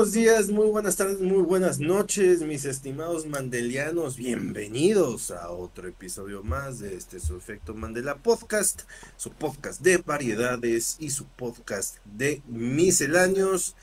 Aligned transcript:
Buenos 0.00 0.14
días, 0.14 0.48
muy 0.48 0.66
buenas 0.68 0.96
tardes, 0.96 1.20
muy 1.20 1.42
buenas 1.42 1.78
noches, 1.78 2.40
mis 2.40 2.64
estimados 2.64 3.26
mandelianos. 3.26 4.16
Bienvenidos 4.16 5.30
a 5.30 5.50
otro 5.50 5.88
episodio 5.88 6.42
más 6.42 6.78
de 6.78 6.96
este 6.96 7.20
su 7.20 7.36
efecto 7.36 7.74
Mandela 7.74 8.16
Podcast, 8.16 8.84
su 9.18 9.30
podcast 9.30 9.82
de 9.82 9.98
variedades 9.98 10.96
y 11.00 11.10
su 11.10 11.26
podcast 11.26 11.98
de 12.06 12.40
misceláneos. 12.46 13.76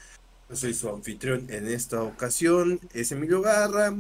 Yo 0.50 0.56
soy 0.56 0.74
su 0.74 0.90
anfitrión 0.90 1.46
en 1.52 1.68
esta 1.68 2.02
ocasión, 2.02 2.80
es 2.96 3.12
Emilio 3.12 3.44
Garra. 3.44 3.94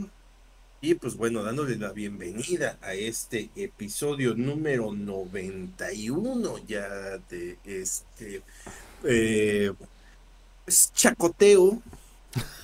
Y 0.82 0.96
pues 0.96 1.16
bueno, 1.18 1.44
dándole 1.44 1.76
la 1.76 1.92
bienvenida 1.92 2.80
a 2.82 2.96
este 2.96 3.52
episodio 3.56 4.34
número 4.34 4.92
91 4.92 6.66
ya 6.66 7.20
de 7.30 7.60
este 7.64 8.42
eh, 9.04 9.72
pues, 10.66 10.92
chacoteo 10.96 11.84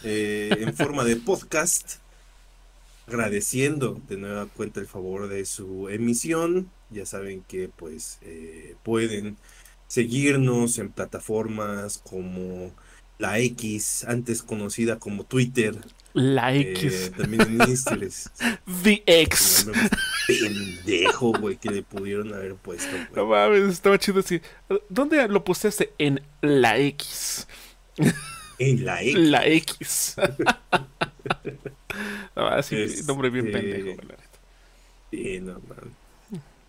eh, 0.03 0.55
en 0.59 0.73
forma 0.73 1.03
de 1.03 1.15
podcast, 1.15 1.95
agradeciendo 3.07 4.01
de 4.07 4.17
nueva 4.17 4.45
cuenta 4.47 4.79
el 4.79 4.87
favor 4.87 5.27
de 5.27 5.45
su 5.45 5.89
emisión. 5.89 6.69
Ya 6.89 7.05
saben 7.05 7.43
que 7.47 7.69
pues 7.69 8.19
eh, 8.21 8.75
pueden 8.83 9.37
seguirnos 9.87 10.79
en 10.79 10.91
plataformas 10.91 11.99
como 11.99 12.71
la 13.19 13.39
X, 13.39 14.05
antes 14.07 14.43
conocida 14.43 14.99
como 14.99 15.23
Twitter. 15.23 15.75
La 16.13 16.53
X. 16.53 17.11
también 17.17 17.41
en 17.41 17.69
Instagram. 17.69 18.09
The 18.83 19.03
X. 19.05 19.67
Pendejo, 20.27 21.33
güey, 21.39 21.57
que 21.57 21.69
le 21.69 21.83
pudieron 21.83 22.33
haber 22.33 22.55
puesto. 22.55 22.95
No 23.15 23.25
mames, 23.25 23.69
estaba 23.71 23.97
chido 23.97 24.19
así. 24.19 24.41
¿Dónde 24.89 25.27
lo 25.27 25.43
pusiste? 25.43 25.93
En 25.97 26.21
la 26.41 26.77
X. 26.77 27.47
En 28.69 28.85
la 28.85 29.03
X. 29.03 29.15
La 29.15 29.47
X. 29.47 30.15
no, 32.35 32.47
así, 32.47 32.85
nombre 33.05 33.29
bien 33.29 33.51
pendejo, 33.51 34.01
Sí, 35.11 35.39
no. 35.41 35.61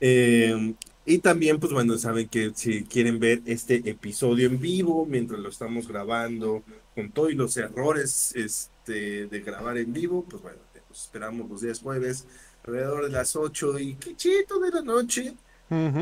Eh, 0.01 0.75
y 1.07 1.19
también, 1.19 1.61
pues 1.61 1.73
bueno, 1.73 1.97
saben 1.99 2.29
que 2.29 2.53
si 2.55 2.85
quieren 2.85 3.19
ver 3.19 3.43
este 3.47 3.77
episodio 3.89 4.49
en 4.49 4.61
vivo, 4.61 5.07
mientras 5.07 5.39
lo 5.39 5.49
estamos 5.49 5.87
grabando, 5.87 6.63
con 6.95 7.11
todos 7.11 7.33
los 7.35 7.57
errores 7.57 8.35
este, 8.35 9.27
de 9.27 9.41
grabar 9.41 9.79
en 9.79 9.93
vivo, 9.93 10.25
pues 10.29 10.43
bueno, 10.43 10.59
esperamos 10.93 11.49
los 11.49 11.61
días 11.61 11.81
jueves, 11.81 12.27
alrededor 12.67 13.05
de 13.05 13.11
las 13.11 13.37
8 13.37 13.79
y 13.79 13.95
quichito 13.95 14.59
de 14.61 14.71
la 14.71 14.83
noche. 14.83 15.35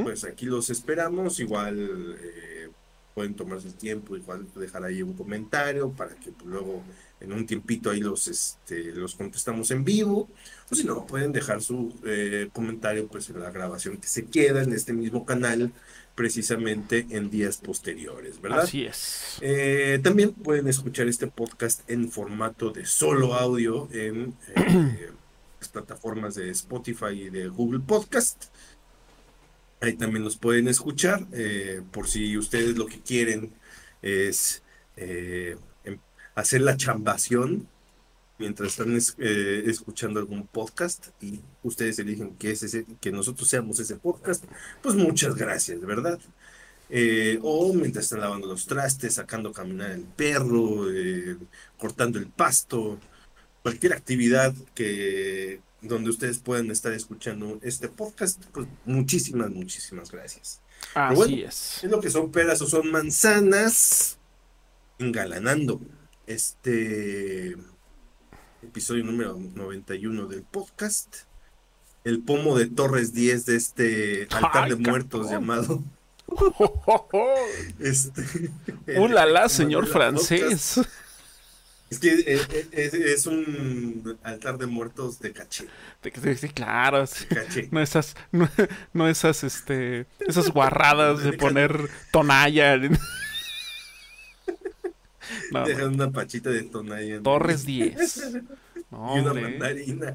Pues 0.03 0.25
aquí 0.25 0.47
los 0.47 0.71
esperamos, 0.71 1.41
igual 1.41 2.19
eh, 2.21 2.69
pueden 3.15 3.35
tomarse 3.35 3.69
el 3.69 3.75
tiempo, 3.75 4.17
igual 4.17 4.47
dejar 4.55 4.85
ahí 4.85 5.03
un 5.03 5.13
comentario 5.15 5.91
para 5.91 6.15
que 6.15 6.33
pues, 6.33 6.47
luego 6.47 6.83
en 7.21 7.33
un 7.33 7.47
tiempito 7.47 7.91
ahí 7.91 8.01
los, 8.01 8.27
este, 8.29 8.93
los 8.93 9.15
contestamos 9.15 9.71
en 9.71 9.85
vivo, 9.85 10.29
o 10.71 10.75
si 10.75 10.84
no, 10.84 11.06
pueden 11.06 11.33
dejar 11.33 11.62
su 11.62 11.95
eh, 12.05 12.49
comentario 12.53 13.06
pues 13.06 13.31
en 13.31 13.41
la 13.41 13.51
grabación 13.51 13.99
que 13.99 14.09
se 14.09 14.27
queda 14.27 14.62
en 14.62 14.72
este 14.72 14.93
mismo 14.93 15.25
canal 15.25 15.72
precisamente 16.15 17.06
en 17.11 17.31
días 17.31 17.56
posteriores, 17.56 18.41
¿verdad? 18.41 18.61
Así 18.61 18.84
es. 18.84 19.39
Eh, 19.41 19.99
también 20.03 20.33
pueden 20.33 20.69
escuchar 20.69 21.09
este 21.09 21.27
podcast 21.27 21.89
en 21.89 22.11
formato 22.11 22.71
de 22.71 22.84
solo 22.84 23.34
audio 23.34 23.89
en 23.93 24.34
eh, 24.56 25.11
las 25.61 25.69
plataformas 25.69 26.34
de 26.34 26.51
Spotify 26.51 27.12
y 27.12 27.31
de 27.31 27.49
Google 27.49 27.81
Podcast. 27.81 28.47
Ahí 29.82 29.94
también 29.94 30.25
los 30.25 30.37
pueden 30.37 30.69
escuchar, 30.69 31.26
por 31.91 32.09
si 32.09 32.38
ustedes 32.38 32.78
lo 32.78 32.87
que 32.87 33.00
quieren 33.00 33.53
es 34.00 34.62
hacer 36.34 36.60
la 36.62 36.76
chambación 36.76 37.69
mientras 38.38 38.71
están 38.71 38.98
eh, 39.19 39.62
escuchando 39.66 40.19
algún 40.19 40.47
podcast 40.47 41.09
y 41.21 41.41
ustedes 41.62 41.98
eligen 42.00 42.34
que, 42.37 42.50
es 42.50 42.62
ese, 42.65 42.84
que 43.00 43.12
nosotros 43.12 43.48
seamos 43.48 43.78
ese 43.78 43.97
podcast, 43.97 44.44
pues 44.82 44.97
muchas 44.97 45.37
gracias, 45.37 45.81
¿verdad? 45.81 46.19
Eh, 46.91 47.38
o 47.42 47.72
mientras 47.72 48.06
están 48.06 48.21
lavando 48.21 48.48
los 48.48 48.66
trastes, 48.66 49.15
sacando 49.15 49.53
caminar 49.53 49.92
el 49.92 50.03
perro, 50.03 50.91
eh, 50.91 51.37
cortando 51.78 52.19
el 52.19 52.26
pasto, 52.26 52.98
cualquier 53.62 53.92
actividad 53.92 54.53
que 54.75 55.60
donde 55.82 56.10
ustedes 56.10 56.38
puedan 56.38 56.70
estar 56.70 56.93
escuchando 56.93 57.59
este 57.62 57.88
podcast, 57.88 58.44
pues 58.53 58.66
muchísimas, 58.84 59.50
muchísimas 59.50 60.10
gracias. 60.10 60.60
Así 60.94 61.43
es. 61.43 61.82
Es 61.82 61.91
lo 61.91 62.00
que 62.00 62.10
son 62.10 62.31
peras 62.31 62.62
o 62.62 62.66
son 62.66 62.91
manzanas 62.91 64.19
engalanando 64.98 65.81
este 66.26 67.56
episodio 68.62 69.04
número 69.04 69.37
91 69.37 70.26
del 70.26 70.42
podcast. 70.42 71.16
El 72.04 72.22
pomo 72.22 72.56
de 72.56 72.66
Torres 72.66 73.12
10 73.12 73.47
de 73.47 73.56
este 73.56 74.28
altar 74.31 74.69
de 74.69 74.76
muertos 74.76 75.31
llamado. 75.31 75.82
este, 77.78 78.50
¡Ulala, 78.98 79.48
señor 79.48 79.87
francés! 79.87 80.81
Es 81.92 81.98
que 81.98 82.08
eh, 82.08 82.41
eh, 82.72 82.91
es, 83.12 83.26
un 83.26 84.19
altar 84.22 84.56
de 84.56 84.64
muertos 84.64 85.20
de 85.20 85.30
caché. 85.30 85.66
Sí, 86.36 86.48
claro. 86.48 87.04
No 87.70 87.82
esas, 87.82 88.16
no, 88.94 89.08
esas, 89.08 89.44
este, 89.44 90.06
esas 90.26 90.48
guarradas 90.48 91.22
de 91.22 91.34
poner 91.34 91.91
tonalla. 92.10 92.80
No, 95.50 95.64
Dejan 95.64 95.94
una 95.94 96.10
pachita 96.10 96.50
de 96.50 96.62
tonalla. 96.62 97.22
Torres 97.22 97.64
10. 97.64 98.32
y 98.91 98.94
una 98.94 99.34
mandarina. 99.34 100.14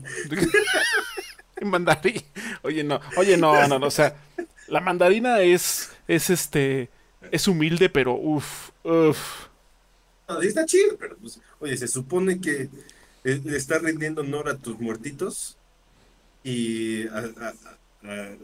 mandarina. 1.62 2.22
Oye, 2.64 2.84
no. 2.84 3.00
Oye, 3.18 3.38
no, 3.38 3.68
no, 3.68 3.80
no. 3.80 3.88
O 3.88 3.92
sea, 3.92 4.16
la 4.68 4.80
mandarina 4.80 5.42
es, 5.42 5.92
es 6.08 6.30
este, 6.30 6.90
es 7.32 7.48
humilde, 7.48 7.90
pero 7.90 8.16
uff, 8.16 8.72
uff. 8.84 9.47
No, 10.28 10.42
está 10.42 10.66
chido, 10.66 10.98
pero 10.98 11.18
pues, 11.18 11.40
oye, 11.60 11.78
se 11.78 11.88
supone 11.88 12.42
que 12.42 12.70
eh, 13.24 13.42
le 13.44 13.58
está 13.58 13.80
rindiendo 13.80 14.22
honor 14.22 14.50
a 14.50 14.58
tus 14.58 14.80
muertitos 14.80 15.58
y 16.44 17.08
a, 17.08 17.54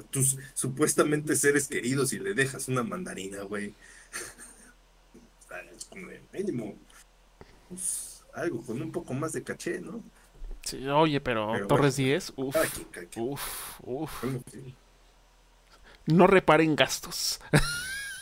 tus 0.09 0.37
supuestamente 0.53 1.35
seres 1.35 1.67
queridos 1.67 2.11
y 2.11 2.19
le 2.19 2.33
dejas 2.33 2.67
una 2.67 2.83
mandarina, 2.83 3.43
güey 3.43 3.73
mínimo, 6.33 6.75
pues, 7.69 8.23
algo 8.33 8.65
con 8.65 8.81
un 8.81 8.91
poco 8.91 9.13
más 9.13 9.33
de 9.33 9.43
caché, 9.43 9.79
¿no? 9.79 10.03
Sí, 10.63 10.87
oye, 10.87 11.21
pero, 11.21 11.67
Torres 11.67 11.97
10, 11.97 12.33
uff, 12.35 13.79
uff, 13.83 14.23
No 16.07 16.27
reparen 16.27 16.75
gastos. 16.75 17.39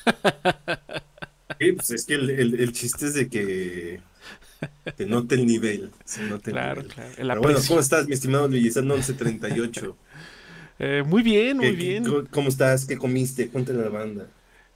Sí, 1.62 1.72
pues 1.74 1.92
es 1.92 2.06
que 2.06 2.16
el, 2.16 2.72
chiste 2.72 3.06
es 3.06 3.14
de 3.14 3.30
que 3.30 4.00
te 4.96 5.06
note 5.06 5.36
el 5.36 5.46
nivel. 5.46 5.92
claro, 6.42 6.84
claro. 6.88 7.12
Pero 7.16 7.42
bueno, 7.42 7.60
¿cómo 7.68 7.80
estás, 7.80 8.08
mi 8.08 8.14
estimado 8.14 8.48
Luis? 8.48 8.76
1138. 8.76 9.98
Eh, 10.84 11.04
muy 11.06 11.22
bien, 11.22 11.58
muy 11.58 11.76
bien. 11.76 12.04
¿Cómo 12.32 12.50
estás? 12.50 12.86
¿Qué 12.86 12.98
comiste? 12.98 13.50
Cuéntale 13.50 13.82
a 13.82 13.84
la 13.84 13.90
banda. 13.90 14.26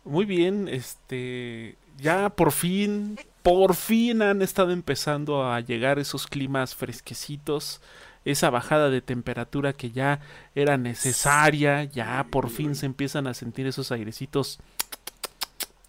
Muy 0.03 0.25
bien, 0.25 0.67
este 0.67 1.77
ya 1.97 2.29
por 2.29 2.51
fin, 2.51 3.17
por 3.41 3.73
fin 3.73 4.21
han 4.21 4.43
estado 4.43 4.69
empezando 4.69 5.51
a 5.51 5.59
llegar 5.61 5.97
esos 5.97 6.27
climas 6.27 6.75
fresquecitos, 6.75 7.81
esa 8.23 8.51
bajada 8.51 8.91
de 8.91 9.01
temperatura 9.01 9.73
que 9.73 9.89
ya 9.89 10.19
era 10.53 10.77
necesaria, 10.77 11.85
ya 11.85 12.27
por 12.29 12.51
fin 12.51 12.75
se 12.75 12.85
empiezan 12.85 13.25
a 13.25 13.33
sentir 13.33 13.65
esos 13.65 13.91
airecitos 13.91 14.59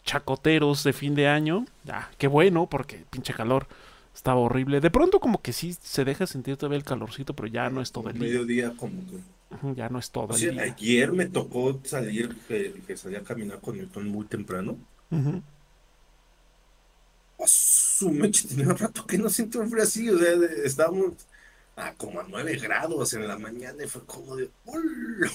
chacoteros 0.07 0.83
de 0.85 0.95
fin 0.95 1.15
de 1.15 1.29
año. 1.29 1.67
Ya, 1.85 2.11
qué 2.17 2.29
bueno, 2.29 2.67
porque 2.67 3.05
pinche 3.11 3.35
calor 3.35 3.67
estaba 4.15 4.41
horrible. 4.41 4.81
De 4.81 4.91
pronto 4.91 5.21
como 5.21 5.43
que 5.43 5.53
sí 5.53 5.77
se 5.79 6.07
deja 6.07 6.27
sentir 6.27 6.57
todavía 6.57 6.79
el 6.79 6.85
calorcito, 6.85 7.35
pero 7.35 7.49
ya 7.49 7.69
no 7.69 7.83
es 7.83 7.93
todo 7.93 8.09
el 8.09 8.19
día. 8.19 8.23
Mediodía 8.23 8.73
como 8.75 9.03
Ya 9.75 9.91
no 9.91 9.99
es 9.99 10.11
todo 10.11 10.35
el 10.35 10.41
día. 10.41 10.63
Ayer 10.63 11.13
me 11.13 11.27
tocó 11.27 11.79
salir, 11.85 12.35
que, 12.49 12.73
que 12.87 12.97
salí 12.97 13.17
a 13.17 13.23
caminar 13.23 13.61
con 13.61 13.77
Newton 13.77 14.09
muy 14.09 14.25
temprano 14.25 14.79
su 17.45 18.11
meche, 18.11 18.49
tenía 18.49 18.69
un 18.69 18.77
rato 18.77 19.07
que 19.07 19.19
no 19.19 19.29
siento 19.29 19.61
un 19.61 19.71
frío 19.71 19.83
así, 19.83 20.09
o 20.11 20.19
sea, 20.19 20.33
estábamos 20.65 21.15
a 21.77 21.93
como 21.95 22.21
a 22.21 22.27
9 22.29 22.57
grados 22.57 23.13
en 23.13 23.29
la 23.29 23.39
mañana 23.39 23.85
y 23.85 23.89
fue 23.89 24.05
como 24.05 24.37
de 24.37 24.51
¡Hola! 24.65 25.31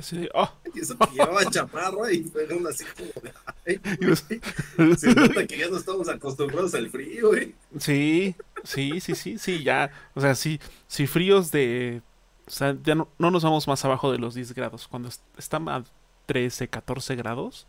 Sí, 0.00 0.28
oh. 0.34 0.50
Y 0.74 0.80
eso 0.80 0.96
que 0.98 1.10
llevaba 1.12 1.44
chaparra 1.50 2.12
y 2.12 2.24
fue 2.24 2.46
así 2.68 2.84
como 2.96 3.12
de 3.22 3.32
¡Ay! 3.66 4.96
Se 4.96 5.14
nota 5.14 5.46
que 5.46 5.58
ya 5.58 5.68
no 5.68 5.76
estamos 5.76 6.08
acostumbrados 6.08 6.74
al 6.74 6.90
frío, 6.90 7.34
¿eh? 7.34 7.54
Sí, 7.78 8.34
sí, 8.64 9.00
sí, 9.00 9.14
sí, 9.14 9.38
sí, 9.38 9.62
ya. 9.62 9.90
O 10.14 10.20
sea, 10.20 10.34
sí, 10.34 10.60
sí, 10.86 11.06
fríos 11.06 11.50
de. 11.50 12.02
O 12.46 12.50
sea, 12.50 12.76
ya 12.82 12.94
no, 12.94 13.08
no 13.18 13.30
nos 13.30 13.42
vamos 13.42 13.66
más 13.66 13.84
abajo 13.84 14.12
de 14.12 14.18
los 14.18 14.34
10 14.34 14.54
grados. 14.54 14.86
Cuando 14.88 15.08
están 15.36 15.68
a 15.68 15.84
13, 16.26 16.68
14 16.68 17.16
grados, 17.16 17.66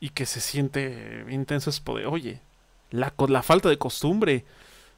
y 0.00 0.10
que 0.10 0.26
se 0.26 0.40
siente 0.40 1.24
intenso 1.28 1.70
es 1.70 1.80
poder, 1.80 2.06
oye, 2.06 2.40
la, 2.90 3.12
la 3.28 3.42
falta 3.42 3.68
de 3.68 3.78
costumbre. 3.78 4.44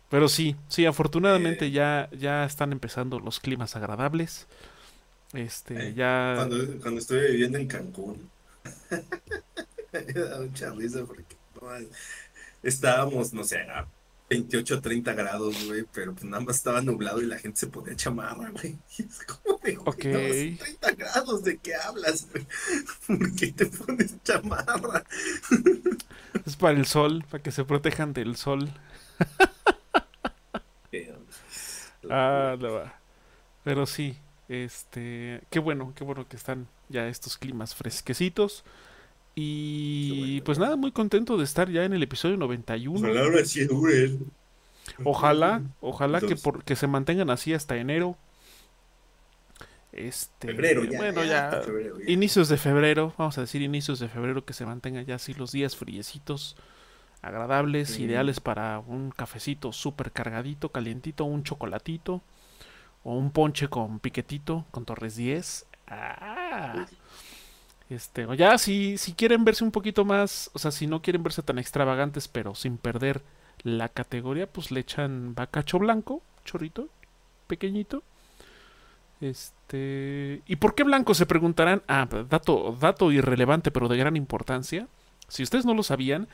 Pero 0.08 0.29
sí, 0.29 0.56
sí, 0.69 0.87
afortunadamente 0.87 1.67
eh. 1.67 1.70
ya, 1.70 2.08
ya 2.12 2.44
están 2.44 2.73
empezando 2.73 3.20
los 3.20 3.41
climas 3.41 3.76
agradables. 3.76 4.46
Este, 5.33 5.89
eh, 5.89 5.95
ya. 5.95 6.35
Cuando, 6.37 6.81
cuando 6.81 7.01
estuve 7.01 7.31
viviendo 7.31 7.59
en 7.59 7.67
Cancún. 7.67 8.31
me 9.93 10.13
da 10.13 10.41
mucha 10.41 10.71
risa 10.71 11.05
porque 11.05 11.37
estábamos, 12.63 13.33
no 13.33 13.45
sé, 13.45 13.61
a 13.61 13.87
28, 14.31 14.81
30 14.81 15.13
grados, 15.15 15.67
güey, 15.67 15.85
pero 15.93 16.13
pues 16.13 16.25
nada 16.25 16.43
más 16.43 16.57
estaba 16.57 16.83
nublado 16.83 17.23
y 17.23 17.27
la 17.27 17.39
gente 17.39 17.61
se 17.61 17.67
ponía 17.67 17.97
chamarra, 17.97 18.51
güey. 18.51 18.79
es 18.99 19.25
como 19.25 19.59
de, 19.59 19.79
okay. 19.85 20.57
30 20.57 20.93
grados, 20.93 21.45
¿de 21.45 21.59
qué 21.59 21.75
hablas, 21.75 22.29
güey? 22.31 22.47
¿Por 23.07 23.35
qué 23.37 23.53
te 23.53 23.67
pones 23.67 24.23
chamarra? 24.23 25.05
es 26.45 26.57
para 26.57 26.79
el 26.79 26.87
sol, 26.87 27.25
para 27.31 27.43
que 27.43 27.51
se 27.51 27.65
protejan 27.65 28.13
del 28.13 28.37
sol. 28.37 28.71
ah, 32.11 32.57
no 32.59 32.73
va. 32.73 33.01
Pero 33.65 33.87
sí, 33.87 34.17
este, 34.49 35.43
qué 35.50 35.59
bueno, 35.59 35.93
qué 35.95 36.05
bueno 36.05 36.27
que 36.27 36.37
están 36.37 36.67
ya 36.89 37.06
estos 37.09 37.37
climas 37.37 37.75
fresquecitos. 37.75 38.65
Y 39.35 40.41
pues 40.41 40.59
nada, 40.59 40.77
muy 40.77 40.91
contento 40.91 41.37
de 41.37 41.45
estar 41.45 41.71
ya 41.71 41.85
en 41.85 41.93
el 41.93 42.03
episodio 42.03 42.37
91. 42.37 42.99
Ojalá, 45.05 45.62
ojalá 45.81 46.21
que, 46.21 46.35
por, 46.35 46.65
que 46.65 46.75
se 46.75 46.87
mantengan 46.87 47.31
así 47.31 47.55
hasta 47.55 47.77
enero. 47.77 48.17
Este, 49.93 50.49
febrero, 50.49 50.85
ya, 50.85 50.99
bueno, 50.99 51.25
ya, 51.25 51.62
inicios 52.06 52.49
de 52.49 52.56
febrero, 52.56 53.15
vamos 53.17 53.37
a 53.39 53.41
decir 53.43 53.62
inicios 53.62 53.99
de 53.99 54.09
febrero, 54.09 54.44
que 54.44 54.53
se 54.53 54.65
mantengan 54.65 55.05
ya 55.06 55.17
así 55.17 55.35
los 55.35 55.51
días 55.51 55.77
friecitos, 55.77 56.56
agradables, 57.21 57.99
ideales 57.99 58.39
para 58.39 58.79
un 58.81 59.11
cafecito 59.11 59.73
súper 59.73 60.12
cargadito, 60.12 60.71
calientito, 60.71 61.25
un 61.25 61.43
chocolatito 61.43 62.23
o 63.08 63.14
un 63.14 63.31
ponche 63.31 63.69
con 63.69 64.00
piquetito, 64.00 64.66
con 64.70 64.84
Torres 64.84 65.16
10. 65.16 65.64
Ah. 65.87 66.84
Este, 67.88 68.26
o 68.26 68.34
ya 68.34 68.58
si, 68.58 68.99
si 68.99 69.14
quieren 69.14 69.46
verse 69.46 69.64
un 69.64 69.70
poquito 69.70 70.05
más, 70.05 70.50
o 70.52 70.58
sea, 70.58 70.70
si 70.70 70.87
no 70.87 71.00
quieren 71.00 71.22
verse 71.22 71.43
tan 71.43 71.58
extravagantes, 71.58 72.28
pero 72.28 72.55
sin 72.55 72.76
perder 72.76 73.22
la 73.62 73.88
categoría, 73.88 74.46
pues 74.46 74.70
le 74.70 74.81
echan 74.81 75.34
bacacho 75.34 75.78
blanco, 75.78 76.20
chorrito, 76.44 76.88
pequeñito. 77.46 78.02
Este, 79.22 80.43
¿y 80.46 80.56
por 80.56 80.75
qué 80.75 80.84
blanco? 80.84 81.14
Se 81.14 81.25
preguntarán. 81.25 81.82
Ah, 81.88 82.06
dato, 82.28 82.76
dato 82.78 83.10
irrelevante, 83.10 83.70
pero 83.70 83.88
de 83.88 83.96
gran 83.96 84.16
importancia. 84.16 84.87
Si 85.28 85.43
ustedes 85.43 85.64
no 85.64 85.72
lo 85.72 85.82
sabían, 85.82 86.28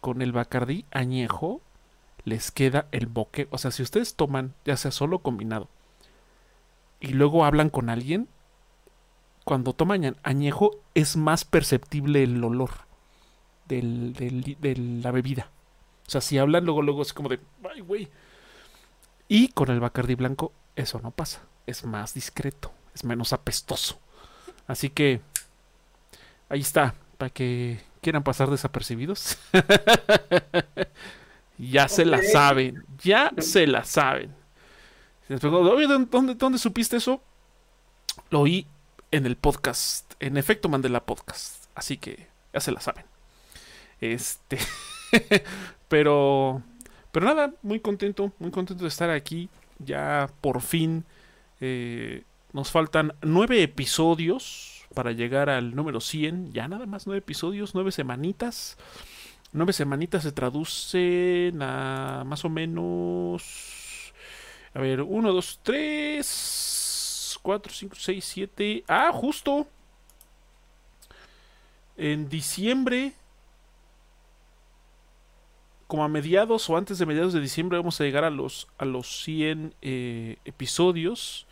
con 0.00 0.20
el 0.22 0.32
Bacardí 0.32 0.86
añejo 0.90 1.60
les 2.24 2.50
queda 2.50 2.88
el 2.90 3.06
boque. 3.06 3.46
O 3.50 3.58
sea, 3.58 3.70
si 3.70 3.84
ustedes 3.84 4.16
toman, 4.16 4.54
ya 4.64 4.76
sea 4.76 4.90
solo 4.90 5.20
combinado, 5.20 5.68
y 7.00 7.08
luego 7.08 7.44
hablan 7.44 7.70
con 7.70 7.90
alguien, 7.90 8.28
cuando 9.44 9.72
toman 9.72 10.16
añejo 10.22 10.72
es 10.94 11.16
más 11.16 11.44
perceptible 11.44 12.22
el 12.22 12.42
olor 12.42 12.86
del, 13.66 14.12
de 14.12 14.76
la 15.02 15.10
bebida. 15.10 15.50
O 16.06 16.10
sea, 16.10 16.20
si 16.20 16.38
hablan 16.38 16.64
luego, 16.64 16.82
luego 16.82 17.02
es 17.02 17.12
como 17.12 17.28
de, 17.28 17.40
ay, 17.68 17.80
güey. 17.80 18.08
Y 19.28 19.48
con 19.48 19.70
el 19.70 19.80
Bacardi 19.80 20.14
blanco 20.14 20.52
eso 20.76 21.00
no 21.00 21.10
pasa. 21.10 21.42
Es 21.66 21.84
más 21.84 22.14
discreto, 22.14 22.72
es 22.94 23.04
menos 23.04 23.32
apestoso. 23.32 23.98
Así 24.66 24.90
que 24.90 25.20
ahí 26.48 26.60
está, 26.60 26.94
para 27.18 27.30
que 27.30 27.80
quieran 28.00 28.22
pasar 28.22 28.50
desapercibidos. 28.50 29.38
ya 31.58 31.88
se 31.88 32.04
la 32.04 32.22
saben, 32.22 32.84
ya 33.02 33.32
se 33.38 33.66
la 33.66 33.84
saben. 33.84 34.34
¿Dónde, 35.28 36.34
¿dónde 36.34 36.58
supiste 36.58 36.96
eso? 36.96 37.20
Lo 38.30 38.40
oí 38.40 38.66
en 39.10 39.26
el 39.26 39.36
podcast, 39.36 40.12
en 40.20 40.36
efecto 40.36 40.68
Mandela 40.68 41.04
Podcast. 41.04 41.66
Así 41.74 41.96
que 41.96 42.26
ya 42.52 42.60
se 42.60 42.72
la 42.72 42.80
saben. 42.80 43.04
Este. 44.00 44.58
pero. 45.88 46.62
Pero 47.12 47.26
nada, 47.26 47.54
muy 47.62 47.80
contento, 47.80 48.32
muy 48.38 48.50
contento 48.50 48.84
de 48.84 48.88
estar 48.88 49.10
aquí. 49.10 49.48
Ya 49.78 50.30
por 50.40 50.60
fin. 50.60 51.04
Eh, 51.60 52.24
nos 52.52 52.70
faltan 52.70 53.14
nueve 53.22 53.62
episodios 53.62 54.84
para 54.94 55.12
llegar 55.12 55.48
al 55.48 55.74
número 55.74 56.00
100. 56.00 56.52
Ya 56.52 56.68
nada 56.68 56.86
más 56.86 57.06
nueve 57.06 57.18
episodios, 57.18 57.74
nueve 57.74 57.92
semanitas. 57.92 58.76
Nueve 59.52 59.72
semanitas 59.72 60.22
se 60.22 60.32
traducen 60.32 61.62
a 61.62 62.24
más 62.26 62.44
o 62.44 62.50
menos. 62.50 63.85
A 64.76 64.80
ver, 64.80 65.00
uno, 65.00 65.32
dos, 65.32 65.58
tres. 65.62 67.38
4, 67.42 67.72
5, 67.72 67.96
6, 67.96 68.24
7. 68.24 68.84
Ah, 68.88 69.10
justo. 69.10 69.66
En 71.96 72.28
diciembre, 72.28 73.14
como 75.86 76.04
a 76.04 76.08
mediados 76.08 76.68
o 76.68 76.76
antes 76.76 76.98
de 76.98 77.06
mediados 77.06 77.32
de 77.32 77.40
diciembre, 77.40 77.78
vamos 77.78 77.98
a 77.98 78.04
llegar 78.04 78.24
a 78.24 78.30
los, 78.30 78.68
a 78.76 78.84
los 78.84 79.22
100 79.22 79.74
eh, 79.80 80.36
episodios. 80.44 81.46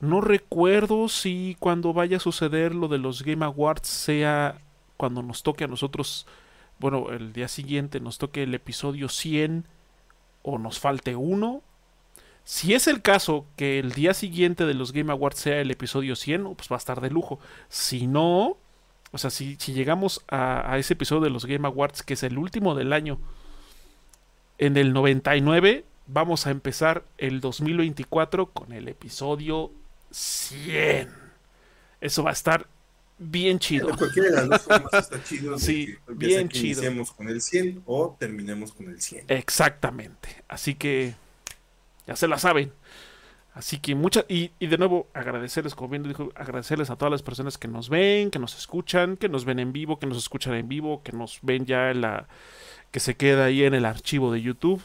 No 0.00 0.20
recuerdo 0.20 1.08
si 1.08 1.56
cuando 1.60 1.92
vaya 1.92 2.16
a 2.16 2.20
suceder 2.20 2.74
lo 2.74 2.88
de 2.88 2.98
los 2.98 3.22
Game 3.22 3.44
Awards 3.44 3.86
sea 3.86 4.60
cuando 4.96 5.22
nos 5.22 5.44
toque 5.44 5.62
a 5.62 5.68
nosotros, 5.68 6.26
bueno, 6.80 7.10
el 7.10 7.32
día 7.32 7.46
siguiente 7.46 8.00
nos 8.00 8.18
toque 8.18 8.42
el 8.42 8.54
episodio 8.54 9.08
100 9.08 9.64
o 10.42 10.58
nos 10.58 10.80
falte 10.80 11.14
uno 11.14 11.62
si 12.48 12.72
es 12.72 12.86
el 12.86 13.02
caso 13.02 13.44
que 13.56 13.78
el 13.78 13.92
día 13.92 14.14
siguiente 14.14 14.64
de 14.64 14.72
los 14.72 14.92
Game 14.92 15.12
Awards 15.12 15.38
sea 15.38 15.60
el 15.60 15.70
episodio 15.70 16.16
100, 16.16 16.54
pues 16.54 16.70
va 16.72 16.76
a 16.76 16.78
estar 16.78 17.02
de 17.02 17.10
lujo. 17.10 17.38
Si 17.68 18.06
no, 18.06 18.56
o 19.12 19.18
sea, 19.18 19.28
si, 19.28 19.58
llegamos 19.58 20.24
a, 20.28 20.78
ese 20.78 20.94
episodio 20.94 21.20
de 21.20 21.28
los 21.28 21.44
Game 21.44 21.68
Awards, 21.68 22.02
que 22.02 22.14
es 22.14 22.22
el 22.22 22.38
último 22.38 22.74
del 22.74 22.94
año, 22.94 23.20
en 24.56 24.78
el 24.78 24.94
99, 24.94 25.84
vamos 26.06 26.46
a 26.46 26.50
empezar 26.50 27.04
el 27.18 27.42
2024 27.42 28.46
con 28.46 28.72
el 28.72 28.88
episodio 28.88 29.70
100. 30.10 31.10
Eso 32.00 32.22
va 32.22 32.30
a 32.30 32.32
estar 32.32 32.66
bien 33.18 33.58
chido. 33.58 33.94
cualquiera 33.94 34.30
de 34.30 34.36
las 34.36 34.48
dos 34.48 34.62
formas 34.62 34.94
está 34.94 35.22
chido. 35.22 35.58
sí, 35.58 35.96
bien 36.08 36.48
chido. 36.48 36.80
Iniciemos 36.80 37.12
con 37.12 37.28
el 37.28 37.42
100 37.42 37.82
o 37.84 38.16
terminemos 38.18 38.72
con 38.72 38.88
el 38.88 39.02
100. 39.02 39.26
Exactamente. 39.28 40.42
Así 40.48 40.74
que 40.74 41.14
ya 42.08 42.16
se 42.16 42.26
la 42.26 42.38
saben. 42.38 42.72
Así 43.52 43.78
que 43.78 43.94
muchas, 43.94 44.24
y, 44.28 44.50
de 44.60 44.78
nuevo 44.78 45.08
agradecerles, 45.14 45.74
como 45.74 45.90
bien 45.90 46.02
dijo, 46.02 46.30
agradecerles 46.34 46.90
a 46.90 46.96
todas 46.96 47.10
las 47.10 47.22
personas 47.22 47.58
que 47.58 47.68
nos 47.68 47.88
ven, 47.88 48.30
que 48.30 48.38
nos 48.38 48.56
escuchan, 48.56 49.16
que 49.16 49.28
nos 49.28 49.44
ven 49.44 49.58
en 49.58 49.72
vivo, 49.72 49.98
que 49.98 50.06
nos 50.06 50.16
escuchan 50.16 50.54
en 50.54 50.68
vivo, 50.68 51.02
que 51.02 51.12
nos 51.12 51.40
ven 51.42 51.66
ya 51.66 51.90
en 51.90 52.00
la, 52.00 52.28
que 52.90 53.00
se 53.00 53.16
queda 53.16 53.46
ahí 53.46 53.64
en 53.64 53.74
el 53.74 53.84
archivo 53.84 54.32
de 54.32 54.42
YouTube 54.42 54.82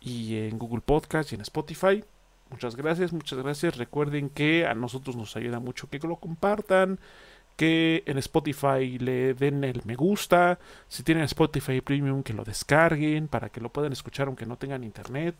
y 0.00 0.36
en 0.36 0.58
Google 0.58 0.82
Podcast 0.84 1.32
y 1.32 1.36
en 1.36 1.40
Spotify. 1.42 2.04
Muchas 2.50 2.76
gracias, 2.76 3.12
muchas 3.12 3.38
gracias. 3.38 3.76
Recuerden 3.76 4.28
que 4.28 4.66
a 4.66 4.74
nosotros 4.74 5.16
nos 5.16 5.36
ayuda 5.36 5.60
mucho 5.60 5.88
que 5.88 5.98
lo 5.98 6.16
compartan, 6.16 6.98
que 7.56 8.02
en 8.06 8.18
Spotify 8.18 8.98
le 8.98 9.34
den 9.34 9.64
el 9.64 9.82
me 9.84 9.94
gusta, 9.94 10.58
si 10.88 11.02
tienen 11.02 11.24
Spotify 11.24 11.80
Premium 11.80 12.22
que 12.22 12.34
lo 12.34 12.44
descarguen 12.44 13.28
para 13.28 13.48
que 13.48 13.60
lo 13.60 13.72
puedan 13.72 13.92
escuchar 13.92 14.26
aunque 14.26 14.46
no 14.46 14.56
tengan 14.56 14.84
internet. 14.84 15.36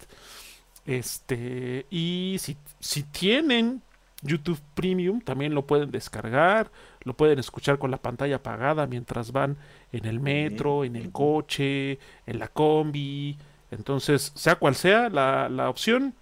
Este, 0.86 1.86
y 1.90 2.36
si, 2.38 2.56
si 2.80 3.02
tienen 3.02 3.82
YouTube 4.22 4.60
Premium, 4.74 5.20
también 5.20 5.54
lo 5.54 5.66
pueden 5.66 5.90
descargar, 5.90 6.70
lo 7.02 7.14
pueden 7.14 7.38
escuchar 7.38 7.78
con 7.78 7.90
la 7.90 7.98
pantalla 7.98 8.36
apagada 8.36 8.86
mientras 8.86 9.32
van 9.32 9.56
en 9.92 10.06
el 10.06 10.20
metro, 10.20 10.84
en 10.84 10.96
el 10.96 11.12
coche, 11.12 11.98
en 12.26 12.38
la 12.38 12.48
combi. 12.48 13.36
Entonces, 13.70 14.32
sea 14.34 14.56
cual 14.56 14.74
sea 14.74 15.08
la, 15.08 15.48
la 15.48 15.68
opción, 15.68 16.14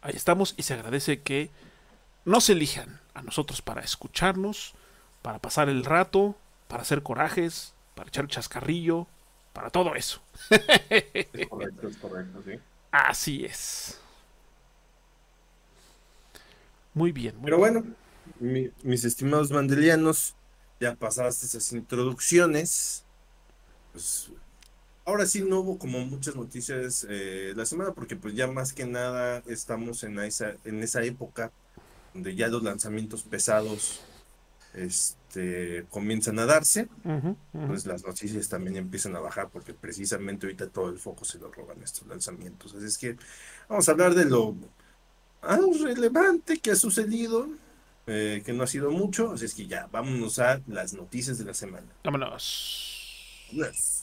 ahí 0.00 0.14
estamos 0.14 0.54
y 0.56 0.62
se 0.62 0.74
agradece 0.74 1.20
que 1.20 1.50
nos 2.24 2.48
elijan 2.50 3.00
a 3.14 3.22
nosotros 3.22 3.62
para 3.62 3.82
escucharnos, 3.82 4.74
para 5.22 5.38
pasar 5.38 5.68
el 5.68 5.84
rato, 5.84 6.36
para 6.68 6.82
hacer 6.82 7.02
corajes, 7.02 7.74
para 7.94 8.08
echar 8.08 8.28
chascarrillo, 8.28 9.06
para 9.52 9.70
todo 9.70 9.94
eso. 9.94 10.22
es 10.50 11.48
correcto, 11.48 11.88
es 11.88 11.96
correcto, 11.96 12.42
sí. 12.44 12.58
Así 12.92 13.44
es. 13.46 13.98
Muy 16.94 17.10
bien. 17.10 17.34
Pero 17.42 17.58
bueno, 17.58 17.84
mis 18.38 19.04
estimados 19.04 19.50
mandelianos, 19.50 20.34
ya 20.78 20.94
pasaste 20.94 21.46
esas 21.46 21.72
introducciones. 21.72 23.04
Pues 23.92 24.30
ahora 25.06 25.24
sí 25.26 25.40
no 25.42 25.60
hubo 25.60 25.78
como 25.78 26.00
muchas 26.00 26.36
noticias 26.36 27.06
eh, 27.08 27.54
la 27.56 27.64
semana, 27.64 27.92
porque 27.92 28.14
pues 28.14 28.34
ya 28.34 28.46
más 28.46 28.74
que 28.74 28.84
nada 28.84 29.42
estamos 29.46 30.04
en 30.04 30.18
esa, 30.20 30.54
en 30.64 30.82
esa 30.82 31.02
época 31.02 31.50
donde 32.12 32.34
ya 32.34 32.48
los 32.48 32.62
lanzamientos 32.62 33.22
pesados 33.22 34.02
este, 34.74 35.86
comienzan 35.90 36.38
a 36.38 36.46
darse, 36.46 36.88
ujú. 37.04 37.36
pues 37.66 37.86
las 37.86 38.04
noticias 38.04 38.48
también 38.48 38.76
empiezan 38.76 39.14
a 39.16 39.20
bajar 39.20 39.48
porque 39.50 39.74
precisamente 39.74 40.46
ahorita 40.46 40.68
todo 40.68 40.90
el 40.90 40.98
foco 40.98 41.24
se 41.24 41.38
lo 41.38 41.50
roban 41.50 41.82
estos 41.82 42.06
lanzamientos. 42.06 42.74
Así 42.74 42.86
es 42.86 42.98
que 42.98 43.16
vamos 43.68 43.88
a 43.88 43.92
hablar 43.92 44.14
de 44.14 44.24
lo 44.24 44.54
ah, 45.42 45.58
relevante 45.82 46.58
que 46.58 46.72
ha 46.72 46.76
sucedido, 46.76 47.48
eh, 48.06 48.42
que 48.44 48.52
no 48.52 48.64
ha 48.64 48.66
sido 48.66 48.90
mucho, 48.90 49.32
así 49.32 49.44
es 49.44 49.54
que 49.54 49.66
ya, 49.66 49.88
vámonos 49.92 50.38
a 50.38 50.60
las 50.66 50.94
noticias 50.94 51.38
de 51.38 51.44
la 51.44 51.54
semana. 51.54 51.86
Vámonos. 52.04 53.48
Yes. 53.50 54.01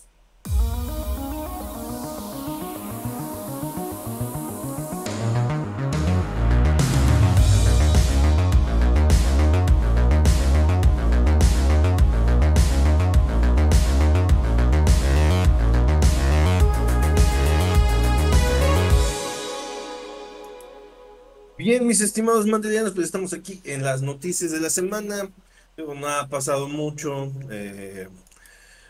Bien, 21.70 21.86
mis 21.86 22.02
estimados 22.02 22.48
mandelianos, 22.48 22.94
pues 22.94 23.06
estamos 23.06 23.32
aquí 23.32 23.62
en 23.64 23.84
las 23.84 24.02
noticias 24.02 24.50
de 24.50 24.60
la 24.60 24.72
semana. 24.72 25.30
No 25.78 26.08
ha 26.08 26.28
pasado 26.28 26.68
mucho. 26.68 27.32
eh, 27.52 28.08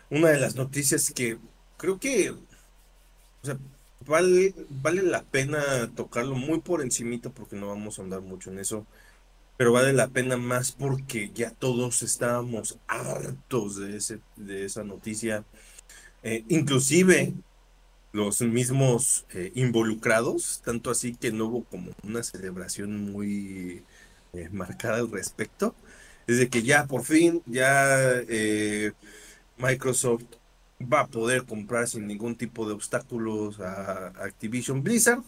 una 0.09 0.29
de 0.29 0.39
las 0.39 0.55
noticias 0.55 1.12
que 1.13 1.38
creo 1.75 2.00
que, 2.00 2.33
vale, 4.07 4.55
vale 4.69 5.03
la 5.03 5.24
pena 5.24 5.91
tocarlo 5.93 6.36
muy 6.36 6.62
por 6.62 6.81
encimita 6.81 7.29
porque 7.29 7.57
no 7.57 7.67
vamos 7.67 8.00
a 8.00 8.03
andar 8.03 8.21
mucho 8.21 8.50
en 8.50 8.59
eso, 8.59 8.86
pero 9.57 9.74
vale 9.74 9.93
la 9.93 10.09
pena 10.09 10.38
más 10.38 10.71
porque 10.71 11.31
ya 11.33 11.51
todos 11.51 12.03
estábamos 12.03 12.79
hartos 12.88 13.77
de 13.77 13.98
ese, 13.98 14.19
de 14.38 14.65
esa 14.65 14.83
noticia. 14.86 15.43
Eh, 16.24 16.45
inclusive 16.50 17.33
los 18.12 18.42
mismos 18.42 19.25
eh, 19.34 19.51
involucrados, 19.56 20.62
tanto 20.63 20.92
así 20.92 21.16
que 21.16 21.32
no 21.32 21.46
hubo 21.46 21.63
como 21.66 21.92
una 22.04 22.24
celebración 22.24 23.12
muy 23.12 23.84
eh, 24.34 24.50
marcada 24.51 24.98
al 24.98 25.12
respecto. 25.12 25.75
Desde 26.28 26.50
que 26.50 26.63
ya 26.63 26.86
por 26.88 27.04
fin, 27.04 27.42
ya 27.46 27.98
eh, 28.28 28.92
Microsoft 29.58 30.24
va 30.82 31.01
a 31.01 31.08
poder 31.08 31.46
comprar 31.46 31.88
sin 31.88 32.08
ningún 32.08 32.36
tipo 32.36 32.68
de 32.68 32.74
obstáculos 32.74 33.60
a 33.60 34.08
Activision 34.24 34.84
Blizzard. 34.84 35.24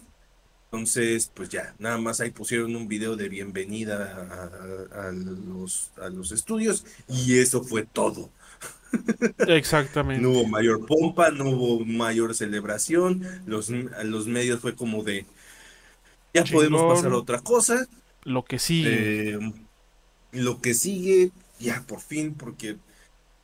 Entonces, 0.70 1.30
pues 1.34 1.50
ya, 1.50 1.74
nada 1.78 1.98
más 1.98 2.20
ahí 2.20 2.30
pusieron 2.30 2.74
un 2.76 2.88
video 2.88 3.14
de 3.16 3.28
bienvenida 3.28 4.88
a 4.92 5.12
los, 5.12 5.92
a 6.00 6.08
los 6.08 6.32
estudios 6.32 6.86
y 7.08 7.38
eso 7.38 7.62
fue 7.62 7.84
todo. 7.84 8.30
Exactamente. 9.46 10.22
No 10.22 10.30
hubo 10.30 10.46
mayor 10.46 10.86
pompa, 10.86 11.30
no 11.30 11.50
hubo 11.50 11.84
mayor 11.84 12.34
celebración. 12.34 13.22
Los, 13.46 13.70
los 13.70 14.26
medios 14.26 14.60
fue 14.60 14.74
como 14.74 15.02
de, 15.02 15.26
ya 16.34 16.44
podemos 16.44 16.84
pasar 16.84 17.12
a 17.12 17.16
otra 17.16 17.40
cosa. 17.40 17.86
Lo 18.24 18.44
que 18.44 18.58
sí. 18.58 18.84
Eh, 18.86 19.38
lo 20.32 20.60
que 20.60 20.74
sigue, 20.74 21.32
ya 21.58 21.82
por 21.86 22.00
fin, 22.00 22.34
porque 22.34 22.78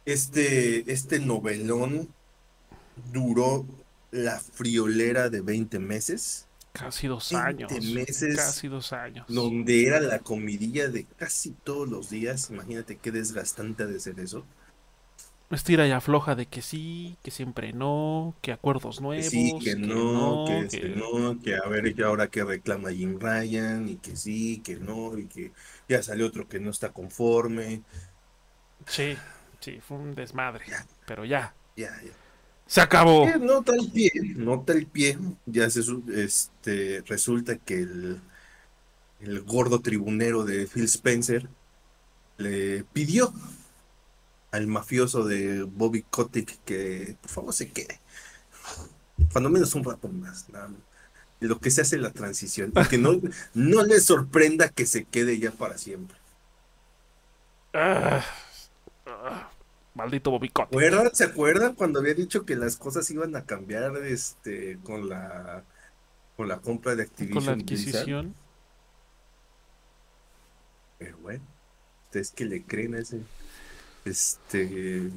este, 0.06 0.90
este 0.92 1.20
novelón 1.20 2.08
duró 3.12 3.66
la 4.10 4.40
friolera 4.40 5.30
de 5.30 5.40
20 5.40 5.78
meses, 5.78 6.46
casi 6.72 7.06
dos 7.08 7.30
20 7.30 7.74
años. 7.74 7.82
meses 7.82 8.36
Casi 8.36 8.68
dos 8.68 8.92
años. 8.92 9.26
donde 9.28 9.86
era 9.86 10.00
la 10.00 10.20
comidilla 10.20 10.88
de 10.88 11.04
casi 11.06 11.52
todos 11.52 11.88
los 11.88 12.10
días. 12.10 12.50
Imagínate 12.50 12.98
qué 12.98 13.10
desgastante 13.12 13.84
ha 13.84 13.86
de 13.86 14.00
ser 14.00 14.20
eso. 14.20 14.44
Estira 15.50 15.86
y 15.86 15.92
afloja 15.92 16.34
de 16.34 16.46
que 16.46 16.60
sí, 16.60 17.16
que 17.22 17.30
siempre 17.30 17.72
no, 17.72 18.34
que 18.42 18.52
acuerdos 18.52 18.96
Que 18.96 19.02
nuevos. 19.02 19.30
sí, 19.30 19.58
que 19.64 19.76
no, 19.76 20.44
que, 20.46 20.58
este, 20.60 20.80
que- 20.80 20.88
no, 20.90 21.40
que 21.40 21.56
a 21.56 21.66
ver 21.68 21.94
que 21.94 22.04
ahora 22.04 22.28
que 22.28 22.44
reclama 22.44 22.92
Jim 22.92 23.18
Ryan, 23.18 23.88
y 23.88 23.96
que 23.96 24.14
sí, 24.16 24.60
que 24.62 24.76
no, 24.76 25.16
y 25.18 25.26
que 25.26 25.52
ya 25.88 26.02
salió 26.02 26.26
otro 26.26 26.46
que 26.48 26.60
no 26.60 26.70
está 26.70 26.92
conforme. 26.92 27.82
Sí, 28.86 29.16
sí, 29.60 29.80
fue 29.80 29.98
un 29.98 30.14
desmadre. 30.14 30.64
Ya. 30.68 30.86
Pero 31.06 31.24
ya, 31.24 31.54
Ya, 31.76 31.90
ya. 32.02 32.12
se 32.66 32.80
acabó. 32.80 33.26
Eh, 33.26 33.38
Nota 33.38 33.74
el 33.74 33.90
pie, 33.90 34.10
nota 34.36 34.72
el 34.72 34.86
pie. 34.86 35.18
Ya 35.46 35.70
se, 35.70 35.80
este, 36.14 37.02
resulta 37.06 37.56
que 37.58 37.80
el, 37.80 38.20
el 39.20 39.42
gordo 39.42 39.80
tribunero 39.80 40.44
de 40.44 40.66
Phil 40.66 40.84
Spencer 40.84 41.48
le 42.38 42.84
pidió 42.84 43.32
al 44.50 44.66
mafioso 44.66 45.24
de 45.24 45.62
Bobby 45.64 46.02
Kotick 46.02 46.62
que 46.64 47.16
por 47.20 47.30
favor 47.30 47.54
se 47.54 47.70
quede. 47.70 48.00
Cuando 49.32 49.50
menos 49.50 49.74
un 49.74 49.84
rato 49.84 50.08
más. 50.08 50.48
más. 50.50 50.70
Lo 51.40 51.60
que 51.60 51.70
se 51.70 51.82
hace 51.82 51.98
la 51.98 52.12
transición. 52.12 52.72
Y 52.74 52.84
que 52.88 52.98
no, 52.98 53.20
no 53.54 53.82
le 53.84 54.00
sorprenda 54.00 54.68
que 54.70 54.86
se 54.86 55.04
quede 55.04 55.38
ya 55.38 55.52
para 55.52 55.78
siempre. 55.78 56.16
Ah, 57.74 58.24
ah, 59.06 59.50
maldito 59.94 60.30
Bobby 60.30 60.48
Kotick. 60.48 60.68
¿Acuerdan? 60.68 61.14
¿Se 61.14 61.24
acuerdan 61.24 61.74
cuando 61.74 62.00
había 62.00 62.14
dicho 62.14 62.44
que 62.44 62.56
las 62.56 62.76
cosas 62.76 63.10
iban 63.10 63.36
a 63.36 63.44
cambiar 63.44 63.96
este, 63.98 64.78
con 64.82 65.08
la, 65.08 65.64
con 66.36 66.48
la 66.48 66.60
compra 66.60 66.96
de 66.96 67.04
Con 67.30 67.44
la 67.46 67.52
Activision 67.52 67.64
Blizzard? 67.64 68.08
adquisición. 68.08 68.34
Pero 70.98 71.18
bueno, 71.18 71.44
ustedes 72.06 72.32
que 72.32 72.44
le 72.44 72.64
creen 72.64 72.94
a 72.94 73.00
ese, 73.00 73.26
este, 74.08 75.10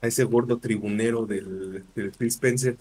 a 0.00 0.06
ese 0.06 0.24
gordo 0.24 0.58
tribunero 0.58 1.26
del, 1.26 1.84
del 1.94 2.12
Phil 2.12 2.28
Spencer. 2.28 2.76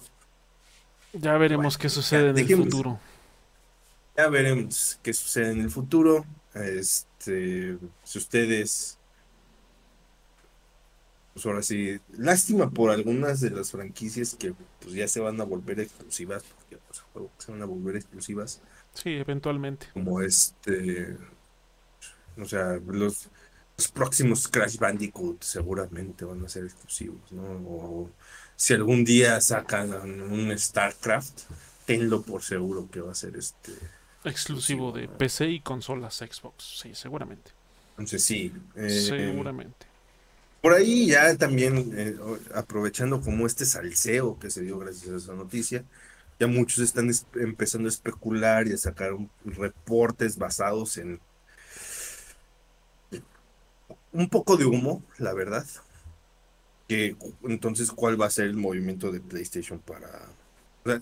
Ya 1.13 1.37
veremos 1.37 1.75
Bueno, 1.75 1.81
qué 1.81 1.89
sucede 1.89 2.29
en 2.29 2.37
el 2.37 2.55
futuro. 2.57 2.99
Ya 4.17 4.29
veremos 4.29 4.99
qué 5.01 5.13
sucede 5.13 5.51
en 5.51 5.61
el 5.61 5.69
futuro. 5.69 6.25
Este, 6.53 7.77
si 8.03 8.17
ustedes, 8.17 8.97
pues 11.33 11.45
ahora 11.45 11.63
sí, 11.63 11.99
lástima 12.17 12.69
por 12.69 12.91
algunas 12.91 13.41
de 13.41 13.49
las 13.49 13.71
franquicias 13.71 14.35
que 14.35 14.53
pues 14.81 14.93
ya 14.93 15.07
se 15.07 15.19
van 15.19 15.39
a 15.41 15.43
volver 15.43 15.79
exclusivas, 15.79 16.43
porque 16.43 16.77
pues, 16.87 17.29
se 17.39 17.51
van 17.51 17.61
a 17.61 17.65
volver 17.65 17.95
exclusivas. 17.95 18.61
Sí, 18.93 19.11
eventualmente. 19.11 19.87
como 19.93 20.21
este, 20.21 21.17
o 22.37 22.45
sea, 22.45 22.79
los, 22.87 23.29
los 23.77 23.87
próximos 23.87 24.47
Crash 24.47 24.77
Bandicoot 24.77 25.41
seguramente 25.43 26.25
van 26.25 26.45
a 26.45 26.49
ser 26.49 26.65
exclusivos, 26.65 27.31
¿no? 27.31 27.43
O 27.43 28.09
si 28.55 28.73
algún 28.73 29.03
día 29.03 29.41
sacan 29.41 29.91
un 30.21 30.57
StarCraft, 30.57 31.41
tenlo 31.85 32.21
por 32.21 32.43
seguro 32.43 32.89
que 32.91 33.01
va 33.01 33.11
a 33.11 33.15
ser 33.15 33.35
este. 33.35 33.71
Exclusivo 34.23 34.91
de. 34.91 35.07
PC 35.07 35.47
y 35.49 35.59
consolas 35.59 36.15
Xbox. 36.17 36.79
Sí, 36.81 36.93
seguramente. 36.95 37.51
Entonces 37.91 38.23
sí, 38.23 38.51
eh, 38.75 38.89
Seguramente. 38.89 39.85
por 40.61 40.73
ahí 40.73 41.07
ya 41.07 41.35
también 41.37 41.91
eh, 41.95 42.15
aprovechando 42.55 43.21
como 43.21 43.45
este 43.45 43.65
salseo 43.65 44.39
que 44.39 44.49
se 44.49 44.61
dio 44.61 44.79
gracias 44.79 45.09
a 45.11 45.17
esa 45.17 45.33
noticia, 45.33 45.83
ya 46.39 46.47
muchos 46.47 46.79
están 46.79 47.09
es- 47.09 47.25
empezando 47.35 47.87
a 47.87 47.91
especular 47.91 48.67
y 48.67 48.73
a 48.73 48.77
sacar 48.77 49.11
reportes 49.45 50.37
basados 50.37 50.97
en 50.97 51.19
un 54.11 54.29
poco 54.29 54.57
de 54.57 54.65
humo, 54.65 55.03
la 55.17 55.33
verdad. 55.33 55.65
Que 56.87 57.15
entonces, 57.43 57.91
¿cuál 57.91 58.19
va 58.21 58.25
a 58.25 58.29
ser 58.29 58.45
el 58.45 58.55
movimiento 58.57 59.11
de 59.11 59.21
PlayStation 59.21 59.79
para... 59.79 60.09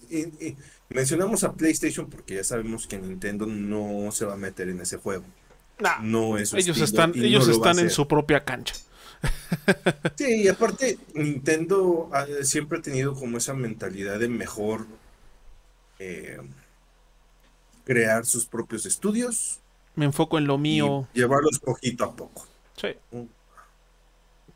y- 0.09 0.45
y 0.47 0.57
mencionamos 0.89 1.43
a 1.43 1.53
PlayStation 1.53 2.07
porque 2.09 2.35
ya 2.35 2.43
sabemos 2.43 2.85
que 2.87 2.99
Nintendo 2.99 3.45
no 3.47 4.11
se 4.11 4.25
va 4.25 4.33
a 4.33 4.37
meter 4.37 4.69
en 4.69 4.79
ese 4.81 4.97
juego. 4.97 5.23
Nah, 5.79 5.99
No 6.01 6.37
es 6.37 6.53
ellos 6.53 6.79
están, 6.79 7.13
no 7.15 7.23
ellos 7.23 7.47
están 7.47 7.79
en 7.79 7.89
su 7.89 8.07
propia 8.07 8.43
cancha. 8.43 8.75
Sí, 10.17 10.43
y 10.43 10.47
aparte, 10.47 10.97
Nintendo 11.13 12.09
ha- 12.13 12.25
siempre 12.43 12.79
ha 12.79 12.81
tenido 12.81 13.13
como 13.15 13.37
esa 13.37 13.53
mentalidad 13.53 14.19
de 14.19 14.27
mejor 14.29 14.85
eh, 15.99 16.37
crear 17.83 18.25
sus 18.25 18.45
propios 18.45 18.85
estudios 18.85 19.59
Me 19.95 20.05
enfoco 20.05 20.37
en 20.37 20.47
lo 20.47 20.57
mío. 20.57 21.07
llevarlos 21.13 21.59
poquito 21.59 22.03
a 22.05 22.15
poco. 22.15 22.45
Sí. 22.81 22.95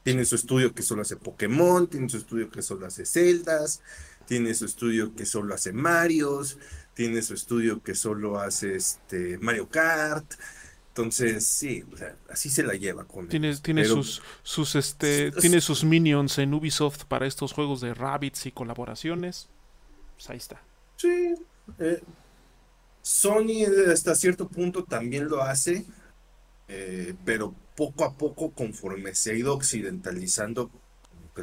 Tiene 0.04 0.26
su 0.26 0.36
estudio 0.36 0.74
que 0.74 0.84
solo 0.84 1.02
hace 1.02 1.16
Pokémon, 1.18 1.88
tiene 1.88 2.10
su 2.10 2.18
estudio 2.18 2.50
que 2.50 2.62
solo 2.62 2.86
hace 2.86 3.06
Zeldas, 3.06 3.82
tiene 4.28 4.54
su 4.54 4.66
estudio 4.66 5.16
que 5.16 5.26
solo 5.26 5.54
hace 5.56 5.74
Marios, 5.74 6.58
tiene 6.94 7.22
su 7.22 7.34
estudio 7.34 7.82
que 7.82 7.96
solo 7.96 8.40
hace 8.40 8.76
este 8.76 9.38
Mario 9.40 9.68
Kart. 9.70 10.32
Entonces, 10.90 11.46
sí, 11.46 11.84
o 11.92 11.98
sea, 11.98 12.16
así 12.30 12.50
se 12.50 12.64
la 12.64 12.74
lleva 12.76 13.04
con 13.06 13.28
Tiene, 13.28 13.48
ellos. 13.50 13.62
tiene 13.62 13.82
Pero, 13.82 13.96
sus, 13.96 14.22
sus 14.44 14.76
este, 14.76 15.28
es- 15.28 15.36
tiene 15.36 15.60
sus 15.60 15.84
minions 15.84 16.38
en 16.38 16.54
Ubisoft 16.54 17.04
para 17.06 17.26
estos 17.28 17.52
juegos 17.52 17.82
de 17.82 17.94
Rabbids 17.94 18.46
y 18.46 18.52
colaboraciones. 18.52 19.50
Pues 20.16 20.30
ahí 20.30 20.38
está. 20.38 20.62
Sí, 20.98 21.36
eh, 21.80 22.02
Sony 23.02 23.66
hasta 23.92 24.16
cierto 24.16 24.48
punto 24.48 24.84
también 24.86 25.28
lo 25.28 25.42
hace, 25.42 25.86
eh, 26.70 27.14
pero 27.26 27.54
poco 27.76 28.06
a 28.06 28.18
poco, 28.18 28.52
conforme 28.52 29.16
se 29.16 29.32
ha 29.32 29.36
ido 29.36 29.54
occidentalizando, 29.54 30.72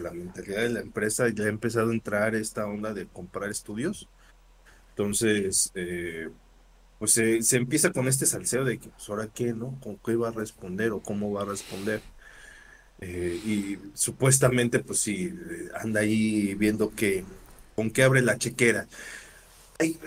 la 0.00 0.10
mentalidad 0.10 0.62
de 0.62 0.70
la 0.70 0.80
empresa 0.80 1.28
ya 1.28 1.44
ha 1.44 1.48
empezado 1.48 1.90
a 1.90 1.94
entrar 1.94 2.34
esta 2.34 2.66
onda 2.66 2.94
de 2.94 3.06
comprar 3.06 3.50
estudios. 3.50 4.08
Entonces, 4.90 5.70
eh, 5.74 6.30
pues 6.98 7.12
se, 7.12 7.56
empieza 7.56 7.92
con 7.92 8.08
este 8.08 8.26
salseo 8.26 8.64
de 8.64 8.78
que, 8.78 8.88
pues 8.88 9.08
ahora 9.08 9.28
qué, 9.28 9.52
¿no? 9.52 9.78
¿Con 9.82 9.96
qué 9.98 10.16
va 10.16 10.28
a 10.28 10.32
responder 10.32 10.92
o 10.92 11.00
cómo 11.02 11.32
va 11.32 11.42
a 11.42 11.46
responder? 11.46 12.00
Eh, 13.00 13.40
y 13.44 13.78
supuestamente, 13.94 14.78
pues 14.78 15.00
sí, 15.00 15.34
anda 15.74 16.00
ahí 16.00 16.54
viendo 16.54 16.94
que, 16.94 17.24
con 17.74 17.90
qué 17.90 18.04
abre 18.04 18.22
la 18.22 18.38
chequera. 18.38 18.86
Ay, 19.78 19.98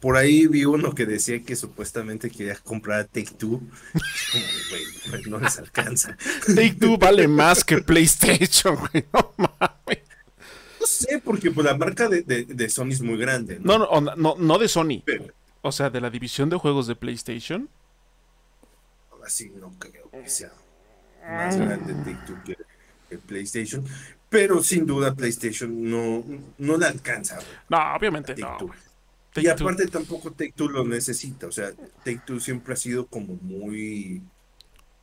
por 0.00 0.16
ahí 0.16 0.46
vi 0.46 0.64
uno 0.64 0.94
que 0.94 1.06
decía 1.06 1.42
que 1.42 1.56
supuestamente 1.56 2.30
quería 2.30 2.56
comprar 2.56 3.06
Take 3.06 3.32
Two. 3.36 3.60
Como, 5.10 5.16
no 5.26 5.38
les 5.40 5.58
alcanza. 5.58 6.16
Take 6.46 6.74
Two 6.74 6.98
vale 6.98 7.26
más 7.26 7.64
que 7.64 7.78
PlayStation, 7.78 8.76
güey. 8.76 9.04
No 9.12 9.32
mames. 9.36 9.98
No 10.80 10.86
sé, 10.86 11.20
porque 11.24 11.50
pues, 11.50 11.64
la 11.64 11.76
marca 11.76 12.08
de, 12.08 12.22
de, 12.22 12.68
Sony 12.68 12.90
es 12.90 13.02
muy 13.02 13.16
grande. 13.16 13.58
No, 13.60 13.78
no, 13.78 14.00
no, 14.16 14.34
no, 14.36 14.58
de 14.58 14.68
Sony. 14.68 15.02
o 15.62 15.72
sea, 15.72 15.90
de 15.90 16.00
la 16.00 16.10
división 16.10 16.48
de 16.50 16.56
juegos 16.56 16.86
de 16.86 16.96
PlayStation. 16.96 17.68
Así 19.24 19.50
no 19.50 19.72
creo 19.78 20.10
que 20.10 20.28
sea 20.28 20.50
más 21.24 21.56
grande 21.56 21.94
Take 21.94 22.26
Two 22.26 22.36
que, 22.44 22.56
el 23.10 23.18
PlayStation. 23.18 23.84
Pero 24.28 24.62
sin 24.62 24.86
duda 24.86 25.14
PlayStation 25.14 25.90
no, 25.90 26.24
no 26.58 26.76
la 26.78 26.88
alcanza. 26.88 27.38
No, 27.68 27.94
obviamente 27.94 28.34
no 28.36 28.56
y 29.36 29.46
aparte 29.46 29.86
tampoco 29.86 30.32
Take 30.32 30.52
Two 30.52 30.68
lo 30.68 30.84
necesita, 30.84 31.46
o 31.46 31.52
sea, 31.52 31.72
Take 32.04 32.22
Two 32.26 32.40
siempre 32.40 32.74
ha 32.74 32.76
sido 32.76 33.06
como 33.06 33.34
muy 33.40 34.22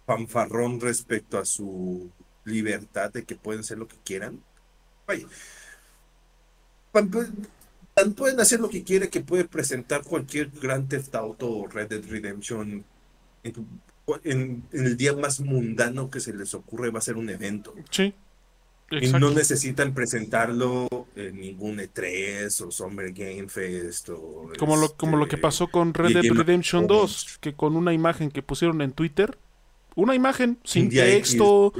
fanfarrón 0.05 0.79
respecto 0.79 1.37
a 1.39 1.45
su 1.45 2.11
libertad 2.45 3.11
de 3.11 3.23
que 3.23 3.35
pueden 3.35 3.61
hacer 3.61 3.77
lo 3.77 3.87
que 3.87 3.97
quieran. 4.03 4.41
Vaya, 5.07 5.25
pueden 8.15 8.39
hacer 8.39 8.59
lo 8.59 8.69
que 8.69 8.83
quieren 8.83 9.09
que 9.09 9.21
puede 9.21 9.45
presentar 9.45 10.03
cualquier 10.03 10.49
Grand 10.49 10.87
Theft 10.87 11.15
Auto 11.15 11.49
o 11.49 11.67
Red 11.67 11.89
Dead 11.89 12.03
Redemption 12.07 12.85
en, 13.43 13.81
en, 14.23 14.63
el 14.71 14.97
día 14.97 15.13
más 15.13 15.39
mundano 15.39 16.09
que 16.09 16.19
se 16.19 16.33
les 16.33 16.53
ocurre 16.53 16.91
va 16.91 16.99
a 16.99 17.03
ser 17.03 17.17
un 17.17 17.29
evento. 17.29 17.73
Sí. 17.89 18.13
Y 18.91 19.11
no 19.11 19.31
necesitan 19.31 19.93
presentarlo 19.93 20.87
en 21.15 21.39
ningún 21.39 21.77
E3 21.77 22.65
o 22.65 22.71
Summer 22.71 23.11
Game 23.11 23.47
Fest. 23.47 24.09
O 24.09 24.51
como, 24.57 24.77
lo, 24.77 24.93
como 24.95 25.17
lo 25.17 25.27
que 25.27 25.35
este, 25.35 25.41
pasó 25.41 25.67
con 25.67 25.93
Red 25.93 26.13
Dead 26.13 26.33
Redemption 26.33 26.87
2, 26.87 27.39
que 27.39 27.53
con 27.53 27.75
una 27.75 27.93
imagen 27.93 28.31
que 28.31 28.41
pusieron 28.41 28.81
en 28.81 28.91
Twitter, 28.91 29.37
una 29.95 30.15
imagen 30.15 30.57
sin 30.63 30.89
texto, 30.89 31.73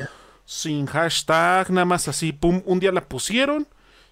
sin 0.45 0.85
hashtag, 0.85 1.71
nada 1.71 1.85
más 1.85 2.07
así, 2.07 2.31
pum, 2.31 2.61
un 2.65 2.79
día 2.79 2.91
la 2.91 3.07
pusieron, 3.07 3.67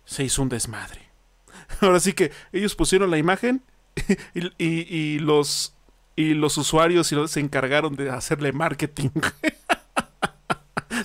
se 0.06 0.24
hizo 0.24 0.42
un 0.42 0.50
desmadre. 0.50 1.01
Ahora 1.82 2.00
sí 2.00 2.13
que 2.13 2.32
ellos 2.52 2.76
pusieron 2.76 3.12
la 3.12 3.17
imagen 3.17 3.62
y, 4.34 4.65
y 4.65 5.19
los 5.19 5.74
y 6.17 6.34
los 6.34 6.58
usuarios 6.58 7.08
se 7.08 7.39
encargaron 7.39 7.95
de 7.95 8.10
hacerle 8.10 8.52
marketing. 8.52 9.10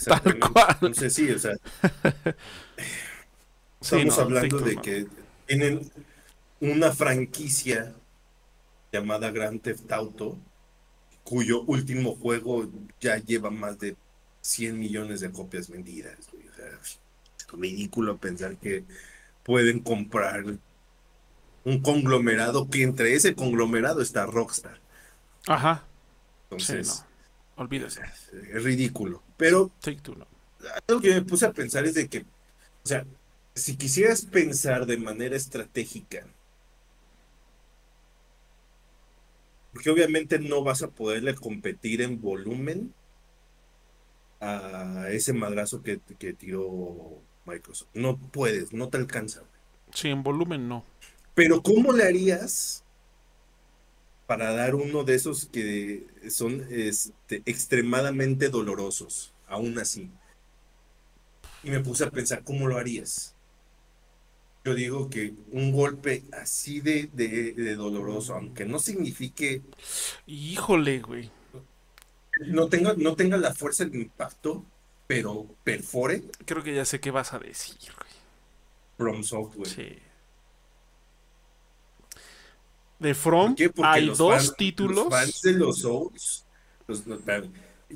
Tal 0.05 0.39
cual. 0.39 0.67
Entonces 0.71 1.15
sí, 1.15 1.31
o 1.31 1.39
sea. 1.39 1.57
Estamos 3.81 4.19
hablando 4.19 4.61
de 4.61 4.77
que 4.77 5.07
tienen 5.47 5.91
una 6.61 6.93
franquicia 6.93 7.95
llamada 8.93 9.31
Grand 9.31 9.61
Theft 9.61 9.91
Auto, 9.91 10.39
cuyo 11.25 11.63
último 11.63 12.15
juego 12.15 12.71
ya 13.01 13.17
lleva 13.17 13.51
más 13.51 13.79
de 13.81 13.97
100 14.43 14.79
millones 14.79 15.21
de 15.21 15.33
copias 15.33 15.69
vendidas. 15.69 16.17
O 16.29 16.55
sea, 16.55 16.67
es 16.67 17.01
ridículo 17.53 18.19
pensar 18.19 18.57
que 18.57 18.85
pueden 19.43 19.81
comprar 19.81 20.45
un 21.65 21.81
conglomerado 21.81 22.69
que 22.69 22.83
entre 22.83 23.15
ese 23.15 23.35
conglomerado 23.35 24.03
está 24.03 24.27
Rockstar. 24.27 24.81
Ajá. 25.47 25.85
Entonces, 26.45 27.05
olvídese. 27.57 28.03
Es 28.53 28.63
ridículo. 28.63 29.23
Pero 29.43 29.73
lo 30.87 31.01
que 31.01 31.15
me 31.15 31.23
puse 31.23 31.47
a 31.47 31.53
pensar 31.53 31.85
es 31.85 31.95
de 31.95 32.07
que, 32.07 32.21
o 32.21 32.87
sea, 32.87 33.05
si 33.57 33.77
quisieras 33.77 34.25
pensar 34.25 34.87
de 34.87 34.99
manera 34.99 35.35
estratégica, 35.35 36.25
porque 39.73 39.91
obviamente 39.91 40.39
no 40.39 40.63
vas 40.63 40.85
a 40.85 40.91
poderle 40.91 41.35
competir 41.35 42.03
en 42.03 42.21
volumen 42.21 42.95
a 44.39 45.09
ese 45.11 45.33
madrazo 45.33 45.83
que, 45.83 45.99
que 46.21 46.35
tiró 46.35 47.21
Microsoft. 47.45 47.89
No 47.95 48.17
puedes, 48.17 48.73
no 48.73 48.91
te 48.91 48.99
alcanza. 48.99 49.43
Sí, 49.93 50.07
en 50.07 50.23
volumen 50.23 50.69
no. 50.69 50.85
Pero 51.35 51.65
¿cómo 51.65 51.93
le 51.93 52.05
harías 52.05 52.85
para 54.29 54.53
dar 54.53 54.77
uno 54.77 55.03
de 55.03 55.17
esos 55.17 55.47
que 55.47 56.07
son 56.31 56.65
este, 56.71 57.43
extremadamente 57.45 58.49
dolorosos? 58.49 59.32
Aún 59.53 59.79
así. 59.79 60.11
Y 61.63 61.71
me 61.71 61.81
puse 61.81 62.05
a 62.05 62.11
pensar, 62.11 62.43
¿cómo 62.43 62.67
lo 62.67 62.77
harías? 62.77 63.37
Yo 64.65 64.75
digo 64.75 65.11
que 65.11 65.35
un 65.51 65.73
golpe 65.73 66.25
así 66.33 66.81
de, 66.81 67.09
de, 67.13 67.75
doloroso, 67.75 68.35
aunque 68.35 68.65
no 68.65 68.79
signifique... 68.79 69.63
Híjole, 70.27 71.01
güey. 71.01 71.31
No 72.47 72.69
tenga, 72.69 72.95
no 72.97 73.15
tenga 73.15 73.37
la 73.37 73.55
fuerza 73.55 73.85
del 73.85 74.03
impacto, 74.03 74.65
pero 75.07 75.47
perfore. 75.65 76.23
Creo 76.45 76.63
que 76.63 76.75
ya 76.75 76.85
sé 76.85 77.01
qué 77.01 77.11
vas 77.11 77.33
a 77.33 77.39
decir, 77.39 77.93
güey. 77.97 78.13
From 78.97 79.23
Software. 79.23 79.69
Sí. 79.69 79.99
De 82.99 83.15
From 83.15 83.57
hay 83.83 84.09
dos 84.11 84.57
títulos. 84.57 85.05
Los 85.05 85.09
fans 85.09 85.43
de 85.43 85.53
los 85.55 85.81
Souls, 85.81 86.47
los, 86.87 87.03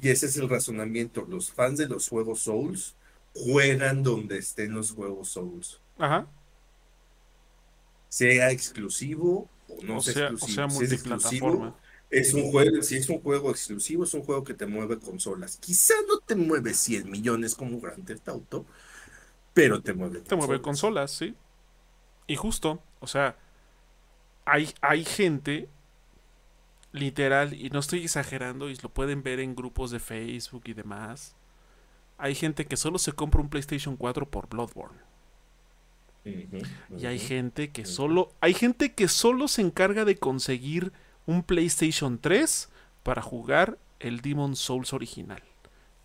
y 0.01 0.09
ese 0.09 0.27
es 0.27 0.37
el 0.37 0.49
razonamiento. 0.49 1.27
Los 1.29 1.51
fans 1.51 1.79
de 1.79 1.89
los 1.89 2.09
juegos 2.09 2.41
Souls 2.41 2.95
juegan 3.35 4.03
donde 4.03 4.39
estén 4.39 4.73
los 4.73 4.93
juegos 4.93 5.31
Souls. 5.31 5.81
Ajá. 5.99 6.27
Sea 8.09 8.51
exclusivo 8.51 9.49
o 9.69 9.83
no 9.83 10.01
sea, 10.01 10.29
exclusivo. 10.29 10.55
sea 10.55 10.67
multiplataforma. 10.67 11.77
es 12.11 12.35
un 12.35 12.51
juego, 12.51 12.83
si 12.83 12.97
es 12.97 13.09
un 13.09 13.21
juego 13.21 13.51
exclusivo, 13.51 14.05
es 14.05 14.15
un 14.15 14.23
juego 14.23 14.45
que 14.45 14.55
te 14.55 14.67
mueve 14.67 14.99
consolas. 14.99 15.59
Quizá 15.59 15.95
no 16.09 16.19
te 16.21 16.37
mueve 16.37 16.75
100 16.75 17.11
millones 17.11 17.55
como 17.55 17.81
Grand 17.81 18.05
Theft 18.05 18.29
Auto, 18.29 18.65
pero 19.53 19.83
te 19.83 19.93
mueve 19.93 20.21
Te 20.21 20.37
mueve 20.37 20.61
consolas, 20.61 21.11
sí. 21.11 21.35
Y 22.27 22.37
justo, 22.37 22.83
o 23.01 23.07
sea, 23.07 23.37
hay, 24.45 24.73
hay 24.81 25.05
gente 25.05 25.69
literal, 26.97 27.55
y 27.55 27.71
no 27.71 27.79
estoy 27.79 28.03
exagerando, 28.03 28.71
y 28.71 28.77
lo 28.83 28.89
pueden 28.89 29.23
ver 29.23 29.41
en 29.41 29.55
grupos 29.55 29.91
de 29.91 30.01
Facebook 30.01 30.63
y 30.67 30.75
demás, 30.75 31.37
hay 32.19 32.35
gente 32.35 32.65
que 32.65 32.77
solo 32.77 32.99
se 32.99 33.13
compra 33.13 33.41
un 33.41 33.49
PlayStation 33.49 33.97
4 33.97 34.29
por 34.29 34.49
Bloodborne. 34.49 34.99
y 36.25 37.07
hay 37.07 37.19
gente 37.19 37.71
que 37.71 37.85
solo 37.85 38.33
hay 38.41 38.53
gente 38.53 38.93
que 38.93 39.07
solo 39.07 39.47
se 39.47 39.63
encarga 39.63 40.05
de 40.05 40.17
conseguir 40.17 40.93
un 41.25 41.43
PlayStation 41.45 42.19
3 42.19 42.69
para 43.03 43.23
jugar 43.23 43.79
el 44.01 44.21
Demon 44.21 44.57
Souls 44.57 44.93
original. 44.93 45.43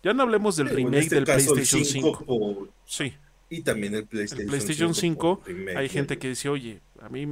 Ya 0.02 0.12
no 0.12 0.22
hablemos 0.22 0.56
del 0.56 0.68
remake 0.68 1.04
este 1.04 1.14
del 1.16 1.24
PlayStation 1.24 1.84
5. 1.84 2.68
Sí. 2.84 3.14
Y 3.50 3.62
también 3.62 3.94
el 3.94 4.06
PlayStation, 4.06 4.42
el 4.42 4.48
PlayStation 4.48 4.94
5. 4.94 5.42
hay 5.76 5.88
gente 5.88 6.18
que 6.18 6.28
dice, 6.28 6.48
oye, 6.48 6.80
a 7.04 7.08
mí, 7.08 7.26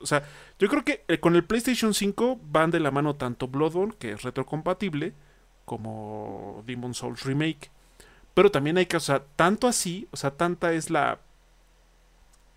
o 0.00 0.06
sea, 0.06 0.22
yo 0.58 0.68
creo 0.68 0.84
que 0.84 1.04
eh, 1.08 1.18
con 1.18 1.34
el 1.36 1.44
PlayStation 1.44 1.94
5 1.94 2.40
van 2.44 2.70
de 2.70 2.80
la 2.80 2.90
mano 2.90 3.16
tanto 3.16 3.48
Bloodborne, 3.48 3.94
que 3.98 4.12
es 4.12 4.22
retrocompatible, 4.22 5.12
como 5.64 6.62
Demon 6.66 6.94
Souls 6.94 7.24
Remake. 7.24 7.70
Pero 8.34 8.50
también 8.50 8.78
hay 8.78 8.86
que, 8.86 8.96
o 8.96 9.00
sea, 9.00 9.24
tanto 9.36 9.66
así, 9.66 10.08
o 10.12 10.16
sea, 10.16 10.30
tanta 10.30 10.72
es 10.72 10.90
la... 10.90 11.20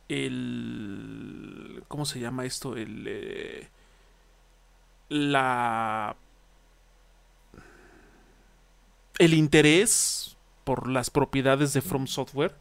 El... 0.07 1.83
¿Cómo 1.87 2.05
se 2.05 2.19
llama 2.19 2.45
esto? 2.45 2.75
El... 2.75 3.05
Eh, 3.07 3.69
la... 5.09 6.15
El 9.17 9.33
interés 9.33 10.37
por 10.63 10.87
las 10.87 11.09
propiedades 11.09 11.73
de 11.73 11.81
From 11.81 12.07
Software 12.07 12.55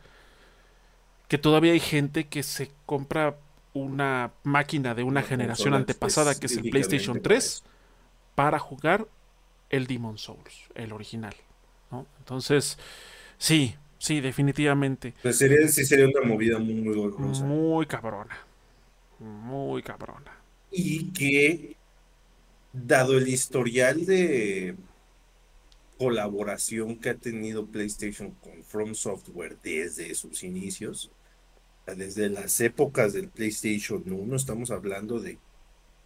que 1.28 1.38
todavía 1.38 1.72
hay 1.72 1.80
gente 1.80 2.26
que 2.26 2.42
se 2.42 2.72
compra 2.86 3.36
una 3.78 4.32
máquina 4.42 4.94
de 4.94 5.02
una 5.02 5.22
generación 5.22 5.74
antepasada 5.74 6.34
que 6.38 6.46
es 6.46 6.56
el 6.56 6.70
PlayStation 6.70 7.20
3 7.20 7.62
para 8.34 8.58
jugar 8.58 9.06
el 9.70 9.86
Demon 9.86 10.18
Souls, 10.18 10.68
el 10.74 10.92
original. 10.92 11.34
¿no? 11.90 12.06
Entonces, 12.18 12.78
sí, 13.38 13.74
sí, 13.98 14.20
definitivamente. 14.20 15.14
Pues 15.22 15.38
sería, 15.38 15.66
sí 15.68 15.84
sería 15.84 16.06
una 16.06 16.26
movida 16.26 16.58
muy, 16.58 16.74
muy 16.74 16.96
Muy 16.96 17.86
cabrona. 17.86 18.38
Muy 19.18 19.82
cabrona. 19.82 20.32
Y 20.70 21.10
que, 21.12 21.76
dado 22.72 23.18
el 23.18 23.28
historial 23.28 24.06
de 24.06 24.76
colaboración 25.98 26.96
que 26.96 27.10
ha 27.10 27.14
tenido 27.14 27.66
PlayStation 27.66 28.30
con 28.30 28.62
From 28.62 28.94
Software 28.94 29.58
desde 29.62 30.14
sus 30.14 30.44
inicios, 30.44 31.10
desde 31.94 32.28
las 32.28 32.60
épocas 32.60 33.12
del 33.12 33.28
PlayStation 33.28 34.02
1, 34.06 34.36
estamos 34.36 34.70
hablando 34.70 35.20
de 35.20 35.38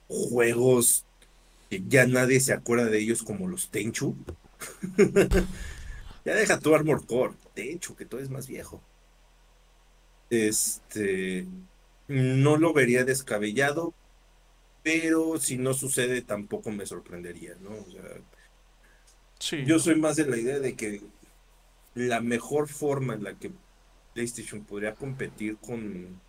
juegos 0.09 1.05
que 1.71 1.83
ya 1.88 2.07
nadie 2.07 2.40
se 2.40 2.53
acuerda 2.53 2.87
de 2.87 2.99
ellos 2.99 3.23
como 3.23 3.49
los 3.49 3.71
Tenchu. 3.71 4.14
ya 6.25 6.35
deja 6.35 6.59
tu 6.59 6.75
Armor 6.75 7.07
Core, 7.07 7.35
Tenchu, 7.55 7.95
que 7.97 8.05
todo 8.05 8.21
es 8.21 8.31
más 8.31 8.47
viejo. 8.47 8.83
Este, 10.31 11.47
no 12.09 12.57
lo 12.57 12.73
vería 12.73 13.05
descabellado, 13.05 13.95
pero 14.83 15.38
si 15.38 15.59
no 15.59 15.75
sucede 15.75 16.23
tampoco 16.23 16.71
me 16.71 16.87
sorprendería, 16.87 17.55
¿no? 17.61 17.71
O 17.71 17.90
sea, 17.90 19.62
yo 19.64 19.79
soy 19.79 19.97
más 19.97 20.16
de 20.16 20.27
la 20.27 20.37
idea 20.37 20.59
de 20.59 20.75
que 20.75 21.03
la 21.95 22.21
mejor 22.21 22.68
forma 22.68 23.14
en 23.14 23.25
la 23.25 23.35
que 23.35 23.51
PlayStation 24.14 24.64
podría 24.64 24.94
competir 24.94 25.57
con 25.57 26.20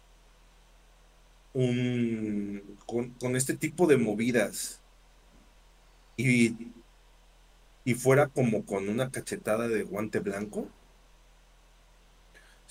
un 1.54 2.78
con, 2.86 3.36
este 3.36 3.56
tipo 3.56 3.88
de 3.88 3.98
movidas 3.98 4.82
y, 6.18 6.72
y 7.86 7.94
fuera 7.94 8.28
como 8.28 8.66
con 8.66 8.90
una 8.90 9.12
cachetada 9.12 9.68
de 9.68 9.84
guante 9.84 10.20
blanco 10.20 10.70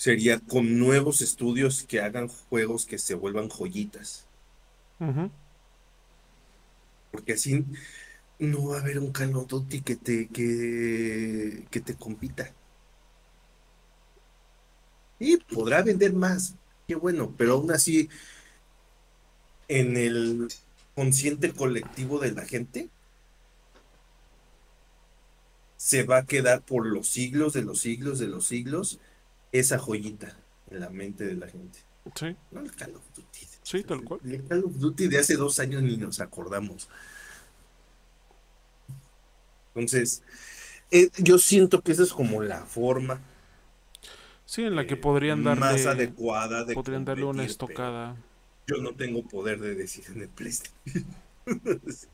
sería 0.02 0.40
con 0.40 0.78
nuevos 0.78 1.20
estudios 1.22 1.84
que 1.84 2.00
hagan 2.00 2.26
juegos 2.26 2.86
que 2.86 2.98
se 2.98 3.14
vuelvan 3.14 3.48
joyitas. 3.48 4.26
Porque 7.12 7.34
así 7.34 7.64
no 8.38 8.68
va 8.68 8.78
a 8.78 8.80
haber 8.80 8.98
un 8.98 9.12
Call 9.12 9.36
of 9.36 9.46
Duty 9.46 9.82
que 9.82 9.96
te, 9.96 10.28
que, 10.28 11.66
que 11.70 11.80
te 11.80 11.94
compita. 11.94 12.52
Y 15.22 15.36
podrá 15.36 15.82
vender 15.82 16.12
más, 16.12 16.56
qué 16.88 16.96
bueno, 16.96 17.32
pero 17.38 17.52
aún 17.52 17.70
así, 17.70 18.08
en 19.68 19.96
el 19.96 20.48
consciente 20.96 21.52
colectivo 21.52 22.18
de 22.18 22.32
la 22.32 22.44
gente, 22.44 22.90
se 25.76 26.02
va 26.02 26.18
a 26.18 26.26
quedar 26.26 26.62
por 26.62 26.86
los 26.86 27.06
siglos 27.06 27.52
de 27.52 27.62
los 27.62 27.80
siglos 27.80 28.18
de 28.18 28.26
los 28.26 28.46
siglos 28.46 28.98
esa 29.52 29.78
joyita 29.78 30.36
en 30.70 30.80
la 30.80 30.90
mente 30.90 31.24
de 31.24 31.34
la 31.34 31.46
gente. 31.46 31.78
Sí. 32.16 32.36
No 32.50 32.60
el 32.60 32.74
Call 32.74 32.96
of 32.96 33.04
Duty. 33.14 33.46
Sí, 33.62 33.84
tal 33.84 34.02
cual. 34.02 34.18
El 34.24 34.44
Call 34.44 34.64
of 34.64 34.76
Duty 34.76 35.06
de 35.06 35.18
hace 35.18 35.36
dos 35.36 35.60
años 35.60 35.84
ni 35.84 35.96
nos 35.96 36.18
acordamos. 36.18 36.88
Entonces, 39.74 40.24
eh, 40.90 41.10
yo 41.18 41.38
siento 41.38 41.80
que 41.80 41.92
esa 41.92 42.02
es 42.02 42.12
como 42.12 42.42
la 42.42 42.66
forma. 42.66 43.20
Sí, 44.52 44.64
en 44.64 44.76
la 44.76 44.86
que 44.86 44.98
podrían 44.98 45.42
darle. 45.42 45.60
Más 45.60 45.86
adecuada 45.86 46.62
de. 46.64 46.74
Podrían 46.74 47.06
darle 47.06 47.24
una 47.24 47.42
estocada. 47.42 48.14
Yo 48.66 48.82
no 48.82 48.94
tengo 48.94 49.22
poder 49.22 49.58
de 49.58 49.74
decir 49.74 50.04
en 50.14 50.20
el 50.20 50.28
PlayStation. 50.28 51.06
Pues, 51.44 52.06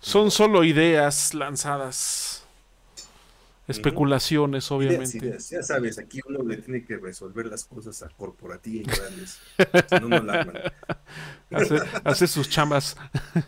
Son 0.00 0.30
solo 0.30 0.64
ideas 0.64 1.32
lanzadas. 1.32 2.44
Especulaciones, 3.68 4.70
obviamente. 4.72 5.38
Ya 5.50 5.62
sabes, 5.62 5.98
aquí 5.98 6.20
uno 6.26 6.42
le 6.42 6.56
tiene 6.58 6.84
que 6.84 6.98
resolver 6.98 7.46
las 7.46 7.64
cosas 7.64 8.02
a 8.02 8.08
corporativos 8.08 8.98
grandes. 8.98 9.38
si 9.88 9.94
no, 10.00 10.08
no 10.08 10.20
la 10.20 10.72
hace, 11.52 11.76
hace 12.02 12.26
sus 12.26 12.50
chambas. 12.50 12.96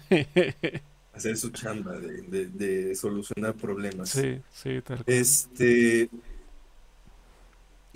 hacer 1.12 1.36
su 1.36 1.50
chamba 1.50 1.98
de, 1.98 2.94
solucionar 2.94 3.54
problemas. 3.54 4.08
Sí, 4.10 4.40
sí, 4.54 4.80
tal 4.82 5.02
Este. 5.06 6.08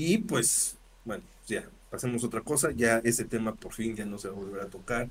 Y 0.02 0.16
pues, 0.16 0.78
bueno, 1.04 1.22
ya, 1.46 1.68
pasemos 1.90 2.24
a 2.24 2.28
otra 2.28 2.40
cosa. 2.40 2.70
Ya 2.70 3.02
ese 3.04 3.26
tema 3.26 3.54
por 3.54 3.74
fin 3.74 3.94
ya 3.94 4.06
no 4.06 4.16
se 4.16 4.28
va 4.28 4.34
a 4.34 4.38
volver 4.38 4.62
a 4.62 4.70
tocar, 4.70 5.10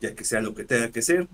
ya 0.00 0.14
que 0.14 0.24
sea 0.24 0.40
lo 0.40 0.54
que 0.54 0.64
tenga 0.64 0.90
que 0.90 1.02
ser. 1.02 1.28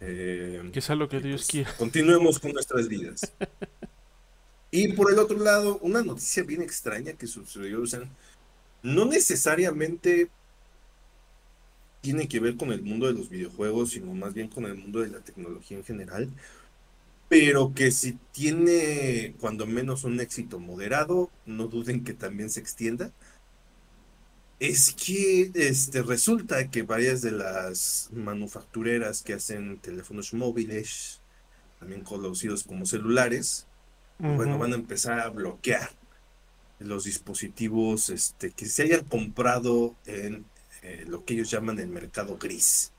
Eh, 0.00 0.68
que 0.70 0.82
sea 0.82 0.94
lo 0.94 1.08
que 1.08 1.20
Dios 1.20 1.40
pues, 1.40 1.48
quiera. 1.48 1.74
Continuemos 1.78 2.38
con 2.38 2.52
nuestras 2.52 2.86
vidas. 2.86 3.32
y 4.70 4.92
por 4.92 5.10
el 5.10 5.18
otro 5.18 5.38
lado, 5.38 5.78
una 5.78 6.02
noticia 6.02 6.42
bien 6.42 6.60
extraña 6.60 7.14
que 7.14 7.26
sucedió, 7.26 7.80
o 7.80 7.86
sea, 7.86 8.02
no 8.82 9.06
necesariamente 9.06 10.28
tiene 12.02 12.28
que 12.28 12.40
ver 12.40 12.58
con 12.58 12.72
el 12.72 12.82
mundo 12.82 13.06
de 13.06 13.14
los 13.14 13.30
videojuegos, 13.30 13.92
sino 13.92 14.12
más 14.12 14.34
bien 14.34 14.48
con 14.48 14.66
el 14.66 14.74
mundo 14.74 15.00
de 15.00 15.08
la 15.08 15.20
tecnología 15.20 15.78
en 15.78 15.84
general, 15.84 16.28
pero 17.28 17.74
que 17.74 17.90
si 17.90 18.12
tiene 18.32 19.34
cuando 19.38 19.66
menos 19.66 20.04
un 20.04 20.18
éxito 20.20 20.58
moderado, 20.58 21.30
no 21.44 21.66
duden 21.66 22.04
que 22.04 22.14
también 22.14 22.50
se 22.50 22.60
extienda. 22.60 23.12
Es 24.58 24.92
que 24.92 25.52
este, 25.54 26.02
resulta 26.02 26.68
que 26.70 26.82
varias 26.82 27.22
de 27.22 27.30
las 27.32 28.08
manufactureras 28.12 29.22
que 29.22 29.34
hacen 29.34 29.78
teléfonos 29.78 30.32
móviles, 30.34 31.20
también 31.78 32.02
conocidos 32.02 32.64
como 32.64 32.86
celulares, 32.86 33.66
bueno, 34.18 34.58
van 34.58 34.72
a 34.72 34.76
empezar 34.76 35.20
a 35.20 35.28
bloquear 35.28 35.90
los 36.80 37.04
dispositivos 37.04 38.10
este, 38.10 38.50
que 38.50 38.66
se 38.66 38.82
hayan 38.82 39.04
comprado 39.04 39.94
en 40.06 40.44
eh, 40.82 41.04
lo 41.06 41.24
que 41.24 41.34
ellos 41.34 41.50
llaman 41.50 41.78
el 41.78 41.88
mercado 41.88 42.36
gris. 42.36 42.92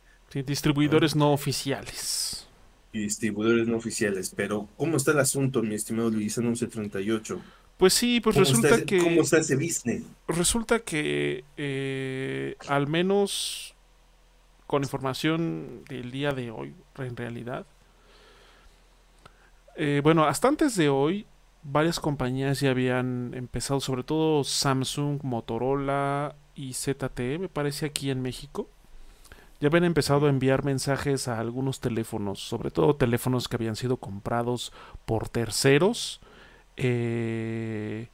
distribuidores 0.45 1.15
no 1.15 1.33
oficiales. 1.33 2.48
Y 2.91 2.99
distribuidores 2.99 3.67
no 3.67 3.77
oficiales. 3.77 4.33
Pero, 4.35 4.67
¿cómo 4.77 4.97
está 4.97 5.11
el 5.11 5.19
asunto, 5.19 5.61
mi 5.61 5.75
estimado 5.75 6.09
Luis 6.09 6.37
en 6.37 6.45
1138? 6.45 7.39
Pues 7.77 7.93
sí, 7.93 8.19
pues 8.19 8.35
resulta 8.35 8.83
que. 8.83 8.97
¿Cómo 8.99 9.21
está 9.21 9.37
ese 9.37 9.55
business? 9.55 10.03
Resulta 10.27 10.79
que, 10.79 11.43
eh, 11.55 12.55
al 12.67 12.87
menos 12.87 13.75
con 14.67 14.83
información 14.83 15.83
del 15.87 16.11
día 16.11 16.31
de 16.31 16.51
hoy, 16.51 16.75
en 16.97 17.15
realidad. 17.15 17.65
Eh, 19.75 20.01
bueno, 20.03 20.25
hasta 20.25 20.47
antes 20.47 20.75
de 20.75 20.89
hoy, 20.89 21.25
varias 21.63 21.99
compañías 21.99 22.59
ya 22.59 22.71
habían 22.71 23.33
empezado, 23.33 23.79
sobre 23.79 24.03
todo 24.03 24.43
Samsung, 24.43 25.23
Motorola, 25.23 26.35
y 26.59 26.73
ZTE, 26.73 27.39
me 27.39 27.47
parece 27.47 27.85
aquí 27.85 28.09
en 28.11 28.21
México, 28.21 28.69
ya 29.59 29.67
habían 29.67 29.83
empezado 29.83 30.27
a 30.27 30.29
enviar 30.29 30.63
mensajes 30.63 31.27
a 31.27 31.39
algunos 31.39 31.79
teléfonos, 31.79 32.39
sobre 32.39 32.71
todo 32.71 32.95
teléfonos 32.95 33.47
que 33.47 33.57
habían 33.57 33.75
sido 33.75 33.97
comprados 33.97 34.71
por 35.05 35.27
terceros, 35.27 36.21
eh, 36.77 38.07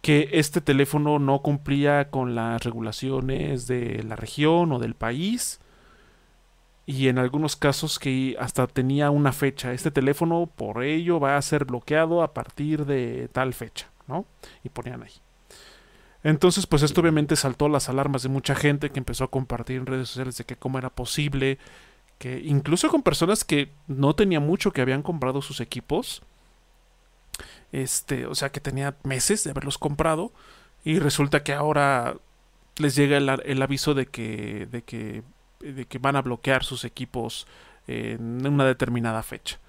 que 0.00 0.30
este 0.32 0.60
teléfono 0.60 1.18
no 1.18 1.42
cumplía 1.42 2.10
con 2.10 2.34
las 2.34 2.62
regulaciones 2.62 3.66
de 3.66 4.02
la 4.04 4.16
región 4.16 4.72
o 4.72 4.78
del 4.78 4.94
país 4.94 5.60
y 6.86 7.08
en 7.08 7.18
algunos 7.18 7.56
casos 7.56 7.98
que 7.98 8.36
hasta 8.38 8.66
tenía 8.68 9.10
una 9.10 9.32
fecha. 9.32 9.72
Este 9.72 9.90
teléfono 9.90 10.48
por 10.54 10.84
ello 10.84 11.18
va 11.18 11.36
a 11.36 11.42
ser 11.42 11.64
bloqueado 11.64 12.22
a 12.22 12.32
partir 12.32 12.86
de 12.86 13.28
tal 13.32 13.52
fecha, 13.52 13.90
¿no? 14.06 14.24
Y 14.62 14.68
ponían 14.68 15.02
ahí. 15.02 15.25
Entonces, 16.26 16.66
pues 16.66 16.82
esto 16.82 17.00
obviamente 17.00 17.36
saltó 17.36 17.68
las 17.68 17.88
alarmas 17.88 18.24
de 18.24 18.28
mucha 18.28 18.56
gente 18.56 18.90
que 18.90 18.98
empezó 18.98 19.22
a 19.22 19.30
compartir 19.30 19.76
en 19.76 19.86
redes 19.86 20.08
sociales 20.08 20.36
de 20.36 20.42
que 20.42 20.56
cómo 20.56 20.76
era 20.76 20.90
posible, 20.90 21.56
que 22.18 22.40
incluso 22.40 22.88
con 22.88 23.04
personas 23.04 23.44
que 23.44 23.70
no 23.86 24.16
tenía 24.16 24.40
mucho 24.40 24.72
que 24.72 24.80
habían 24.80 25.02
comprado 25.02 25.40
sus 25.40 25.60
equipos, 25.60 26.22
este, 27.70 28.26
o 28.26 28.34
sea 28.34 28.50
que 28.50 28.58
tenía 28.58 28.96
meses 29.04 29.44
de 29.44 29.50
haberlos 29.50 29.78
comprado 29.78 30.32
y 30.84 30.98
resulta 30.98 31.44
que 31.44 31.52
ahora 31.52 32.16
les 32.78 32.96
llega 32.96 33.18
el, 33.18 33.62
aviso 33.62 33.94
de 33.94 34.06
que, 34.06 34.66
de 34.68 34.82
que, 34.82 35.22
de 35.60 35.84
que 35.84 35.98
van 35.98 36.16
a 36.16 36.22
bloquear 36.22 36.64
sus 36.64 36.84
equipos 36.84 37.46
en 37.86 38.44
una 38.44 38.64
determinada 38.64 39.22
fecha. 39.22 39.60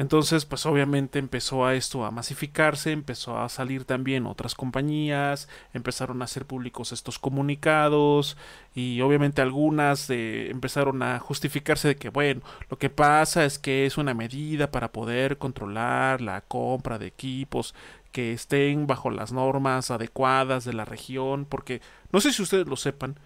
Entonces, 0.00 0.46
pues 0.46 0.64
obviamente 0.64 1.18
empezó 1.18 1.66
a 1.66 1.74
esto 1.74 2.06
a 2.06 2.10
masificarse, 2.10 2.90
empezó 2.90 3.38
a 3.38 3.50
salir 3.50 3.84
también 3.84 4.24
otras 4.24 4.54
compañías, 4.54 5.46
empezaron 5.74 6.22
a 6.22 6.24
hacer 6.24 6.46
públicos 6.46 6.92
estos 6.92 7.18
comunicados 7.18 8.38
y 8.74 9.02
obviamente 9.02 9.42
algunas 9.42 10.08
empezaron 10.08 11.02
a 11.02 11.18
justificarse 11.18 11.88
de 11.88 11.96
que, 11.96 12.08
bueno, 12.08 12.40
lo 12.70 12.78
que 12.78 12.88
pasa 12.88 13.44
es 13.44 13.58
que 13.58 13.84
es 13.84 13.98
una 13.98 14.14
medida 14.14 14.70
para 14.70 14.90
poder 14.90 15.36
controlar 15.36 16.22
la 16.22 16.40
compra 16.40 16.98
de 16.98 17.08
equipos 17.08 17.74
que 18.10 18.32
estén 18.32 18.86
bajo 18.86 19.10
las 19.10 19.32
normas 19.32 19.90
adecuadas 19.90 20.64
de 20.64 20.72
la 20.72 20.86
región, 20.86 21.44
porque 21.44 21.82
no 22.10 22.22
sé 22.22 22.32
si 22.32 22.40
ustedes 22.40 22.66
lo 22.66 22.76
sepan, 22.76 23.18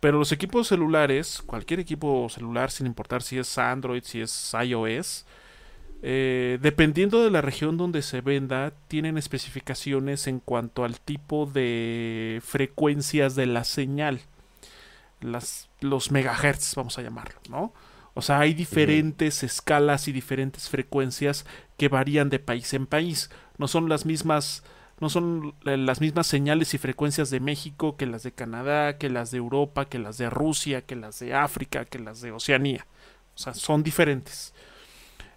pero 0.00 0.18
los 0.18 0.32
equipos 0.32 0.66
celulares, 0.66 1.40
cualquier 1.46 1.78
equipo 1.78 2.28
celular, 2.30 2.72
sin 2.72 2.86
importar 2.88 3.22
si 3.22 3.38
es 3.38 3.56
Android, 3.58 4.02
si 4.02 4.22
es 4.22 4.56
iOS, 4.60 5.24
eh, 6.06 6.58
dependiendo 6.60 7.24
de 7.24 7.30
la 7.30 7.40
región 7.40 7.78
donde 7.78 8.02
se 8.02 8.20
venda, 8.20 8.74
tienen 8.88 9.16
especificaciones 9.16 10.26
en 10.26 10.38
cuanto 10.38 10.84
al 10.84 11.00
tipo 11.00 11.46
de 11.46 12.42
frecuencias 12.44 13.34
de 13.36 13.46
la 13.46 13.64
señal. 13.64 14.20
Las, 15.22 15.70
los 15.80 16.10
megahertz, 16.10 16.74
vamos 16.74 16.98
a 16.98 17.02
llamarlo, 17.02 17.40
¿no? 17.48 17.72
O 18.12 18.20
sea, 18.20 18.38
hay 18.38 18.52
diferentes 18.52 19.42
escalas 19.42 20.06
y 20.06 20.12
diferentes 20.12 20.68
frecuencias 20.68 21.46
que 21.78 21.88
varían 21.88 22.28
de 22.28 22.38
país 22.38 22.74
en 22.74 22.86
país. 22.86 23.30
No 23.56 23.66
son 23.66 23.88
las 23.88 24.04
mismas 24.04 24.62
no 25.00 25.08
son 25.08 25.54
las 25.64 26.00
mismas 26.00 26.26
señales 26.26 26.74
y 26.74 26.78
frecuencias 26.78 27.30
de 27.30 27.40
México 27.40 27.96
que 27.96 28.06
las 28.06 28.22
de 28.22 28.32
Canadá, 28.32 28.98
que 28.98 29.08
las 29.08 29.30
de 29.30 29.38
Europa, 29.38 29.86
que 29.86 29.98
las 29.98 30.18
de 30.18 30.30
Rusia, 30.30 30.82
que 30.82 30.96
las 30.96 31.18
de 31.18 31.34
África, 31.34 31.84
que 31.86 31.98
las 31.98 32.20
de 32.20 32.30
Oceanía. 32.30 32.86
O 33.34 33.38
sea, 33.38 33.54
son 33.54 33.82
diferentes. 33.82 34.53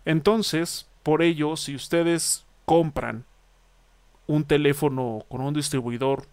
Entonces, 0.07 0.87
por 1.03 1.21
ello, 1.21 1.57
si 1.57 1.75
ustedes 1.75 2.45
compran 2.63 3.25
un 4.25 4.45
teléfono 4.45 5.25
con 5.27 5.41
un 5.41 5.53
distribuidor, 5.53 6.27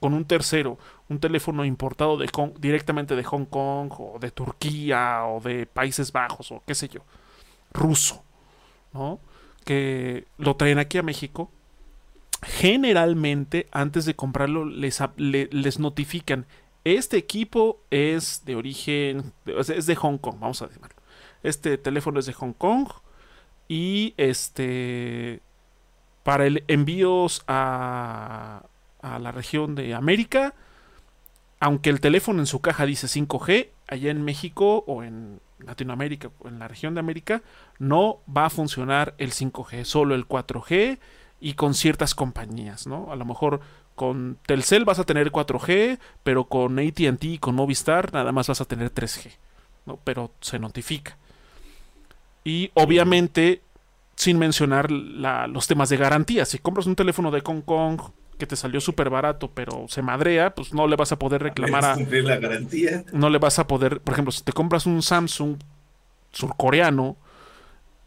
con 0.00 0.14
un 0.14 0.24
tercero, 0.24 0.78
un 1.10 1.20
teléfono 1.20 1.66
importado 1.66 2.18
directamente 2.58 3.14
de 3.14 3.22
Hong 3.24 3.44
Kong 3.44 3.92
o 3.98 4.18
de 4.18 4.30
Turquía 4.30 5.26
o 5.26 5.40
de 5.42 5.66
Países 5.66 6.10
Bajos 6.10 6.52
o 6.52 6.62
qué 6.66 6.74
sé 6.74 6.88
yo, 6.88 7.02
ruso, 7.74 8.24
¿no? 8.94 9.20
Que 9.66 10.24
lo 10.38 10.56
traen 10.56 10.78
aquí 10.78 10.96
a 10.96 11.02
México, 11.02 11.50
generalmente 12.42 13.68
antes 13.72 14.06
de 14.06 14.16
comprarlo 14.16 14.64
les, 14.64 15.02
les 15.18 15.78
notifican, 15.78 16.46
este 16.84 17.18
equipo 17.18 17.78
es 17.90 18.46
de 18.46 18.56
origen, 18.56 19.34
es 19.44 19.84
de 19.84 19.96
Hong 19.96 20.16
Kong, 20.16 20.36
vamos 20.40 20.62
a 20.62 20.68
decirlo. 20.68 20.91
Este 21.42 21.78
teléfono 21.78 22.20
es 22.20 22.26
de 22.26 22.32
Hong 22.32 22.52
Kong 22.52 22.88
y 23.68 24.14
este 24.16 25.40
para 26.22 26.46
el 26.46 26.64
envíos 26.68 27.42
a, 27.48 28.64
a 29.00 29.18
la 29.18 29.32
región 29.32 29.74
de 29.74 29.94
América, 29.94 30.54
aunque 31.58 31.90
el 31.90 32.00
teléfono 32.00 32.40
en 32.40 32.46
su 32.46 32.60
caja 32.60 32.86
dice 32.86 33.06
5G, 33.06 33.70
allá 33.88 34.10
en 34.10 34.24
México 34.24 34.84
o 34.86 35.02
en 35.02 35.40
Latinoamérica 35.64 36.30
en 36.44 36.58
la 36.58 36.68
región 36.68 36.94
de 36.94 37.00
América 37.00 37.42
no 37.78 38.18
va 38.34 38.46
a 38.46 38.50
funcionar 38.50 39.14
el 39.18 39.32
5G, 39.32 39.84
solo 39.84 40.14
el 40.14 40.26
4G 40.26 40.98
y 41.40 41.54
con 41.54 41.74
ciertas 41.74 42.14
compañías, 42.14 42.86
¿no? 42.86 43.10
A 43.12 43.16
lo 43.16 43.24
mejor 43.24 43.60
con 43.94 44.38
Telcel 44.46 44.84
vas 44.84 44.98
a 44.98 45.04
tener 45.04 45.32
4G, 45.32 45.98
pero 46.22 46.44
con 46.44 46.78
ATT 46.78 47.24
y 47.24 47.38
con 47.38 47.54
Movistar 47.54 48.12
nada 48.12 48.32
más 48.32 48.48
vas 48.48 48.60
a 48.60 48.64
tener 48.64 48.92
3G, 48.92 49.32
¿no? 49.86 49.98
Pero 50.04 50.32
se 50.40 50.58
notifica. 50.58 51.16
Y 52.44 52.70
obviamente, 52.74 53.62
sin 54.16 54.38
mencionar 54.38 54.90
los 54.90 55.66
temas 55.66 55.88
de 55.88 55.96
garantía, 55.96 56.44
si 56.44 56.58
compras 56.58 56.86
un 56.86 56.96
teléfono 56.96 57.30
de 57.30 57.40
Hong 57.40 57.62
Kong 57.62 58.00
que 58.38 58.46
te 58.46 58.56
salió 58.56 58.80
súper 58.80 59.08
barato, 59.08 59.50
pero 59.52 59.86
se 59.88 60.02
madrea, 60.02 60.54
pues 60.54 60.74
no 60.74 60.88
le 60.88 60.96
vas 60.96 61.12
a 61.12 61.18
poder 61.18 61.42
reclamar 61.42 61.84
a... 61.84 61.96
la 61.96 62.36
garantía. 62.38 63.04
No 63.12 63.30
le 63.30 63.38
vas 63.38 63.58
a 63.58 63.66
poder, 63.66 64.00
por 64.00 64.14
ejemplo, 64.14 64.32
si 64.32 64.42
te 64.42 64.52
compras 64.52 64.86
un 64.86 65.02
Samsung 65.02 65.58
surcoreano, 66.32 67.16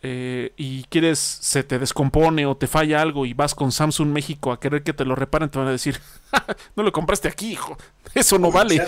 eh, 0.08 0.54
y 0.56 0.84
quieres, 0.84 1.17
se 1.17 1.63
te 1.63 1.80
descompone 1.80 2.45
o 2.45 2.56
te 2.56 2.67
falla 2.67 3.02
algo 3.02 3.26
y 3.26 3.34
vas 3.34 3.56
con 3.56 3.71
Samsung 3.71 4.10
México 4.10 4.52
a 4.52 4.60
querer 4.60 4.84
que 4.84 4.93
te 4.93 5.04
lo 5.04 5.15
reparen, 5.15 5.50
te 5.50 5.58
van 5.58 5.67
a 5.67 5.71
decir, 5.71 6.00
no 6.76 6.84
lo 6.84 6.91
compraste 6.91 7.28
aquí, 7.28 7.54
hijo, 7.54 7.76
eso 8.13 8.38
no 8.38 8.52
vale. 8.52 8.80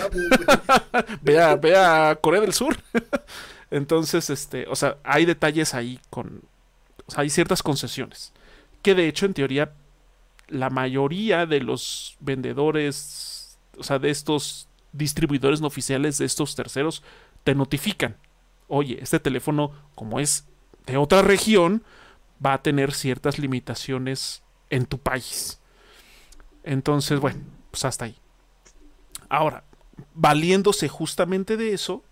ve, 1.22 1.40
a, 1.40 2.16
Corea 2.20 2.40
del 2.40 2.52
Sur. 2.52 2.76
Entonces, 3.70 4.30
este, 4.30 4.66
o 4.68 4.76
sea, 4.76 4.98
hay 5.04 5.24
detalles 5.24 5.74
ahí 5.74 6.00
con, 6.10 6.42
o 7.06 7.10
sea, 7.10 7.22
hay 7.22 7.30
ciertas 7.30 7.62
concesiones. 7.62 8.32
Que 8.82 8.94
de 8.94 9.08
hecho, 9.08 9.26
en 9.26 9.34
teoría, 9.34 9.72
la 10.48 10.70
mayoría 10.70 11.46
de 11.46 11.60
los 11.60 12.16
vendedores, 12.20 13.58
o 13.76 13.82
sea, 13.82 13.98
de 13.98 14.10
estos 14.10 14.68
distribuidores 14.92 15.60
no 15.60 15.66
oficiales, 15.66 16.18
de 16.18 16.24
estos 16.24 16.54
terceros, 16.54 17.02
te 17.44 17.54
notifican. 17.54 18.16
Oye, 18.68 18.98
este 19.00 19.20
teléfono, 19.20 19.72
como 19.94 20.20
es 20.20 20.46
de 20.86 20.96
otra 20.96 21.22
región 21.22 21.82
va 22.44 22.54
a 22.54 22.62
tener 22.62 22.92
ciertas 22.92 23.38
limitaciones 23.38 24.42
en 24.70 24.86
tu 24.86 24.98
país. 24.98 25.60
Entonces, 26.62 27.20
bueno, 27.20 27.40
pues 27.70 27.84
hasta 27.84 28.06
ahí. 28.06 28.16
Ahora, 29.28 29.64
valiéndose 30.14 30.88
justamente 30.88 31.56
de 31.56 31.72
eso, 31.72 32.04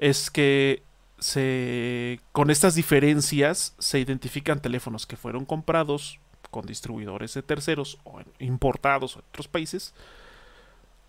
es 0.00 0.30
que 0.30 0.82
se, 1.18 2.20
con 2.32 2.50
estas 2.50 2.74
diferencias 2.74 3.74
se 3.78 4.00
identifican 4.00 4.60
teléfonos 4.60 5.06
que 5.06 5.16
fueron 5.16 5.44
comprados 5.44 6.18
con 6.50 6.66
distribuidores 6.66 7.34
de 7.34 7.42
terceros 7.42 7.98
o 8.04 8.20
importados 8.38 9.14
de 9.14 9.20
otros 9.20 9.46
países 9.46 9.94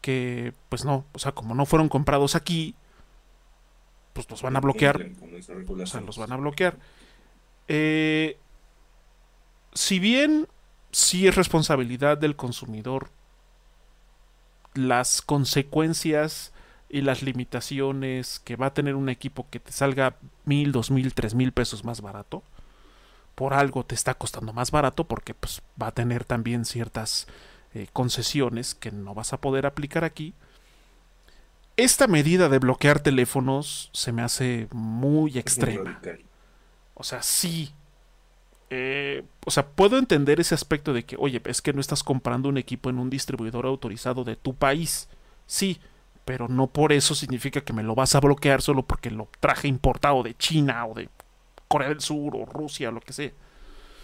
que 0.02 0.54
pues 0.68 0.84
no, 0.84 1.06
o 1.14 1.20
sea, 1.20 1.32
como 1.32 1.56
no 1.56 1.66
fueron 1.66 1.88
comprados 1.88 2.36
aquí, 2.36 2.76
pues 4.14 4.30
los 4.30 4.42
van 4.42 4.58
a 4.58 4.60
bloquear. 4.60 5.10
O 5.70 5.86
sea, 5.86 6.02
los 6.02 6.18
van 6.18 6.34
a 6.34 6.38
bloquear. 6.38 6.78
Eh, 7.68 8.38
si 9.74 10.00
bien 10.00 10.48
sí 10.92 11.28
es 11.28 11.36
responsabilidad 11.36 12.18
del 12.18 12.36
consumidor 12.36 13.10
las 14.74 15.22
consecuencias 15.22 16.51
y 16.92 17.02
las 17.02 17.24
limitaciones 17.24 18.40
que 18.40 18.56
va 18.56 18.68
a 18.68 18.74
tener 18.74 18.96
un 18.96 19.10
equipo 19.10 19.48
que 19.50 19.60
te 19.60 19.72
salga 19.72 20.16
mil, 20.46 20.72
dos 20.72 20.92
mil, 20.92 21.14
tres 21.14 21.34
mil 21.34 21.52
pesos 21.52 21.84
más 21.84 22.02
barato, 22.02 22.44
por 23.36 23.54
algo 23.54 23.86
te 23.86 23.96
está 23.96 24.14
costando 24.14 24.54
más 24.54 24.72
barato 24.72 25.06
porque 25.06 25.34
pues, 25.34 25.62
va 25.82 25.88
a 25.88 25.92
tener 25.92 26.26
también 26.26 26.66
ciertas 26.66 27.28
eh, 27.74 27.88
concesiones 27.94 28.76
que 28.76 28.92
no 28.92 29.14
vas 29.14 29.34
a 29.34 29.42
poder 29.42 29.66
aplicar 29.66 30.04
aquí 30.04 30.34
esta 31.78 32.08
medida 32.08 32.50
de 32.50 32.60
bloquear 32.60 33.00
teléfonos 33.00 33.90
se 33.94 34.12
me 34.12 34.22
hace 34.22 34.68
muy 34.72 35.38
extrema. 35.38 36.00
O 36.94 37.04
sea, 37.04 37.24
sí. 37.24 37.72
Eh, 38.70 39.24
o 39.46 39.52
sea, 39.52 39.68
puedo 39.68 39.98
entender 39.98 40.40
ese 40.40 40.56
aspecto 40.56 40.94
de 40.94 41.04
que, 41.04 41.16
oye, 41.20 41.42
es 41.46 41.62
que 41.62 41.74
no 41.74 41.82
estás 41.82 42.04
comprando 42.04 42.50
un 42.50 42.58
equipo 42.58 42.90
en 42.90 43.00
un 43.00 43.10
distribuidor 43.10 43.66
autorizado 43.66 44.24
de 44.24 44.36
tu 44.36 44.54
país. 44.54 45.10
Sí, 45.46 45.80
pero 46.26 46.48
no 46.48 46.68
por 46.68 46.94
eso 46.94 47.16
significa 47.16 47.62
que 47.62 47.74
me 47.74 47.84
lo 47.84 47.96
vas 47.96 48.16
a 48.16 48.20
bloquear 48.20 48.62
solo 48.62 48.86
porque 48.86 49.12
lo 49.12 49.30
traje 49.40 49.68
importado 49.68 50.24
de 50.24 50.36
China 50.36 50.86
o 50.86 50.94
de 50.94 51.10
Corea 51.68 51.90
del 51.90 52.02
Sur 52.02 52.36
o 52.36 52.46
Rusia 52.46 52.90
o 52.90 52.92
lo 52.92 53.02
que 53.02 53.14
sea. 53.14 53.32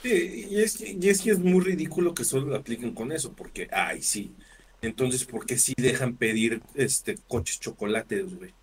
Sí, 0.04 0.48
y 0.50 0.62
es, 0.62 0.80
y 0.82 1.10
es 1.10 1.22
que 1.22 1.32
es 1.32 1.40
muy 1.40 1.62
ridículo 1.64 2.14
que 2.14 2.24
solo 2.24 2.48
lo 2.48 2.56
apliquen 2.56 2.94
con 2.94 3.12
eso, 3.12 3.34
porque, 3.34 3.68
ay, 3.72 4.02
sí, 4.02 4.36
entonces, 4.82 5.26
¿por 5.26 5.46
qué 5.46 5.58
sí 5.58 5.74
dejan 5.78 6.16
pedir 6.16 6.62
este 6.76 7.18
coches 7.28 7.60
chocolates, 7.60 8.36
güey? 8.36 8.54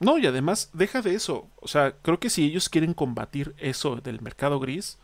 No, 0.00 0.18
y 0.18 0.26
además, 0.26 0.70
deja 0.72 1.02
de 1.02 1.14
eso. 1.14 1.48
O 1.60 1.68
sea, 1.68 1.92
creo 2.02 2.18
que 2.18 2.30
si 2.30 2.44
ellos 2.44 2.68
quieren 2.68 2.94
combatir 2.94 3.54
eso 3.58 3.96
del 3.96 4.20
mercado 4.20 4.58
gris, 4.58 4.98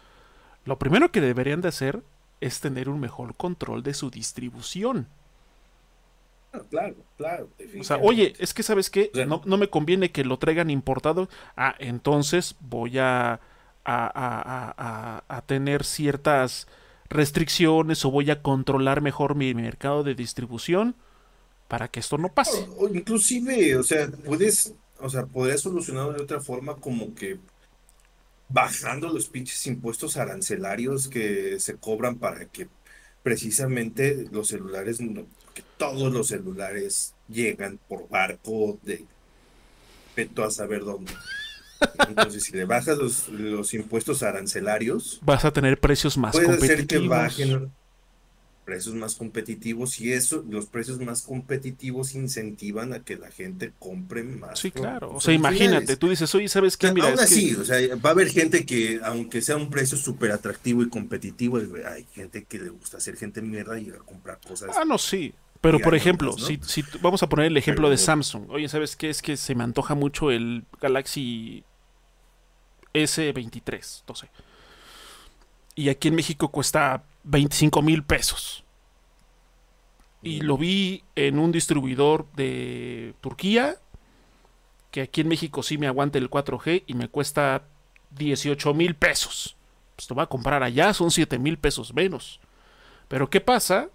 lo 0.65 0.79
primero 0.79 1.13
que 1.13 1.21
deberían 1.21 1.61
de 1.61 1.69
hacer 1.69 2.03
es 2.41 2.61
tener 2.61 2.89
un 2.89 3.01
mejor 3.01 3.37
control 3.37 3.83
de 3.83 3.95
su 3.95 4.11
distribución. 4.11 5.07
Claro, 6.71 6.97
claro. 7.17 7.49
O 7.79 7.85
sea, 7.85 7.99
oye, 7.99 8.35
es 8.39 8.55
que 8.55 8.63
sabes 8.63 8.91
qué, 8.91 9.11
no, 9.27 9.43
no, 9.45 9.57
me 9.57 9.69
conviene 9.71 10.11
que 10.11 10.25
lo 10.25 10.39
traigan 10.39 10.71
importado. 10.71 11.29
Ah, 11.57 11.75
entonces 11.79 12.57
voy 12.61 12.99
a, 12.99 13.41
a, 13.85 14.13
a, 14.15 15.25
a 15.29 15.43
tener 15.43 15.85
ciertas 15.85 16.67
restricciones 17.09 18.05
o 18.05 18.11
voy 18.11 18.31
a 18.31 18.43
controlar 18.43 19.01
mejor 19.01 19.35
mi 19.35 19.55
mercado 19.55 20.03
de 20.03 20.15
distribución 20.15 20.95
para 21.69 21.89
que 21.89 22.01
esto 22.01 22.19
no 22.19 22.33
pase. 22.33 22.67
O, 22.79 22.89
inclusive, 22.89 23.77
o 23.77 23.83
sea, 23.83 24.09
puedes, 24.25 24.75
o 25.01 25.09
sea, 25.09 25.27
podrías 25.27 25.61
solucionarlo 25.61 26.15
de 26.15 26.23
otra 26.23 26.41
forma 26.41 26.77
como 26.77 27.15
que 27.15 27.39
bajando 28.49 29.09
los 29.13 29.29
pinches 29.29 29.67
impuestos 29.67 30.17
arancelarios 30.17 31.09
que 31.09 31.61
se 31.61 31.77
cobran 31.77 32.17
para 32.17 32.47
que 32.47 32.69
precisamente 33.23 34.27
los 34.33 34.49
celulares, 34.49 34.99
que 35.55 35.63
todos 35.79 36.13
los 36.13 36.29
celulares 36.29 37.15
llegan 37.29 37.79
por 37.89 38.09
barco 38.09 38.79
de 38.83 39.05
peto 40.15 40.45
a 40.45 40.51
saber 40.51 40.85
dónde. 40.85 41.13
Entonces, 42.09 42.43
si 42.43 42.53
le 42.53 42.65
bajas 42.65 42.99
los, 43.31 43.75
impuestos 43.75 44.23
arancelarios, 44.23 45.21
vas 45.23 45.45
a 45.45 45.53
tener 45.53 45.79
precios 45.79 46.19
más 46.19 46.33
puede 46.33 46.47
competitivos. 46.47 46.81
Hacer 46.81 46.87
que 46.87 47.09
bajen 47.09 47.73
precios 48.69 48.95
más 48.97 49.15
competitivos 49.15 49.99
y 49.99 50.13
eso, 50.13 50.45
los 50.47 50.67
precios 50.67 50.99
más 51.01 51.23
competitivos 51.23 52.15
incentivan 52.15 52.93
a 52.93 53.03
que 53.03 53.17
la 53.17 53.31
gente 53.31 53.73
compre 53.79 54.23
más. 54.23 54.59
Sí, 54.59 54.71
claro. 54.71 55.15
O 55.15 55.21
sea, 55.23 55.33
imagínate, 55.33 55.97
tú 55.97 56.11
dices, 56.11 56.35
oye, 56.35 56.51
¿sabes 56.51 56.77
qué? 56.77 56.93
Mira, 56.93 57.09
aún 57.09 57.19
así, 57.19 57.55
o 57.55 57.65
sea, 57.65 57.79
va 57.97 58.11
a 58.11 58.13
haber 58.13 58.29
gente 58.29 58.67
que, 58.67 59.01
aunque 59.03 59.41
sea 59.41 59.57
un 59.57 59.71
precio 59.71 59.97
súper 59.97 60.33
atractivo 60.33 60.83
y 60.83 60.91
competitivo, 60.91 61.59
hay 61.87 62.05
gente 62.13 62.45
que 62.45 62.59
le 62.59 62.69
gusta 62.69 62.99
hacer 62.99 63.17
gente 63.17 63.41
mierda 63.41 63.81
y 63.81 63.89
a 63.89 63.99
comprar 64.01 64.39
cosas. 64.47 64.69
Ah, 64.77 64.85
no, 64.85 64.99
sí. 64.99 65.33
Pero 65.61 65.81
por 65.81 65.95
ejemplo, 65.95 66.33
si, 66.33 66.61
si, 66.63 66.85
vamos 67.01 67.23
a 67.23 67.29
poner 67.29 67.47
el 67.47 67.57
ejemplo 67.57 67.91
de 67.91 67.97
Samsung. 67.97 68.49
Oye, 68.51 68.69
¿sabes 68.69 68.95
qué? 68.95 69.11
Es 69.11 69.23
que 69.23 69.37
se 69.37 69.55
me 69.55 69.65
antoja 69.65 69.95
mucho 69.95 70.31
el 70.31 70.65
Galaxy 70.81 71.65
S23, 72.95 74.05
12. 74.07 74.29
Y 75.75 75.89
aquí 75.89 76.09
en 76.09 76.15
México 76.15 76.49
cuesta 76.49 77.05
25 77.25 77.83
mil 77.83 78.05
pesos. 78.05 78.65
Y 80.23 80.41
lo 80.41 80.59
vi 80.59 81.05
en 81.15 81.39
un 81.39 81.53
distribuidor 81.53 82.27
de 82.35 83.15
Turquía, 83.21 83.77
que 84.91 85.03
aquí 85.03 85.21
en 85.21 85.29
México 85.29 85.63
sí 85.63 85.79
me 85.79 85.87
aguante 85.87 86.19
el 86.19 86.31
4G 86.31 86.85
y 86.87 86.95
me 86.95 87.09
cuesta 87.09 87.63
18 88.11 88.75
mil 88.75 88.97
pesos. 88.97 89.57
Pues 89.95 90.11
lo 90.11 90.17
va 90.17 90.25
a 90.25 90.29
comprar 90.29 90.63
allá, 90.63 90.93
son 90.95 91.11
7 91.11 91.39
mil 91.39 91.59
pesos 91.59 91.95
menos. 91.95 92.41
Pero 93.07 93.31
¿qué 93.31 93.41
pasa? 93.41 93.91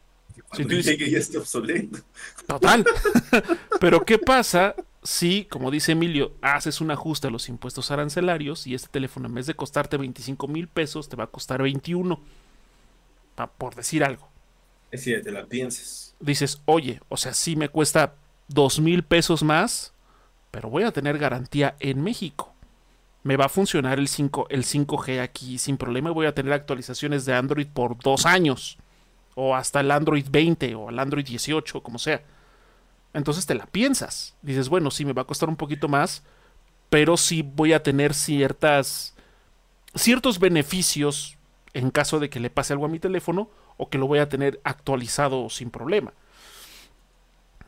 Si 0.54 0.64
tú 0.64 0.76
dices 0.76 0.98
que 0.98 1.10
ya 1.10 1.18
está 1.18 1.40
obsoleto. 1.40 2.00
Total. 2.48 2.86
Pero 3.80 4.06
¿qué 4.06 4.18
pasa 4.18 4.76
si, 5.04 5.46
como 5.46 5.72
dice 5.72 5.92
Emilio, 5.92 6.34
haces 6.42 6.82
un 6.82 6.92
ajuste 6.92 7.28
a 7.28 7.32
los 7.32 7.50
impuestos 7.50 7.92
arancelarios 7.92 8.68
y 8.68 8.74
este 8.74 8.90
teléfono 8.90 9.28
en 9.28 9.36
vez 9.36 9.48
de 9.48 9.56
costarte 9.56 9.98
25 9.98 10.48
mil 10.48 10.68
pesos 10.68 11.10
te 11.10 11.16
va 11.16 11.26
a 11.26 11.28
costar 11.28 11.62
21? 11.62 12.20
Por 13.58 13.76
decir 13.76 14.04
algo. 14.04 14.30
Es 14.92 15.02
decir, 15.02 15.24
te 15.24 15.32
la 15.32 15.46
piensas. 15.46 16.16
Dices, 16.20 16.62
oye, 16.66 17.02
o 17.10 17.18
sea, 17.18 17.34
sí 17.34 17.56
me 17.56 17.70
cuesta 17.70 18.16
2 18.50 18.80
mil 18.80 19.04
pesos 19.04 19.44
más, 19.44 19.94
pero 20.52 20.70
voy 20.70 20.84
a 20.84 20.92
tener 20.92 21.18
garantía 21.18 21.76
en 21.80 22.02
México. 22.02 22.54
Me 23.24 23.38
va 23.38 23.46
a 23.46 23.50
funcionar 23.50 24.00
el, 24.00 24.08
5, 24.08 24.48
el 24.50 24.64
5G 24.64 25.22
aquí 25.22 25.58
sin 25.58 25.78
problema. 25.78 26.12
Voy 26.12 26.28
a 26.28 26.36
tener 26.36 26.54
actualizaciones 26.54 27.26
de 27.26 27.34
Android 27.34 27.68
por 27.68 27.98
dos 27.98 28.26
años. 28.26 28.78
O 29.36 29.56
hasta 29.56 29.80
el 29.80 29.92
Android 29.92 30.26
20 30.30 30.76
o 30.76 30.90
el 30.90 31.00
Android 31.00 31.26
18, 31.26 31.82
como 31.82 32.00
sea. 32.00 32.24
Entonces 33.14 33.46
te 33.46 33.56
la 33.56 33.66
piensas. 33.66 34.36
Dices, 34.42 34.70
bueno, 34.70 34.92
sí, 34.92 35.06
me 35.06 35.14
va 35.14 35.24
a 35.24 35.28
costar 35.28 35.50
un 35.50 35.56
poquito 35.56 35.88
más, 35.88 36.24
pero 36.90 37.18
sí 37.18 37.42
voy 37.42 37.74
a 37.74 37.84
tener 37.84 38.14
ciertas, 38.14 39.16
ciertos 39.96 40.40
beneficios 40.40 41.38
en 41.74 41.90
caso 41.90 42.20
de 42.20 42.30
que 42.30 42.40
le 42.40 42.50
pase 42.50 42.74
algo 42.74 42.86
a 42.86 42.90
mi 42.90 43.00
teléfono 43.00 43.50
o 43.78 43.90
que 43.90 43.98
lo 43.98 44.08
voy 44.08 44.20
a 44.20 44.30
tener 44.30 44.60
actualizado 44.64 45.50
sin 45.50 45.70
problema. 45.72 46.14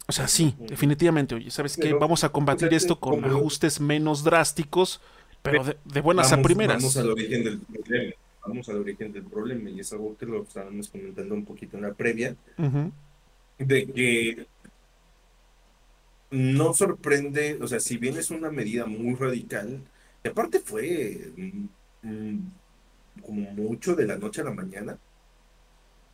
O 0.07 0.11
sea, 0.11 0.27
sí, 0.27 0.53
definitivamente, 0.59 1.33
oye, 1.33 1.49
¿sabes 1.49 1.77
qué? 1.77 1.93
Vamos 1.93 2.23
a 2.23 2.29
combatir 2.29 2.71
esto 2.73 2.99
con 2.99 3.25
ajustes 3.25 3.79
menos 3.79 4.23
drásticos, 4.23 5.01
pero 5.41 5.63
de, 5.63 6.01
buenas 6.01 6.31
a 6.31 6.41
primeras. 6.41 6.77
Vamos 6.77 6.97
al 6.97 7.09
origen 7.09 7.43
del 7.43 7.59
problema. 7.59 8.13
Vamos 8.45 8.69
al 8.69 8.77
origen 8.77 9.11
del 9.11 9.23
problema, 9.23 9.69
y 9.69 9.79
es 9.79 9.91
algo 9.91 10.15
que 10.17 10.25
lo 10.25 10.43
estábamos 10.43 10.89
comentando 10.89 11.33
un 11.33 11.45
poquito 11.45 11.77
en 11.77 11.83
la 11.83 11.93
previa, 11.93 12.35
de 13.57 13.87
que 13.87 14.47
no 16.31 16.73
sorprende, 16.73 17.57
o 17.61 17.67
sea, 17.67 17.79
si 17.79 17.97
bien 17.97 18.17
es 18.17 18.29
una 18.31 18.51
medida 18.51 18.85
muy 18.85 19.15
radical, 19.15 19.81
y 20.23 20.27
aparte 20.27 20.59
fue 20.59 21.31
mm, 21.37 21.67
mm, 22.03 22.51
como 23.21 23.51
mucho 23.51 23.95
de 23.95 24.05
la 24.05 24.17
noche 24.17 24.41
a 24.41 24.45
la 24.45 24.51
mañana, 24.51 24.99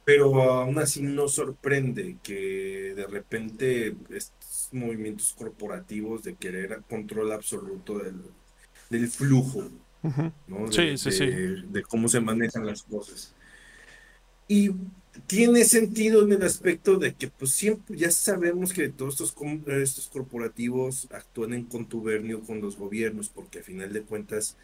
pero 0.03 0.41
aún 0.51 0.79
así 0.79 1.01
no 1.01 1.27
sorprende 1.27 2.17
que 2.23 2.93
de 2.95 3.07
repente 3.07 3.95
estos 4.09 4.69
movimientos 4.71 5.33
corporativos 5.37 6.23
de 6.23 6.35
querer 6.35 6.81
control 6.89 7.31
absoluto 7.31 7.99
del, 8.89 9.07
flujo, 9.07 9.69
¿no? 10.47 10.67
de, 10.67 10.97
sí, 10.97 11.11
sí. 11.11 11.25
de 11.25 11.83
cómo 11.83 12.07
se 12.07 12.19
manejan 12.19 12.65
las 12.65 12.83
cosas. 12.83 13.33
Y 14.47 14.71
tiene 15.27 15.63
sentido 15.65 16.23
en 16.23 16.33
el 16.33 16.43
aspecto 16.43 16.97
de 16.97 17.13
que 17.13 17.27
pues 17.27 17.51
siempre 17.51 17.97
ya 17.97 18.11
sabemos 18.11 18.73
que 18.73 18.89
todos 18.89 19.13
estos, 19.13 19.35
estos 19.67 20.07
corporativos 20.09 21.07
actúan 21.11 21.53
en 21.53 21.65
contubernio 21.65 22.41
con 22.41 22.61
los 22.61 22.77
gobiernos, 22.77 23.29
porque 23.29 23.59
a 23.59 23.63
final 23.63 23.93
de 23.93 24.01
cuentas 24.01 24.57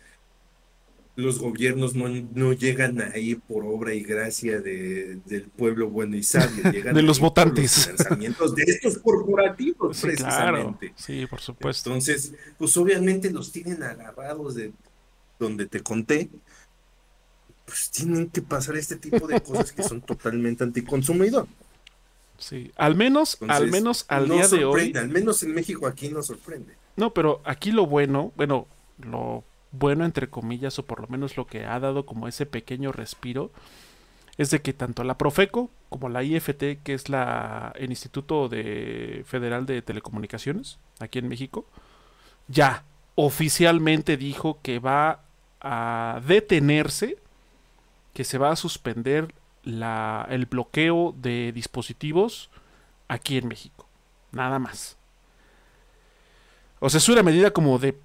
los 1.17 1.39
gobiernos 1.39 1.95
no, 1.95 2.07
no, 2.07 2.53
llegan 2.53 3.01
ahí 3.01 3.33
por 3.33 3.65
obra 3.65 3.91
y 3.93 4.03
gracia 4.03 4.61
de, 4.61 5.19
del 5.25 5.43
pueblo 5.43 5.89
bueno 5.89 6.15
y 6.15 6.21
sabio, 6.21 6.63
llegan 6.71 6.93
de 6.93 7.01
los 7.01 7.19
votantes. 7.19 7.91
Los 8.39 8.55
de 8.55 8.63
estos 8.63 8.99
corporativos, 8.99 9.99
precisamente. 9.99 10.93
Sí, 10.95 11.25
por 11.25 11.41
supuesto. 11.41 11.89
Entonces, 11.89 12.33
pues 12.59 12.77
obviamente 12.77 13.31
los 13.31 13.51
tienen 13.51 13.81
agarrados 13.81 14.53
de 14.55 14.71
donde 15.39 15.65
te 15.65 15.81
conté. 15.81 16.29
Pues 17.65 17.91
tienen 17.91 18.29
que 18.29 18.41
pasar 18.41 18.77
este 18.77 18.95
tipo 18.95 19.27
de 19.27 19.41
cosas 19.41 19.71
que 19.71 19.83
son 19.83 20.01
totalmente 20.01 20.63
anticonsumidor. 20.63 21.47
Sí, 22.37 22.71
al 22.77 22.95
menos, 22.95 23.37
al 23.47 23.69
menos 23.69 24.05
al 24.07 24.29
día 24.29 24.47
de 24.47 24.63
hoy. 24.63 24.93
Al 24.95 25.09
menos 25.09 25.43
en 25.43 25.53
México 25.53 25.87
aquí 25.87 26.09
no 26.09 26.21
sorprende. 26.21 26.75
No, 26.95 27.13
pero 27.13 27.41
aquí 27.45 27.71
lo 27.71 27.87
bueno, 27.87 28.31
bueno, 28.35 28.67
lo 28.99 29.43
bueno, 29.71 30.05
entre 30.05 30.29
comillas, 30.29 30.79
o 30.79 30.85
por 30.85 31.01
lo 31.01 31.07
menos 31.07 31.37
lo 31.37 31.47
que 31.47 31.65
ha 31.65 31.79
dado 31.79 32.05
como 32.05 32.27
ese 32.27 32.45
pequeño 32.45 32.91
respiro, 32.91 33.51
es 34.37 34.51
de 34.51 34.61
que 34.61 34.73
tanto 34.73 35.03
la 35.03 35.17
Profeco 35.17 35.69
como 35.89 36.09
la 36.09 36.23
IFT, 36.23 36.83
que 36.83 36.93
es 36.93 37.09
la, 37.09 37.73
el 37.75 37.89
Instituto 37.89 38.49
de 38.49 39.23
Federal 39.25 39.65
de 39.65 39.81
Telecomunicaciones, 39.81 40.79
aquí 40.99 41.19
en 41.19 41.27
México, 41.27 41.65
ya 42.47 42.83
oficialmente 43.15 44.15
dijo 44.15 44.59
que 44.61 44.79
va 44.79 45.23
a 45.61 46.21
detenerse, 46.25 47.17
que 48.13 48.23
se 48.23 48.37
va 48.37 48.51
a 48.51 48.55
suspender 48.55 49.33
la, 49.63 50.25
el 50.29 50.45
bloqueo 50.45 51.13
de 51.17 51.51
dispositivos 51.51 52.49
aquí 53.07 53.37
en 53.37 53.47
México. 53.47 53.87
Nada 54.31 54.59
más. 54.59 54.97
O 56.79 56.89
sea, 56.89 56.99
es 56.99 57.09
una 57.09 57.23
medida 57.23 57.51
como 57.51 57.79
de 57.79 57.97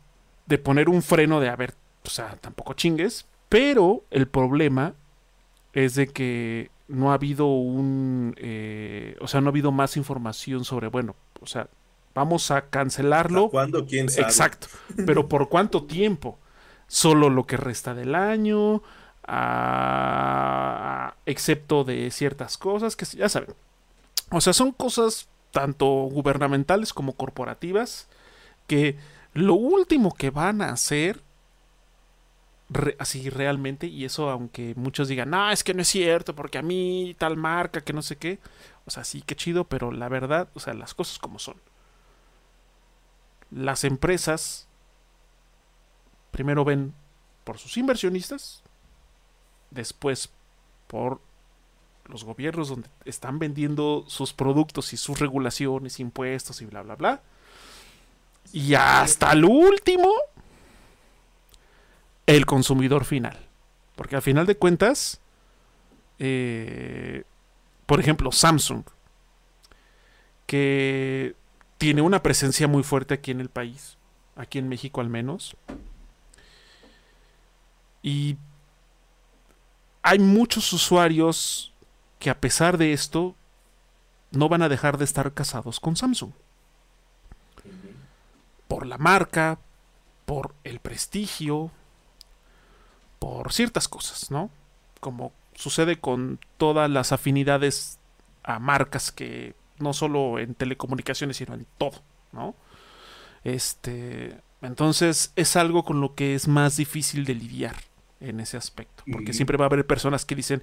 de 0.46 0.58
poner 0.58 0.88
un 0.88 1.02
freno 1.02 1.40
de, 1.40 1.48
a 1.48 1.56
ver, 1.56 1.74
o 2.04 2.10
sea, 2.10 2.36
tampoco 2.40 2.74
chingues, 2.74 3.26
pero 3.48 4.04
el 4.10 4.28
problema 4.28 4.94
es 5.72 5.94
de 5.94 6.08
que 6.08 6.70
no 6.88 7.10
ha 7.10 7.14
habido 7.14 7.46
un, 7.46 8.34
eh, 8.38 9.16
o 9.20 9.28
sea, 9.28 9.40
no 9.40 9.48
ha 9.48 9.50
habido 9.50 9.72
más 9.72 9.96
información 9.96 10.64
sobre, 10.64 10.88
bueno, 10.88 11.14
o 11.40 11.46
sea, 11.46 11.68
vamos 12.14 12.50
a 12.50 12.68
cancelarlo. 12.68 13.48
¿Cuándo? 13.48 13.86
¿Quién 13.86 14.10
sabe? 14.10 14.26
Exacto. 14.26 14.66
Pero 15.06 15.28
¿por 15.28 15.48
cuánto 15.48 15.84
tiempo? 15.84 16.38
Solo 16.92 17.30
lo 17.30 17.44
que 17.46 17.56
resta 17.56 17.94
del 17.94 18.14
año, 18.14 18.82
excepto 21.24 21.84
de 21.84 22.10
ciertas 22.10 22.58
cosas 22.58 22.96
que 22.96 23.06
ya 23.06 23.30
saben. 23.30 23.54
O 24.30 24.42
sea, 24.42 24.52
son 24.52 24.72
cosas 24.72 25.26
tanto 25.52 25.86
gubernamentales 25.86 26.92
como 26.92 27.14
corporativas 27.14 28.08
que 28.66 28.98
lo 29.32 29.54
último 29.54 30.12
que 30.12 30.28
van 30.28 30.60
a 30.60 30.68
hacer, 30.68 31.22
así 32.98 33.30
realmente, 33.30 33.86
y 33.86 34.04
eso 34.04 34.28
aunque 34.28 34.74
muchos 34.76 35.08
digan, 35.08 35.30
no, 35.30 35.50
es 35.50 35.64
que 35.64 35.72
no 35.72 35.80
es 35.80 35.88
cierto, 35.88 36.34
porque 36.34 36.58
a 36.58 36.62
mí 36.62 37.16
tal 37.16 37.38
marca, 37.38 37.80
que 37.80 37.94
no 37.94 38.02
sé 38.02 38.16
qué, 38.16 38.38
o 38.84 38.90
sea, 38.90 39.04
sí, 39.04 39.22
qué 39.22 39.34
chido, 39.34 39.64
pero 39.64 39.92
la 39.92 40.10
verdad, 40.10 40.50
o 40.52 40.60
sea, 40.60 40.74
las 40.74 40.92
cosas 40.92 41.18
como 41.18 41.38
son. 41.38 41.56
Las 43.50 43.84
empresas 43.84 44.68
primero 46.32 46.64
ven 46.64 46.92
por 47.44 47.58
sus 47.58 47.76
inversionistas, 47.76 48.62
después 49.70 50.30
por 50.88 51.20
los 52.06 52.24
gobiernos 52.24 52.68
donde 52.68 52.88
están 53.04 53.38
vendiendo 53.38 54.04
sus 54.08 54.32
productos 54.32 54.92
y 54.92 54.96
sus 54.96 55.20
regulaciones, 55.20 56.00
impuestos 56.00 56.60
y 56.60 56.66
bla, 56.66 56.82
bla, 56.82 56.96
bla. 56.96 57.22
Y 58.52 58.74
hasta 58.74 59.32
el 59.32 59.44
último, 59.44 60.12
el 62.26 62.44
consumidor 62.44 63.04
final. 63.04 63.38
Porque 63.94 64.16
al 64.16 64.22
final 64.22 64.46
de 64.46 64.56
cuentas, 64.56 65.20
eh, 66.18 67.22
por 67.86 68.00
ejemplo, 68.00 68.32
Samsung, 68.32 68.82
que 70.46 71.34
tiene 71.78 72.02
una 72.02 72.22
presencia 72.22 72.68
muy 72.68 72.82
fuerte 72.82 73.14
aquí 73.14 73.30
en 73.30 73.40
el 73.40 73.48
país, 73.48 73.96
aquí 74.36 74.58
en 74.58 74.68
México 74.68 75.00
al 75.00 75.08
menos. 75.08 75.56
Y 78.02 78.36
hay 80.02 80.18
muchos 80.18 80.72
usuarios 80.72 81.72
que 82.18 82.30
a 82.30 82.40
pesar 82.40 82.78
de 82.78 82.92
esto 82.92 83.34
no 84.30 84.48
van 84.48 84.62
a 84.62 84.68
dejar 84.68 84.98
de 84.98 85.04
estar 85.04 85.32
casados 85.32 85.78
con 85.80 85.96
Samsung 85.96 86.32
por 88.72 88.86
la 88.86 88.96
marca, 88.96 89.58
por 90.24 90.54
el 90.64 90.78
prestigio, 90.80 91.70
por 93.18 93.52
ciertas 93.52 93.86
cosas, 93.86 94.30
¿no? 94.30 94.48
Como 94.98 95.30
sucede 95.54 96.00
con 96.00 96.40
todas 96.56 96.88
las 96.88 97.12
afinidades 97.12 97.98
a 98.42 98.58
marcas 98.58 99.12
que 99.12 99.54
no 99.78 99.92
solo 99.92 100.38
en 100.38 100.54
telecomunicaciones, 100.54 101.36
sino 101.36 101.52
en 101.52 101.66
todo, 101.76 102.00
¿no? 102.32 102.54
Este, 103.44 104.40
entonces 104.62 105.34
es 105.36 105.54
algo 105.56 105.84
con 105.84 106.00
lo 106.00 106.14
que 106.14 106.34
es 106.34 106.48
más 106.48 106.78
difícil 106.78 107.26
de 107.26 107.34
lidiar 107.34 107.76
en 108.22 108.40
ese 108.40 108.56
aspecto, 108.56 109.04
porque 109.10 109.32
siempre 109.32 109.56
va 109.56 109.64
a 109.64 109.68
haber 109.68 109.86
personas 109.86 110.24
que 110.24 110.34
dicen, 110.34 110.62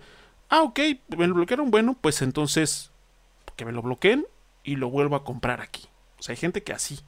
ah, 0.49 0.61
ok, 0.63 0.79
me 1.17 1.27
lo 1.27 1.35
bloquearon, 1.35 1.71
bueno, 1.71 1.97
pues 1.99 2.21
entonces 2.21 2.91
que 3.55 3.65
me 3.65 3.71
lo 3.71 3.81
bloqueen 3.81 4.25
y 4.63 4.77
lo 4.77 4.89
vuelvo 4.89 5.15
a 5.15 5.23
comprar 5.23 5.61
aquí. 5.61 5.87
O 6.17 6.23
sea, 6.23 6.33
hay 6.33 6.37
gente 6.37 6.63
que 6.63 6.73
así, 6.73 6.99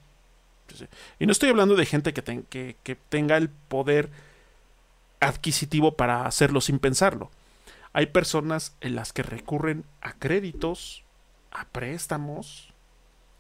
y 1.20 1.26
no 1.26 1.32
estoy 1.32 1.50
hablando 1.50 1.76
de 1.76 1.86
gente 1.86 2.14
que, 2.14 2.76
que, 2.84 2.96
tenga 3.10 3.38
el 3.38 3.50
poder 3.50 4.10
adquisitivo 5.20 5.96
para 5.96 6.26
hacerlo 6.26 6.62
sin 6.62 6.80
pensarlo. 6.80 7.30
Hay 7.94 8.08
personas 8.08 8.76
en 8.82 8.96
las 8.96 9.14
que 9.14 9.24
recurren 9.24 9.86
a 10.02 10.14
créditos, 10.14 11.04
a 11.52 11.66
préstamos, 11.66 12.74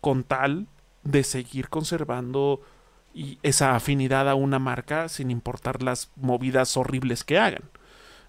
con 0.02 0.24
tal 0.24 0.68
de 1.04 1.24
seguir 1.24 1.70
conservando 1.70 2.62
y 3.14 3.38
esa 3.44 3.76
afinidad 3.76 4.30
a 4.30 4.36
una 4.36 4.60
marca 4.60 5.10
sin 5.10 5.32
importar 5.32 5.84
las 5.84 6.10
movidas 6.16 6.78
horribles 6.78 7.24
que 7.24 7.38
hagan. 7.38 7.64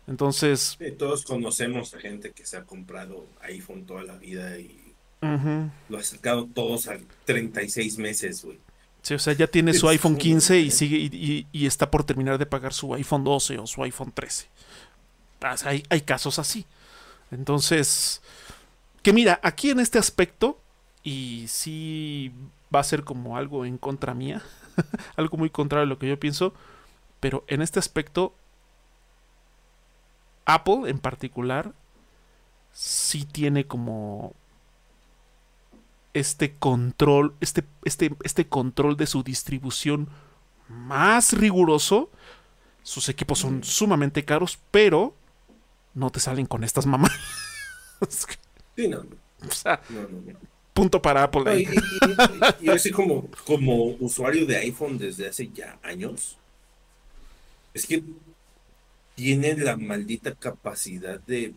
Entonces... 0.06 0.78
todos 0.98 1.24
conocemos 1.24 1.94
a 1.94 2.00
gente 2.00 2.32
que 2.32 2.44
se 2.44 2.56
ha 2.56 2.64
comprado 2.64 3.26
iPhone 3.42 3.86
toda 3.86 4.02
la 4.02 4.16
vida 4.16 4.58
y 4.58 4.78
lo 5.88 5.98
ha 5.98 6.02
sacado 6.02 6.48
todos 6.52 6.88
a 6.88 6.98
36 7.26 7.98
meses, 7.98 8.44
güey. 8.44 8.58
Sí, 9.02 9.14
o 9.14 9.18
sea, 9.18 9.32
ya 9.32 9.46
tiene 9.46 9.74
su 9.74 9.88
iPhone 9.88 10.16
15 10.16 10.60
y 10.60 10.70
sigue 10.70 10.96
y, 11.52 11.66
está 11.66 11.90
por 11.90 12.04
terminar 12.04 12.38
de 12.38 12.46
pagar 12.46 12.72
su 12.72 12.94
iPhone 12.94 13.24
12 13.24 13.58
o 13.58 13.66
su 13.66 13.82
iPhone 13.82 14.12
13. 14.12 14.46
hay, 15.64 15.82
hay 15.88 16.00
casos 16.02 16.38
así. 16.38 16.66
Entonces, 17.32 18.22
que 19.02 19.12
mira, 19.12 19.40
aquí 19.42 19.70
en 19.70 19.80
este 19.80 19.98
aspecto, 19.98 20.60
y 21.02 21.46
sí 21.48 22.32
va 22.74 22.80
a 22.80 22.84
ser 22.84 23.02
como 23.02 23.36
algo 23.36 23.64
en 23.64 23.78
contra 23.78 24.14
mía, 24.14 24.42
algo 25.16 25.36
muy 25.36 25.50
contrario 25.50 25.84
a 25.84 25.88
lo 25.88 25.98
que 25.98 26.08
yo 26.08 26.18
pienso, 26.18 26.54
pero 27.20 27.44
en 27.46 27.62
este 27.62 27.78
aspecto, 27.78 28.34
Apple 30.44 30.88
en 30.90 30.98
particular, 30.98 31.72
sí 32.72 33.24
tiene 33.24 33.66
como 33.66 34.34
este 36.14 36.54
control, 36.54 37.34
este, 37.40 37.64
este, 37.84 38.14
este 38.22 38.46
control 38.48 38.96
de 38.96 39.06
su 39.06 39.22
distribución 39.22 40.08
más 40.68 41.32
riguroso. 41.32 42.10
Sus 42.82 43.08
equipos 43.08 43.38
son 43.38 43.58
mm. 43.58 43.64
sumamente 43.64 44.24
caros, 44.24 44.58
pero 44.70 45.14
no 45.94 46.10
te 46.10 46.20
salen 46.20 46.46
con 46.46 46.64
estas 46.64 46.86
mamás. 46.86 47.12
sí, 48.76 48.88
no. 48.88 49.02
O 49.42 49.50
sea, 49.50 49.80
punto 50.72 51.00
para 51.00 51.24
Apple. 51.24 51.60
y, 52.60 52.64
yo 52.64 52.72
así 52.72 52.90
como, 52.90 53.28
como 53.46 53.84
usuario 54.00 54.46
de 54.46 54.56
iPhone 54.56 54.98
desde 54.98 55.28
hace 55.28 55.50
ya 55.52 55.78
años, 55.82 56.38
es 57.74 57.86
que 57.86 58.02
tiene 59.14 59.56
la 59.56 59.76
maldita 59.76 60.34
capacidad 60.34 61.20
de 61.20 61.54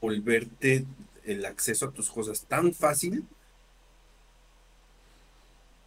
volverte 0.00 0.84
el 1.24 1.44
acceso 1.44 1.86
a 1.86 1.90
tus 1.90 2.10
cosas 2.10 2.42
tan 2.42 2.72
fácil 2.72 3.24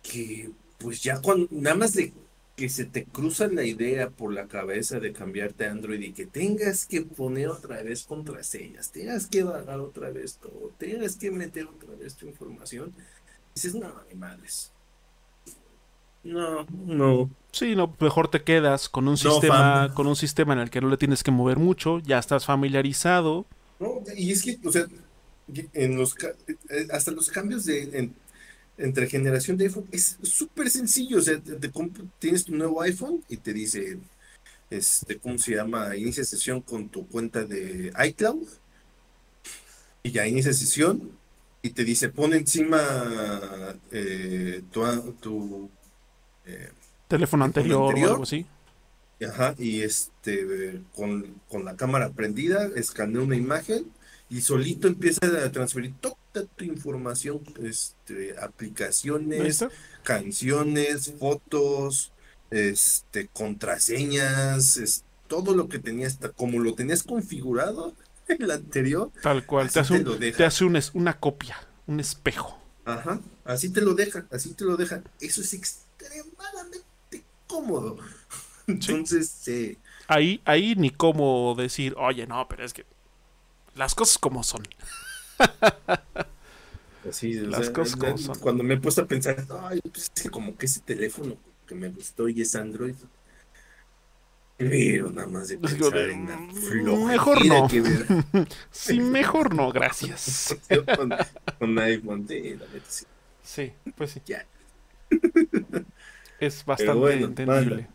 que 0.03 0.49
pues 0.77 1.01
ya 1.01 1.21
cuando 1.21 1.47
nada 1.51 1.75
más 1.75 1.93
de 1.93 2.13
que 2.59 2.67
se 2.67 2.83
te 2.83 3.05
cruza 3.05 3.47
la 3.47 3.63
idea 3.63 4.09
por 4.09 4.33
la 4.33 4.47
cabeza 4.47 4.99
de 4.99 5.13
cambiarte 5.13 5.65
a 5.65 5.71
Android 5.71 6.01
y 6.01 6.11
que 6.11 6.25
tengas 6.25 6.85
que 6.85 7.03
poner 7.03 7.47
otra 7.47 7.81
vez 7.81 8.03
contraseñas, 8.03 8.91
tengas 8.91 9.27
que 9.27 9.43
bajar 9.43 9.79
otra 9.79 10.09
vez 10.09 10.39
todo, 10.41 10.73
tengas 10.77 11.15
que 11.15 11.31
meter 11.31 11.67
otra 11.67 11.95
vez 11.95 12.17
tu 12.17 12.27
información, 12.27 12.93
dices, 13.55 13.75
no, 13.75 13.93
ni 14.09 14.15
madres. 14.15 14.73
No, 16.21 16.67
no. 16.85 17.29
Sí, 17.53 17.77
no, 17.77 17.95
mejor 17.97 18.27
te 18.27 18.43
quedas 18.43 18.89
con 18.89 19.07
un 19.07 19.17
sistema, 19.17 19.93
con 19.95 20.05
un 20.07 20.17
sistema 20.17 20.51
en 20.51 20.59
el 20.59 20.69
que 20.69 20.81
no 20.81 20.89
le 20.89 20.97
tienes 20.97 21.23
que 21.23 21.31
mover 21.31 21.59
mucho, 21.59 21.99
ya 21.99 22.19
estás 22.19 22.45
familiarizado. 22.45 23.45
No, 23.79 24.03
y 24.17 24.33
es 24.33 24.43
que, 24.43 24.59
o 24.65 24.71
sea, 24.73 24.85
en 25.73 25.95
los 25.95 26.13
eh, 26.69 26.87
hasta 26.91 27.11
los 27.11 27.29
cambios 27.29 27.63
de 27.63 28.11
entre 28.79 29.07
generación 29.07 29.57
de 29.57 29.65
iPhone 29.65 29.87
es 29.91 30.17
súper 30.23 30.69
sencillo. 30.69 31.19
O 31.19 31.21
sea, 31.21 31.39
tienes 32.17 32.45
tu 32.45 32.55
nuevo 32.55 32.81
iPhone 32.81 33.23
y 33.27 33.37
te 33.37 33.53
dice, 33.53 33.99
este, 34.69 35.17
¿cómo 35.17 35.37
se 35.37 35.55
llama? 35.55 35.95
Inicia 35.95 36.23
sesión 36.23 36.61
con 36.61 36.89
tu 36.89 37.07
cuenta 37.07 37.43
de 37.43 37.91
iCloud. 38.07 38.47
Y 40.01 40.11
ya 40.11 40.25
inicia 40.25 40.53
sesión 40.53 41.11
y 41.61 41.71
te 41.71 41.83
dice, 41.83 42.09
pon 42.09 42.33
encima 42.33 42.79
eh, 43.91 44.63
tu, 44.71 45.69
eh, 46.45 46.69
teléfono 47.07 47.43
anterior, 47.43 47.93
o 47.93 48.07
algo 48.07 48.23
así. 48.23 48.45
Ajá, 49.27 49.53
y 49.57 49.81
este, 49.81 50.81
con, 50.95 51.41
con 51.49 51.65
la 51.65 51.75
cámara 51.75 52.11
prendida, 52.11 52.69
escanea 52.77 53.21
una 53.21 53.35
imagen 53.35 53.91
y 54.29 54.39
solito 54.39 54.87
empieza 54.87 55.25
a 55.25 55.51
transferir 55.51 55.93
toda 55.99 56.15
tu 56.31 56.63
información, 56.63 57.41
este, 57.63 58.35
aplicaciones, 58.39 59.65
canciones, 60.03 61.13
fotos, 61.19 62.11
este, 62.51 63.27
contraseñas, 63.27 64.77
es, 64.77 65.03
todo 65.27 65.55
lo 65.55 65.69
que 65.69 65.79
tenías, 65.79 66.19
como 66.35 66.59
lo 66.59 66.73
tenías 66.73 67.03
configurado 67.03 67.93
el 68.27 68.51
anterior. 68.51 69.11
Tal 69.21 69.45
cual, 69.45 69.71
te 69.71 69.79
hace, 69.79 69.99
te, 70.03 70.45
hace 70.45 70.65
una 70.65 71.19
copia, 71.19 71.57
un 71.87 71.99
espejo. 71.99 72.59
Ajá, 72.85 73.21
así 73.45 73.69
te 73.69 73.81
lo 73.81 73.93
deja, 73.93 74.25
así 74.31 74.53
te 74.53 74.65
lo 74.65 74.75
deja. 74.75 75.03
Eso 75.19 75.41
es 75.41 75.53
extremadamente 75.53 76.83
cómodo. 77.47 77.97
Entonces, 78.67 79.29
sí. 79.29 79.77
Ahí, 80.07 80.41
ahí 80.45 80.75
ni 80.75 80.89
cómo 80.89 81.55
decir, 81.55 81.93
oye, 81.97 82.25
no, 82.25 82.47
pero 82.47 82.65
es 82.65 82.73
que 82.73 82.85
las 83.75 83.95
cosas 83.95 84.17
como 84.17 84.43
son. 84.43 84.67
Así, 87.09 87.33
las 87.33 87.69
cosas 87.69 87.95
como 87.95 88.17
son. 88.17 88.39
Cuando 88.39 88.63
me 88.63 88.75
he 88.75 88.77
puesto 88.77 89.01
a 89.01 89.07
pensar, 89.07 89.45
ay, 89.61 89.79
pues 89.81 90.11
como 90.29 90.55
que 90.57 90.65
ese 90.65 90.81
teléfono 90.81 91.37
que 91.65 91.75
me 91.75 91.89
gustó 91.89 92.27
y 92.29 92.41
es 92.41 92.55
Android. 92.55 92.95
Pero 94.57 95.09
nada 95.09 95.27
más 95.27 95.47
de 95.47 95.57
pensar 95.57 95.97
en 96.09 96.27
la 96.27 96.35
mm, 96.35 97.07
Mejor 97.07 97.45
no. 97.45 97.69
sí, 98.71 98.99
mejor 98.99 99.55
no, 99.55 99.71
gracias. 99.71 100.57
con, 101.59 101.79
iPhone, 101.79 102.27
sí. 102.27 103.05
sí. 103.41 103.71
pues 103.95 104.11
sí. 104.11 104.21
Ya. 104.25 104.45
Es 106.41 106.65
bastante 106.65 107.13
entendible. 107.13 107.87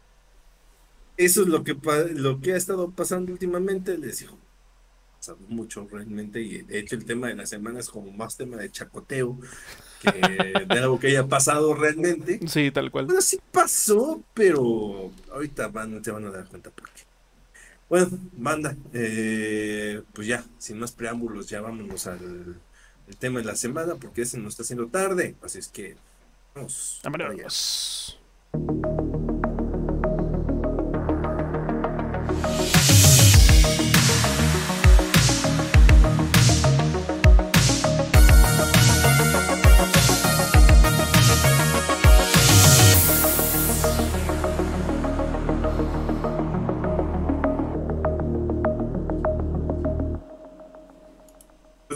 eso 1.19 1.43
es 1.43 1.49
lo 1.49 1.65
que, 1.65 1.77
lo 2.15 2.41
que 2.41 2.55
ha 2.55 2.57
estado 2.57 2.91
pasando 2.91 3.33
últimamente. 3.33 3.99
Les 3.99 4.21
digo, 4.21 4.39
mucho 5.49 5.87
realmente 5.91 6.41
y 6.41 6.63
de 6.63 6.79
hecho 6.79 6.97
el 6.97 7.05
tema 7.05 7.29
de 7.29 7.35
la 7.35 7.47
semana 7.47 7.81
es 7.81 7.89
como 7.89 8.11
más 8.13 8.37
tema 8.37 8.57
de 8.57 8.71
chacoteo 8.71 9.39
que 10.03 10.11
de 10.69 10.79
algo 10.79 10.99
que 10.99 11.09
haya 11.09 11.27
pasado 11.27 11.75
realmente. 11.75 12.41
Sí, 12.47 12.71
tal 12.71 12.91
cual. 12.91 13.07
Bueno, 13.07 13.21
sí 13.21 13.39
pasó, 13.53 14.23
pero 14.35 15.11
ahorita 15.33 15.69
van, 15.69 16.03
te 16.03 16.11
van 16.11 16.27
a 16.27 16.31
dar 16.31 16.47
cuenta 16.47 16.71
por 16.71 16.89
qué. 16.91 17.03
Bueno, 17.89 18.09
manda, 18.37 18.77
eh, 18.93 20.03
pues 20.13 20.27
ya, 20.27 20.45
sin 20.59 20.79
más 20.79 20.93
preámbulos, 20.93 21.49
ya 21.49 21.61
vámonos 21.61 22.07
al 22.07 22.57
el 23.09 23.17
tema 23.17 23.41
de 23.41 23.47
la 23.47 23.57
semana 23.57 23.97
porque 23.97 24.23
ese 24.23 24.39
nos 24.39 24.55
está 24.55 24.63
haciendo 24.63 24.87
tarde, 24.89 25.35
así 25.43 25.59
es 25.59 25.69
que 25.69 25.97
vamos. 26.55 27.01
Vámonos. 27.03 28.19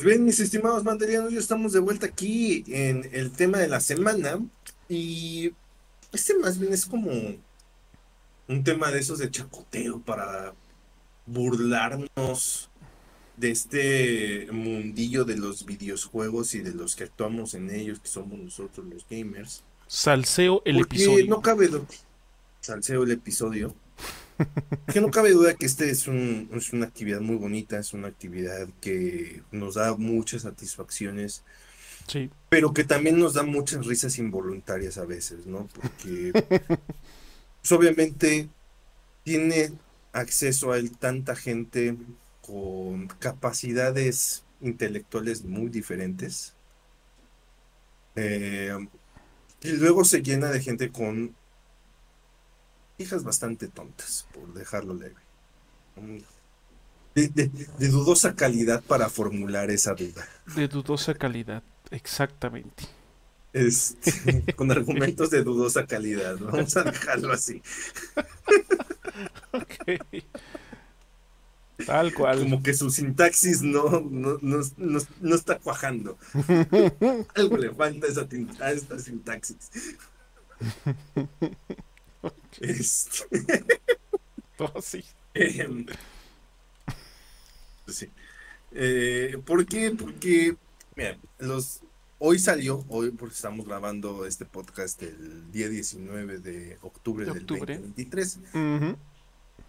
Bien, 0.09 0.25
mis 0.25 0.41
estimados 0.41 0.85
mandarianos, 0.85 1.33
ya 1.33 1.39
estamos 1.39 1.73
de 1.73 1.81
vuelta 1.81 2.07
aquí 2.07 2.65
en 2.69 3.09
el 3.13 3.31
tema 3.31 3.59
de 3.59 3.69
la 3.69 3.81
semana. 3.81 4.41
Y 4.89 5.53
este 6.13 6.35
más 6.39 6.59
bien 6.59 6.73
es 6.73 6.87
como 6.87 7.11
un 8.49 8.65
tema 8.65 8.91
de 8.91 9.01
esos 9.01 9.19
de 9.19 9.31
chacoteo 9.31 10.01
para 10.01 10.55
burlarnos 11.27 12.71
de 13.37 13.51
este 13.51 14.49
mundillo 14.51 15.25
de 15.25 15.37
los 15.37 15.65
videojuegos 15.65 16.55
y 16.55 16.61
de 16.61 16.73
los 16.73 16.97
que 16.97 17.05
actuamos 17.05 17.55
en 17.55 17.71
ellos, 17.71 18.01
que 18.01 18.09
somos 18.09 18.39
nosotros 18.39 18.87
los 18.87 19.07
gamers. 19.09 19.63
Salseo 19.87 20.63
el 20.65 20.79
episodio. 20.79 21.27
No 21.27 21.41
cabe 21.41 21.71
salseo 22.61 23.03
el 23.05 23.13
episodio. 23.13 23.75
Que 24.93 25.01
no 25.01 25.11
cabe 25.11 25.31
duda 25.33 25.55
que 25.55 25.67
este 25.67 25.91
es, 25.91 26.09
un, 26.09 26.49
es 26.55 26.73
una 26.73 26.87
actividad 26.87 27.21
muy 27.21 27.37
bonita, 27.37 27.79
es 27.79 27.93
una 27.93 28.09
actividad 28.09 28.69
que 28.81 29.43
nos 29.51 29.75
da 29.75 29.97
muchas 29.97 30.43
satisfacciones, 30.43 31.43
sí. 32.07 32.31
pero 32.49 32.73
que 32.73 32.85
también 32.85 33.19
nos 33.19 33.35
da 33.35 33.43
muchas 33.43 33.87
risas 33.87 34.19
involuntarias 34.19 34.99
a 34.99 35.05
veces, 35.05 35.47
¿no? 35.47 35.69
Porque 35.75 36.33
pues, 36.33 37.73
obviamente 37.73 38.49
tiene 39.25 39.73
acceso 40.13 40.73
a 40.73 40.79
él 40.79 40.97
tanta 40.97 41.37
gente 41.37 41.97
con 42.41 43.09
capacidades 43.09 44.45
intelectuales 44.61 45.45
muy 45.45 45.69
diferentes. 45.69 46.55
Eh, 48.17 48.75
y 49.63 49.73
luego 49.73 50.05
se 50.05 50.23
llena 50.23 50.51
de 50.51 50.61
gente 50.61 50.91
con 50.91 51.35
hijas 52.99 53.25
bastante 53.25 53.69
tontas, 53.69 54.27
por 54.35 54.53
dejarlo 54.53 54.95
leve. 54.95 55.15
De, 57.15 57.51
dudosa 57.89 58.35
calidad 58.35 58.83
para 58.83 59.09
formular 59.09 59.71
esa 59.71 59.95
duda. 59.95 60.29
De 60.55 60.69
dudosa 60.69 61.15
calidad, 61.15 61.63
exactamente. 61.91 62.85
Este, 63.53 64.45
con 64.57 64.71
argumentos 64.71 65.31
de 65.31 65.43
dudosa 65.43 65.87
calidad. 65.87 66.37
Vamos 66.39 66.77
a 66.77 66.85
dejarlo 66.85 67.33
así. 67.33 67.63
Ok. 69.53 70.25
Tal 71.87 72.13
cual. 72.13 72.41
Como 72.41 72.63
que 72.63 72.75
su 72.75 72.91
sintaxis 72.91 73.63
no, 73.63 74.01
no, 74.01 74.39
no, 74.43 74.61
no- 74.77 75.01
no 75.21 75.35
está 75.35 75.59
cuajando. 75.59 76.19
Algo 77.35 77.57
le 77.57 77.73
falta 77.73 78.07
a 78.07 78.11
esa, 78.11 78.29
a 78.61 78.73
esta 78.73 78.99
sintaxis. 78.99 79.71
Este, 82.61 83.25
Oh, 84.59 84.83
sí. 84.83 85.05
Em, 85.35 85.87
sí. 87.87 88.09
Eh, 88.73 89.39
¿por 89.47 89.65
qué? 89.67 89.93
Porque, 89.93 90.57
mira, 90.97 91.17
los, 91.39 91.81
hoy 92.19 92.39
salió, 92.41 92.85
hoy 92.89 93.11
porque 93.13 93.37
estamos 93.37 93.67
grabando 93.67 94.27
este 94.27 94.45
podcast 94.45 95.01
el 95.03 95.51
día 95.53 95.69
19 95.69 96.39
de 96.41 96.77
octubre 96.83 97.25
De 97.25 97.33
del 97.33 97.43
octubre. 97.43 97.75
2023. 97.79 98.39
Ujú. 98.55 98.97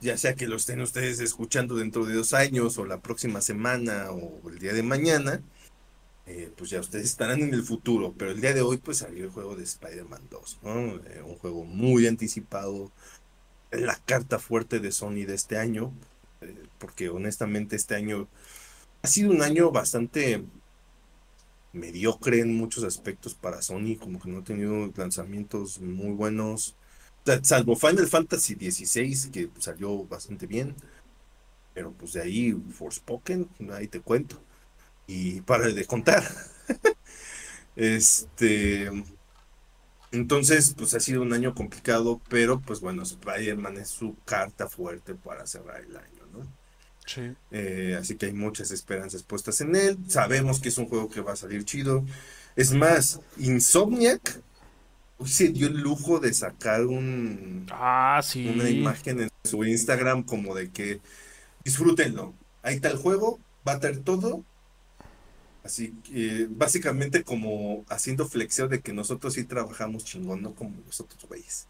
Ya 0.01 0.17
sea 0.17 0.33
que 0.33 0.47
lo 0.47 0.55
estén 0.55 0.81
ustedes 0.81 1.19
escuchando 1.19 1.75
dentro 1.75 2.05
de 2.05 2.15
dos 2.15 2.33
años 2.33 2.77
o 2.79 2.85
la 2.85 2.99
próxima 3.01 3.41
semana 3.41 4.11
o 4.11 4.49
el 4.49 4.57
día 4.57 4.73
de 4.73 4.81
mañana, 4.81 5.41
eh, 6.29 6.51
pues 6.55 6.69
ya 6.69 6.79
ustedes 6.79 7.05
estarán 7.05 7.41
en 7.41 7.53
el 7.55 7.63
futuro. 7.63 8.13
Pero 8.17 8.31
el 8.31 8.39
día 8.41 8.53
de 8.53 8.61
hoy 8.61 8.77
pues 8.77 8.99
salió 8.99 9.25
el 9.25 9.31
juego 9.31 9.55
de 9.55 9.63
Spider-Man 9.63 10.21
2, 10.29 10.59
¿no? 10.63 10.95
Eh, 11.07 11.23
un 11.25 11.35
juego 11.39 11.65
muy 11.65 12.05
anticipado, 12.07 12.91
la 13.71 13.95
carta 14.05 14.39
fuerte 14.39 14.79
de 14.79 14.91
Sony 14.91 15.25
de 15.25 15.35
este 15.35 15.57
año, 15.57 15.91
eh, 16.41 16.55
porque 16.79 17.09
honestamente 17.09 17.75
este 17.75 17.95
año 17.95 18.27
ha 19.01 19.07
sido 19.07 19.31
un 19.31 19.41
año 19.41 19.71
bastante 19.71 20.43
mediocre 21.73 22.41
en 22.41 22.55
muchos 22.55 22.83
aspectos 22.83 23.33
para 23.35 23.61
Sony, 23.63 23.97
como 23.99 24.19
que 24.19 24.29
no 24.29 24.39
ha 24.39 24.43
tenido 24.43 24.91
lanzamientos 24.95 25.79
muy 25.79 26.11
buenos. 26.11 26.75
Salvo 27.43 27.75
Final 27.75 28.07
Fantasy 28.07 28.55
XVI, 28.55 29.31
que 29.31 29.49
salió 29.59 30.03
bastante 30.05 30.47
bien. 30.47 30.75
Pero 31.73 31.91
pues 31.93 32.13
de 32.13 32.21
ahí 32.21 32.53
Forspoken, 32.73 33.49
ahí 33.73 33.87
te 33.87 34.01
cuento. 34.01 34.41
Y 35.09 35.41
para 35.41 35.67
de 35.69 35.85
contar. 35.85 36.23
Este. 37.75 38.89
Entonces, 40.11 40.73
pues 40.75 40.93
ha 40.95 40.99
sido 40.99 41.21
un 41.21 41.33
año 41.33 41.53
complicado, 41.53 42.19
pero 42.29 42.59
pues 42.59 42.79
bueno, 42.79 43.03
Spider-Man 43.03 43.77
es 43.77 43.89
su 43.89 44.15
carta 44.25 44.67
fuerte 44.67 45.13
para 45.13 45.45
cerrar 45.45 45.81
el 45.81 45.95
año, 45.95 46.25
¿no? 46.33 46.47
Sí. 47.05 47.21
Eh, 47.51 47.97
así 47.99 48.15
que 48.15 48.27
hay 48.27 48.33
muchas 48.33 48.71
esperanzas 48.71 49.23
puestas 49.23 49.61
en 49.61 49.75
él. 49.75 49.97
Sabemos 50.07 50.59
que 50.59 50.69
es 50.69 50.77
un 50.79 50.87
juego 50.87 51.09
que 51.09 51.21
va 51.21 51.33
a 51.33 51.35
salir 51.35 51.63
chido. 51.63 52.05
Es 52.55 52.73
más, 52.73 53.19
Insomniac 53.37 54.41
se 55.25 55.49
dio 55.49 55.67
el 55.67 55.79
lujo 55.79 56.19
de 56.19 56.33
sacar 56.33 56.85
un, 56.85 57.67
Ah, 57.71 58.21
sí. 58.23 58.47
una 58.47 58.69
imagen 58.69 59.21
en 59.21 59.29
su 59.43 59.63
Instagram 59.65 60.23
como 60.23 60.55
de 60.55 60.71
que 60.71 61.01
disfrútenlo. 61.63 62.33
Ahí 62.63 62.75
está 62.75 62.89
el 62.89 62.97
juego, 62.97 63.39
va 63.67 63.73
a 63.73 63.79
tener 63.79 63.99
todo. 63.99 64.43
Así 65.63 65.93
que 66.03 66.47
básicamente 66.49 67.23
como 67.23 67.83
haciendo 67.89 68.27
flexión 68.27 68.69
de 68.69 68.79
que 68.79 68.93
nosotros 68.93 69.33
sí 69.33 69.43
trabajamos 69.43 70.05
chingón, 70.05 70.41
no 70.41 70.53
como 70.53 70.77
los 70.85 70.99
otros 71.01 71.25
güeyes. 71.27 71.67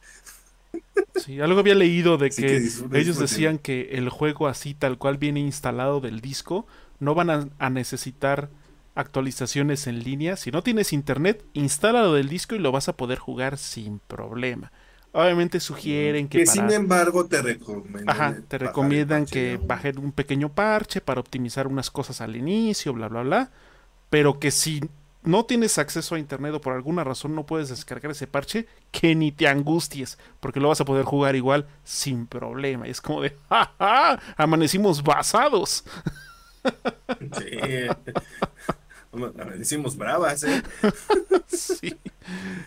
Sí, 1.16 1.42
algo 1.42 1.60
había 1.60 1.76
leído 1.76 2.18
de 2.18 2.30
que, 2.30 2.70
ellos 2.94 3.18
decían 3.18 3.58
que 3.58 3.90
el 3.94 4.10
juego 4.10 4.48
así 4.48 4.74
tal 4.74 4.98
cual 4.98 5.18
viene 5.18 5.40
instalado 5.40 6.00
del 6.02 6.22
disco, 6.22 6.68
no 7.00 7.16
van 7.16 7.30
a, 7.30 7.50
a 7.58 7.70
necesitar 7.70 8.50
actualizaciones 8.96 9.88
en 9.88 10.04
línea. 10.04 10.36
Si 10.36 10.52
no 10.52 10.62
tienes 10.62 10.94
internet, 10.94 11.44
instálalo 11.54 12.14
del 12.14 12.30
disco 12.30 12.56
y 12.56 12.60
lo 12.60 12.72
vas 12.72 12.90
a 12.90 12.94
poder 12.96 13.18
jugar 13.18 13.58
sin 13.58 14.00
problema. 14.00 14.72
Obviamente 15.12 15.60
sugieren 15.60 16.28
que, 16.28 16.40
Que 16.40 16.46
para... 16.46 16.54
sin 16.54 16.72
embargo 16.72 17.26
te 17.26 17.42
recomiendan. 17.42 18.10
Ajá, 18.10 18.38
te 18.48 18.58
recomiendan 18.60 19.26
que 19.26 19.60
bajen 19.62 19.98
un 19.98 20.12
pequeño 20.12 20.54
parche 20.54 21.02
para 21.02 21.20
optimizar 21.20 21.66
unas 21.68 21.90
cosas 21.90 22.22
al 22.22 22.36
inicio, 22.36 22.94
bla, 22.94 23.08
bla, 23.08 23.24
bla. 23.24 23.52
Pero 24.10 24.40
que 24.40 24.52
si 24.52 24.82
no 25.24 25.46
tienes 25.46 25.78
acceso 25.78 26.16
a 26.16 26.20
internet 26.20 26.54
o 26.54 26.62
por 26.62 26.74
alguna 26.74 27.04
razón 27.04 27.36
no 27.36 27.46
puedes 27.46 27.70
descargar 27.70 28.12
ese 28.12 28.28
parche, 28.28 28.68
que 28.92 29.16
ni 29.16 29.32
te 29.32 29.48
angusties, 29.48 30.18
porque 30.40 30.60
lo 30.60 30.70
vas 30.70 30.82
a 30.82 30.86
poder 30.86 31.06
jugar 31.06 31.36
igual 31.36 31.68
sin 31.84 32.26
problema. 32.26 32.88
Y 32.88 32.92
es 32.92 33.02
como 33.02 33.22
de, 33.22 33.36
¡ja, 33.50 33.74
ja! 33.78 34.20
Amanecimos 34.38 35.04
basados. 35.04 35.84
Sí. 37.38 37.58
Decimos 39.58 39.98
bravas, 39.98 40.44
¿eh? 40.44 40.62
sí, 41.48 41.98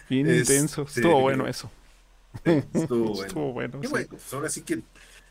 bien 0.09 0.35
intenso. 0.35 0.83
Estuvo 0.83 1.21
bueno 1.21 1.47
eso. 1.47 1.71
Estuvo 2.45 3.05
bueno. 3.15 3.25
Estuvo 3.27 3.53
bueno. 3.53 3.79
Y 3.81 3.87
sí. 3.87 3.91
bueno, 3.91 4.09
pues 4.11 4.33
ahora 4.33 4.49
sí 4.49 4.63
que 4.63 4.83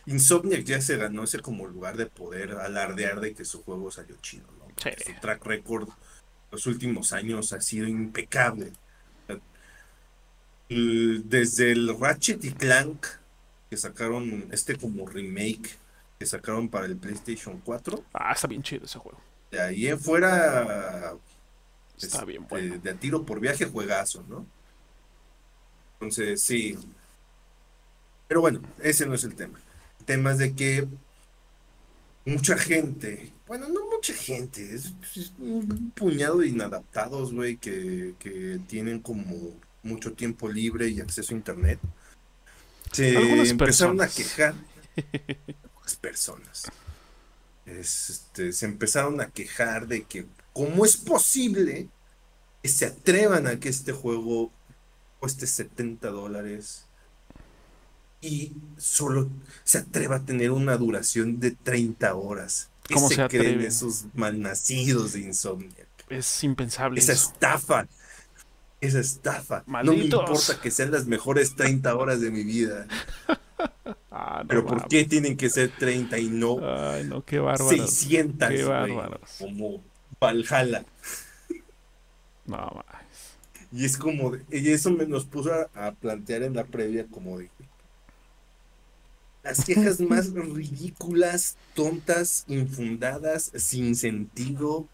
Insomniac 0.05 0.63
ya 0.63 0.81
se 0.81 0.97
ganó 0.97 1.23
ese 1.23 1.39
como 1.39 1.67
lugar 1.67 1.97
de 1.97 2.05
poder 2.05 2.53
alardear 2.53 3.19
de 3.19 3.33
que 3.33 3.45
su 3.45 3.63
juego 3.63 3.91
salió 3.91 4.15
chido, 4.21 4.47
Sí. 4.81 4.89
Su 5.05 5.19
track 5.21 5.45
record 5.45 5.89
los 6.51 6.65
últimos 6.67 7.13
años 7.13 7.53
ha 7.53 7.61
sido 7.61 7.87
impecable. 7.87 8.73
Desde 10.69 11.71
el 11.73 11.97
Ratchet 11.99 12.43
y 12.45 12.51
Clank 12.51 13.05
que 13.69 13.77
sacaron 13.77 14.47
este 14.51 14.77
como 14.77 15.05
remake 15.07 15.77
que 16.17 16.25
sacaron 16.25 16.69
para 16.69 16.85
el 16.85 16.95
PlayStation 16.97 17.59
4, 17.63 18.03
Ah, 18.13 18.31
está 18.33 18.47
bien 18.47 18.61
chido 18.63 18.85
ese 18.85 18.99
juego. 18.99 19.19
de 19.49 19.59
ahí 19.61 19.87
en 19.87 19.99
fuera 19.99 21.15
Está 21.97 22.17
este, 22.19 22.25
bien 22.25 22.47
bueno. 22.47 22.77
de 22.77 22.89
a 22.89 22.95
tiro 22.95 23.25
por 23.25 23.39
viaje 23.39 23.65
juegazo, 23.65 24.23
¿no? 24.27 24.45
Entonces, 25.93 26.41
sí. 26.41 26.77
Pero 28.27 28.41
bueno, 28.41 28.61
ese 28.81 29.05
no 29.05 29.13
es 29.13 29.23
el 29.23 29.35
tema. 29.35 29.59
El 29.99 30.05
tema 30.05 30.31
es 30.31 30.37
de 30.39 30.55
que 30.55 30.87
mucha 32.25 32.57
gente, 32.57 33.31
bueno, 33.47 33.67
no 33.67 33.89
mucha 33.89 34.13
gente, 34.13 34.75
es, 34.75 34.93
es 35.15 35.33
un 35.39 35.91
puñado 35.91 36.39
de 36.39 36.47
inadaptados, 36.47 37.33
güey, 37.33 37.57
que, 37.57 38.15
que 38.19 38.59
tienen 38.67 38.99
como 38.99 39.59
mucho 39.83 40.13
tiempo 40.13 40.47
libre 40.49 40.87
y 40.89 41.01
acceso 41.01 41.33
a 41.33 41.37
internet. 41.37 41.79
Se 42.91 43.15
Algunas 43.17 43.49
empezaron 43.49 43.97
personas. 43.97 44.13
a 44.13 44.15
quejar. 44.15 44.55
Algunas 45.63 45.95
personas. 45.95 46.63
Este, 47.65 48.51
se 48.53 48.65
empezaron 48.65 49.21
a 49.21 49.29
quejar 49.29 49.87
de 49.87 50.03
que 50.03 50.25
cómo 50.53 50.85
es 50.85 50.97
posible 50.97 51.89
que 52.61 52.69
se 52.69 52.85
atrevan 52.85 53.47
a 53.47 53.59
que 53.59 53.69
este 53.69 53.91
juego 53.91 54.51
cueste 55.19 55.47
70 55.47 56.09
dólares 56.09 56.85
y 58.21 58.53
solo 58.77 59.29
se 59.63 59.79
atreva 59.79 60.17
a 60.17 60.25
tener 60.25 60.51
una 60.51 60.77
duración 60.77 61.39
de 61.39 61.51
30 61.51 62.13
horas. 62.15 62.69
¿Qué 62.87 62.93
¿Cómo 62.95 63.09
se, 63.09 63.15
se 63.15 63.27
creen 63.27 63.61
esos 63.61 64.05
malnacidos 64.13 65.13
de 65.13 65.21
Insomniac? 65.21 65.87
Es 66.09 66.43
impensable 66.43 66.99
Esa 66.99 67.13
eso. 67.13 67.31
estafa. 67.31 67.87
Esa 68.81 68.99
estafa. 68.99 69.63
No 69.67 69.93
me 69.93 70.05
importa 70.05 70.59
que 70.59 70.71
sean 70.71 70.91
las 70.91 71.05
mejores 71.05 71.55
30 71.55 71.95
horas 71.95 72.21
de 72.21 72.31
mi 72.31 72.43
vida. 72.43 72.87
Ah, 74.13 74.41
no 74.43 74.47
Pero 74.49 74.65
¿por 74.65 74.87
qué 74.89 75.05
tienen 75.05 75.37
que 75.37 75.49
ser 75.49 75.71
30 75.77 76.19
y 76.19 76.29
no 76.29 76.57
Ay, 76.61 77.05
no, 77.05 77.23
qué 77.23 77.39
bárbaro. 77.39 77.69
600, 77.69 78.49
Qué 78.49 78.63
güey? 78.65 78.67
bárbaros. 78.67 79.29
Como 79.37 79.81
Valhalla. 80.19 80.83
No, 82.45 82.57
mames. 82.57 83.37
Y 83.71 83.85
es 83.85 83.97
como, 83.97 84.31
de- 84.31 84.43
y 84.59 84.69
eso 84.71 84.91
me 84.91 85.05
nos 85.05 85.25
puso 85.25 85.51
a, 85.53 85.87
a 85.87 85.93
plantear 85.93 86.43
en 86.43 86.55
la 86.55 86.65
previa 86.65 87.07
como 87.07 87.37
de 87.39 87.49
las 89.43 89.63
quejas 89.65 89.99
más 89.99 90.31
ridículas, 90.33 91.57
tontas, 91.73 92.43
infundadas, 92.47 93.51
sin 93.55 93.95
sentido, 93.95 94.87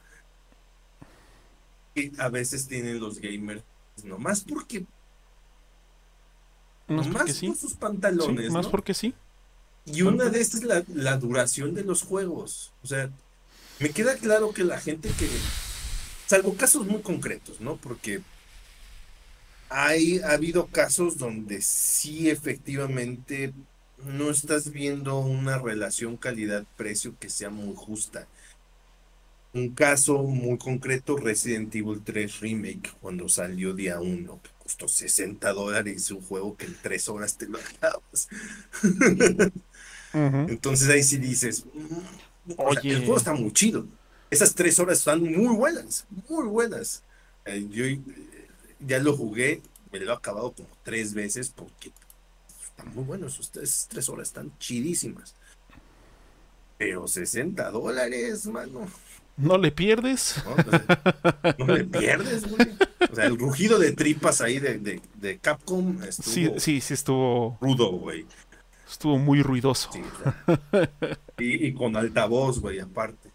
que 1.93 2.12
a 2.20 2.30
veces 2.30 2.68
tienen 2.68 3.00
los 3.00 3.20
gamers, 3.20 3.64
nomás 4.04 4.41
porque, 4.43 4.86
Más 6.88 7.08
nomás 7.08 7.12
porque 7.12 7.34
sí. 7.34 7.48
por 7.48 7.58
sus 7.58 7.76
Sí, 8.18 8.38
pantalones, 8.38 8.50
más 8.50 8.68
¿no? 8.68 8.72
porque 8.72 8.93
sí. 8.93 9.14
Y 9.86 10.02
una 10.04 10.30
de 10.30 10.41
estas 10.41 10.62
es 10.62 10.68
la, 10.68 10.84
la 10.88 11.18
duración 11.18 11.74
de 11.74 11.84
los 11.84 12.04
juegos. 12.04 12.74
O 12.84 12.88
sea, 12.88 13.10
me 13.80 13.93
queda 13.93 14.18
claro 14.20 14.54
que 14.54 14.64
la 14.66 14.80
gente 14.80 15.16
que, 15.16 15.45
salvo 16.26 16.58
casos 16.58 16.88
muy 16.88 17.02
concretos, 17.02 17.62
¿no? 17.62 17.78
Porque 17.78 18.26
hay, 19.70 20.20
ha 20.20 20.32
habido 20.32 20.68
casos 20.72 21.18
donde 21.18 21.62
sí 21.62 22.30
efectivamente 22.30 23.54
no 24.06 24.30
estás 24.30 24.72
viendo 24.72 25.18
una 25.20 25.58
relación 25.58 26.18
calidad-precio 26.18 27.16
que 27.20 27.30
sea 27.30 27.50
muy 27.50 27.76
justa. 27.76 28.28
Un 29.54 29.74
caso 29.74 30.24
muy 30.24 30.58
concreto, 30.58 31.18
Resident 31.18 31.74
Evil 31.74 32.02
3 32.04 32.39
Remake, 32.41 32.91
cuando 33.02 33.28
salió 33.28 33.74
día 33.74 34.00
1, 34.00 34.39
que 34.43 34.50
costó 34.64 34.88
60 34.88 35.52
dólares, 35.54 36.12
un 36.12 36.22
juego 36.22 36.56
que 36.56 36.66
en 36.66 36.78
3 36.82 37.10
horas 37.10 37.38
te 37.38 37.48
lo 37.48 37.58
acabas. 37.58 38.28
Entonces 40.14 40.89
ahí 40.89 41.04
sí 41.04 41.18
dices, 41.18 41.66
mm, 41.74 42.54
o 42.58 42.74
sea, 42.74 42.82
Oye. 42.82 42.91
el 42.91 43.00
juego 43.00 43.18
está 43.18 43.34
muy 43.34 43.52
chido. 43.52 43.88
Esas 44.30 44.54
tres 44.56 44.78
horas 44.80 45.00
están 45.00 45.22
muy 45.24 45.56
buenas, 45.56 46.06
muy 46.30 46.48
buenas. 46.48 47.04
Eh, 47.45 47.66
yo, 47.70 47.86
eh, 47.86 48.02
ya 48.80 49.00
lo 49.00 49.16
jugué, 49.16 49.62
me 49.91 50.00
lo 50.00 50.12
he 50.12 50.16
acabado 50.16 50.52
como 50.52 50.70
tres 50.84 51.14
veces 51.14 51.50
porque 51.50 51.91
están 52.78 52.93
muy 52.95 53.03
buenos. 53.03 53.39
Esas 53.39 53.88
tres 53.89 54.09
horas 54.09 54.28
están 54.28 54.51
chidísimas. 54.59 55.36
Pero 56.78 57.07
60 57.07 57.71
dólares, 57.71 58.45
mano. 58.47 58.88
¿No 59.36 59.57
le 59.57 59.71
pierdes? 59.71 60.43
No, 60.45 61.65
no 61.65 61.73
le 61.75 61.84
pierdes, 61.86 62.47
güey. 62.49 62.67
O 63.11 63.15
sea, 63.15 63.25
el 63.25 63.38
rugido 63.38 63.78
de 63.80 63.91
tripas 63.91 64.41
ahí 64.41 64.59
de, 64.59 64.78
de, 64.80 65.01
de 65.15 65.38
Capcom 65.39 66.01
estuvo 66.03 66.34
Sí, 66.34 66.51
sí, 66.57 66.82
sí 66.82 66.93
estuvo, 66.93 67.57
rudo, 67.61 67.91
güey. 67.91 68.25
estuvo 68.89 69.17
muy 69.19 69.41
ruidoso. 69.43 69.91
Sí, 69.91 70.01
y, 71.38 71.67
y 71.67 71.73
con 71.73 71.95
altavoz, 71.95 72.59
güey, 72.59 72.80
aparte. 72.80 73.30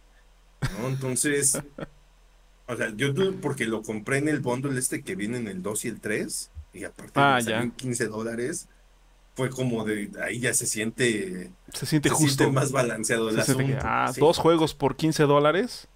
¿no? 0.81 0.89
Entonces, 0.89 1.61
o 2.67 2.77
sea, 2.77 2.93
yo 2.97 3.15
tuve, 3.15 3.33
porque 3.33 3.67
lo 3.67 3.83
compré 3.83 4.19
en 4.19 4.29
el 4.29 4.41
bundle 4.41 4.79
este 4.79 5.03
que 5.03 5.15
viene 5.17 5.39
en 5.39 5.47
el 5.49 5.63
2 5.63 5.85
y 5.85 5.89
el 5.89 6.01
3, 6.01 6.51
y 6.75 6.85
aparte 6.85 7.13
Ah, 7.15 7.35
me 7.37 7.43
salió 7.43 7.59
ya. 7.59 7.63
en 7.65 7.71
15 7.73 8.07
dólares, 8.09 8.69
fue 9.35 9.51
como 9.51 9.85
de, 9.85 10.11
ahí 10.23 10.41
ya 10.41 10.55
se 10.55 10.67
siente, 10.67 11.57
Se 11.73 11.87
siente 11.87 12.09
se 12.09 12.15
justo. 12.15 12.27
siente 12.27 12.49
más 12.49 12.73
balanceado 12.73 13.31
el 13.31 13.41
Se 13.41 13.57
que, 13.57 13.77
asunto. 13.77 13.79
ah, 13.83 14.13
sí. 14.13 14.21
dos 14.21 14.39
juegos 14.39 14.75
por 14.75 14.97
15 14.97 15.25
dólares. 15.25 15.89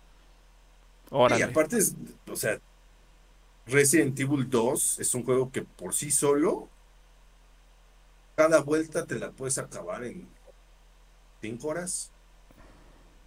Y 1.29 1.41
Órale. 1.41 1.43
aparte, 1.43 1.79
es, 1.79 1.95
o 2.31 2.37
sea, 2.37 2.61
Resident 3.67 4.19
Evil 4.19 4.49
2 4.49 4.99
es 5.01 5.15
un 5.15 5.25
juego 5.25 5.51
que 5.53 5.63
por 5.63 5.95
sí 5.95 6.11
solo, 6.11 6.73
cada 8.35 8.61
vuelta 8.63 9.07
te 9.07 9.17
la 9.19 9.33
puedes 9.33 9.59
acabar 9.59 10.05
en 10.05 10.29
5 11.41 11.69
horas. 11.69 12.13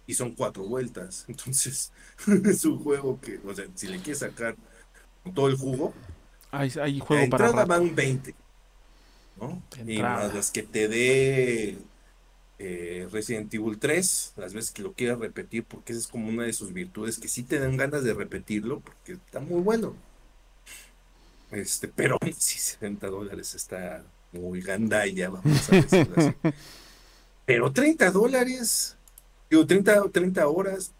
Y 0.06 0.14
son 0.14 0.34
cuatro 0.34 0.64
vueltas. 0.64 1.24
Entonces, 1.28 1.92
es 2.44 2.64
un 2.64 2.78
juego 2.82 3.20
que, 3.20 3.40
o 3.44 3.54
sea, 3.54 3.66
si 3.74 3.88
le 3.88 4.02
quieres 4.02 4.20
sacar 4.20 4.56
todo 5.34 5.48
el 5.48 5.56
jugo, 5.56 5.94
Hay, 6.52 6.70
hay 6.80 7.00
la 7.00 7.04
juego 7.04 7.28
para 7.28 7.48
entrada 7.48 7.64
rato. 7.64 7.66
van 7.66 7.94
20. 7.94 8.34
Y 9.86 9.98
más 9.98 10.34
las 10.34 10.50
que 10.50 10.62
te 10.62 10.88
dé 10.88 11.78
eh, 12.58 13.08
Resident 13.10 13.52
Evil 13.54 13.78
3, 13.78 14.34
las 14.36 14.52
veces 14.52 14.70
que 14.70 14.82
lo 14.82 14.92
quieras 14.92 15.18
repetir, 15.18 15.64
porque 15.64 15.92
esa 15.92 16.00
es 16.00 16.06
como 16.06 16.28
una 16.28 16.44
de 16.44 16.52
sus 16.52 16.72
virtudes, 16.72 17.18
que 17.18 17.28
sí 17.28 17.42
te 17.42 17.58
dan 17.58 17.76
ganas 17.76 18.04
de 18.04 18.12
repetirlo, 18.12 18.80
porque 18.80 19.12
está 19.12 19.40
muy 19.40 19.62
bueno. 19.62 19.94
Este, 21.50 21.88
pero 21.88 22.18
sí, 22.38 22.58
70 22.58 23.06
dólares 23.08 23.54
está 23.54 24.04
muy 24.32 24.60
gandalla, 24.60 25.30
vamos 25.30 25.72
a 25.72 25.76
decirlo 25.76 26.14
así. 26.16 26.34
Pero 27.46 27.72
30 27.72 28.12
dólares, 28.12 28.96
digo, 29.50 29.66
30, 29.66 30.10
30 30.10 30.46
horas 30.46 30.92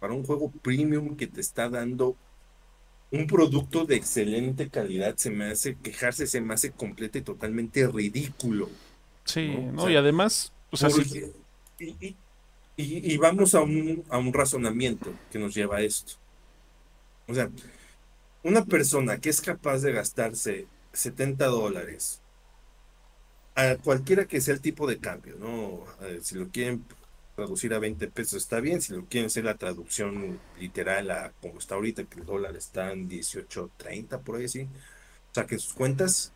para 0.00 0.12
un 0.12 0.24
juego 0.24 0.50
premium 0.50 1.16
que 1.16 1.28
te 1.28 1.40
está 1.40 1.68
dando 1.68 2.16
un 3.12 3.26
producto 3.26 3.84
de 3.84 3.96
excelente 3.96 4.70
calidad, 4.70 5.16
se 5.16 5.30
me 5.30 5.46
hace 5.52 5.76
quejarse, 5.78 6.26
se 6.26 6.40
me 6.40 6.54
hace 6.54 6.72
completo 6.72 7.18
y 7.18 7.22
totalmente 7.22 7.86
ridículo. 7.88 8.68
Sí, 9.24 9.48
¿no? 9.48 9.72
¿no? 9.72 9.82
O 9.82 9.86
sea, 9.86 9.92
y 9.92 9.96
además, 9.96 10.52
o 10.70 10.76
sea, 10.76 10.88
y, 11.78 11.84
y- 11.86 12.16
y- 12.76 13.12
y 13.14 13.16
vamos 13.18 13.54
a 13.54 13.60
un, 13.62 14.04
a 14.08 14.18
un 14.18 14.32
razonamiento 14.32 15.12
que 15.30 15.38
nos 15.38 15.54
lleva 15.54 15.76
a 15.78 15.82
esto. 15.82 16.14
O 17.28 17.34
sea, 17.34 17.50
una 18.42 18.64
persona 18.64 19.18
que 19.20 19.30
es 19.30 19.40
capaz 19.40 19.78
de 19.80 19.92
gastarse 19.92 20.66
70 20.92 21.46
dólares 21.46 22.20
a 23.54 23.76
cualquiera 23.76 24.26
que 24.26 24.40
sea 24.40 24.54
el 24.54 24.60
tipo 24.60 24.86
de 24.86 24.98
cambio, 24.98 25.36
¿no? 25.38 25.84
Si 26.22 26.34
lo 26.36 26.48
quieren 26.50 26.84
traducir 27.42 27.74
a 27.74 27.78
20 27.80 28.08
pesos 28.08 28.34
está 28.34 28.60
bien, 28.60 28.80
si 28.80 28.92
lo 28.92 29.04
quieren 29.06 29.26
hacer 29.26 29.44
la 29.44 29.56
traducción 29.56 30.38
literal 30.60 31.10
a 31.10 31.32
como 31.40 31.58
está 31.58 31.74
ahorita, 31.74 32.04
que 32.04 32.20
el 32.20 32.26
dólar 32.26 32.56
está 32.56 32.92
en 32.92 33.08
18.30 33.08 34.20
por 34.20 34.36
ahí, 34.36 34.48
sí. 34.48 34.68
Saquen 35.32 35.58
sus 35.58 35.74
cuentas. 35.74 36.32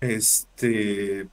Este, 0.00 1.28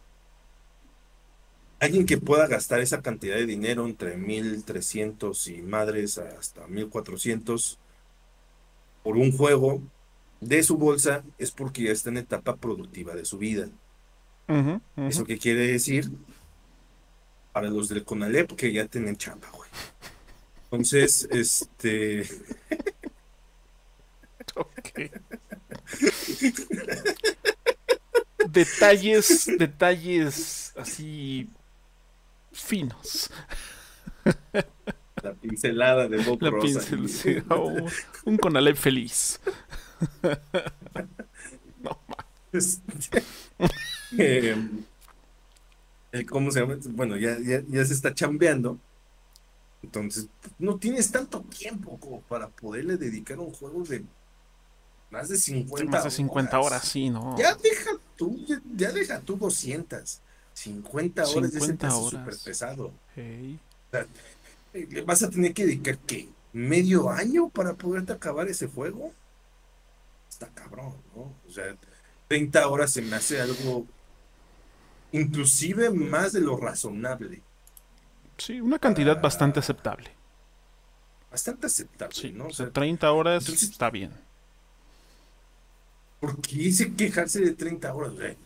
alguien 1.80 2.06
que 2.06 2.18
pueda 2.18 2.48
gastar 2.48 2.82
esa 2.82 3.02
cantidad 3.02 3.36
de 3.36 3.46
dinero 3.46 3.86
entre 3.86 4.18
1300 4.18 5.48
y 5.48 5.62
madres 5.62 6.18
hasta 6.18 6.68
1400 6.68 7.80
por 9.04 9.18
un 9.18 9.36
juego 9.36 9.82
de 10.42 10.64
su 10.64 10.78
bolsa 10.78 11.24
es 11.38 11.52
porque 11.52 11.84
ya 11.84 11.92
está 11.92 12.10
en 12.10 12.18
etapa 12.18 12.58
productiva 12.58 13.16
de 13.16 13.26
su 13.26 13.38
vida. 13.38 13.70
Ujú, 14.50 14.82
ujú. 14.98 15.08
¿Eso 15.08 15.24
qué 15.24 15.38
quiere 15.38 15.68
decir? 15.68 16.10
Para 17.54 17.70
los 17.70 17.88
del 17.88 18.04
Conalep 18.04 18.52
que 18.56 18.74
ya 18.74 18.86
tienen 18.88 19.16
chamba, 19.16 19.50
güey. 19.52 19.70
Entonces, 20.66 21.28
este, 21.32 22.28
detalles, 28.50 29.50
detalles 29.58 30.74
así 30.76 31.48
finos. 32.52 33.30
la 35.22 35.34
pincelada 35.34 36.08
de 36.08 36.18
Bob 36.18 36.42
La 36.42 36.50
Rosa. 36.50 36.80
pincel, 36.90 37.44
oh, 37.50 37.88
un 38.26 38.38
Conalep 38.38 38.76
feliz. 38.76 39.40
No, 41.84 42.00
Este, 42.54 43.24
eh, 44.18 44.56
¿cómo 46.30 46.52
se 46.52 46.60
llama? 46.60 46.78
Bueno, 46.90 47.18
ya, 47.18 47.38
ya, 47.40 47.64
ya 47.68 47.86
se 47.86 47.94
está 47.94 48.14
chambeando. 48.14 48.80
Entonces, 49.82 50.28
no 50.60 50.78
tienes 50.78 51.12
tanto 51.12 51.42
tiempo 51.42 51.98
como 52.00 52.22
para 52.22 52.48
poderle 52.48 52.98
dedicar 52.98 53.40
un 53.40 53.52
juego 53.52 53.84
de 53.84 54.04
más 55.10 55.30
de 55.30 55.38
50 55.38 55.92
más 55.92 56.04
de 56.06 56.12
50 56.12 56.60
horas, 56.60 56.88
sí, 56.88 57.10
¿no? 57.10 57.38
Ya 57.38 57.54
deja 57.56 57.92
tú, 58.16 58.44
ya, 58.48 58.62
ya 58.76 58.92
deja 58.92 59.20
tú 59.20 59.36
200. 59.38 60.22
50 60.54 61.24
horas 61.24 61.52
ya 61.52 61.60
se 61.60 61.74
te 61.74 61.88
50 61.88 61.88
hace 61.88 61.98
horas. 61.98 62.10
súper 62.10 62.38
pesado. 62.44 62.94
Le 64.74 65.02
vas 65.02 65.22
a 65.24 65.30
tener 65.30 65.54
que 65.54 65.66
dedicar, 65.66 65.98
¿qué? 66.00 66.30
¿Medio 66.54 67.10
año 67.10 67.50
para 67.50 67.74
poderte 67.74 68.14
acabar 68.14 68.48
ese 68.48 68.68
juego? 68.68 69.12
Está 70.30 70.48
cabrón, 70.48 70.96
¿no? 71.16 71.34
O 71.48 71.52
sea, 71.52 71.76
30 72.28 72.68
horas 72.68 72.92
se 72.92 73.02
me 73.02 73.16
hace 73.16 73.42
algo 73.42 73.86
inclusive 75.14 75.90
más 75.92 76.34
de 76.34 76.42
lo 76.42 76.58
razonable. 76.58 77.42
Sí, 78.38 78.60
una 78.60 78.80
cantidad 78.80 79.18
Ah. 79.18 79.22
bastante 79.22 79.60
aceptable. 79.60 80.12
Bastante 81.32 81.68
aceptable, 81.68 82.14
Sí, 82.16 82.32
¿no? 82.32 82.48
o 82.48 82.50
sea, 82.52 82.66
sea, 82.66 82.74
30 82.74 83.12
horas 83.12 83.44
entonces- 83.44 83.70
está 83.70 83.90
bien. 83.90 84.12
¿por 86.20 86.40
qué 86.42 86.56
hice 86.56 86.94
quejarse 86.96 87.42
de 87.42 87.52
30 87.54 87.94
horas, 87.94 88.14
güey? 88.14 88.38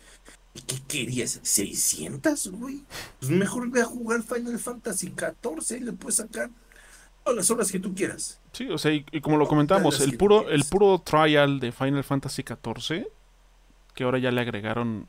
¿Y 0.56 0.62
qué 0.62 0.78
querías? 0.88 1.40
¿600, 1.44 2.50
güey? 2.52 2.84
Pues 3.20 3.30
mejor 3.32 3.70
ve 3.70 3.82
a 3.82 3.86
jugar 3.86 4.24
Final 4.24 4.58
Fantasy 4.58 5.14
XIV 5.16 5.78
y 5.78 5.80
le 5.82 5.94
puedes 5.94 6.16
sacar 6.16 6.50
todas 7.24 7.38
las 7.38 7.52
horas 7.52 7.72
que 7.72 7.80
tú 7.80 7.94
quieras. 7.94 8.40
Sí, 8.54 8.68
o 8.70 8.78
sea, 8.80 8.92
y, 8.92 9.06
y 9.12 9.22
como 9.22 9.38
lo 9.38 9.48
comentamos, 9.48 10.00
el 10.02 10.18
puro, 10.18 10.50
el 10.50 10.64
puro 10.66 11.00
trial 11.00 11.60
de 11.60 11.72
Final 11.72 12.04
Fantasy 12.04 12.42
XIV, 12.44 13.06
que 13.94 14.04
ahora 14.04 14.18
ya 14.18 14.32
le 14.32 14.42
agregaron, 14.42 15.08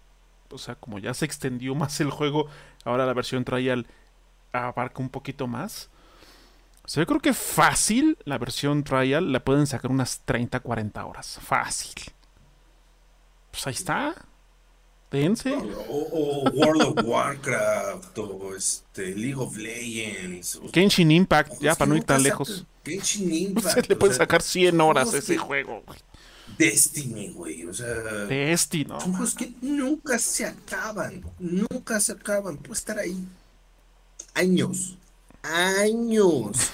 o 0.50 0.58
sea, 0.58 0.74
como 0.76 0.98
ya 0.98 1.14
se 1.14 1.24
extendió 1.24 1.74
más 1.76 2.00
el 2.00 2.10
juego, 2.10 2.46
ahora 2.84 3.06
la 3.06 3.14
versión 3.14 3.44
trial 3.44 3.86
abarca 4.52 5.00
un 5.02 5.08
poquito 5.10 5.46
más. 5.46 5.90
O 6.84 6.88
sea, 6.88 7.02
yo 7.02 7.06
creo 7.06 7.20
que 7.20 7.34
fácil 7.34 8.16
la 8.24 8.38
versión 8.38 8.82
trial 8.82 9.30
la 9.30 9.40
pueden 9.44 9.66
sacar 9.66 9.90
unas 9.90 10.20
30, 10.24 10.60
40 10.60 11.04
horas. 11.04 11.38
Fácil. 11.42 11.92
Pues 13.50 13.66
ahí 13.66 13.74
está. 13.74 14.14
Dense. 15.10 15.54
O, 15.54 15.62
o 16.12 16.50
World 16.50 16.82
of 16.82 17.04
Warcraft, 17.04 18.18
o 18.18 18.54
este, 18.54 19.14
League 19.14 19.36
of 19.36 19.56
Legends. 19.56 20.60
Genshin 20.72 21.10
Impact, 21.10 21.60
ya 21.60 21.72
que 21.72 21.78
para 21.78 21.88
no 21.90 21.96
ir 21.96 22.04
tan 22.04 22.22
lejos. 22.22 22.66
Genshin 22.84 23.32
Impact. 23.48 23.86
le 23.88 23.94
o 23.94 23.98
pueden 23.98 24.14
sea, 24.16 24.24
sacar 24.24 24.42
100 24.42 24.80
horas 24.80 25.12
a 25.14 25.18
ese 25.18 25.34
que- 25.34 25.38
juego. 25.38 25.82
güey. 25.86 25.98
Destiny, 26.58 27.28
güey. 27.30 27.64
O 27.66 27.72
sea, 27.72 27.94
Destiny, 28.26 28.84
¿no? 28.84 29.00
son 29.00 29.12
juegos 29.12 29.34
que 29.34 29.52
nunca 29.62 30.18
se 30.18 30.44
acaban. 30.46 31.22
Nunca 31.38 32.00
se 32.00 32.12
acaban. 32.12 32.56
Puede 32.56 32.78
estar 32.78 32.98
ahí 32.98 33.24
años. 34.34 34.96
Años. 35.42 36.72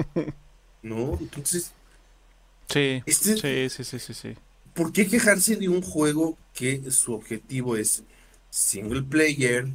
¿No? 0.82 1.18
Entonces, 1.20 1.72
Sí, 2.68 3.02
este, 3.06 3.68
sí, 3.70 3.84
sí, 3.84 3.98
sí, 3.98 4.14
sí. 4.14 4.34
¿Por 4.74 4.92
qué 4.92 5.08
quejarse 5.08 5.56
de 5.56 5.68
un 5.68 5.80
juego 5.80 6.36
que 6.52 6.90
su 6.90 7.14
objetivo 7.14 7.76
es 7.76 8.04
single 8.50 9.02
player, 9.02 9.66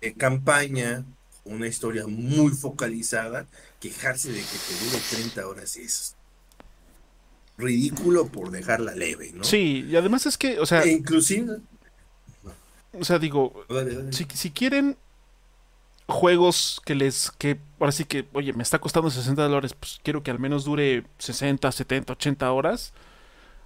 de 0.00 0.14
campaña, 0.14 1.04
una 1.44 1.68
historia 1.68 2.06
muy 2.08 2.52
focalizada? 2.52 3.46
Quejarse 3.80 4.32
de 4.32 4.40
que 4.40 4.58
te 4.58 4.84
dure 4.84 4.98
30 5.10 5.46
horas 5.46 5.76
es 5.76 6.16
ridículo 7.58 8.28
por 8.28 8.50
dejarla 8.50 8.94
leve, 8.94 9.32
¿no? 9.34 9.44
Sí, 9.44 9.86
y 9.88 9.96
además 9.96 10.24
es 10.26 10.38
que, 10.38 10.58
o 10.60 10.66
sea, 10.66 10.82
E 10.82 10.92
inclusive, 10.92 11.58
o 12.92 13.04
sea, 13.04 13.18
digo, 13.18 13.64
dale, 13.68 13.94
dale. 13.94 14.12
si, 14.12 14.26
si 14.32 14.50
quieren 14.50 14.96
juegos 16.06 16.80
que 16.86 16.94
les, 16.94 17.30
que 17.32 17.58
ahora 17.78 17.92
sí 17.92 18.04
que, 18.04 18.26
oye, 18.32 18.52
me 18.54 18.62
está 18.62 18.78
costando 18.78 19.10
60 19.10 19.42
dólares, 19.42 19.74
pues 19.74 20.00
quiero 20.02 20.22
que 20.22 20.30
al 20.30 20.38
menos 20.38 20.64
dure 20.64 21.04
60, 21.18 21.70
70, 21.70 22.12
80 22.14 22.50
horas. 22.52 22.92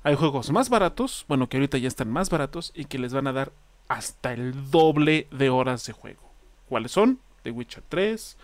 Hay 0.03 0.17
juegos 0.17 0.51
más 0.51 0.69
baratos, 0.69 1.25
bueno, 1.29 1.49
que 1.49 1.59
ahorita 1.59 1.79
ya 1.79 1.87
están 1.87 2.11
más 2.11 2.29
baratos 2.31 2.73
y 2.75 2.87
que 2.87 2.99
les 2.99 3.13
van 3.13 3.29
a 3.29 3.33
dar 3.33 3.53
hasta 3.87 4.33
el 4.33 4.71
doble 4.71 5.29
de 5.31 5.51
horas 5.51 5.87
de 5.87 5.93
juego. 5.93 6.33
¿Cuáles 6.69 6.91
son? 6.91 7.21
The 7.45 7.53
Witcher 7.53 7.85
3, 7.89 8.37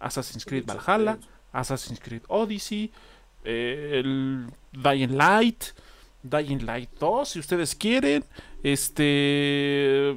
Assassin's 0.00 0.44
Creed 0.44 0.64
Valhalla, 0.66 1.18
Assassin's 1.52 2.00
Creed 2.00 2.22
Odyssey, 2.28 2.92
eh, 3.50 4.00
el 4.00 4.46
Dying 4.72 5.16
Light, 5.16 5.64
Dying 6.22 6.66
Light 6.66 6.90
2, 7.00 7.28
si 7.28 7.38
ustedes 7.38 7.74
quieren, 7.74 8.24
este 8.62 10.16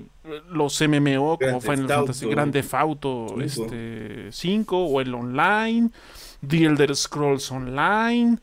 los 0.49 0.81
MMO 0.81 1.37
como 1.39 1.61
Final 1.61 1.87
Fantasy 1.87 2.27
Grande 2.27 2.65
Auto 2.71 3.39
este 3.41 4.31
5 4.31 4.77
o 4.77 4.99
el 4.99 5.13
online, 5.13 5.91
The 6.45 6.65
Elder 6.65 6.93
Scrolls 6.93 7.49
Online, 7.51 8.37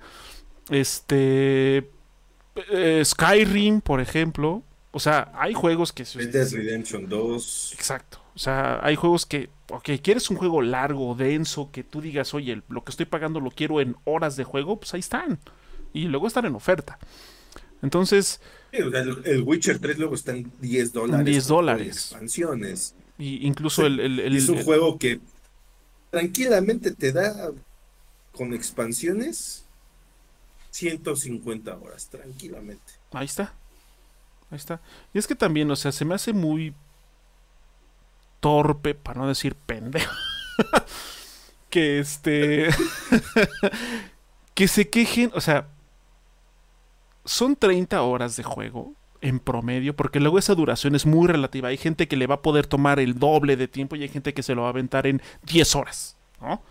este 0.70 1.90
eh, 2.70 3.02
Skyrim, 3.04 3.82
por 3.82 4.00
ejemplo. 4.00 4.62
O 4.90 5.00
sea, 5.00 5.30
hay 5.34 5.52
juegos 5.52 5.92
que... 5.92 6.04
Red 6.04 6.30
Dead 6.30 6.50
Redemption 6.50 7.08
2. 7.08 7.72
Exacto. 7.74 8.20
O 8.38 8.40
sea, 8.40 8.78
hay 8.84 8.94
juegos 8.94 9.26
que, 9.26 9.50
ok, 9.68 9.90
quieres 10.00 10.30
un 10.30 10.36
juego 10.36 10.62
largo, 10.62 11.16
denso, 11.16 11.70
que 11.72 11.82
tú 11.82 12.00
digas, 12.00 12.34
oye, 12.34 12.62
lo 12.68 12.84
que 12.84 12.92
estoy 12.92 13.04
pagando 13.04 13.40
lo 13.40 13.50
quiero 13.50 13.80
en 13.80 13.96
horas 14.04 14.36
de 14.36 14.44
juego, 14.44 14.78
pues 14.78 14.94
ahí 14.94 15.00
están. 15.00 15.40
Y 15.92 16.04
luego 16.04 16.28
están 16.28 16.44
en 16.44 16.54
oferta. 16.54 17.00
Entonces... 17.82 18.40
el, 18.70 19.42
Witcher 19.42 19.80
3 19.80 19.98
luego 19.98 20.14
está 20.14 20.36
en 20.36 20.52
10 20.60 20.92
dólares. 20.92 21.26
10 21.26 21.46
dólares. 21.48 21.88
Expansiones. 21.88 22.94
Y 23.18 23.44
incluso 23.44 23.84
el, 23.84 23.98
el, 23.98 24.36
Es 24.36 24.48
un 24.48 24.62
juego 24.62 25.00
que 25.00 25.18
tranquilamente 26.12 26.92
te 26.92 27.10
da 27.10 27.50
con 28.30 28.54
expansiones 28.54 29.64
150 30.70 31.76
horas, 31.76 32.08
tranquilamente. 32.08 32.92
Ahí 33.10 33.26
está. 33.26 33.52
Ahí 34.48 34.58
está. 34.58 34.80
Y 35.12 35.18
es 35.18 35.26
que 35.26 35.34
también, 35.34 35.68
o 35.72 35.74
sea, 35.74 35.90
se 35.90 36.04
me 36.04 36.14
hace 36.14 36.32
muy 36.32 36.72
torpe, 38.40 38.94
para 38.94 39.20
no 39.20 39.28
decir 39.28 39.54
pendejo. 39.54 40.14
que 41.70 41.98
este. 41.98 42.68
que 44.54 44.68
se 44.68 44.88
quejen, 44.88 45.30
o 45.34 45.40
sea. 45.40 45.68
Son 47.24 47.56
30 47.56 48.00
horas 48.00 48.36
de 48.36 48.42
juego 48.42 48.94
en 49.20 49.38
promedio, 49.38 49.94
porque 49.94 50.20
luego 50.20 50.38
esa 50.38 50.54
duración 50.54 50.94
es 50.94 51.04
muy 51.04 51.28
relativa. 51.28 51.68
Hay 51.68 51.76
gente 51.76 52.08
que 52.08 52.16
le 52.16 52.26
va 52.26 52.36
a 52.36 52.42
poder 52.42 52.66
tomar 52.66 53.00
el 53.00 53.18
doble 53.18 53.56
de 53.56 53.68
tiempo 53.68 53.96
y 53.96 54.02
hay 54.02 54.08
gente 54.08 54.32
que 54.32 54.42
se 54.42 54.54
lo 54.54 54.62
va 54.62 54.68
a 54.68 54.70
aventar 54.70 55.06
en 55.06 55.20
10 55.42 55.76
horas, 55.76 56.16
¿no? 56.40 56.62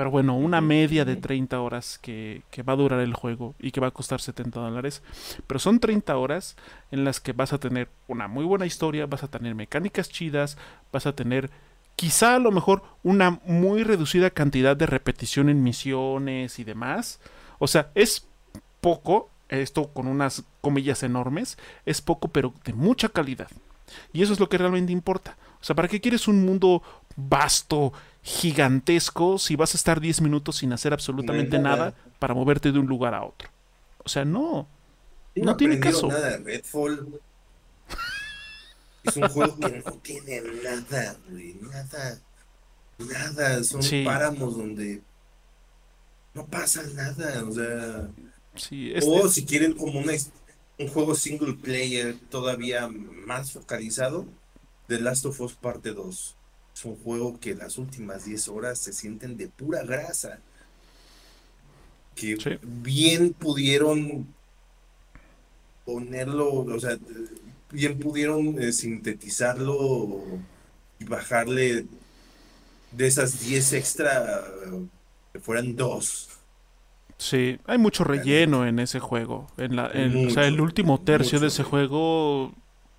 Pero 0.00 0.10
bueno, 0.10 0.34
una 0.34 0.62
media 0.62 1.04
de 1.04 1.16
30 1.16 1.60
horas 1.60 1.98
que, 1.98 2.42
va 2.66 2.72
a 2.72 2.76
durar 2.76 3.00
el 3.00 3.12
juego 3.12 3.54
y 3.58 3.70
que 3.70 3.82
va 3.82 3.88
a 3.88 3.90
costar 3.90 4.18
70 4.18 4.58
dólares. 4.58 5.02
Pero 5.46 5.60
son 5.60 5.78
30 5.78 6.16
horas 6.16 6.56
en 6.90 7.04
las 7.04 7.20
que 7.20 7.34
vas 7.34 7.52
a 7.52 7.58
tener 7.58 7.90
una 8.08 8.26
muy 8.26 8.46
buena 8.46 8.64
historia, 8.64 9.04
vas 9.04 9.24
a 9.24 9.28
tener 9.28 9.54
mecánicas 9.54 10.08
chidas, 10.08 10.56
vas 10.90 11.04
a 11.04 11.14
tener 11.14 11.50
quizá 11.96 12.36
a 12.36 12.38
lo 12.38 12.50
mejor 12.50 12.82
una 13.02 13.40
muy 13.44 13.84
reducida 13.84 14.30
cantidad 14.30 14.74
de 14.74 14.86
repetición 14.86 15.50
en 15.50 15.62
misiones 15.62 16.58
y 16.58 16.64
demás. 16.64 17.20
O 17.58 17.68
sea, 17.68 17.90
es 17.94 18.26
poco, 18.80 19.28
esto 19.50 19.88
con 19.88 20.06
unas 20.06 20.44
comillas 20.62 21.02
enormes, 21.02 21.58
es 21.84 22.00
poco 22.00 22.28
pero 22.28 22.54
de 22.64 22.72
mucha 22.72 23.10
calidad. 23.10 23.48
Y 24.14 24.22
eso 24.22 24.32
es 24.32 24.40
lo 24.40 24.48
que 24.48 24.56
realmente 24.56 24.92
importa. 24.92 25.36
O 25.60 25.64
sea, 25.64 25.76
¿para 25.76 25.88
qué 25.88 26.00
quieres 26.00 26.26
un 26.26 26.46
mundo 26.46 26.82
vasto, 27.16 27.92
gigantesco, 28.22 29.38
si 29.38 29.56
vas 29.56 29.74
a 29.74 29.78
estar 29.78 30.00
10 30.00 30.20
minutos 30.20 30.56
sin 30.56 30.72
hacer 30.72 30.92
absolutamente 30.92 31.58
nada. 31.58 31.94
para 32.18 32.34
moverte 32.34 32.72
de 32.72 32.78
un 32.78 32.86
lugar 32.86 33.14
a 33.14 33.24
otro? 33.24 33.48
O 34.04 34.08
sea, 34.08 34.24
no. 34.24 34.68
No, 35.34 35.56
tiene 35.56 35.80
caso. 35.80 36.08
Nada, 36.08 36.38
Redfall. 36.38 37.20
es 39.04 39.16
un 39.16 39.28
juego 39.28 39.56
que 39.58 39.82
no 39.84 39.92
tiene 39.94 40.42
nada, 40.62 41.16
güey. 41.28 41.54
Nada. 41.60 42.18
Nada. 42.98 43.64
Son 43.64 43.80
páramos 44.04 44.56
donde 44.56 45.02
no 46.34 46.46
pasa 46.46 46.82
nada. 46.94 47.44
O 47.44 47.52
sea. 47.52 48.08
Sí, 48.56 48.92
O 49.06 49.28
si 49.28 49.44
quieren 49.44 49.74
como 49.74 50.00
un 50.00 50.88
juego 50.88 51.14
single 51.14 51.54
player 51.54 52.16
todavía 52.30 52.88
más 52.88 53.52
focalizado, 53.52 54.26
The 54.88 55.00
Last 55.00 55.24
of 55.26 55.40
Us 55.40 55.54
Parte 55.54 55.92
2. 55.92 56.36
Es 56.74 56.84
un 56.84 56.96
juego 56.96 57.38
que 57.38 57.54
las 57.54 57.78
últimas 57.78 58.24
10 58.24 58.48
horas 58.48 58.78
se 58.78 58.92
sienten 58.92 59.36
de 59.36 59.48
pura 59.48 59.82
grasa. 59.82 60.38
Que 62.14 62.58
bien 62.62 63.32
pudieron 63.32 64.26
ponerlo, 65.84 66.52
o 66.52 66.80
sea, 66.80 66.98
bien 67.70 67.98
pudieron 67.98 68.60
eh, 68.60 68.72
sintetizarlo 68.72 70.22
y 70.98 71.04
bajarle 71.04 71.86
de 72.92 73.06
esas 73.06 73.40
10 73.40 73.72
extra 73.74 74.44
que 75.32 75.40
fueran 75.40 75.76
dos. 75.76 76.28
Sí, 77.18 77.58
hay 77.66 77.76
mucho 77.76 78.04
relleno 78.04 78.66
en 78.66 78.78
ese 78.78 78.98
juego. 78.98 79.46
En 79.58 79.76
la, 79.76 79.92
o 80.26 80.30
sea, 80.30 80.46
el 80.46 80.60
último 80.60 81.00
tercio 81.00 81.38
de 81.38 81.48
ese 81.48 81.62
juego 81.62 82.54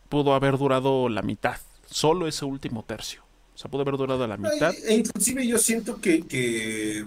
pudo 0.10 0.36
haber 0.36 0.58
durado 0.58 1.10
la 1.10 1.24
mitad. 1.24 1.58
Solo 1.90 2.28
ese 2.28 2.46
último 2.46 2.84
tercio. 2.84 3.24
O 3.62 3.66
sea, 3.66 3.70
pudo 3.70 3.82
haber 3.84 3.98
durado 3.98 4.24
a 4.24 4.28
la 4.28 4.38
mitad. 4.38 4.74
E 4.86 4.96
inclusive 4.96 5.46
yo 5.46 5.60
siento 5.60 6.02
que, 6.02 6.24
que, 6.24 7.06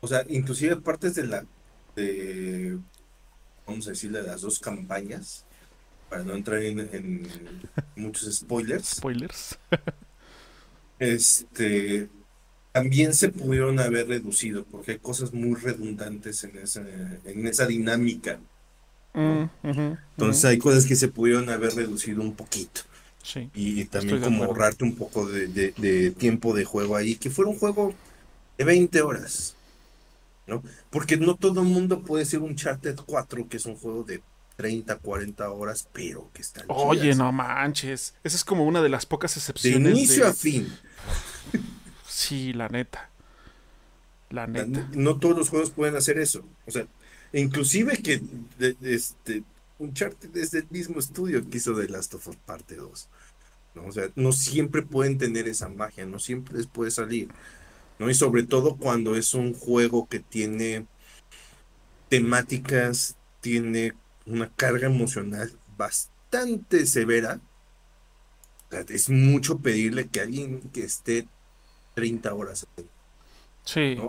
o 0.00 0.08
sea, 0.08 0.24
inclusive 0.30 0.76
partes 0.76 1.14
de 1.14 1.26
la, 1.26 1.44
de, 1.94 2.78
vamos 3.66 3.86
a 3.86 3.90
decir, 3.90 4.10
de 4.10 4.22
las 4.22 4.40
dos 4.40 4.58
campañas, 4.58 5.44
para 6.08 6.24
no 6.24 6.34
entrar 6.34 6.62
en, 6.62 7.28
muchos 7.96 8.34
spoilers. 8.34 8.96
Spoilers. 8.96 9.58
este, 10.98 12.08
también 12.72 13.12
se 13.12 13.28
pudieron 13.28 13.78
haber 13.78 14.08
reducido, 14.08 14.64
porque 14.64 14.92
hay 14.92 14.98
cosas 15.00 15.34
muy 15.34 15.54
redundantes 15.54 16.44
en 16.44 16.56
esa, 16.56 16.80
en 17.26 17.46
esa 17.46 17.66
dinámica. 17.66 18.40
Mm, 19.12 19.50
Entonces 20.16 20.46
hay 20.46 20.56
cosas 20.56 20.86
que 20.86 20.96
se 20.96 21.08
pudieron 21.08 21.50
haber 21.50 21.74
reducido 21.74 22.22
un 22.22 22.34
poquito. 22.34 22.80
Y 23.54 23.84
también 23.86 24.20
como 24.20 24.44
ahorrarte 24.44 24.84
un 24.84 24.94
poco 24.94 25.26
de, 25.26 26.14
tiempo 26.16 26.54
de 26.54 26.64
juego 26.64 26.96
ahí, 26.96 27.16
que 27.16 27.30
fuera 27.30 27.50
un 27.50 27.58
juego 27.58 27.94
de 28.58 28.64
20 28.64 29.02
horas, 29.02 29.56
¿no? 30.46 30.62
Porque 30.90 31.16
no 31.16 31.34
todo 31.34 31.62
el 31.62 31.68
mundo 31.68 32.02
puede 32.02 32.24
ser 32.24 32.40
un 32.40 32.56
Charted 32.56 32.96
4, 33.06 33.48
que 33.48 33.56
es 33.56 33.66
un 33.66 33.76
juego 33.76 34.04
de 34.04 34.20
30, 34.56 34.96
40 34.98 35.50
horas, 35.50 35.88
pero 35.92 36.30
que 36.32 36.42
está... 36.42 36.64
Oye, 36.68 37.14
no 37.14 37.32
manches, 37.32 38.14
esa 38.22 38.36
es 38.36 38.44
como 38.44 38.64
una 38.64 38.82
de 38.82 38.88
las 38.88 39.06
pocas 39.06 39.36
excepciones. 39.36 39.82
De 39.82 39.90
inicio 39.90 40.26
a 40.26 40.32
fin. 40.32 40.72
sí, 42.06 42.52
la 42.52 42.68
neta. 42.68 43.10
La 44.30 44.46
neta. 44.46 44.88
No 44.92 45.18
todos 45.18 45.36
los 45.36 45.48
juegos 45.48 45.70
pueden 45.70 45.96
hacer 45.96 46.18
eso. 46.18 46.44
O 46.66 46.70
sea, 46.70 46.86
inclusive 47.32 47.96
que 47.98 48.20
este 48.82 49.42
Uncharted 49.84 50.36
es 50.36 50.50
del 50.50 50.66
mismo 50.70 50.98
estudio 50.98 51.48
que 51.48 51.58
hizo 51.58 51.74
The 51.74 51.88
Last 51.88 52.14
of 52.14 52.26
Us 52.28 52.36
Parte 52.36 52.76
2. 52.76 53.08
¿no? 53.74 53.86
O 53.86 53.92
sea, 53.92 54.10
no 54.14 54.32
siempre 54.32 54.82
pueden 54.82 55.18
tener 55.18 55.48
esa 55.48 55.68
magia, 55.68 56.06
no 56.06 56.18
siempre 56.18 56.56
les 56.56 56.66
puede 56.66 56.90
salir. 56.90 57.28
¿no? 57.98 58.10
Y 58.10 58.14
sobre 58.14 58.42
todo 58.44 58.76
cuando 58.76 59.16
es 59.16 59.34
un 59.34 59.54
juego 59.54 60.08
que 60.08 60.20
tiene 60.20 60.86
temáticas, 62.08 63.16
tiene 63.40 63.94
una 64.26 64.50
carga 64.54 64.86
emocional 64.86 65.52
bastante 65.76 66.86
severa. 66.86 67.40
es 68.88 69.08
mucho 69.08 69.58
pedirle 69.58 70.08
que 70.08 70.20
alguien 70.20 70.60
que 70.72 70.84
esté 70.84 71.28
30 71.94 72.34
horas 72.34 72.66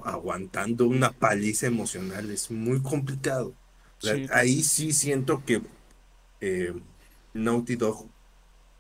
aguantando 0.03 0.87
una 0.87 1.11
paliza 1.11 1.67
emocional 1.67 2.29
es 2.31 2.51
muy 2.51 2.81
complicado. 2.81 3.53
Ahí 4.31 4.63
sí 4.63 4.93
siento 4.93 5.43
que 5.45 5.61
eh, 6.41 6.73
Naughty 7.33 7.75
Dog 7.75 8.07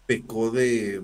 pecó 0.05 0.51
de 0.51 1.01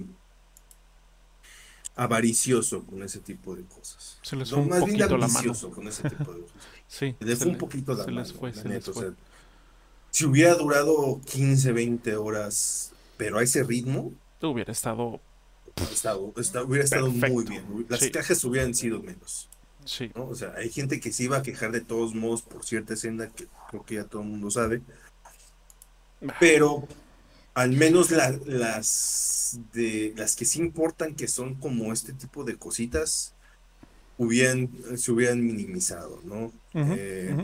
avaricioso 1.96 2.84
con 2.86 3.04
ese 3.04 3.20
tipo 3.20 3.56
de 3.56 3.64
cosas. 3.64 4.18
Se 4.22 4.36
les 4.36 4.50
fue 4.50 4.60
un 4.60 4.70
poquito 4.70 5.18
la 5.18 5.28
mano. 5.28 5.54
con 5.74 5.88
ese 5.88 6.10
tipo 6.10 6.34
de 6.34 6.42
cosas. 6.42 6.58
sí, 6.88 7.16
se 7.20 7.26
les 7.26 7.40
fue 7.40 7.48
un 7.48 7.58
poquito 7.58 7.94
la 7.94 8.06
mano. 8.08 8.26
Fue, 8.34 9.14
si 10.12 10.26
hubiera 10.26 10.56
durado 10.56 11.22
15, 11.26 11.72
20 11.72 12.16
horas, 12.18 12.92
pero 13.18 13.40
a 13.40 13.44
ese 13.44 13.64
ritmo, 13.64 14.14
hubiera 14.42 14.72
estado 14.72 15.22
hubiera 16.66 16.84
estado 16.84 17.10
muy 17.10 17.46
bien. 17.46 17.86
Las 17.88 18.08
cajas 18.10 18.44
hubieran 18.44 18.74
sido 18.74 19.02
menos. 19.02 19.48
Sí. 19.86 20.12
O 20.14 20.36
sea, 20.36 20.54
hay 20.58 20.70
gente 20.70 21.00
que 21.00 21.12
se 21.14 21.24
iba 21.24 21.38
a 21.38 21.44
quejar 21.44 21.72
de 21.72 21.82
todos 21.82 22.16
modos 22.16 22.42
por 22.44 22.66
cierta 22.66 22.94
escena 22.96 23.30
que 23.30 23.48
creo 23.70 23.86
que 23.86 23.96
ya 23.96 24.06
todo 24.06 24.22
el 24.24 24.30
mundo 24.30 24.52
sabe. 24.52 24.84
Pero 26.40 26.88
al 27.54 27.72
menos 27.74 28.12
las 28.12 29.60
de 29.74 30.14
las 30.18 30.36
que 30.36 30.46
sí 30.46 30.60
importan, 30.60 31.16
que 31.16 31.28
son 31.28 31.56
como 31.56 31.94
este 31.94 32.14
tipo 32.14 32.44
de 32.44 32.58
cositas, 32.58 33.36
hubieran, 34.18 34.70
se 34.98 35.12
hubieran 35.12 35.46
minimizado, 35.46 36.22
¿no? 36.24 36.54
Eh, 36.84 37.38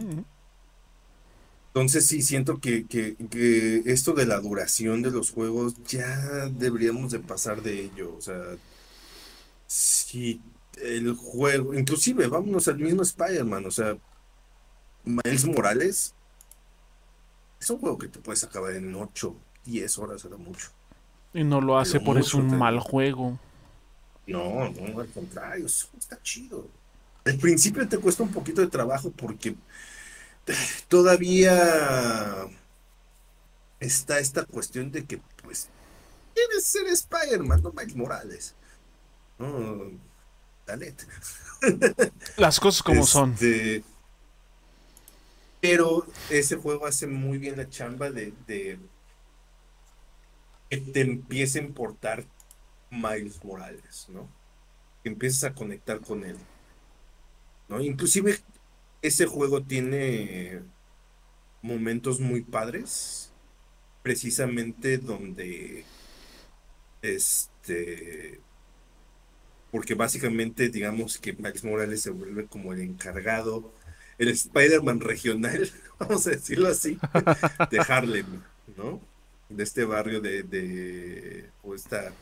Entonces 1.74 2.08
sí, 2.08 2.22
siento 2.24 2.60
que, 2.60 2.88
que, 2.88 3.16
que 3.30 3.84
esto 3.86 4.14
de 4.14 4.26
la 4.26 4.40
duración 4.40 5.02
de 5.04 5.12
los 5.12 5.30
juegos 5.32 5.76
ya 5.84 6.50
deberíamos 6.50 7.12
de 7.12 7.20
pasar 7.20 7.62
de 7.62 7.82
ello. 7.86 8.16
O 8.16 8.22
sea, 8.22 8.58
si 9.68 10.42
el 10.84 11.14
juego, 11.16 11.74
inclusive 11.74 12.28
vámonos 12.28 12.68
al 12.68 12.78
mismo 12.80 13.02
Spider-Man, 13.02 13.66
o 13.66 13.72
sea, 13.72 13.98
Miles 15.04 15.46
Morales 15.46 16.14
es 17.60 17.70
un 17.70 17.80
juego 17.80 17.98
que 17.98 18.08
te 18.08 18.20
puedes 18.20 18.44
acabar 18.44 18.74
en 18.74 18.94
8, 18.94 19.36
10 19.66 19.98
horas, 19.98 20.24
era 20.26 20.38
mucho. 20.38 20.70
Y 21.34 21.44
no 21.44 21.62
lo 21.62 21.78
hace 21.78 22.00
por 22.00 22.18
eso 22.18 22.38
un 22.38 22.50
te- 22.50 22.56
mal 22.56 22.80
juego. 22.80 23.40
No, 24.26 24.70
no, 24.70 25.00
al 25.00 25.08
contrario, 25.10 25.66
eso 25.66 25.88
está 25.98 26.22
chido. 26.22 26.68
Al 27.26 27.38
principio 27.38 27.88
te 27.88 27.98
cuesta 27.98 28.24
un 28.24 28.32
poquito 28.32 28.62
de 28.62 28.68
trabajo 28.68 29.12
porque 29.12 29.56
todavía 30.88 32.48
está 33.80 34.20
esta 34.20 34.46
cuestión 34.46 34.92
de 34.92 35.06
que, 35.06 35.20
pues, 35.44 35.68
quieres 36.34 36.64
ser 36.66 36.88
Spider-Man, 36.88 37.62
no 37.64 37.72
Miles 37.72 37.96
Morales. 37.96 38.56
No, 39.40 39.92
dale. 40.68 40.96
Las 42.38 42.60
cosas 42.60 42.84
como 42.84 43.06
son. 43.06 43.34
Este, 43.34 43.84
Pero 45.62 46.08
ese 46.30 46.56
juego 46.56 46.86
hace 46.88 47.08
muy 47.08 47.38
bien 47.38 47.58
la 47.58 47.70
chamba 47.70 48.12
de, 48.12 48.34
de 48.48 48.80
que 50.70 50.78
te 50.78 51.02
empiece 51.02 51.60
a 51.60 51.64
importar 51.64 52.26
Miles 52.92 53.44
Morales, 53.44 54.08
¿no? 54.10 54.30
Que 55.04 55.10
empieces 55.10 55.44
a 55.46 55.56
conectar 55.56 56.02
con 56.02 56.26
él, 56.26 56.38
¿no? 57.68 57.82
Inclusive 57.82 58.40
ese 59.02 59.26
juego 59.26 59.64
tiene 59.64 60.64
momentos 61.62 62.20
muy 62.20 62.42
padres, 62.44 63.34
precisamente 64.04 64.98
donde, 65.00 65.86
este, 67.02 68.44
porque 69.72 69.96
básicamente 69.96 70.70
digamos 70.70 71.18
que 71.18 71.34
Miles 71.34 71.64
Morales 71.64 72.02
se 72.02 72.12
vuelve 72.12 72.48
como 72.48 72.74
el 72.74 72.82
encargado, 72.82 73.74
el 74.18 74.30
Spider-Man 74.30 75.02
regional, 75.02 75.70
vamos 76.00 76.28
a 76.28 76.32
decirlo 76.32 76.70
así, 76.70 77.00
de 77.72 77.80
Harlem, 77.88 78.44
¿no? 78.78 79.02
De 79.50 79.64
este 79.64 79.86
barrio 79.86 80.22
de, 80.22 80.44
de 80.44 81.52
o 81.62 81.76
esta, 81.76 82.14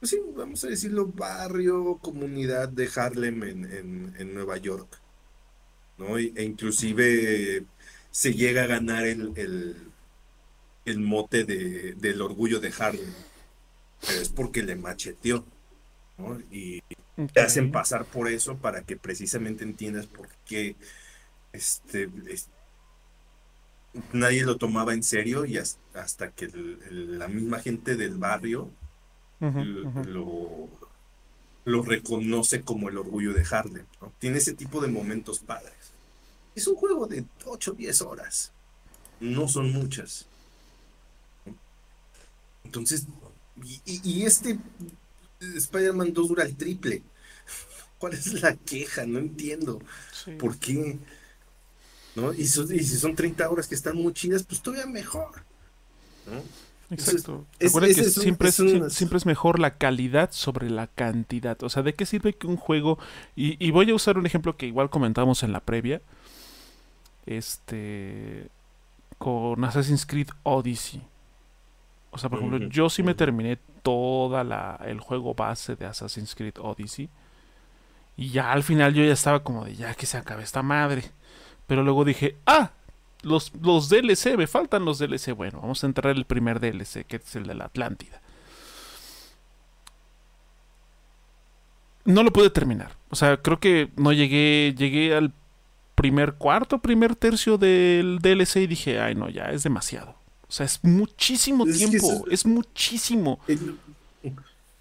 pues 0.00 0.10
sí, 0.10 0.20
vamos 0.34 0.64
a 0.64 0.68
decirlo, 0.68 1.06
barrio, 1.08 1.98
comunidad 2.02 2.68
de 2.68 2.90
Harlem 2.94 3.42
en, 3.44 3.64
en, 3.72 4.14
en 4.18 4.34
Nueva 4.34 4.56
York, 4.58 5.00
¿no? 5.98 6.18
E 6.18 6.32
inclusive 6.44 7.66
se 8.10 8.34
llega 8.34 8.64
a 8.64 8.66
ganar 8.66 9.04
el, 9.06 9.32
el, 9.36 9.76
el 10.84 10.98
mote 11.00 11.44
de, 11.44 11.94
del 11.94 12.20
orgullo 12.22 12.60
de 12.60 12.72
Harlem, 12.78 13.14
pero 14.06 14.20
es 14.20 14.28
porque 14.30 14.62
le 14.62 14.76
macheteó, 14.76 15.46
¿no? 16.18 16.38
Y 16.50 16.82
te 17.32 17.40
hacen 17.40 17.72
pasar 17.72 18.04
por 18.04 18.28
eso 18.28 18.56
para 18.56 18.82
que 18.82 18.96
precisamente 18.96 19.64
entiendas 19.64 20.06
por 20.06 20.28
qué 20.46 20.76
este, 21.52 22.08
es- 22.28 22.48
nadie 24.12 24.44
lo 24.44 24.56
tomaba 24.56 24.94
en 24.94 25.02
serio 25.02 25.44
y 25.44 25.58
has- 25.58 25.78
hasta, 25.94 26.30
que 26.30 26.46
el- 26.46 26.78
el- 26.90 27.18
la 27.18 27.28
misma 27.28 27.58
gente 27.60 27.96
del 27.96 28.16
barrio 28.16 28.70
lo, 30.06 30.68
lo 31.64 31.82
reconoce 31.82 32.62
como 32.62 32.88
el 32.88 32.96
orgullo 32.98 33.32
de 33.34 33.44
Harlem, 33.50 33.84
¿no? 34.00 34.12
Tiene 34.18 34.38
ese 34.38 34.54
tipo 34.54 34.80
de 34.80 34.88
momentos 34.88 35.40
padres. 35.40 35.74
Es 36.54 36.66
un 36.66 36.76
juego 36.76 37.06
de 37.06 37.24
8 37.46 37.72
o 37.72 37.74
10 37.74 38.02
horas, 38.02 38.52
no 39.20 39.48
son 39.48 39.72
muchas. 39.72 40.26
Entonces, 42.64 43.06
y, 43.62 43.80
y- 43.84 44.00
y 44.04 44.24
este 44.24 44.58
Spider-Man 45.56 46.12
2 46.12 46.28
dura 46.28 46.44
el 46.44 46.56
triple. 46.56 47.02
¿Cuál 47.98 48.14
es 48.14 48.40
la 48.42 48.56
queja? 48.56 49.06
No 49.06 49.18
entiendo. 49.18 49.80
Sí. 50.12 50.32
¿Por 50.32 50.58
qué? 50.58 50.98
¿No? 52.14 52.32
Y, 52.32 52.46
so- 52.46 52.70
y 52.72 52.80
si 52.84 52.96
son 52.96 53.14
30 53.14 53.48
horas 53.48 53.66
que 53.68 53.74
están 53.74 53.96
muy 53.96 54.12
chidas, 54.12 54.42
pues 54.42 54.60
todavía 54.60 54.86
mejor. 54.86 55.44
¿no? 56.26 56.42
Exacto. 56.94 57.46
es- 57.58 57.72
Recuerden 57.72 57.94
que 57.94 58.00
es 58.02 58.16
es 58.18 58.92
siempre 58.94 59.16
es 59.18 59.26
mejor 59.26 59.58
la 59.58 59.78
calidad 59.78 60.30
sobre 60.32 60.68
la 60.68 60.88
cantidad. 60.88 61.62
O 61.62 61.70
sea, 61.70 61.82
¿de 61.82 61.94
qué 61.94 62.04
sirve 62.04 62.34
que 62.34 62.46
un 62.46 62.56
juego... 62.56 62.98
Y, 63.34 63.56
y 63.64 63.70
voy 63.70 63.90
a 63.90 63.94
usar 63.94 64.18
un 64.18 64.26
ejemplo 64.26 64.56
que 64.56 64.66
igual 64.66 64.90
comentamos 64.90 65.42
en 65.42 65.52
la 65.52 65.60
previa. 65.60 66.02
Este... 67.26 68.48
Con 69.18 69.64
Assassin's 69.64 70.04
Creed 70.04 70.28
Odyssey. 70.42 71.00
O 72.14 72.18
sea, 72.18 72.28
por 72.28 72.40
ejemplo, 72.40 72.68
yo 72.68 72.90
sí 72.90 73.02
me 73.02 73.14
terminé 73.14 73.58
toda 73.82 74.44
la, 74.44 74.78
el 74.84 75.00
juego 75.00 75.34
base 75.34 75.76
de 75.76 75.86
Assassin's 75.86 76.34
Creed 76.34 76.58
Odyssey. 76.60 77.08
Y 78.18 78.28
ya 78.28 78.52
al 78.52 78.62
final 78.62 78.92
yo 78.92 79.02
ya 79.02 79.14
estaba 79.14 79.42
como 79.42 79.64
de 79.64 79.74
ya 79.74 79.94
que 79.94 80.04
se 80.04 80.18
acabe 80.18 80.42
esta 80.42 80.62
madre. 80.62 81.04
Pero 81.66 81.82
luego 81.82 82.04
dije, 82.04 82.36
ah, 82.44 82.72
los, 83.22 83.54
los 83.62 83.88
DLC, 83.88 84.36
me 84.36 84.46
faltan 84.46 84.84
los 84.84 84.98
DLC. 84.98 85.32
Bueno, 85.32 85.60
vamos 85.62 85.82
a 85.82 85.86
entrar 85.86 86.14
el 86.14 86.26
primer 86.26 86.60
DLC, 86.60 87.06
que 87.06 87.16
es 87.16 87.34
el 87.34 87.46
de 87.46 87.54
la 87.54 87.64
Atlántida. 87.64 88.20
No 92.04 92.22
lo 92.22 92.30
pude 92.30 92.50
terminar. 92.50 92.92
O 93.08 93.16
sea, 93.16 93.38
creo 93.38 93.58
que 93.58 93.90
no 93.96 94.12
llegué, 94.12 94.74
llegué 94.76 95.14
al 95.14 95.32
primer 95.94 96.34
cuarto, 96.34 96.80
primer 96.80 97.16
tercio 97.16 97.56
del 97.56 98.18
DLC 98.20 98.56
y 98.56 98.66
dije, 98.66 99.00
ay 99.00 99.14
no, 99.14 99.30
ya 99.30 99.44
es 99.46 99.62
demasiado. 99.62 100.21
O 100.52 100.54
sea, 100.54 100.66
es 100.66 100.84
muchísimo 100.84 101.64
Es 101.64 101.78
tiempo, 101.78 101.96
eso- 102.12 102.24
es 102.30 102.44
muchísimo. 102.44 103.40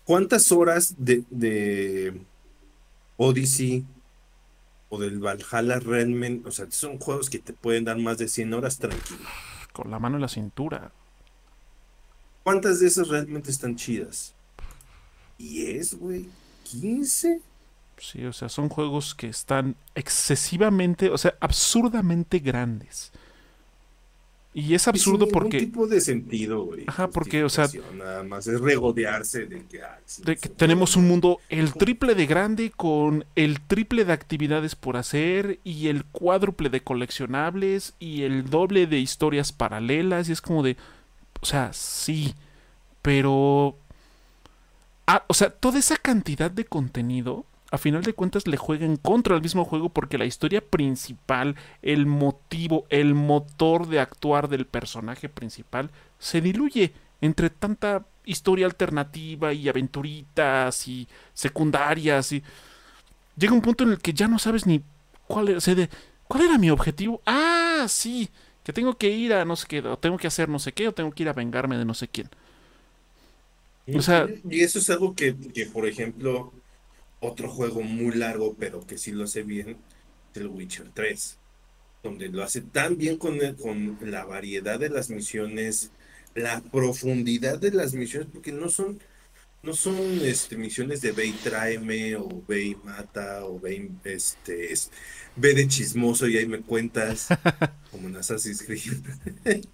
¿Cuántas 0.03 0.51
horas 0.51 0.95
de, 0.97 1.23
de 1.29 2.19
Odyssey 3.15 3.85
o 4.89 4.99
del 4.99 5.19
Valhalla 5.19 5.79
realmente, 5.79 6.49
o 6.49 6.51
sea, 6.51 6.69
son 6.71 6.99
juegos 6.99 7.29
que 7.29 7.39
te 7.39 7.53
pueden 7.53 7.85
dar 7.85 7.97
más 7.97 8.17
de 8.17 8.27
100 8.27 8.53
horas 8.53 8.79
tranquilo? 8.79 9.21
Con 9.71 9.89
la 9.89 9.97
mano 9.99 10.17
en 10.17 10.21
la 10.23 10.27
cintura. 10.27 10.91
¿Cuántas 12.43 12.81
de 12.81 12.87
esas 12.87 13.07
realmente 13.07 13.49
están 13.49 13.77
chidas? 13.77 14.33
¿10, 15.39 15.97
güey? 15.97 16.27
¿15? 16.69 17.39
Sí, 17.97 18.25
o 18.25 18.33
sea, 18.33 18.49
son 18.49 18.67
juegos 18.67 19.15
que 19.15 19.27
están 19.29 19.77
excesivamente, 19.95 21.09
o 21.11 21.17
sea, 21.17 21.33
absurdamente 21.39 22.39
grandes. 22.39 23.10
Y 24.53 24.75
es 24.75 24.87
absurdo 24.87 25.25
ningún 25.25 25.31
porque 25.31 25.59
tipo 25.59 25.87
de 25.87 26.01
sentido, 26.01 26.65
güey. 26.65 26.83
Ajá, 26.85 27.07
porque, 27.09 27.43
o 27.45 27.49
sea, 27.49 27.69
Nada 27.95 28.23
más 28.23 28.47
es 28.47 28.59
regodearse 28.59 29.45
de 29.45 29.65
que, 29.65 29.79
sí, 30.05 30.23
de 30.23 30.35
que 30.35 30.49
tenemos 30.49 30.97
un 30.97 31.07
mundo 31.07 31.39
el 31.47 31.73
triple 31.73 32.15
de 32.15 32.25
grande 32.25 32.69
con 32.69 33.23
el 33.35 33.61
triple 33.61 34.03
de 34.03 34.11
actividades 34.11 34.75
por 34.75 34.97
hacer 34.97 35.59
y 35.63 35.87
el 35.87 36.03
cuádruple 36.03 36.69
de 36.69 36.81
coleccionables 36.81 37.93
y 37.97 38.23
el 38.23 38.49
doble 38.49 38.87
de 38.87 38.99
historias 38.99 39.53
paralelas 39.53 40.27
y 40.27 40.33
es 40.33 40.41
como 40.41 40.63
de, 40.63 40.75
o 41.39 41.45
sea, 41.45 41.71
sí, 41.71 42.35
pero, 43.01 43.77
ah, 45.07 45.23
o 45.27 45.33
sea, 45.33 45.49
toda 45.49 45.79
esa 45.79 45.95
cantidad 45.95 46.51
de 46.51 46.65
contenido, 46.65 47.45
a 47.71 47.77
final 47.77 48.03
de 48.03 48.13
cuentas 48.13 48.47
le 48.47 48.57
juega 48.57 48.85
en 48.85 48.97
contra 48.97 49.35
al 49.35 49.41
mismo 49.41 49.65
juego 49.65 49.89
porque 49.89 50.17
la 50.17 50.25
historia 50.25 50.61
principal, 50.61 51.55
el 51.81 52.05
motivo, 52.05 52.85
el 52.89 53.15
motor 53.15 53.87
de 53.87 53.99
actuar 53.99 54.49
del 54.49 54.65
personaje 54.65 55.29
principal 55.29 55.89
se 56.19 56.41
diluye 56.41 56.93
entre 57.21 57.49
tanta 57.49 58.05
historia 58.25 58.67
alternativa 58.67 59.53
y 59.53 59.69
aventuritas 59.69 60.87
y 60.87 61.07
secundarias 61.33 62.31
y 62.33 62.43
llega 63.37 63.53
un 63.53 63.61
punto 63.61 63.83
en 63.83 63.91
el 63.91 63.99
que 63.99 64.13
ya 64.13 64.27
no 64.27 64.39
sabes 64.39 64.65
ni 64.65 64.83
cuál 65.27 65.49
era, 65.49 65.57
o 65.57 65.61
sea, 65.61 65.75
de, 65.75 65.89
cuál 66.27 66.43
era 66.43 66.57
mi 66.57 66.69
objetivo. 66.69 67.21
Ah, 67.25 67.85
sí, 67.87 68.29
que 68.63 68.73
tengo 68.73 68.97
que 68.97 69.09
ir 69.09 69.33
a 69.33 69.45
no 69.45 69.55
sé 69.55 69.67
qué, 69.67 69.79
o 69.81 69.97
tengo 69.97 70.17
que 70.17 70.27
hacer 70.27 70.49
no 70.49 70.59
sé 70.59 70.73
qué, 70.73 70.87
o 70.87 70.93
tengo 70.93 71.11
que 71.11 71.23
ir 71.23 71.29
a 71.29 71.33
vengarme 71.33 71.77
de 71.77 71.85
no 71.85 71.93
sé 71.93 72.07
quién. 72.07 72.29
O 73.93 74.01
sea- 74.01 74.27
y 74.49 74.61
eso 74.61 74.79
es 74.79 74.89
algo 74.89 75.15
que, 75.15 75.35
que, 75.53 75.65
por 75.67 75.87
ejemplo, 75.87 76.53
otro 77.21 77.49
juego 77.49 77.83
muy 77.83 78.15
largo, 78.17 78.57
pero 78.57 78.87
que 78.87 78.99
sí 78.99 79.13
lo 79.13 79.25
hace 79.25 79.43
bien, 79.43 79.85
es 80.33 80.41
el 80.41 80.47
Witcher 80.49 80.91
3, 80.93 81.39
donde 82.03 82.29
lo 82.29 82.43
hace 82.43 82.61
tan 82.61 82.97
bien 82.97 83.17
con, 83.19 83.35
el- 83.41 83.57
con 83.57 83.99
la 84.11 84.25
variedad 84.25 84.79
de 84.79 84.89
las 84.91 85.09
misiones, 85.11 85.93
la 86.35 86.61
profundidad 86.63 87.59
de 87.59 87.71
las 87.73 87.93
misiones, 87.95 88.29
porque 88.33 88.53
no 88.53 88.69
son, 88.69 88.99
no 89.63 89.73
son 89.73 89.95
este, 90.23 90.57
misiones 90.57 91.01
de 91.01 91.11
ve 91.13 91.27
y 91.27 91.33
tráeme, 91.33 92.15
o 92.17 92.43
ve 92.47 92.65
y 92.67 92.75
mata, 92.75 93.45
o 93.45 93.59
ve, 93.59 93.75
y, 93.75 94.09
este, 94.09 94.73
es- 94.73 94.91
ve 95.35 95.53
de 95.53 95.67
chismoso 95.67 96.27
y 96.27 96.37
ahí 96.37 96.47
me 96.47 96.61
cuentas, 96.63 97.27
como 97.91 98.07
en 98.09 98.17
Assassin's 98.17 98.63
Creed. 98.63 99.03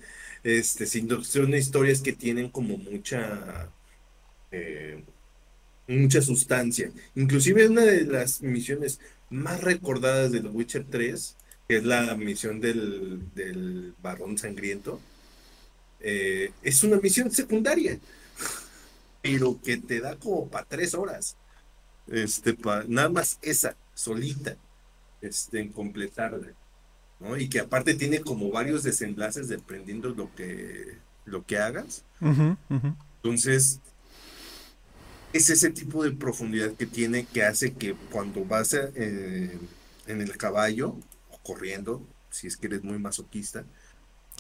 Este, 0.44 0.86
sino 0.86 1.24
son 1.24 1.54
historias 1.56 2.02
que 2.02 2.14
tienen 2.14 2.50
como 2.52 2.78
mucha 2.78 3.74
eh, 4.52 5.06
mucha 5.88 6.22
sustancia. 6.22 6.92
Inclusive 7.16 7.68
una 7.68 7.84
de 7.84 8.06
las 8.06 8.42
misiones 8.42 9.00
más 9.30 9.62
recordadas 9.62 10.32
de 10.32 10.42
The 10.42 10.50
Witcher 10.50 10.86
3 10.90 11.36
que 11.68 11.78
es 11.78 11.84
la 11.84 12.16
misión 12.16 12.62
del, 12.62 13.22
del 13.36 13.94
varón 14.02 14.38
sangriento, 14.38 15.02
eh, 16.00 16.52
es 16.64 16.84
una 16.84 16.98
misión 16.98 17.30
secundaria, 17.30 18.00
pero 19.22 19.60
que 19.62 19.78
te 19.78 20.00
da 20.00 20.16
como 20.16 20.48
para 20.48 20.66
tres 20.66 20.94
horas. 20.94 21.36
Este, 22.08 22.54
pa, 22.54 22.86
nada 22.88 23.10
más 23.10 23.38
esa, 23.42 23.76
solita, 23.94 24.56
este, 25.22 25.60
en 25.60 25.74
completarla. 25.74 26.54
¿no? 27.20 27.36
Y 27.36 27.50
que 27.50 27.60
aparte 27.60 27.96
tiene 27.96 28.22
como 28.22 28.50
varios 28.50 28.84
desenlaces 28.84 29.50
dependiendo 29.50 30.10
lo 30.10 30.34
que, 30.36 30.98
lo 31.26 31.46
que 31.46 31.58
hagas. 31.58 32.06
Entonces, 33.18 33.82
es 35.38 35.50
ese 35.50 35.70
tipo 35.70 36.04
de 36.04 36.12
profundidad 36.12 36.74
que 36.74 36.86
tiene 36.86 37.26
que 37.26 37.44
hace 37.44 37.74
que 37.74 37.96
cuando 38.12 38.44
vas 38.46 38.74
eh, 38.74 39.58
en 40.08 40.22
el 40.22 40.38
caballo 40.38 40.96
o 41.30 41.38
corriendo, 41.44 42.06
si 42.30 42.48
es 42.48 42.58
que 42.58 42.68
eres 42.68 42.84
muy 42.84 43.00
masoquista, 43.00 43.66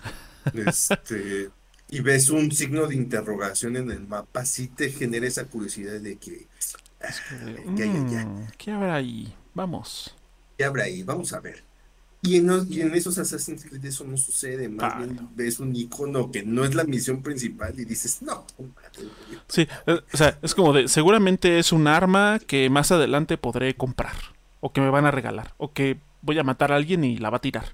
este, 0.54 1.50
y 1.90 2.02
ves 2.02 2.30
un 2.30 2.52
signo 2.52 2.88
de 2.88 2.96
interrogación 2.96 3.78
en 3.78 3.92
el 3.92 4.08
mapa, 4.08 4.46
sí 4.46 4.68
te 4.68 4.90
genera 4.90 5.28
esa 5.28 5.46
curiosidad 5.46 6.00
de 6.00 6.18
que... 6.18 6.48
Ah, 7.02 7.14
mm, 7.66 8.48
¿Qué 8.58 8.72
habrá 8.72 8.96
ahí? 8.96 9.34
Vamos. 9.54 10.16
¿Qué 10.58 10.66
habrá 10.66 10.84
ahí? 10.86 11.04
Vamos 11.04 11.34
a 11.34 11.40
ver. 11.40 11.67
Y 12.22 12.38
en, 12.38 12.50
esos 12.96 13.18
Assassin's 13.18 13.64
Creed 13.64 13.86
eso 13.86 14.04
no 14.04 14.18
sucede, 14.18 14.68
más 14.70 14.98
bien 14.98 15.30
ves 15.36 15.60
un 15.60 15.76
icono 15.76 16.32
que 16.32 16.44
no 16.44 16.66
es 16.66 16.74
la 16.74 16.84
misión 16.84 17.22
principal 17.22 17.80
y 17.80 17.86
dices, 17.86 18.22
no. 18.22 18.46
Sí, 19.48 19.68
eh, 19.86 20.02
o 20.12 20.18
sea, 20.18 20.38
es 20.42 20.56
como 20.56 20.74
de, 20.74 20.88
seguramente 20.88 21.60
es 21.60 21.72
un 21.72 21.88
arma 21.88 22.40
que 22.46 22.70
más 22.70 22.92
adelante 22.92 23.38
podré 23.38 23.76
comprar, 23.76 24.16
o 24.60 24.74
que 24.74 24.82
me 24.82 24.90
van 24.90 25.06
a 25.06 25.12
regalar, 25.12 25.54
o 25.58 25.72
que 25.72 26.00
voy 26.22 26.40
a 26.40 26.44
matar 26.44 26.72
a 26.72 26.76
alguien 26.76 27.04
y 27.04 27.18
la 27.18 27.30
va 27.30 27.38
a 27.38 27.42
tirar. 27.42 27.66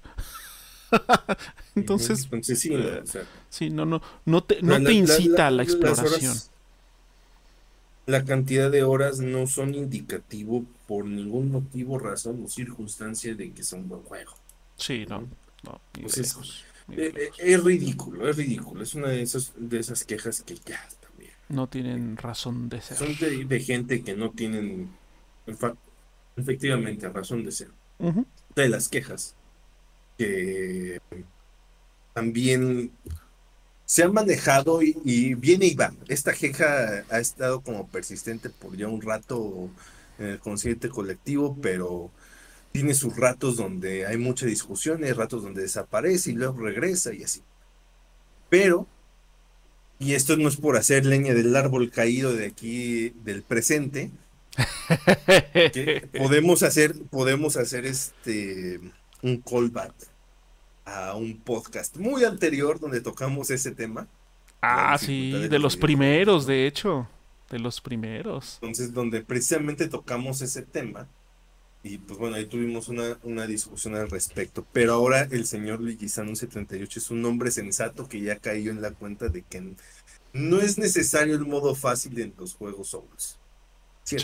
Entonces, 1.76 2.28
sí, 2.42 2.70
no, 2.70 2.80
eh, 2.80 3.04
sí, 3.50 3.70
no, 3.70 3.86
no, 3.86 4.02
no 4.26 4.44
te, 4.44 4.62
no 4.62 4.82
te 4.84 4.94
incita 4.94 5.48
a 5.48 5.52
la 5.52 5.64
exploración. 5.64 6.36
La 8.06 8.26
cantidad 8.26 8.70
de 8.70 8.84
horas 8.84 9.20
no 9.20 9.48
son 9.48 9.76
indicativo 9.76 10.66
por 10.88 11.06
ningún 11.06 11.52
motivo, 11.52 12.00
razón 12.00 12.44
o 12.44 12.50
circunstancia 12.50 13.36
de 13.36 13.52
que 13.52 13.64
son 13.64 13.82
un 13.82 13.90
buen 13.90 14.02
juego. 14.04 14.34
Sí, 14.76 15.06
no, 15.08 15.28
no, 15.64 15.82
pues 15.94 16.18
es, 16.18 16.36
eh, 16.92 17.14
eh, 17.16 17.30
es, 17.38 17.64
ridículo, 17.64 18.30
es 18.30 18.38
ridículo. 18.38 18.84
Es 18.84 18.94
una 18.96 19.08
de 19.08 19.22
esas, 19.22 19.54
de 19.56 19.80
esas 19.80 20.04
quejas 20.04 20.44
que 20.44 20.56
ya 20.56 20.82
también. 21.02 21.32
No 21.50 21.68
tienen 21.68 22.18
razón 22.18 22.70
de 22.70 22.82
ser. 22.82 22.98
Son 22.98 23.16
de, 23.18 23.60
gente 23.60 24.04
que 24.04 24.16
no 24.16 24.32
tienen, 24.32 24.90
efectivamente, 26.36 27.08
razón 27.10 27.44
de 27.44 27.52
ser. 27.52 27.70
De 28.56 28.70
las 28.70 28.90
quejas 28.90 29.36
que 30.18 31.00
también 32.14 32.92
se 33.86 34.04
han 34.04 34.14
manejado 34.14 34.82
y, 34.82 35.36
viene 35.36 35.68
y 35.68 35.76
va. 35.76 35.94
Esta 36.08 36.34
queja 36.34 37.04
ha 37.10 37.20
estado 37.20 37.62
como 37.62 37.88
persistente 37.88 38.50
por 38.50 38.76
ya 38.78 38.88
un 38.88 39.02
rato 39.02 39.70
en 40.20 40.26
el 40.28 40.40
consciente 40.40 40.90
colectivo, 40.90 41.58
pero 41.62 42.12
tiene 42.72 42.94
sus 42.96 43.16
ratos 43.16 43.58
donde 43.58 44.06
hay 44.08 44.18
mucha 44.18 44.46
discusión, 44.46 45.04
hay 45.04 45.12
ratos 45.12 45.44
donde 45.44 45.62
desaparece 45.62 46.32
y 46.32 46.36
luego 46.36 46.60
regresa 46.60 47.14
y 47.14 47.24
así. 47.24 47.42
Pero, 48.50 48.88
y 50.00 50.14
esto 50.14 50.38
no 50.38 50.50
es 50.50 50.58
por 50.58 50.78
hacer 50.78 51.06
leña 51.06 51.34
del 51.34 51.56
árbol 51.56 51.92
caído 51.92 52.34
de 52.34 52.48
aquí 52.48 53.14
del 53.24 53.44
presente, 53.44 54.12
podemos 56.18 56.64
hacer, 56.64 56.96
podemos 57.10 57.58
hacer 57.58 57.86
este 57.86 58.80
un 59.24 59.38
callback 59.38 59.94
a 60.86 61.16
un 61.16 61.40
podcast 61.40 61.98
muy 61.98 62.24
anterior 62.24 62.80
donde 62.80 63.02
tocamos 63.02 63.50
ese 63.50 63.72
tema. 63.72 64.08
Ah, 64.62 64.98
sí, 64.98 65.32
de 65.32 65.60
los 65.60 65.76
primeros, 65.76 66.46
de 66.46 66.68
hecho, 66.68 67.08
de 67.50 67.60
los 67.60 67.82
primeros. 67.82 68.60
Entonces, 68.62 68.94
donde 68.94 69.22
precisamente 69.22 69.88
tocamos 69.88 70.42
ese 70.42 70.62
tema 70.62 71.08
y 71.84 71.98
pues 71.98 72.18
bueno, 72.18 72.38
ahí 72.38 72.46
tuvimos 72.46 72.88
una, 72.88 73.18
una 73.24 73.46
discusión 73.46 73.96
al 73.96 74.10
respecto. 74.10 74.66
Pero 74.72 74.94
ahora 74.94 75.28
el 75.30 75.46
señor 75.46 75.82
Leguizano 75.82 76.34
78 76.34 77.00
es 77.00 77.12
un 77.12 77.24
hombre 77.26 77.52
sensato 77.52 78.08
que 78.08 78.22
ya 78.22 78.38
cayó 78.38 78.72
en 78.72 78.82
la 78.82 78.92
cuenta 78.92 79.28
de 79.28 79.42
que 79.42 79.76
no 80.32 80.60
es 80.62 80.78
necesario 80.78 81.36
el 81.36 81.46
modo 81.46 81.76
fácil 81.76 82.20
en 82.22 82.34
los 82.38 82.56
juegos 82.56 82.90
Souls. 82.90 83.38
Sí, 84.04 84.18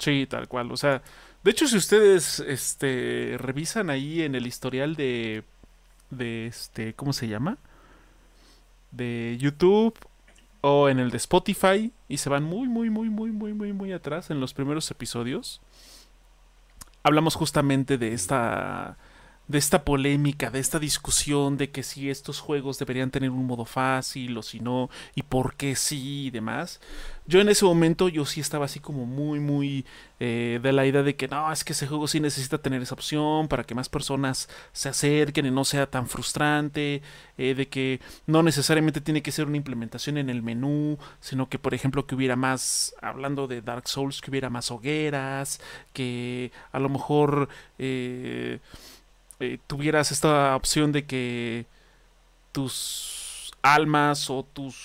sí, 0.00 0.26
tal 0.28 0.48
cual. 0.48 0.72
O 0.72 0.78
sea, 0.78 1.02
de 1.44 1.50
hecho, 1.50 1.68
si 1.68 1.76
ustedes 1.76 2.40
este, 2.40 3.36
revisan 3.38 3.90
ahí 3.90 4.22
en 4.22 4.34
el 4.34 4.46
historial 4.46 4.96
de, 4.96 5.44
de 6.10 6.46
este, 6.46 6.94
¿cómo 6.94 7.12
se 7.12 7.28
llama? 7.28 7.58
De 8.90 9.36
YouTube 9.40 9.98
o 10.60 10.88
en 10.88 10.98
el 10.98 11.10
de 11.10 11.16
Spotify 11.18 11.92
y 12.08 12.16
se 12.16 12.30
van 12.30 12.42
muy, 12.44 12.68
muy, 12.68 12.90
muy, 12.90 13.10
muy, 13.10 13.30
muy, 13.30 13.52
muy, 13.52 13.72
muy 13.72 13.92
atrás 13.92 14.30
en 14.30 14.40
los 14.40 14.54
primeros 14.54 14.90
episodios 14.90 15.60
hablamos 17.02 17.34
justamente 17.34 17.98
de 17.98 18.12
esta 18.12 18.96
de 19.48 19.58
esta 19.58 19.82
polémica, 19.84 20.50
de 20.50 20.60
esta 20.60 20.78
discusión 20.78 21.56
de 21.56 21.70
que 21.70 21.82
si 21.82 22.10
estos 22.10 22.40
juegos 22.40 22.78
deberían 22.78 23.10
tener 23.10 23.30
un 23.30 23.46
modo 23.46 23.64
fácil 23.64 24.36
o 24.36 24.42
si 24.42 24.60
no, 24.60 24.90
y 25.14 25.22
por 25.22 25.54
qué 25.54 25.74
sí 25.74 26.26
y 26.26 26.30
demás. 26.30 26.80
Yo 27.26 27.40
en 27.40 27.48
ese 27.48 27.64
momento 27.64 28.08
yo 28.08 28.24
sí 28.24 28.40
estaba 28.40 28.66
así 28.66 28.80
como 28.80 29.06
muy, 29.06 29.40
muy 29.40 29.84
eh, 30.20 30.60
de 30.62 30.72
la 30.72 30.86
idea 30.86 31.02
de 31.02 31.16
que 31.16 31.28
no, 31.28 31.50
es 31.52 31.64
que 31.64 31.72
ese 31.72 31.86
juego 31.86 32.08
sí 32.08 32.20
necesita 32.20 32.58
tener 32.58 32.82
esa 32.82 32.94
opción 32.94 33.48
para 33.48 33.64
que 33.64 33.74
más 33.74 33.88
personas 33.88 34.48
se 34.72 34.88
acerquen 34.88 35.46
y 35.46 35.50
no 35.50 35.64
sea 35.64 35.86
tan 35.86 36.08
frustrante, 36.08 37.02
eh, 37.36 37.54
de 37.54 37.68
que 37.68 38.00
no 38.26 38.42
necesariamente 38.42 39.00
tiene 39.00 39.22
que 39.22 39.32
ser 39.32 39.46
una 39.46 39.56
implementación 39.56 40.18
en 40.18 40.30
el 40.30 40.42
menú, 40.42 40.98
sino 41.20 41.48
que 41.48 41.58
por 41.58 41.74
ejemplo 41.74 42.06
que 42.06 42.14
hubiera 42.14 42.36
más, 42.36 42.94
hablando 43.00 43.46
de 43.46 43.62
Dark 43.62 43.88
Souls, 43.88 44.20
que 44.20 44.30
hubiera 44.30 44.50
más 44.50 44.70
hogueras, 44.70 45.60
que 45.94 46.52
a 46.72 46.78
lo 46.78 46.88
mejor... 46.90 47.48
Eh, 47.78 48.58
eh, 49.40 49.58
tuvieras 49.66 50.12
esta 50.12 50.54
opción 50.56 50.92
de 50.92 51.06
que 51.06 51.66
tus 52.52 53.52
almas 53.62 54.30
o 54.30 54.44
tus 54.44 54.76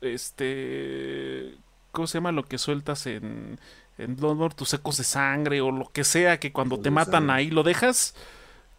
este 0.00 1.54
¿cómo 1.92 2.06
se 2.06 2.18
llama 2.18 2.32
lo 2.32 2.44
que 2.44 2.58
sueltas 2.58 3.06
en 3.06 3.58
en 3.96 4.16
Bloodborne, 4.16 4.56
tus 4.56 4.74
ecos 4.74 4.96
de 4.96 5.04
sangre 5.04 5.60
o 5.60 5.70
lo 5.70 5.90
que 5.92 6.04
sea 6.04 6.40
que 6.40 6.52
cuando 6.52 6.78
te 6.80 6.90
matan 6.90 7.30
ahí 7.30 7.50
lo 7.50 7.62
dejas 7.62 8.14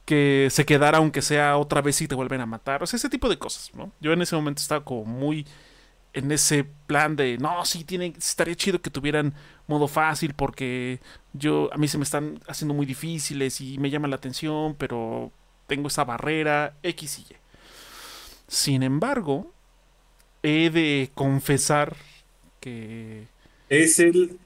que 0.06 0.50
se 0.52 0.66
quedara 0.66 1.00
aunque 1.00 1.22
sea 1.22 1.58
otra 1.58 1.82
vez 1.82 2.02
y 2.02 2.08
te 2.08 2.16
vuelven 2.16 2.42
a 2.42 2.46
matar, 2.46 2.84
o 2.84 2.88
sea, 2.88 2.98
ese 2.98 3.10
tipo 3.10 3.28
de 3.28 3.38
cosas, 3.40 3.72
¿no? 3.74 3.92
Yo 4.00 4.14
en 4.14 4.22
ese 4.22 4.36
momento 4.36 4.62
estaba 4.62 4.86
como 4.86 5.04
muy 5.04 5.48
en 6.16 6.32
ese 6.32 6.66
plan 6.88 7.18
de, 7.18 7.38
no, 7.38 7.66
sí, 7.66 7.84
tiene, 7.84 8.14
estaría 8.18 8.56
chido 8.56 8.82
que 8.82 8.90
tuvieran 8.90 9.34
modo 9.68 9.90
fácil 9.90 10.34
porque 10.34 11.02
yo, 11.34 11.70
a 11.74 11.78
mí 11.78 11.90
se 11.90 11.98
me 11.98 12.06
están 12.06 12.40
haciendo 12.48 12.74
muy 12.74 12.86
difíciles 12.86 13.60
y 13.60 13.78
me 13.80 13.90
llama 13.90 14.08
la 14.08 14.16
atención, 14.16 14.76
pero 14.76 15.34
tengo 15.68 15.90
esa 15.90 16.06
barrera 16.06 16.78
X 16.84 17.20
y 17.20 17.34
Y. 17.34 17.36
Sin 18.48 18.82
embargo, 18.82 19.52
he 20.42 20.70
de 20.70 21.12
confesar 21.14 21.98
que... 22.62 23.28
Es 23.70 24.00
el 24.00 24.40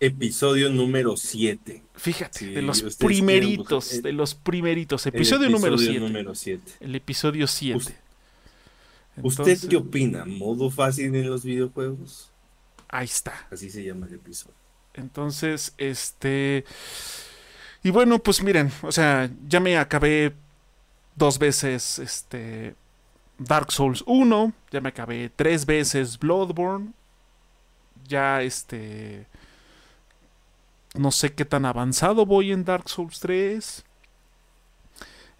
episodio 0.00 0.70
número 0.70 1.18
7. 1.18 1.82
Fíjate, 1.96 2.46
de 2.46 2.62
los 2.62 2.82
primeritos, 2.96 4.02
de 4.02 4.12
los 4.12 4.34
primeritos. 4.34 5.06
Episodio, 5.06 5.50
número 5.50 5.76
7. 6.34 6.72
El 6.80 6.94
episodio 6.94 7.46
7. 7.46 8.03
¿Usted 9.22 9.58
qué 9.68 9.76
opina? 9.76 10.24
¿Modo 10.24 10.70
fácil 10.70 11.14
en 11.14 11.28
los 11.28 11.44
videojuegos? 11.44 12.30
Ahí 12.88 13.04
está. 13.04 13.46
Así 13.50 13.70
se 13.70 13.82
llama 13.82 14.06
el 14.06 14.14
episodio. 14.14 14.54
Entonces, 14.94 15.74
este... 15.78 16.64
Y 17.82 17.90
bueno, 17.90 18.18
pues 18.18 18.42
miren, 18.42 18.72
o 18.82 18.90
sea, 18.90 19.30
ya 19.46 19.60
me 19.60 19.76
acabé 19.76 20.34
dos 21.16 21.38
veces 21.38 21.98
este 21.98 22.74
Dark 23.38 23.70
Souls 23.72 24.02
1, 24.06 24.52
ya 24.70 24.80
me 24.80 24.88
acabé 24.88 25.30
tres 25.34 25.66
veces 25.66 26.18
Bloodborne, 26.18 26.92
ya 28.08 28.42
este 28.42 29.26
no 30.94 31.10
sé 31.10 31.34
qué 31.34 31.44
tan 31.44 31.64
avanzado 31.66 32.24
voy 32.24 32.52
en 32.52 32.64
Dark 32.64 32.88
Souls 32.88 33.18
3. 33.20 33.84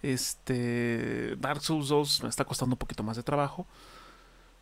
Este. 0.05 1.37
Dark 1.37 1.63
Souls 1.63 1.89
2 1.89 2.23
me 2.25 2.29
está 2.29 2.45
costando 2.45 2.75
un 2.75 2.79
poquito 2.79 3.03
más 3.03 3.17
de 3.17 3.23
trabajo. 3.23 3.67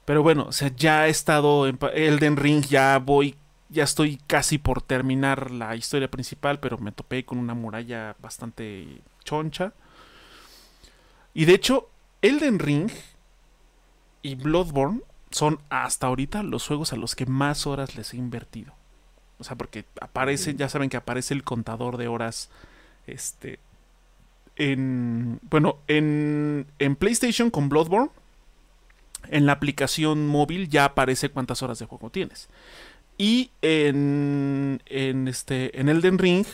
Pero 0.04 0.22
bueno, 0.22 0.46
o 0.48 0.52
sea, 0.52 0.68
ya 0.74 1.06
he 1.06 1.10
estado 1.10 1.66
en 1.66 1.78
Elden 1.94 2.36
Ring, 2.36 2.64
ya 2.64 2.98
voy. 2.98 3.36
Ya 3.68 3.84
estoy 3.84 4.18
casi 4.26 4.58
por 4.58 4.82
terminar 4.82 5.50
la 5.50 5.74
historia 5.74 6.10
principal, 6.10 6.60
pero 6.60 6.78
me 6.78 6.92
topé 6.92 7.24
con 7.24 7.38
una 7.38 7.54
muralla 7.54 8.14
bastante 8.20 9.00
choncha. 9.24 9.72
Y 11.34 11.46
de 11.46 11.54
hecho, 11.54 11.88
Elden 12.20 12.58
Ring 12.58 12.90
y 14.20 14.34
Bloodborne 14.34 15.00
son 15.30 15.58
hasta 15.70 16.06
ahorita 16.06 16.42
los 16.42 16.66
juegos 16.66 16.92
a 16.92 16.96
los 16.96 17.16
que 17.16 17.26
más 17.26 17.66
horas 17.66 17.96
les 17.96 18.12
he 18.12 18.18
invertido. 18.18 18.74
O 19.38 19.44
sea, 19.44 19.56
porque 19.56 19.86
aparece, 20.00 20.54
ya 20.54 20.68
saben 20.68 20.90
que 20.90 20.98
aparece 20.98 21.34
el 21.34 21.42
contador 21.42 21.96
de 21.96 22.08
horas 22.08 22.50
este, 23.06 23.58
en. 24.56 25.40
Bueno, 25.42 25.78
en, 25.88 26.66
en 26.78 26.96
PlayStation 26.96 27.50
con 27.50 27.68
Bloodborne. 27.68 28.10
En 29.28 29.46
la 29.46 29.52
aplicación 29.52 30.26
móvil 30.26 30.68
ya 30.68 30.86
aparece 30.86 31.30
cuántas 31.30 31.62
horas 31.62 31.78
de 31.78 31.86
juego 31.86 32.10
tienes. 32.10 32.48
Y 33.18 33.50
en, 33.62 34.82
en, 34.86 35.28
este, 35.28 35.78
en 35.78 35.88
Elden 35.88 36.18
Ring, 36.18 36.44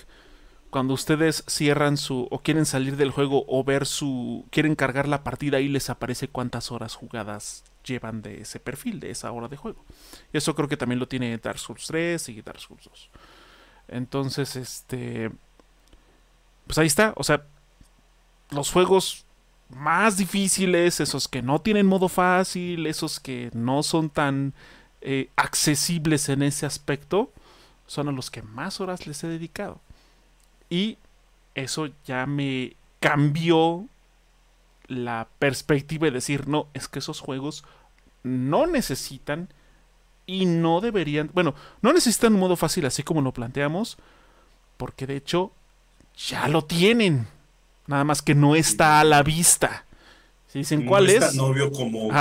cuando 0.69 0.93
ustedes 0.93 1.45
cierran 1.47 1.97
su 1.97 2.29
o 2.31 2.41
quieren 2.41 2.67
salir 2.67 2.97
del 2.97 3.11
juego 3.11 3.45
o 3.49 3.65
ver 3.65 3.87
su 3.87 4.45
quieren 4.51 4.75
cargar 4.75 5.09
la 5.09 5.25
partida 5.25 5.61
y 5.61 5.69
les 5.69 5.89
aparece 5.89 6.29
cuántas 6.29 6.71
horas 6.71 6.95
jugadas 6.95 7.65
llevan 7.85 8.21
de 8.21 8.43
ese 8.43 8.61
perfil, 8.61 9.01
de 9.01 9.11
esa 9.11 9.33
hora 9.33 9.49
de 9.49 9.57
juego. 9.57 9.83
Y 10.33 10.37
eso 10.37 10.55
creo 10.55 10.69
que 10.69 10.77
también 10.77 10.99
lo 10.99 11.09
tiene 11.09 11.39
Dark 11.39 11.59
Souls 11.59 11.87
3 11.87 12.29
y 12.29 12.43
Dark 12.43 12.61
Souls 12.61 12.85
2. 12.85 13.11
Entonces, 13.89 14.57
este 14.57 15.31
pues 16.67 16.77
ahí 16.77 16.87
está, 16.87 17.15
o 17.17 17.25
sea, 17.25 17.47
los 18.51 18.71
juegos 18.71 19.25
más 19.69 20.17
difíciles, 20.17 21.01
esos 21.01 21.29
que 21.29 21.43
no 21.43 21.61
tienen 21.61 21.87
modo 21.87 22.09
fácil, 22.09 22.87
esos 22.87 23.21
que 23.21 23.51
no 23.53 23.83
son 23.83 24.11
tan 24.11 24.55
eh, 25.01 25.31
accesibles 25.37 26.29
en 26.29 26.43
ese 26.43 26.67
aspecto, 26.67 27.33
son 27.87 28.09
a 28.09 28.13
los 28.13 28.31
que 28.31 28.43
más 28.43 28.81
horas 28.81 29.07
les 29.07 29.23
he 29.25 29.29
dedicado. 29.29 29.81
Y 30.71 30.99
eso 31.55 31.89
ya 32.05 32.27
me 32.27 32.77
cambió 33.01 33.87
la 34.87 35.29
perspectiva 35.39 36.07
de 36.07 36.13
decir, 36.13 36.49
no, 36.49 36.69
es 36.73 36.89
que 36.89 36.99
esos 36.99 37.21
juegos 37.21 37.65
no 38.23 38.67
necesitan 38.67 39.49
y 40.27 40.47
no 40.47 40.81
deberían, 40.81 41.31
bueno, 41.33 41.55
no 41.83 41.93
necesitan 41.93 42.35
un 42.35 42.41
modo 42.41 42.57
fácil 42.57 42.87
así 42.87 43.03
como 43.03 43.23
lo 43.23 43.33
planteamos, 43.33 43.97
porque 44.77 45.07
de 45.07 45.17
hecho 45.17 45.53
ya 46.17 46.49
lo 46.49 46.65
tienen, 46.65 47.27
nada 47.89 48.05
más 48.05 48.23
que 48.23 48.37
no 48.37 48.55
está 48.55 49.01
a 49.01 49.05
la 49.05 49.25
vista. 49.25 49.85
Si 50.47 50.61
dicen 50.61 50.87
cuál 50.87 51.07
no 51.07 51.11
es. 51.11 51.25
Es 51.25 51.31
tan 51.33 51.41
obvio 51.41 51.73
como, 51.73 52.13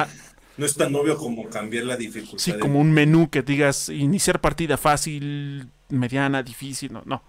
no 0.57 0.65
es 0.65 0.75
tan 0.75 0.95
obvio 0.95 1.17
como 1.17 1.47
cambiar 1.49 1.83
la 1.83 1.95
dificultad. 1.95 2.39
Sí, 2.39 2.53
como 2.57 2.79
un 2.79 2.91
menú 2.91 3.29
que 3.29 3.43
digas 3.43 3.89
iniciar 3.89 4.41
partida 4.41 4.77
fácil, 4.77 5.69
mediana, 5.89 6.41
difícil, 6.41 6.91
no, 6.91 7.03
no 7.05 7.21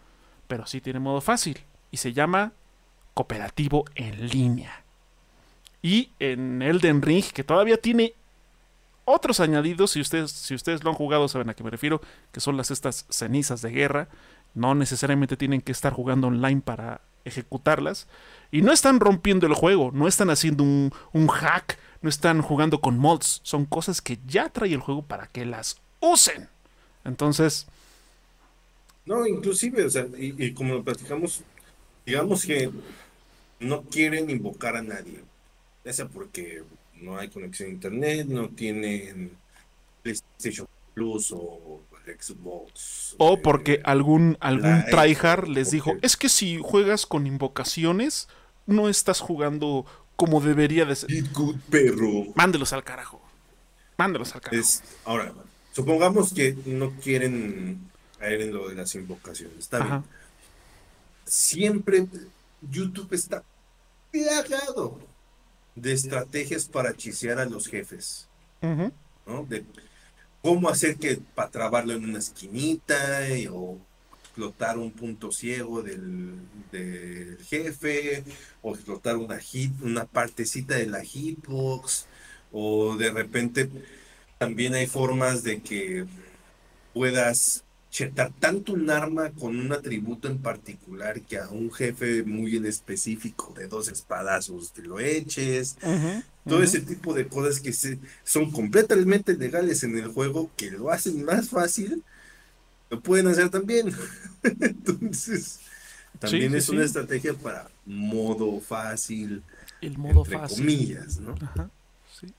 pero 0.49 0.66
sí 0.66 0.80
tiene 0.80 0.99
modo 0.99 1.20
fácil 1.20 1.61
y 1.93 1.99
se 1.99 2.12
llama 2.12 2.53
cooperativo 3.14 3.84
en 3.95 4.28
línea. 4.28 4.82
Y 5.80 6.11
en 6.18 6.61
Elden 6.61 7.03
Ring, 7.03 7.24
que 7.24 7.45
todavía 7.45 7.76
tiene 7.76 8.14
otros 9.05 9.39
añadidos, 9.39 9.93
si 9.93 10.01
ustedes, 10.01 10.32
si 10.32 10.55
ustedes 10.55 10.82
lo 10.82 10.91
han 10.91 10.97
jugado 10.97 11.28
saben 11.28 11.51
a 11.51 11.55
qué 11.55 11.62
me 11.62 11.70
refiero, 11.70 12.01
que 12.32 12.41
son 12.41 12.57
las 12.57 12.70
estas 12.70 13.07
cenizas 13.11 13.62
de 13.62 13.70
guerra, 13.70 14.09
no 14.55 14.74
necesariamente 14.74 15.36
tienen 15.36 15.61
que 15.61 15.72
estar 15.72 15.93
jugando 15.93 16.26
online 16.26 16.62
para 16.62 17.03
ejecutarlas, 17.29 18.09
y 18.51 18.62
no 18.62 18.72
están 18.72 19.01
rompiendo 19.01 19.47
el 19.47 19.55
juego, 19.55 19.91
no 19.93 20.09
están 20.09 20.31
haciendo 20.31 20.64
un, 20.64 20.93
un 21.12 21.29
hack, 21.29 21.79
no 22.03 22.09
están 22.09 22.43
jugando 22.43 22.81
con 22.81 22.99
mods, 22.99 23.41
son 23.43 23.66
cosas 23.66 24.01
que 24.01 24.18
ya 24.26 24.49
trae 24.49 24.72
el 24.72 24.81
juego 24.81 25.03
para 25.03 25.26
que 25.26 25.45
las 25.45 25.81
usen. 26.01 26.49
Entonces, 27.05 27.66
no, 29.09 29.26
inclusive, 29.26 29.87
o 29.87 29.91
sea, 29.91 30.07
y, 30.18 30.53
como 30.53 30.74
lo 30.74 30.85
platicamos, 30.85 31.41
digamos 32.05 32.45
que 32.45 32.70
no 33.59 33.83
quieren 33.85 34.29
invocar 34.29 34.76
a 34.76 34.83
nadie, 34.83 35.20
ya 35.83 35.95
sea 35.95 36.07
porque 36.07 36.62
no 37.01 37.16
hay 37.16 37.29
conexión 37.29 37.70
a 37.70 37.72
internet, 37.72 38.26
no 38.26 38.51
tienen 38.51 39.31
PlayStation 40.03 40.68
Plus 40.93 41.33
o 41.33 41.81
Xbox. 42.09 43.15
O 43.19 43.35
eh, 43.35 43.41
porque 43.43 43.81
algún, 43.85 44.37
algún 44.41 44.85
tryhard 44.91 45.49
les 45.49 45.71
dijo, 45.71 45.93
es 46.03 46.17
que 46.17 46.29
si 46.29 46.59
juegas 46.63 47.07
con 47.07 47.27
invocaciones, 47.27 48.29
no 48.67 48.89
estás 48.89 49.21
jugando 49.21 49.87
como 50.17 50.41
debería 50.41 50.85
de 50.85 50.97
ser. 50.97 51.11
Good 51.33 51.57
perro. 51.71 52.33
Mándelos 52.35 52.73
al 52.73 52.85
carajo. 52.85 53.21
Mándelos 53.97 54.35
al 54.35 54.41
carajo. 54.41 54.67
ahora, 55.05 55.33
supongamos 55.73 56.33
que 56.33 56.57
no 56.67 56.91
quieren 57.03 57.81
caer 58.19 58.43
en 58.43 58.53
lo 58.53 58.69
de 58.69 58.75
las 58.75 58.95
invocaciones. 58.95 59.59
Está 59.59 59.81
bien. 59.81 60.05
Siempre 61.25 62.07
YouTube 62.63 63.13
está 63.13 63.43
plagado 64.11 64.99
de 65.75 65.93
estrategias 65.93 66.67
para 66.67 66.97
chisear 66.97 67.39
a 67.39 67.45
los 67.45 67.69
jefes. 67.69 68.29
¿no? 68.61 69.45
De 69.49 69.65
cómo 70.43 70.68
hacer 70.68 70.97
que 70.97 71.18
para 71.34 71.51
trabarlo 71.51 71.93
en 71.93 72.05
una 72.05 72.18
esquinita 72.18 72.97
o 73.51 73.78
explotar 74.24 74.78
un 74.78 74.93
punto 74.93 75.32
ciego 75.32 75.82
del, 75.82 76.34
del, 76.70 77.39
jefe 77.45 78.24
o 78.62 78.74
explotar 78.74 79.16
una 79.16 79.39
hit, 79.39 79.72
una 79.82 80.05
partecita 80.05 80.76
de 80.76 80.86
la 80.86 81.03
hitbox 81.03 82.07
o 82.53 82.97
de 82.97 83.11
repente 83.11 83.68
también 84.39 84.74
hay 84.74 84.86
formas 84.86 85.43
de 85.43 85.61
que 85.61 86.07
puedas 86.95 87.64
chetar 87.91 88.32
tanto 88.39 88.74
un 88.74 88.91
arma 88.91 89.30
con 89.30 89.59
un 89.59 89.72
atributo 89.72 90.28
en 90.28 90.39
particular 90.39 91.20
que 91.22 91.39
a 91.39 91.49
un 91.49 91.72
jefe 91.72 92.22
muy 92.22 92.57
en 92.57 92.66
específico 92.66 93.55
de 93.57 93.66
dos 93.66 93.89
espadazos 93.89 94.72
te 94.72 94.82
lo 94.82 95.01
eches. 95.01 95.76
Todo 96.49 96.63
ese 96.63 96.81
tipo 96.81 97.15
de 97.15 97.27
cosas 97.27 97.61
que 97.61 97.73
se, 97.73 97.99
son 98.25 98.51
completamente 98.51 99.37
legales 99.37 99.83
en 99.83 99.97
el 99.99 100.09
juego, 100.09 100.51
que 100.57 100.71
lo 100.71 100.91
hacen 100.91 101.25
más 101.25 101.49
fácil, 101.49 102.03
lo 102.91 103.01
pueden 103.01 103.29
hacer 103.29 103.51
también. 103.51 103.93
Entonces, 104.43 105.61
también 106.19 106.55
es 106.55 106.69
una 106.69 106.85
estrategia 106.85 107.35
para 107.35 107.71
modo 107.85 108.61
fácil. 108.61 109.43
El 109.81 109.99
modo 109.99 110.25
entre 110.25 110.39
fácil. 110.39 110.59
comillas, 110.59 111.20
¿no? 111.20 111.35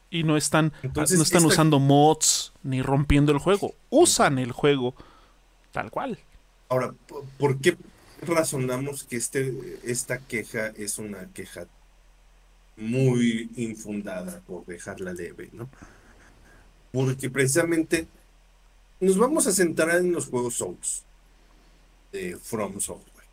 Y 0.10 0.23
no 0.23 0.36
están, 0.36 0.73
no 0.94 1.03
están 1.03 1.45
usando 1.45 1.80
mods 1.80 2.52
ni 2.64 2.81
rompiendo 2.81 3.31
el 3.31 3.38
juego. 3.38 3.76
Usan 3.90 4.38
el 4.38 4.52
juego 4.52 4.94
Tal 5.72 5.91
cual. 5.91 6.18
Ahora, 6.68 6.94
¿por 7.38 7.60
qué 7.60 7.77
razonamos 8.22 9.03
que 9.03 9.18
este, 9.18 9.80
esta 9.84 10.19
queja 10.19 10.68
es 10.68 10.98
una 10.98 11.27
queja 11.34 11.68
muy 12.80 13.49
infundada, 13.56 14.41
por 14.41 14.65
dejarla 14.65 15.14
leve, 15.14 15.49
¿no? 15.53 15.69
Porque 16.91 17.30
precisamente 17.30 18.07
nos 18.99 19.18
vamos 19.18 19.47
a 19.47 19.51
centrar 19.51 19.97
en 19.97 20.11
los 20.11 20.27
juegos 20.27 20.56
Souls 20.56 21.03
de 22.11 22.38
From 22.41 22.80
Software. 22.80 23.26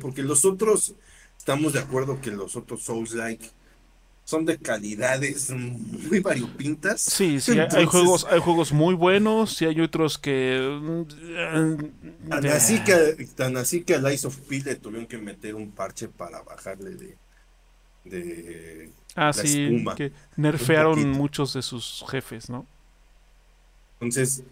Porque 0.00 0.22
los 0.22 0.44
otros, 0.44 0.94
estamos 1.36 1.72
de 1.72 1.80
acuerdo 1.80 2.20
que 2.20 2.30
los 2.30 2.56
otros 2.56 2.82
Souls-like 2.82 3.50
son 4.28 4.44
de 4.44 4.58
calidades 4.58 5.48
muy 5.48 6.20
variopintas. 6.20 7.00
Sí, 7.00 7.40
sí, 7.40 7.58
hay 7.58 7.86
juegos, 7.86 8.26
hay 8.30 8.40
juegos 8.40 8.72
muy 8.72 8.94
buenos 8.94 9.62
y 9.62 9.64
hay 9.64 9.80
otros 9.80 10.18
que 10.18 10.78
mm, 10.82 12.28
tan 12.28 12.46
así 12.46 12.84
que 12.84 13.26
tan 13.34 13.56
así 13.56 13.84
que 13.84 13.94
a 13.94 13.98
Lies 13.98 14.26
of 14.26 14.36
P 14.36 14.60
le 14.60 14.74
tuvieron 14.74 15.06
que 15.06 15.16
meter 15.16 15.54
un 15.54 15.70
parche 15.70 16.08
para 16.08 16.42
bajarle 16.42 16.90
de 16.96 17.16
de 18.04 18.90
ah, 19.14 19.32
sí, 19.32 19.84
que 19.96 20.12
nerfearon 20.36 21.10
muchos 21.10 21.52
de 21.54 21.62
sus 21.62 22.04
jefes, 22.08 22.48
¿no? 22.48 22.66
Entonces, 24.00 24.42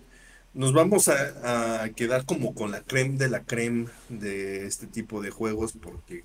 nos 0.55 0.73
vamos 0.73 1.09
a, 1.09 1.83
a, 1.83 1.89
quedar 1.91 2.25
como 2.25 2.55
con 2.55 2.71
la 2.71 2.83
creme 2.83 3.17
de 3.17 3.29
la 3.29 3.45
creme 3.45 3.89
de 4.09 4.67
este 4.67 4.87
tipo 4.87 5.23
de 5.23 5.31
juegos 5.31 5.73
porque 5.73 6.25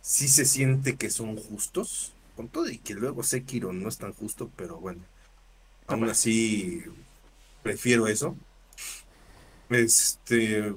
sí 0.00 0.28
se 0.28 0.44
siente 0.44 0.96
que 0.96 1.10
son 1.10 1.36
justos 1.36 2.12
con 2.36 2.48
todo 2.48 2.68
y 2.68 2.78
que 2.78 2.94
luego 2.94 3.22
Sekiro 3.22 3.72
no 3.72 3.88
es 3.88 3.98
tan 3.98 4.12
justo, 4.12 4.50
pero 4.56 4.78
bueno, 4.78 5.02
aún 5.86 6.08
así 6.08 6.82
prefiero 7.62 8.06
eso. 8.06 8.36
Este 9.70 10.74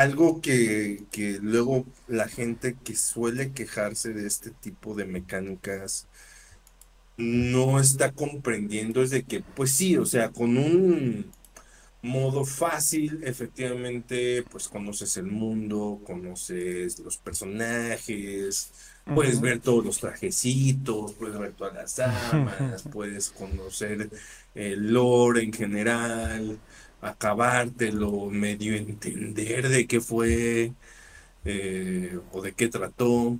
algo 0.00 0.40
que, 0.40 1.04
que, 1.12 1.38
luego 1.42 1.84
la 2.08 2.26
gente 2.26 2.74
que 2.82 2.96
suele 2.96 3.52
quejarse 3.52 4.14
de 4.14 4.26
este 4.26 4.50
tipo 4.50 4.94
de 4.94 5.04
mecánicas 5.04 6.08
no 7.18 7.78
está 7.78 8.12
comprendiendo 8.12 9.02
es 9.02 9.10
de 9.10 9.24
que, 9.24 9.40
pues 9.42 9.72
sí, 9.72 9.98
o 9.98 10.06
sea, 10.06 10.30
con 10.30 10.56
un 10.56 11.30
modo 12.00 12.46
fácil, 12.46 13.20
efectivamente, 13.24 14.42
pues 14.50 14.68
conoces 14.68 15.18
el 15.18 15.26
mundo, 15.26 16.00
conoces 16.06 16.98
los 17.00 17.18
personajes, 17.18 18.72
Puedes 19.14 19.40
ver 19.40 19.60
todos 19.60 19.84
los 19.84 19.98
trajecitos, 19.98 21.14
puedes 21.14 21.38
ver 21.38 21.52
todas 21.52 21.74
las 21.74 21.98
armas, 22.32 22.84
puedes 22.92 23.30
conocer 23.30 24.10
el 24.54 24.92
lore 24.92 25.42
en 25.42 25.52
general, 25.52 26.58
acabártelo, 27.00 28.26
medio 28.30 28.74
entender 28.76 29.68
de 29.68 29.86
qué 29.86 30.00
fue 30.00 30.72
eh, 31.44 32.18
o 32.32 32.42
de 32.42 32.52
qué 32.52 32.68
trató. 32.68 33.38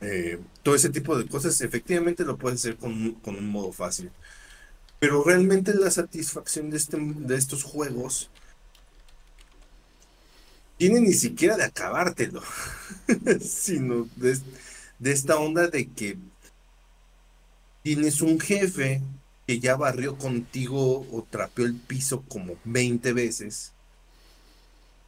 Eh, 0.00 0.38
todo 0.62 0.74
ese 0.74 0.90
tipo 0.90 1.18
de 1.18 1.26
cosas 1.26 1.60
efectivamente 1.60 2.24
lo 2.24 2.38
puedes 2.38 2.60
hacer 2.60 2.76
con, 2.76 3.12
con, 3.14 3.36
un 3.36 3.48
modo 3.48 3.72
fácil. 3.72 4.10
Pero 5.00 5.24
realmente 5.24 5.74
la 5.74 5.90
satisfacción 5.90 6.70
de, 6.70 6.76
este, 6.76 6.98
de 7.00 7.36
estos 7.36 7.64
juegos 7.64 8.30
tiene 10.76 11.00
ni 11.00 11.12
siquiera 11.12 11.56
de 11.56 11.64
acabártelo, 11.64 12.42
sino 13.40 14.08
de, 14.16 14.38
de 14.98 15.12
esta 15.12 15.36
onda 15.36 15.68
de 15.68 15.88
que 15.88 16.16
tienes 17.82 18.20
un 18.20 18.38
jefe 18.40 19.02
que 19.48 19.60
ya 19.60 19.76
barrió 19.76 20.18
contigo 20.18 21.06
o 21.10 21.26
trapeó 21.28 21.64
el 21.64 21.74
piso 21.74 22.22
como 22.28 22.56
20 22.64 23.14
veces 23.14 23.72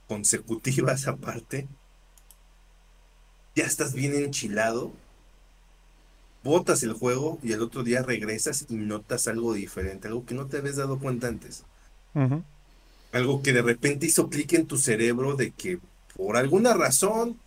consecutivas 0.08 1.06
aparte, 1.06 1.68
ya 3.54 3.64
estás 3.64 3.92
bien 3.92 4.14
enchilado, 4.14 4.92
botas 6.42 6.82
el 6.84 6.94
juego 6.94 7.38
y 7.42 7.52
el 7.52 7.60
otro 7.60 7.82
día 7.82 8.02
regresas 8.02 8.64
y 8.70 8.76
notas 8.76 9.28
algo 9.28 9.52
diferente, 9.52 10.08
algo 10.08 10.24
que 10.24 10.34
no 10.34 10.46
te 10.46 10.56
habías 10.56 10.76
dado 10.76 10.98
cuenta 10.98 11.28
antes. 11.28 11.64
Algo 13.12 13.42
que 13.42 13.52
de 13.52 13.60
repente 13.60 14.06
hizo 14.06 14.30
clic 14.30 14.54
en 14.54 14.64
tu 14.64 14.78
cerebro 14.78 15.36
de 15.36 15.50
que 15.50 15.80
por 16.16 16.38
alguna 16.38 16.72
razón, 16.72 17.38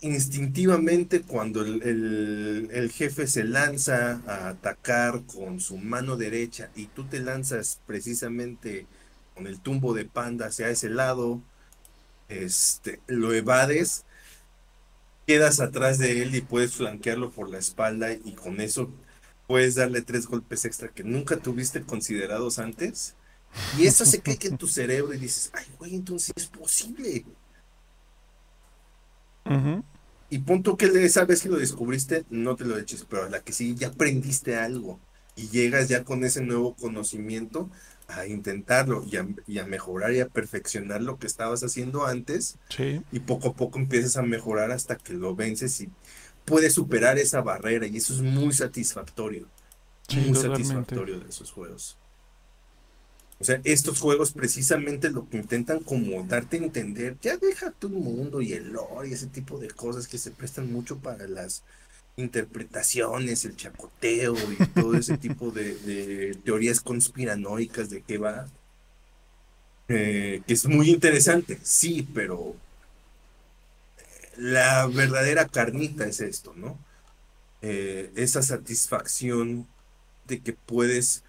instintivamente 0.00 1.22
cuando 1.22 1.62
el, 1.62 2.68
el 2.72 2.90
jefe 2.92 3.26
se 3.26 3.44
lanza 3.44 4.22
a 4.26 4.48
atacar 4.48 5.24
con 5.26 5.60
su 5.60 5.76
mano 5.78 6.16
derecha 6.16 6.70
y 6.74 6.86
tú 6.86 7.04
te 7.04 7.20
lanzas 7.20 7.80
precisamente 7.86 8.86
con 9.34 9.46
el 9.46 9.60
tumbo 9.60 9.94
de 9.94 10.04
panda 10.04 10.46
hacia 10.46 10.68
ese 10.70 10.90
lado, 10.90 11.42
este, 12.28 13.00
lo 13.06 13.32
evades, 13.32 14.04
quedas 15.26 15.60
atrás 15.60 15.98
de 15.98 16.22
él 16.22 16.34
y 16.34 16.40
puedes 16.42 16.74
flanquearlo 16.74 17.30
por 17.30 17.48
la 17.50 17.58
espalda 17.58 18.12
y 18.12 18.32
con 18.34 18.60
eso 18.60 18.90
puedes 19.46 19.74
darle 19.74 20.02
tres 20.02 20.26
golpes 20.26 20.64
extra 20.64 20.88
que 20.88 21.04
nunca 21.04 21.36
tuviste 21.38 21.82
considerados 21.82 22.58
antes. 22.58 23.14
Y 23.78 23.86
eso 23.86 24.06
se 24.06 24.22
cae 24.22 24.38
en 24.42 24.56
tu 24.56 24.66
cerebro 24.66 25.12
y 25.14 25.18
dices, 25.18 25.50
ay, 25.54 25.66
güey, 25.78 25.94
entonces 25.94 26.32
es 26.36 26.46
posible. 26.46 27.24
Y 30.30 30.38
punto 30.38 30.76
que 30.76 30.86
esa 30.86 31.24
vez 31.24 31.42
que 31.42 31.50
lo 31.50 31.58
descubriste, 31.58 32.24
no 32.30 32.56
te 32.56 32.64
lo 32.64 32.78
eches, 32.78 33.04
pero 33.08 33.24
a 33.24 33.28
la 33.28 33.40
que 33.40 33.52
sí 33.52 33.74
ya 33.74 33.88
aprendiste 33.88 34.56
algo 34.56 34.98
y 35.36 35.48
llegas 35.48 35.88
ya 35.88 36.04
con 36.04 36.24
ese 36.24 36.42
nuevo 36.42 36.74
conocimiento 36.74 37.68
a 38.08 38.26
intentarlo 38.26 39.04
y 39.06 39.58
a, 39.58 39.66
mejorar 39.66 40.12
y 40.12 40.20
a 40.20 40.28
perfeccionar 40.28 41.02
lo 41.02 41.18
que 41.18 41.26
estabas 41.26 41.62
haciendo 41.62 42.06
antes. 42.06 42.56
Y 43.10 43.20
poco 43.20 43.48
a 43.48 43.54
poco 43.54 43.78
empiezas 43.78 44.16
a 44.16 44.22
mejorar 44.22 44.70
hasta 44.70 44.96
que 44.96 45.14
lo 45.14 45.34
vences 45.34 45.80
y 45.80 45.90
puedes 46.44 46.74
superar 46.74 47.18
esa 47.18 47.40
barrera. 47.40 47.86
Y 47.86 47.96
eso 47.96 48.14
es 48.14 48.20
muy 48.20 48.52
satisfactorio. 48.52 49.48
muy 50.14 50.34
satisfactorio 50.34 51.20
de 51.20 51.28
esos 51.28 51.50
juegos. 51.52 51.98
O 53.42 53.44
sea, 53.44 53.60
estos 53.64 53.98
juegos 53.98 54.30
precisamente 54.30 55.10
lo 55.10 55.28
que 55.28 55.36
intentan 55.36 55.80
como 55.80 56.22
darte 56.22 56.58
a 56.58 56.60
entender, 56.60 57.16
ya 57.20 57.36
deja 57.38 57.72
tu 57.72 57.88
mundo 57.88 58.40
y 58.40 58.52
el 58.52 58.72
lore 58.72 59.08
y 59.08 59.14
ese 59.14 59.26
tipo 59.26 59.58
de 59.58 59.66
cosas 59.68 60.06
que 60.06 60.16
se 60.16 60.30
prestan 60.30 60.72
mucho 60.72 60.98
para 60.98 61.26
las 61.26 61.64
interpretaciones, 62.14 63.44
el 63.44 63.56
chacoteo 63.56 64.36
y 64.52 64.64
todo 64.66 64.94
ese 64.94 65.18
tipo 65.18 65.50
de, 65.50 66.38
teorías 66.44 66.80
conspiranoicas 66.80 67.90
de 67.90 68.02
qué 68.02 68.16
va. 68.16 68.46
Eh, 69.88 70.42
que 70.46 70.54
es 70.54 70.66
muy 70.66 70.90
interesante, 70.90 71.58
sí, 71.64 72.08
pero 72.14 72.54
eh, 73.98 74.28
la 74.36 74.86
verdadera 74.86 75.48
carnita 75.48 76.06
es 76.06 76.20
esto, 76.20 76.54
¿no? 76.54 76.78
Eh, 77.60 78.12
esa 78.14 78.40
satisfacción 78.40 79.66
de 80.28 80.38
que 80.38 80.52
puedes 80.52 81.24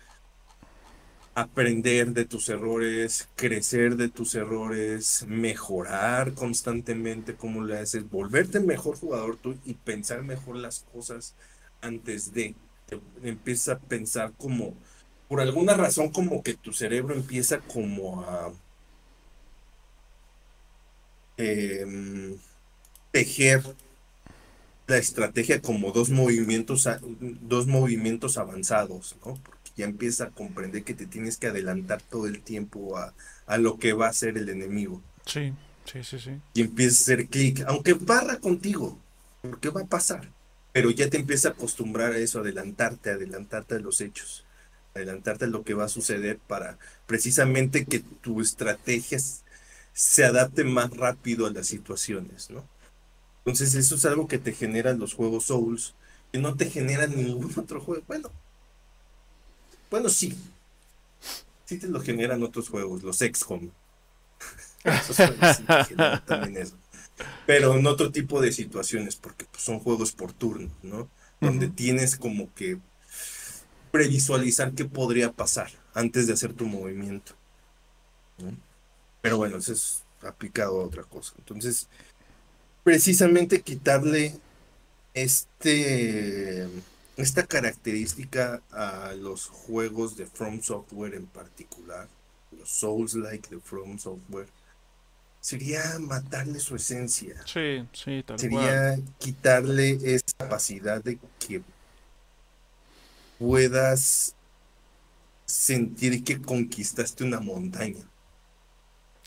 aprender 1.36 2.14
de 2.14 2.26
tus 2.26 2.50
errores, 2.50 3.28
crecer 3.36 3.96
de 3.96 4.10
tus 4.10 4.36
errores, 4.36 5.26
mejorar 5.28 6.34
constantemente 6.34 7.36
como 7.36 7.64
le 7.64 7.80
haces, 7.80 8.10
volverte 8.10 8.60
mejor 8.60 8.98
jugador 8.98 9.38
tú 9.38 9.58
y 9.66 9.74
pensar 9.74 10.24
mejor 10.24 10.58
las 10.58 10.82
cosas 10.94 11.36
antes 11.82 12.34
de. 12.34 12.56
Empieza 13.24 13.74
a 13.74 13.80
pensar 13.80 14.34
como, 14.38 14.76
por 15.28 15.42
alguna 15.42 15.74
razón 15.76 16.10
como 16.10 16.44
que 16.44 16.54
tu 16.56 16.74
cerebro 16.74 17.16
empieza 17.16 17.60
como 17.62 18.22
a 18.22 18.54
em, 21.38 22.38
tejer 23.12 23.64
la 24.88 24.98
estrategia 24.98 25.62
como 25.62 25.92
dos 25.92 26.10
movimientos, 26.10 26.88
dos 27.20 27.68
movimientos 27.68 28.38
avanzados, 28.38 29.16
¿no? 29.26 29.40
Ya 29.76 29.86
empieza 29.86 30.26
a 30.26 30.30
comprender 30.30 30.84
que 30.84 30.94
te 30.94 31.06
tienes 31.06 31.38
que 31.38 31.48
adelantar 31.48 32.02
todo 32.02 32.28
el 32.28 32.42
tiempo 32.42 32.98
a, 32.98 33.58
lo 33.58 33.78
que 33.78 33.94
va 33.94 34.08
a 34.08 34.14
ser 34.14 34.38
el 34.38 34.50
enemigo. 34.50 35.02
Sí, 35.26 35.54
sí, 35.86 36.04
sí, 36.04 36.20
sí. 36.20 36.42
Y 36.54 36.62
empieza 36.62 36.98
a 36.98 37.02
hacer 37.02 37.28
clic, 37.28 37.64
aunque 37.68 37.94
barra 37.94 38.40
contigo, 38.40 39.00
porque 39.42 39.70
va 39.70 39.82
a 39.82 39.88
pasar. 39.88 40.30
Pero 40.72 40.90
ya 40.90 41.10
te 41.10 41.18
empieza 41.18 41.50
a 41.50 41.52
acostumbrar 41.52 42.14
a 42.14 42.18
eso, 42.18 42.40
adelantarte, 42.40 43.12
adelantarte 43.12 43.76
a 43.76 43.80
los 43.80 44.02
hechos, 44.02 44.46
adelantarte 44.96 45.46
a 45.46 45.50
lo 45.50 45.64
que 45.64 45.76
va 45.76 45.86
a 45.86 45.90
suceder 45.90 46.40
para 46.40 46.78
precisamente 47.06 47.86
que 47.86 48.00
tu 48.00 48.42
estrategia 48.42 49.20
se 49.94 50.26
adapte 50.26 50.64
más 50.64 50.96
rápido 50.98 51.46
a 51.46 51.52
las 51.52 51.68
situaciones, 51.68 52.50
¿no? 52.50 52.68
Entonces 53.46 53.76
eso 53.76 53.96
es 53.96 54.06
algo 54.06 54.28
que 54.28 54.40
te 54.40 54.54
generan 54.54 55.00
los 55.00 55.14
juegos 55.14 55.46
Souls, 55.46 55.94
que 56.32 56.40
no 56.40 56.56
te 56.56 56.70
generan 56.70 57.16
ningún 57.16 57.52
otro 57.58 57.80
juego. 57.82 58.04
Bueno, 58.08 58.32
bueno, 59.94 60.10
sí. 60.10 60.36
Sí 61.66 61.78
te 61.78 61.88
lo 61.88 62.02
generan 62.02 62.42
otros 62.42 62.68
juegos, 62.68 63.04
los 63.04 63.20
XCOM. 63.20 63.70
Esos 64.84 65.16
juegos 65.16 65.58
sí 65.58 65.64
te 65.66 65.86
generan 65.86 66.26
también 66.26 66.58
eso. 66.58 66.76
Pero 67.46 67.78
en 67.78 67.86
otro 67.86 68.12
tipo 68.12 68.42
de 68.42 68.52
situaciones, 68.52 69.16
porque 69.16 69.46
pues, 69.46 69.62
son 69.62 69.78
juegos 69.78 70.12
por 70.12 70.34
turno, 70.34 70.72
¿no? 70.82 71.08
Donde 71.40 71.68
tienes 71.68 72.16
como 72.16 72.52
que 72.56 72.80
previsualizar 73.92 74.74
qué 74.74 74.86
podría 74.86 75.32
pasar 75.32 75.70
antes 75.94 76.26
de 76.26 76.34
hacer 76.34 76.54
tu 76.54 76.66
movimiento. 76.66 77.34
Pero 79.22 79.38
bueno, 79.38 79.58
eso 79.58 79.74
es 79.74 80.02
aplicado 80.24 80.82
a 80.82 80.86
otra 80.86 81.04
cosa. 81.04 81.34
Entonces, 81.38 81.88
precisamente 82.84 83.62
quitarle 83.62 84.40
este 85.14 86.68
esta 87.16 87.46
característica 87.46 88.62
a 88.72 89.14
los 89.14 89.48
juegos 89.48 90.18
de 90.18 90.26
From 90.26 90.62
Software 90.62 91.14
en 91.14 91.28
particular, 91.28 92.08
los 92.58 92.70
Souls-like 92.70 93.50
de 93.50 93.60
From 93.60 93.98
Software, 94.00 94.48
sería 95.40 96.00
matarle 96.00 96.60
su 96.60 96.76
esencia. 96.76 97.36
Sí, 97.46 97.86
sí, 97.94 98.24
tal 98.26 98.40
Sería 98.40 98.98
quitarle 99.20 100.00
esa 100.04 100.26
capacidad 100.38 101.04
de 101.04 101.20
que 101.40 101.62
puedas 103.38 104.36
sentir 105.46 106.24
que 106.24 106.42
conquistaste 106.42 107.24
una 107.24 107.40
montaña. 107.40 108.04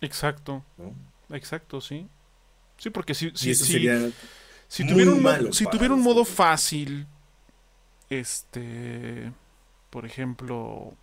Exacto. 0.00 0.64
Exacto, 1.30 1.80
sí. 1.80 2.08
Sí, 2.78 2.90
porque 2.90 3.14
si, 3.14 3.30
si, 3.34 3.54
si, 3.54 3.74
tuviera 3.74 5.12
un, 5.12 5.52
si 5.52 5.66
tuviera 5.66 5.94
un 5.94 6.02
modo 6.02 6.24
fácil 6.24 7.06
este, 8.10 9.32
por 9.90 10.06
ejemplo, 10.06 10.94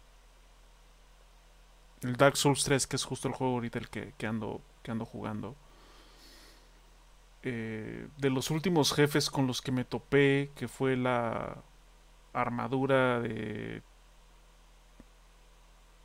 el 2.01 2.15
Dark 2.15 2.37
Souls 2.37 2.63
3, 2.63 2.87
que 2.87 2.95
es 2.95 3.03
justo 3.03 3.27
el 3.27 3.33
juego 3.33 3.53
ahorita 3.53 3.79
el 3.79 3.89
que, 3.89 4.27
ando, 4.27 4.61
que 4.83 4.91
ando 4.91 5.05
jugando. 5.05 5.55
Eh, 7.43 8.07
de 8.17 8.29
los 8.29 8.51
últimos 8.51 8.93
jefes 8.93 9.29
con 9.29 9.47
los 9.47 9.61
que 9.61 9.71
me 9.71 9.83
topé, 9.83 10.51
que 10.55 10.67
fue 10.67 10.95
la 10.95 11.57
armadura 12.33 13.19
de 13.19 13.83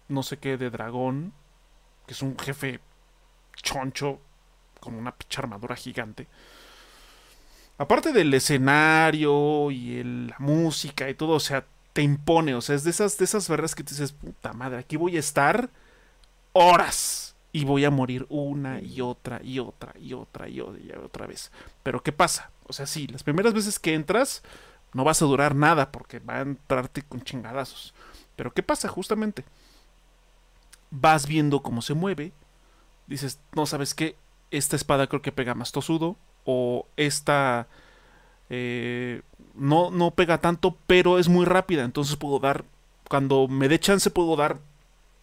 no 0.08 0.22
sé 0.22 0.38
qué 0.38 0.56
de 0.56 0.70
dragón, 0.70 1.32
que 2.06 2.14
es 2.14 2.22
un 2.22 2.36
jefe 2.38 2.80
choncho 3.56 4.20
con 4.80 4.94
una 4.94 5.12
picha 5.14 5.42
armadura 5.42 5.76
gigante 5.76 6.26
aparte 7.78 8.12
del 8.12 8.34
escenario 8.34 9.70
y 9.70 10.02
la 10.02 10.36
música 10.38 11.08
y 11.08 11.14
todo, 11.14 11.32
o 11.32 11.40
sea, 11.40 11.64
te 11.92 12.02
impone, 12.02 12.54
o 12.54 12.60
sea, 12.60 12.74
es 12.76 12.84
de 12.84 12.90
esas, 12.90 13.16
de 13.18 13.24
esas 13.24 13.48
verdades 13.48 13.74
que 13.74 13.84
te 13.84 13.90
dices, 13.90 14.12
puta 14.12 14.52
madre, 14.52 14.78
aquí 14.78 14.96
voy 14.96 15.16
a 15.16 15.20
estar 15.20 15.70
horas 16.52 17.36
y 17.52 17.64
voy 17.64 17.84
a 17.84 17.90
morir 17.90 18.26
una 18.28 18.80
y 18.80 19.00
otra 19.00 19.40
y 19.42 19.58
otra 19.58 19.92
y 19.98 20.12
otra 20.12 20.48
y 20.48 20.60
otra, 20.60 20.80
y 20.80 20.92
otra 20.92 21.26
vez. 21.26 21.50
Pero 21.82 22.02
¿qué 22.02 22.12
pasa? 22.12 22.50
O 22.66 22.72
sea, 22.72 22.86
sí, 22.86 23.06
las 23.06 23.22
primeras 23.22 23.54
veces 23.54 23.78
que 23.78 23.94
entras 23.94 24.42
no 24.92 25.04
vas 25.04 25.22
a 25.22 25.26
durar 25.26 25.54
nada 25.54 25.90
porque 25.90 26.18
va 26.18 26.36
a 26.36 26.42
entrarte 26.42 27.02
con 27.02 27.22
chingadazos. 27.22 27.94
Pero 28.36 28.52
¿qué 28.52 28.62
pasa? 28.62 28.88
Justamente 28.88 29.44
vas 30.90 31.26
viendo 31.26 31.62
cómo 31.62 31.82
se 31.82 31.94
mueve, 31.94 32.32
dices, 33.06 33.40
no 33.54 33.66
sabes 33.66 33.94
qué, 33.94 34.16
esta 34.50 34.76
espada 34.76 35.06
creo 35.06 35.22
que 35.22 35.32
pega 35.32 35.54
más 35.54 35.72
tosudo, 35.72 36.16
o 36.50 36.86
esta 36.96 37.66
eh, 38.48 39.20
no, 39.54 39.90
no 39.90 40.12
pega 40.12 40.38
tanto, 40.38 40.78
pero 40.86 41.18
es 41.18 41.28
muy 41.28 41.44
rápida. 41.44 41.84
Entonces 41.84 42.16
puedo 42.16 42.38
dar, 42.38 42.64
cuando 43.06 43.48
me 43.48 43.68
dé 43.68 43.78
chance, 43.78 44.08
puedo 44.10 44.34
dar 44.34 44.58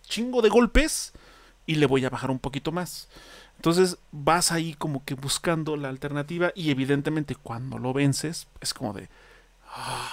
chingo 0.03 0.43
de 0.43 0.49
golpes 0.49 1.14
y 1.65 1.76
le 1.76 1.88
voy 1.88 2.06
a 2.06 2.11
bajar 2.11 2.30
un 2.30 2.38
poquito 2.38 2.72
más. 2.72 3.10
Entonces 3.56 3.97
vas 4.11 4.52
ahí 4.52 4.76
como 4.76 5.03
que 5.03 5.15
buscando 5.15 5.77
la 5.77 5.89
alternativa 5.89 6.52
y 6.53 6.69
evidentemente 6.69 7.35
cuando 7.35 7.80
lo 7.80 7.91
vences 7.91 8.47
es 8.61 8.76
como 8.76 8.93
de... 8.93 9.10
ah, 9.68 10.11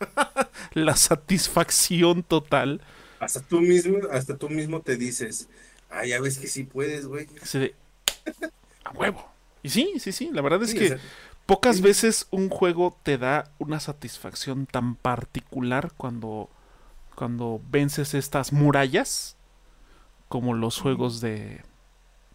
la 0.74 0.96
satisfacción 0.96 2.24
total. 2.24 2.82
Hasta 3.20 3.40
tú 3.40 3.62
mismo, 3.62 4.00
hasta 4.12 4.36
tú 4.36 4.50
mismo 4.50 4.82
te 4.82 4.96
dices, 4.96 5.48
ah, 5.88 6.04
ya 6.04 6.20
ves 6.20 6.36
que 6.36 6.46
sí 6.46 6.64
puedes, 6.64 7.06
güey. 7.06 7.26
A 8.84 8.90
huevo. 8.90 9.35
Y 9.66 9.70
sí, 9.70 9.94
sí, 9.98 10.12
sí. 10.12 10.30
La 10.32 10.42
verdad 10.42 10.62
es 10.62 10.72
Sí, 10.72 10.78
que 10.78 10.96
pocas 11.46 11.76
sí. 11.76 11.82
veces 11.82 12.26
un 12.30 12.48
juego 12.48 12.96
te 13.02 13.18
da 13.18 13.50
una 13.58 13.80
satisfacción 13.80 14.66
tan 14.66 14.96
particular 14.96 15.92
cuando, 15.96 16.50
cuando 17.14 17.60
vences 17.70 18.14
estas 18.14 18.52
murallas 18.52 19.36
como 20.28 20.54
los 20.54 20.78
juegos 20.80 21.20
de 21.20 21.62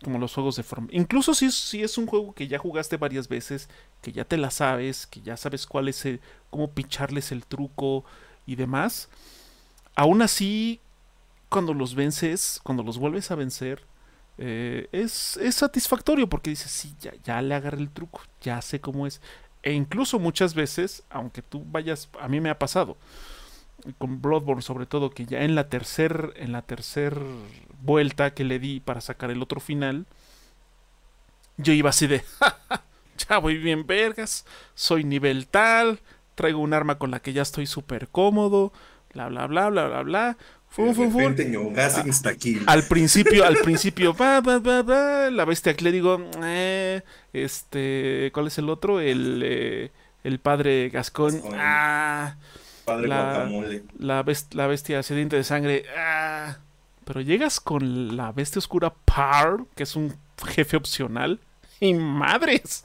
como 0.04 0.20
los 0.20 0.34
juegos 0.34 0.56
de 0.56 0.64
From. 0.64 0.88
Incluso 0.92 1.34
si, 1.36 1.46
es- 1.48 1.56
si 1.56 1.84
es 1.84 1.98
un 1.98 2.08
juego 2.08 2.34
que 2.34 2.48
ya 2.48 2.60
jugaste 2.60 2.98
varias 2.98 3.28
veces, 3.28 3.70
que 4.02 4.12
ya 4.12 4.26
te 4.26 4.38
la 4.38 4.52
sabes, 4.52 5.08
que 5.08 5.22
ya 5.22 5.38
sabes 5.38 5.68
cuál 5.68 5.90
es 5.90 6.06
el, 6.06 6.22
cómo 6.50 6.72
picharles 6.72 7.32
el 7.32 7.46
truco 7.46 8.06
y 8.48 8.56
demás, 8.56 9.10
aún 9.96 10.22
así 10.22 10.80
cuando 11.50 11.74
los 11.74 11.96
vences, 11.96 12.60
cuando 12.64 12.84
los 12.84 12.98
vuelves 13.00 13.32
a 13.32 13.36
vencer, 13.36 13.84
eh, 14.44 14.88
es, 14.92 15.38
es 15.38 15.54
satisfactorio 15.56 16.28
porque 16.28 16.50
dices, 16.50 16.72
sí, 16.72 16.96
ya, 17.00 17.14
ya 17.24 17.42
le 17.44 17.54
agarré 17.54 17.78
el 17.80 17.92
truco, 17.92 18.22
ya 18.42 18.60
sé 18.64 18.82
cómo 18.82 19.06
es. 19.06 19.22
E 19.62 19.74
incluso 19.74 20.18
muchas 20.18 20.56
veces, 20.56 21.04
aunque 21.12 21.44
tú 21.44 21.64
vayas, 21.68 22.10
a 22.20 22.28
mí 22.28 22.42
me 22.42 22.50
ha 22.50 22.58
pasado, 22.58 22.98
con 24.00 24.20
Bloodborne 24.22 24.64
sobre 24.64 24.88
todo, 24.88 25.12
que 25.12 25.26
ya 25.26 25.44
en 25.44 25.54
la 25.54 25.70
tercer, 25.70 26.34
en 26.38 26.52
la 26.52 26.64
tercer 26.64 27.20
vuelta 27.84 28.34
que 28.34 28.44
le 28.44 28.58
di 28.58 28.80
para 28.80 29.02
sacar 29.02 29.30
el 29.30 29.44
otro 29.44 29.60
final, 29.60 30.08
yo 31.58 31.74
iba 31.74 31.90
así 31.90 32.08
de, 32.08 32.20
"Ja, 32.40 32.58
ja, 32.70 32.84
ya 33.30 33.38
voy 33.38 33.58
bien 33.58 33.86
vergas, 33.86 34.46
soy 34.74 35.04
nivel 35.04 35.48
tal, 35.48 36.00
traigo 36.36 36.60
un 36.60 36.74
arma 36.74 36.98
con 36.98 37.12
la 37.12 37.20
que 37.22 37.34
ya 37.34 37.42
estoy 37.44 37.68
súper 37.68 38.08
cómodo, 38.08 38.74
bla 39.14 39.28
bla 39.30 39.48
bla 39.48 39.70
bla 39.70 39.88
bla 39.88 40.02
bla. 40.04 40.38
Instakill. 42.06 42.64
Al 42.68 42.84
principio, 42.84 43.46
al 43.46 43.58
principio, 43.64 44.14
va, 44.16 44.40
va, 44.42 44.60
va, 44.60 44.82
va, 44.82 45.30
la 45.30 45.46
bestia 45.46 45.76
clérigo, 45.76 46.20
eh, 46.44 47.02
este, 47.34 48.32
¿cuál 48.34 48.48
es 48.48 48.58
el 48.58 48.70
otro? 48.70 49.00
El, 49.02 49.42
eh, 49.46 49.92
el 50.24 50.40
padre 50.40 50.90
Gascón, 50.90 51.42
ah, 51.54 52.36
Padre 52.86 53.08
la- 53.08 53.46
la, 54.00 54.24
best- 54.26 54.54
la 54.54 54.68
bestia 54.68 55.04
sediente 55.04 55.36
de 55.36 55.44
sangre, 55.44 55.84
ah. 55.98 56.58
Pero 57.06 57.20
llegas 57.22 57.60
con 57.60 58.16
la 58.16 58.32
bestia 58.32 58.60
oscura 58.60 58.94
Par, 58.94 59.60
que 59.76 59.84
es 59.84 59.96
un 59.96 60.16
jefe 60.48 60.78
opcional, 60.78 61.40
y 61.80 61.94
madres. 61.96 62.84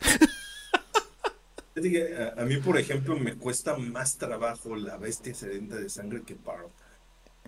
A, 1.77 2.41
a 2.41 2.45
mí, 2.47 2.57
por 2.57 2.79
ejemplo, 2.79 3.17
me 3.19 3.35
cuesta 3.35 3.77
más 3.77 4.17
trabajo 4.17 4.75
la 4.77 4.97
bestia 4.97 5.35
sedenta 5.35 5.77
de 5.77 5.89
sangre 5.91 6.23
que 6.27 6.35
Paro. 6.35 6.71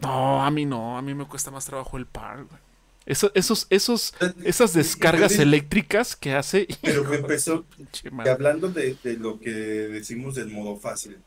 No, 0.02 0.44
a 0.44 0.50
mí 0.50 0.64
no, 0.64 0.96
a 0.98 1.02
mí 1.02 1.14
me 1.14 1.26
cuesta 1.26 1.50
más 1.50 1.64
trabajo 1.64 1.96
el 1.96 2.06
Par. 2.06 2.44
güey. 2.44 2.60
Eso- 3.06 3.30
esos, 3.34 3.66
esos, 3.70 4.14
esas 4.44 4.74
descargas 4.74 5.32
Pero- 5.32 5.42
eléctricas 5.44 6.14
que 6.14 6.34
hace. 6.34 6.66
Pero 6.82 7.04
me 7.04 7.16
empezó, 7.16 7.64
madre. 8.12 8.30
hablando 8.32 8.68
de, 8.68 8.96
de 9.02 9.14
lo 9.16 9.40
que 9.40 9.50
decimos 9.50 10.34
del 10.34 10.48
modo 10.48 10.76
fácil, 10.76 11.18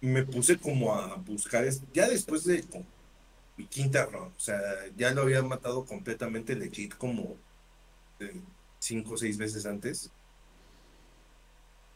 me 0.00 0.22
puse 0.22 0.56
como 0.58 0.94
a 0.94 1.16
buscar, 1.16 1.66
ya 1.92 2.08
después 2.08 2.44
de 2.44 2.62
como 2.64 2.86
mi 3.58 3.66
quinta 3.66 4.06
run, 4.06 4.28
o 4.34 4.40
sea, 4.40 4.58
ya 4.96 5.10
lo 5.12 5.20
había 5.22 5.42
matado 5.42 5.84
completamente 5.84 6.54
legit 6.56 6.94
como 6.96 7.36
eh, 8.20 8.40
cinco 8.78 9.14
o 9.14 9.18
seis 9.18 9.36
veces 9.36 9.66
antes. 9.66 10.10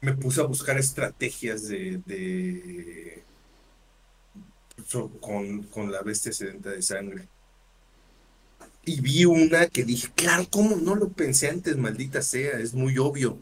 Me 0.03 0.13
puse 0.13 0.43
a 0.43 0.45
buscar 0.45 0.77
estrategias 0.77 1.67
de, 1.69 2.03
con, 5.21 5.65
con 5.65 5.91
la 5.93 6.03
bestia 6.03 6.33
sedenta 6.33 6.71
de 6.71 6.83
sangre. 6.83 7.29
Y 8.85 9.01
vi 9.01 9.25
una 9.25 9.67
que 9.69 9.85
dije, 9.85 10.09
claro, 10.15 10.47
¿cómo 10.51 10.77
no 10.77 10.95
lo 10.95 11.11
pensé 11.13 11.49
antes, 11.49 11.77
maldita 11.77 12.21
sea? 12.23 12.59
Es 12.59 12.75
muy 12.75 12.99
obvio, 12.99 13.39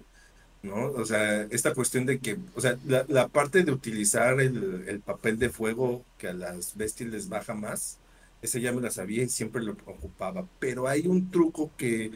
¿no? 0.62 0.92
O 0.92 1.04
sea, 1.04 1.42
esta 1.44 1.74
cuestión 1.74 2.06
de 2.06 2.20
que, 2.20 2.38
o 2.54 2.60
sea, 2.60 2.78
la, 2.84 3.04
la 3.08 3.28
parte 3.28 3.64
de 3.64 3.72
utilizar 3.72 4.40
el, 4.40 4.84
el 4.88 5.00
papel 5.02 5.38
de 5.38 5.50
fuego 5.50 6.06
que 6.18 6.28
a 6.28 6.32
las 6.34 6.76
bestias 6.76 7.10
les 7.10 7.28
baja 7.28 7.54
más, 7.54 8.00
esa 8.42 8.58
ya 8.60 8.72
me 8.72 8.80
la 8.82 8.90
sabía 8.90 9.24
y 9.24 9.28
siempre 9.28 9.62
lo 9.62 9.72
ocupaba. 9.72 10.48
Pero 10.60 10.88
hay 10.88 11.06
un 11.08 11.30
truco 11.30 11.72
que 11.76 12.12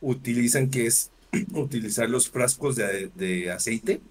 utilizan 0.00 0.70
que 0.70 0.86
es 0.86 1.12
utilizar 1.54 2.08
los 2.10 2.30
frascos 2.30 2.76
de, 2.76 3.08
de 3.14 3.50
aceite 3.52 4.02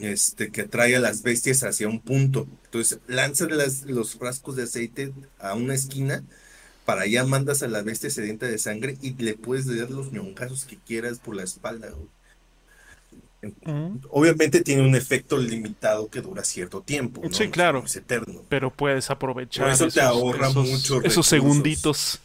este, 0.00 0.50
que 0.50 0.64
trae 0.64 0.96
a 0.96 1.00
las 1.00 1.22
bestias 1.22 1.62
hacia 1.64 1.88
un 1.88 2.00
punto. 2.00 2.48
Entonces, 2.66 3.00
lanzas 3.06 3.50
las- 3.50 3.82
los 3.84 4.16
frascos 4.16 4.56
de 4.56 4.64
aceite 4.64 5.12
a 5.38 5.54
una 5.54 5.74
esquina, 5.74 6.24
para 6.84 7.02
allá 7.02 7.24
mandas 7.24 7.62
a 7.62 7.68
la 7.68 7.82
bestia 7.82 8.10
sedienta 8.10 8.46
de 8.46 8.58
sangre 8.58 8.98
y 9.02 9.14
le 9.14 9.34
puedes 9.34 9.66
dar 9.66 9.90
los 9.90 10.12
ñongazos 10.12 10.64
que 10.64 10.78
quieras 10.78 11.18
por 11.20 11.36
la 11.36 11.44
espalda. 11.44 11.94
Obviamente 14.10 14.60
tiene 14.62 14.82
un 14.82 14.94
efecto 14.94 15.38
limitado 15.38 16.08
que 16.10 16.20
dura 16.20 16.44
cierto 16.44 16.82
tiempo, 16.82 17.22
¿no? 17.24 17.32
Sí, 17.32 17.46
No 17.46 17.50
claro. 17.50 17.82
Es 17.86 17.96
eterno. 17.96 18.42
Pero 18.48 18.70
puedes 18.70 19.10
aprovechar 19.10 19.68
eso 19.70 19.84
te 19.84 19.88
esos, 20.00 20.02
ahorra 20.02 20.48
esos- 20.48 20.66
muchos 20.68 20.80
esos 20.82 20.92
recursos. 21.02 21.26
segunditos. 21.26 22.20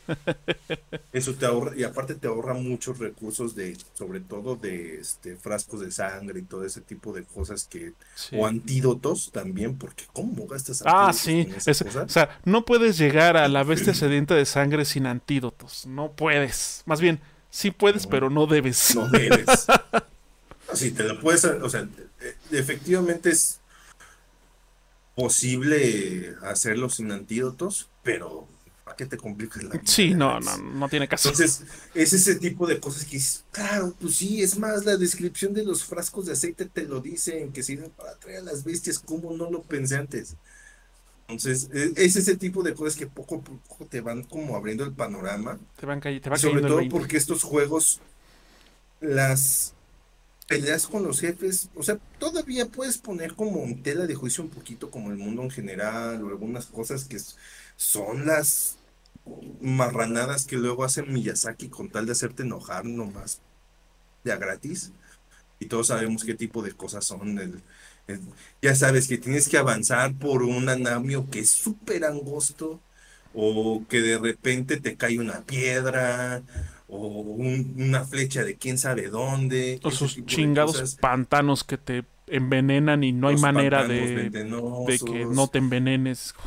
Eso 1.13 1.33
te 1.35 1.45
ahorra, 1.45 1.71
y 1.77 1.83
aparte 1.83 2.15
te 2.15 2.27
ahorra 2.27 2.53
muchos 2.53 2.99
recursos 2.99 3.55
de, 3.55 3.77
sobre 3.93 4.19
todo 4.19 4.55
de 4.57 4.99
este, 4.99 5.35
frascos 5.37 5.79
de 5.81 5.91
sangre 5.91 6.39
y 6.39 6.43
todo 6.43 6.65
ese 6.65 6.81
tipo 6.81 7.13
de 7.13 7.23
cosas 7.23 7.63
que, 7.65 7.93
Sí. 8.15 8.35
o 8.37 8.45
antídotos 8.45 9.31
también, 9.31 9.77
porque 9.77 10.03
¿cómo 10.11 10.47
gastas 10.47 10.83
Ah, 10.85 11.13
sí. 11.13 11.47
Es- 11.65 11.81
o 11.81 12.09
sea, 12.09 12.39
no 12.43 12.65
puedes 12.65 12.97
llegar 12.97 13.37
a 13.37 13.47
la 13.47 13.63
bestia 13.63 13.93
sedienta 13.93 14.35
de 14.35 14.45
sangre 14.45 14.83
sin 14.85 15.05
antídotos. 15.05 15.85
No 15.85 16.11
puedes. 16.11 16.83
Más 16.85 16.99
bien, 16.99 17.19
sí 17.49 17.71
puedes, 17.71 18.03
No. 18.05 18.09
pero 18.09 18.29
no 18.29 18.47
debes. 18.47 18.93
No 18.95 19.07
debes. 19.09 19.45
Sí, 20.75 20.91
te 20.91 21.03
lo 21.03 21.19
puedes, 21.19 21.45
o 21.45 21.69
sea, 21.69 21.87
eh, 22.21 22.35
efectivamente 22.51 23.29
es 23.29 23.59
posible 25.15 26.35
hacerlo 26.43 26.89
sin 26.89 27.11
antídotos, 27.11 27.89
pero 28.03 28.47
¿para 28.83 28.97
qué 28.97 29.05
te 29.05 29.17
complicas 29.17 29.63
la 29.63 29.71
vida? 29.71 29.81
Sí, 29.85 30.13
no, 30.13 30.39
no, 30.39 30.57
no 30.57 30.89
tiene 30.89 31.07
caso. 31.07 31.29
Entonces, 31.29 31.63
es 31.93 32.13
ese 32.13 32.35
tipo 32.35 32.67
de 32.67 32.79
cosas 32.79 33.05
que 33.05 33.11
dices, 33.11 33.45
claro, 33.51 33.95
pues 33.99 34.15
sí, 34.17 34.41
es 34.41 34.57
más, 34.57 34.83
la 34.85 34.97
descripción 34.97 35.53
de 35.53 35.63
los 35.63 35.83
frascos 35.85 36.25
de 36.25 36.33
aceite 36.33 36.65
te 36.65 36.83
lo 36.83 36.99
dicen, 36.99 37.51
que 37.53 37.63
sirven 37.63 37.91
para 37.91 38.11
atraer 38.11 38.39
a 38.39 38.43
las 38.43 38.63
bestias, 38.63 38.99
¿cómo 38.99 39.31
no 39.35 39.49
lo 39.49 39.61
pensé 39.63 39.95
antes? 39.95 40.35
Entonces, 41.27 41.69
e- 41.73 41.93
es 41.95 42.15
ese 42.15 42.35
tipo 42.35 42.61
de 42.61 42.73
cosas 42.75 42.95
que 42.95 43.07
poco 43.07 43.35
a 43.35 43.41
poco 43.41 43.85
te 43.85 44.01
van 44.01 44.23
como 44.23 44.55
abriendo 44.55 44.83
el 44.83 44.91
panorama, 44.93 45.57
Te, 45.79 45.85
van 45.85 45.99
te 46.01 46.19
va 46.29 46.35
y 46.35 46.39
sobre 46.39 46.61
el 46.61 46.67
todo 46.67 46.77
20. 46.77 46.91
porque 46.91 47.17
estos 47.17 47.41
juegos, 47.43 47.99
las 49.01 49.73
peleas 50.47 50.87
con 50.87 51.03
los 51.03 51.19
jefes, 51.21 51.69
o 51.75 51.83
sea, 51.83 51.97
todavía 52.19 52.67
puedes 52.67 52.97
poner 52.97 53.35
como 53.35 53.63
en 53.63 53.81
tela 53.83 54.05
de 54.07 54.15
juicio 54.15 54.43
un 54.43 54.49
poquito 54.49 54.91
como 54.91 55.11
el 55.11 55.17
mundo 55.17 55.41
en 55.43 55.51
general, 55.51 56.23
o 56.23 56.29
algunas 56.29 56.67
cosas 56.67 57.05
que 57.05 57.17
son 57.75 58.25
las 58.25 58.77
marranadas 59.61 60.45
que 60.45 60.57
luego 60.57 60.83
hace 60.83 61.03
Miyazaki 61.03 61.69
con 61.69 61.89
tal 61.89 62.05
de 62.05 62.11
hacerte 62.13 62.43
enojar 62.43 62.85
nomás 62.85 63.41
de 64.23 64.31
a 64.33 64.37
gratis. 64.37 64.91
Y 65.59 65.67
todos 65.67 65.87
sabemos 65.87 66.23
qué 66.25 66.35
tipo 66.35 66.61
de 66.63 66.73
cosas 66.73 67.05
son. 67.05 67.63
ya 68.61 68.75
sabes 68.75 69.07
que 69.07 69.17
tienes 69.17 69.47
que 69.49 69.57
avanzar 69.57 70.15
por 70.15 70.43
un 70.43 70.69
andamio 70.69 71.29
que 71.29 71.39
es 71.39 71.49
súper 71.49 72.05
angosto, 72.05 72.81
o 73.33 73.85
que 73.89 74.01
de 74.01 74.17
repente 74.17 74.79
te 74.79 74.95
cae 74.97 75.19
una 75.19 75.45
piedra, 75.45 76.43
o 76.87 76.97
un- 77.07 77.75
una 77.77 78.05
flecha 78.05 78.43
de 78.43 78.55
quién 78.57 78.77
sabe 78.77 79.09
dónde. 79.09 79.79
O 79.83 79.91
sus 79.91 80.23
chingados 80.25 80.95
pantanos 80.95 81.63
que 81.63 81.77
te 81.77 82.05
envenenan 82.27 83.03
y 83.03 83.11
no 83.11 83.27
hay 83.27 83.37
manera 83.37 83.87
de, 83.87 84.29
de 84.29 84.99
que 84.99 85.25
no 85.25 85.47
te 85.47 85.57
envenenes. 85.59 86.33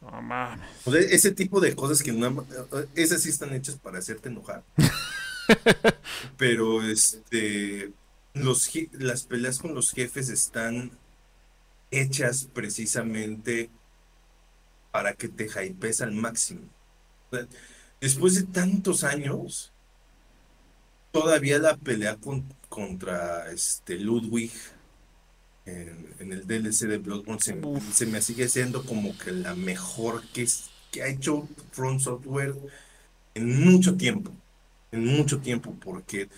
No 0.00 0.22
mames. 0.22 0.64
O 0.86 0.92
sea, 0.92 1.00
ese 1.00 1.32
tipo 1.32 1.60
de 1.60 1.74
cosas 1.74 2.02
que 2.02 2.12
no, 2.12 2.46
esas 2.94 3.20
sí 3.20 3.28
están 3.28 3.52
hechas 3.52 3.76
para 3.76 3.98
hacerte 3.98 4.28
enojar. 4.30 4.62
Pero 6.36 6.82
este, 6.88 7.92
los, 8.34 8.70
las 8.92 9.24
peleas 9.24 9.58
con 9.58 9.74
los 9.74 9.92
jefes 9.92 10.28
están 10.28 10.92
hechas 11.90 12.48
precisamente 12.52 13.70
para 14.90 15.14
que 15.14 15.28
te 15.28 15.48
hypes 15.48 16.00
al 16.00 16.12
máximo. 16.12 16.62
O 17.30 17.36
sea, 17.36 17.46
después 18.00 18.34
de 18.34 18.42
tantos 18.44 19.04
años, 19.04 19.72
todavía 21.12 21.58
la 21.58 21.76
pelea 21.76 22.16
con- 22.16 22.48
contra 22.68 23.50
este 23.52 23.98
Ludwig 23.98 24.52
en, 25.64 26.14
en 26.18 26.32
el 26.32 26.46
DLC 26.46 26.86
de 26.86 26.98
Bloodborne 26.98 27.40
se, 27.92 28.06
me 28.06 28.22
sigue 28.22 28.48
siendo 28.48 28.84
como 28.84 29.16
que 29.18 29.32
la 29.32 29.54
mejor 29.54 30.22
que, 30.32 30.42
es- 30.42 30.70
que 30.90 31.02
ha 31.02 31.08
hecho 31.08 31.48
From 31.72 32.00
Software 32.00 32.54
en 33.34 33.60
mucho 33.64 33.96
tiempo, 33.96 34.32
en 34.92 35.06
mucho 35.06 35.40
tiempo, 35.40 35.74
porque 35.80 36.28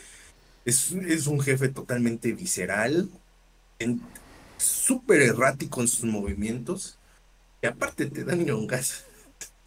es, 0.65 0.93
es 0.93 1.27
un 1.29 1.41
jefe 1.41 1.69
totalmente 1.71 2.33
visceral, 2.35 3.11
súper 4.57 5.23
errático 5.23 5.81
en 5.81 5.89
sus 5.89 6.05
movimientos, 6.05 6.99
y 7.63 7.67
aparte 7.69 8.07
te 8.07 8.25
dan 8.25 8.45
ñongas, 8.45 9.05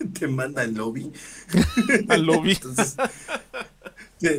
te 0.19 0.27
manda 0.27 0.61
al 0.61 0.73
lobby. 0.73 1.11
al 2.09 2.23
lobby. 2.23 2.51
Entonces, 2.51 2.95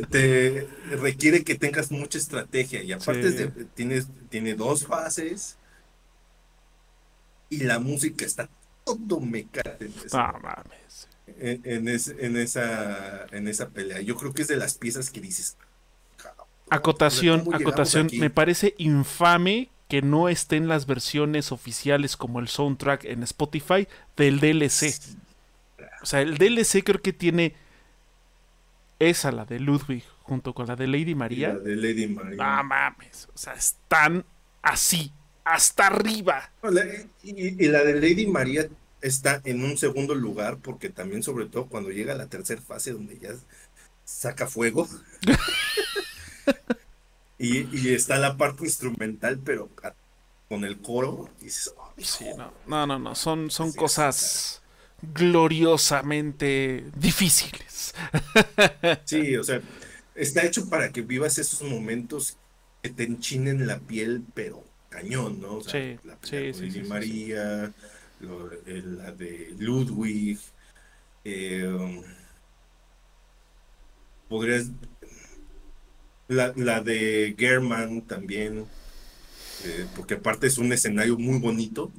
te, 0.09 0.67
requiere 0.91 1.43
que 1.43 1.55
tengas 1.55 1.91
mucha 1.91 2.17
estrategia, 2.17 2.83
y 2.83 2.91
aparte 2.91 3.51
tienes, 3.75 4.07
tiene 4.29 4.55
dos 4.55 4.85
fases, 4.85 5.57
y 7.49 7.59
la 7.59 7.79
música 7.79 8.25
está 8.25 8.49
todo 8.83 9.19
mecate. 9.19 9.89
Ah, 10.11 10.37
mames 10.41 11.07
en, 11.39 11.61
en, 11.65 11.87
esa, 12.37 13.25
en 13.31 13.47
esa 13.47 13.69
pelea. 13.69 14.01
Yo 14.01 14.15
creo 14.15 14.33
que 14.33 14.43
es 14.43 14.47
de 14.47 14.57
las 14.57 14.75
piezas 14.75 15.09
que 15.09 15.21
dices. 15.21 15.57
Acotación, 16.69 17.43
acotación. 17.53 18.09
Me 18.13 18.29
parece 18.29 18.73
infame 18.77 19.69
que 19.87 20.01
no 20.01 20.29
estén 20.29 20.67
las 20.67 20.87
versiones 20.87 21.51
oficiales 21.51 22.17
como 22.17 22.39
el 22.39 22.47
soundtrack 22.47 23.05
en 23.05 23.23
Spotify 23.23 23.87
del 24.17 24.39
DLC. 24.39 24.99
O 26.05 26.07
sea, 26.07 26.21
el 26.21 26.37
DLC 26.37 26.83
creo 26.83 27.01
que 27.01 27.13
tiene 27.13 27.55
esa, 28.99 29.31
la 29.31 29.43
de 29.43 29.59
Ludwig, 29.59 30.03
junto 30.21 30.53
con 30.53 30.67
la 30.67 30.75
de 30.75 30.85
Lady 30.85 31.15
María. 31.15 31.55
La 31.55 31.59
de 31.61 31.75
Lady 31.75 32.05
María. 32.05 32.35
No 32.35 32.63
mames. 32.63 33.27
O 33.33 33.37
sea, 33.39 33.53
están 33.53 34.23
así, 34.61 35.11
hasta 35.43 35.87
arriba. 35.87 36.51
y, 37.23 37.65
y, 37.65 37.67
la 37.69 37.83
de 37.83 37.99
Lady 37.99 38.27
María 38.27 38.67
está 39.01 39.41
en 39.45 39.63
un 39.63 39.79
segundo 39.79 40.13
lugar 40.13 40.57
porque 40.57 40.89
también 40.89 41.23
sobre 41.23 41.47
todo 41.47 41.65
cuando 41.65 41.89
llega 41.89 42.13
a 42.13 42.17
la 42.17 42.27
tercera 42.27 42.61
fase 42.61 42.91
donde 42.91 43.17
ya 43.17 43.31
saca 44.03 44.45
fuego 44.45 44.87
y, 47.39 47.89
está 47.89 48.19
la 48.19 48.37
parte 48.37 48.63
instrumental 48.63 49.39
pero 49.43 49.69
con 50.49 50.65
el 50.65 50.79
coro 50.79 51.29
no. 52.67 52.85
no. 52.85 52.99
no 52.99 53.15
son 53.15 53.49
son 53.49 53.73
cosas 53.73 54.61
gloriosamente 55.13 56.85
difíciles. 56.95 57.93
Sí 59.05 59.35
o 59.37 59.43
sea 59.43 59.61
está 60.15 60.45
hecho 60.45 60.69
para 60.69 60.91
que 60.91 61.01
vivas 61.01 61.37
esos 61.37 61.61
momentos 61.61 62.37
que 62.81 62.89
te 62.89 63.03
enchinen 63.03 63.67
la 63.67 63.79
piel 63.79 64.23
pero 64.33 64.63
cañón 64.89 65.39
no 65.39 65.61
sí, 65.61 65.97
sí, 66.23 66.71
sí, 66.71 66.81
María 66.83 67.73
la 68.19 69.11
de 69.11 69.53
Ludwig, 69.57 70.39
eh, 71.23 72.03
podrías, 74.27 74.67
la, 76.27 76.81
de 76.81 77.35
German 77.37 78.01
también, 78.01 78.65
eh, 79.63 79.85
porque 79.95 80.15
aparte 80.15 80.47
es 80.47 80.57
un 80.57 80.71
escenario 80.73 81.17
muy 81.17 81.39
bonito, 81.39 81.91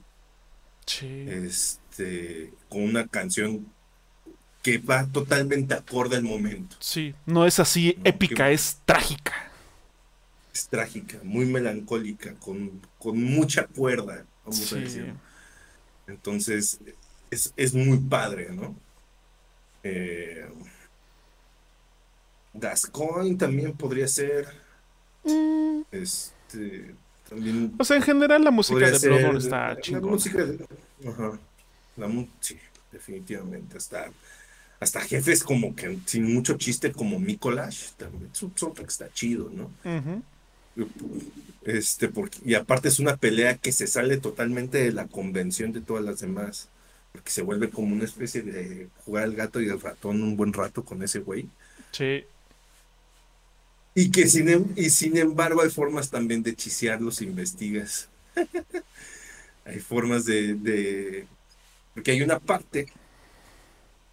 este, 1.96 2.52
con 2.68 2.82
una 2.82 3.06
canción 3.06 3.66
que 4.62 4.78
va 4.78 5.06
totalmente 5.06 5.74
acorde 5.74 6.16
al 6.16 6.24
momento. 6.24 6.76
Sí, 6.78 7.14
no 7.24 7.46
es 7.46 7.58
así 7.58 7.96
épica, 8.04 8.50
es 8.50 8.80
trágica. 8.84 9.32
Es 10.52 10.68
trágica, 10.68 11.18
muy 11.22 11.46
melancólica, 11.46 12.34
con, 12.34 12.82
con 12.98 13.22
mucha 13.22 13.66
cuerda, 13.66 14.26
vamos 14.44 14.72
a 14.72 14.76
decir. 14.76 15.14
Entonces, 16.06 16.80
es, 17.30 17.74
muy 17.74 17.98
padre, 17.98 18.50
¿no? 18.50 18.74
Eh, 19.82 20.46
Gascoigne 22.52 23.36
también 23.36 23.72
podría 23.72 24.08
ser. 24.08 24.48
Mm. 25.24 25.82
Este. 25.90 26.94
También. 27.28 27.74
O 27.78 27.84
sea, 27.84 27.96
en 27.96 28.02
general 28.02 28.42
la 28.44 28.50
música 28.50 28.90
de 28.90 28.98
Bloodborne 28.98 29.38
está 29.38 29.80
chingona. 29.80 30.06
La 30.06 30.12
música 30.12 30.44
de. 30.44 30.66
Ajá. 31.08 31.38
La, 31.96 32.08
sí, 32.40 32.58
definitivamente. 32.92 33.76
Hasta, 33.78 34.10
hasta 34.80 35.00
jefes 35.00 35.42
como 35.42 35.74
que 35.74 35.98
sin 36.06 36.32
mucho 36.32 36.56
chiste, 36.56 36.92
como 36.92 37.18
Mikolash, 37.18 37.92
también 37.96 38.30
su 38.32 38.52
que 38.74 38.82
está 38.82 39.12
chido, 39.12 39.50
¿no? 39.50 39.70
Este, 41.64 42.08
porque, 42.08 42.38
y 42.44 42.54
aparte 42.54 42.88
es 42.88 42.98
una 42.98 43.16
pelea 43.16 43.56
que 43.56 43.72
se 43.72 43.86
sale 43.86 44.18
totalmente 44.18 44.78
de 44.78 44.92
la 44.92 45.08
convención 45.08 45.72
de 45.72 45.80
todas 45.80 46.04
las 46.04 46.20
demás. 46.20 46.68
Porque 47.12 47.30
se 47.30 47.42
vuelve 47.42 47.70
como 47.70 47.94
una 47.94 48.04
especie 48.04 48.42
de 48.42 48.88
jugar 49.04 49.24
al 49.24 49.34
gato 49.34 49.60
y 49.62 49.70
al 49.70 49.80
ratón 49.80 50.22
un 50.22 50.36
buen 50.36 50.52
rato 50.52 50.84
con 50.84 51.02
ese 51.02 51.20
güey. 51.20 51.48
Sí. 51.90 52.24
Y 53.94 54.10
que 54.10 54.28
sin, 54.28 54.50
em, 54.50 54.66
y 54.76 54.90
sin 54.90 55.16
embargo 55.16 55.62
hay 55.62 55.70
formas 55.70 56.10
también 56.10 56.42
de 56.42 56.54
chisearlos, 56.54 57.22
investigas. 57.22 58.10
hay 59.64 59.80
formas 59.80 60.26
de, 60.26 60.54
de, 60.54 61.26
Porque 61.96 62.12
hay 62.12 62.22
una 62.22 62.38
parte 62.38 62.86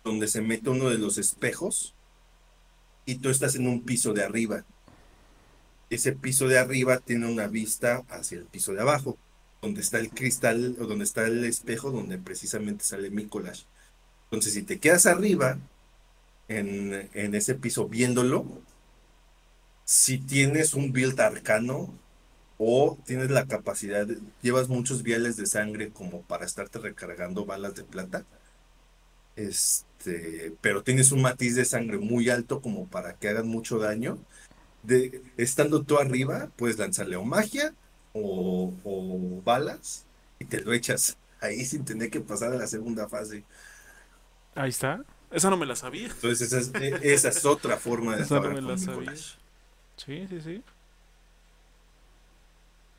donde 0.03 0.27
se 0.27 0.41
mete 0.41 0.71
uno 0.71 0.89
de 0.89 0.97
los 0.97 1.19
espejos 1.19 1.93
y 3.05 3.15
tú 3.15 3.29
estás 3.29 3.53
en 3.53 3.67
un 3.67 3.83
piso 3.83 4.13
de 4.13 4.23
arriba 4.23 4.65
ese 5.93 6.13
piso 6.13 6.47
de 6.47 6.57
arriba 6.59 6.99
tiene 6.99 7.27
una 7.27 7.47
vista 7.47 8.03
hacia 8.09 8.37
el 8.39 8.45
piso 8.45 8.73
de 8.73 8.81
abajo, 8.81 9.17
donde 9.61 9.81
está 9.81 9.99
el 9.99 10.09
cristal 10.09 10.75
o 10.79 10.85
donde 10.85 11.05
está 11.05 11.25
el 11.25 11.43
espejo 11.45 11.91
donde 11.91 12.17
precisamente 12.17 12.83
sale 12.83 13.09
mi 13.09 13.25
collage. 13.25 13.65
Entonces, 14.25 14.53
si 14.53 14.63
te 14.63 14.79
quedas 14.79 15.05
arriba, 15.05 15.57
en, 16.47 17.09
ese 17.13 17.55
piso 17.55 17.87
viéndolo, 17.87 18.45
si 19.85 20.17
tienes 20.17 20.73
un 20.73 20.91
build 20.91 21.19
arcano 21.19 21.93
o 22.57 22.97
tienes 23.05 23.31
la 23.31 23.45
capacidad, 23.45 24.07
llevas 24.41 24.69
muchos 24.69 25.03
viales 25.03 25.37
de 25.37 25.45
sangre 25.45 25.89
como 25.91 26.21
para 26.21 26.45
estarte 26.45 26.79
recargando 26.79 27.45
balas 27.45 27.75
de 27.75 27.83
plata, 27.83 28.25
este, 29.35 30.53
pero 30.61 30.83
tienes 30.83 31.11
un 31.11 31.21
matiz 31.21 31.55
de 31.55 31.65
sangre 31.65 31.97
muy 31.97 32.29
alto 32.29 32.61
como 32.61 32.87
para 32.87 33.15
que 33.15 33.29
hagan 33.29 33.47
mucho 33.47 33.79
daño, 33.79 34.19
de 34.83 35.23
estando 35.37 35.83
tú 35.83 35.97
arriba, 35.97 36.49
puedes 36.55 36.77
lanzarle 36.77 37.15
o 37.15 37.23
magia 37.23 37.73
o, 38.13 39.41
balas 39.43 40.05
y 40.39 40.45
te 40.45 40.61
lo 40.61 40.73
echas 40.73 41.17
ahí 41.41 41.65
sin 41.65 41.83
tener 41.83 42.09
que 42.09 42.21
pasar 42.21 42.53
a 42.53 42.57
la 42.57 42.67
segunda 42.67 43.07
fase. 43.07 43.43
Ahí 44.55 44.69
está. 44.69 45.03
Esa 45.31 45.49
no 45.49 45.57
me 45.57 45.65
la 45.65 45.75
sabía. 45.75 46.07
Entonces 46.07 46.53
esa 46.53 46.59
es, 46.59 46.71
e, 46.75 47.13
esa 47.13 47.29
es 47.29 47.43
otra 47.43 47.77
forma 47.77 48.15
de 48.15 48.23
esa 48.23 48.39
no 48.39 48.49
me 48.49 48.61
la 48.61 48.77
sabía. 48.77 49.15
Sí, 49.15 50.27
sí, 50.29 50.41
sí. 50.41 50.63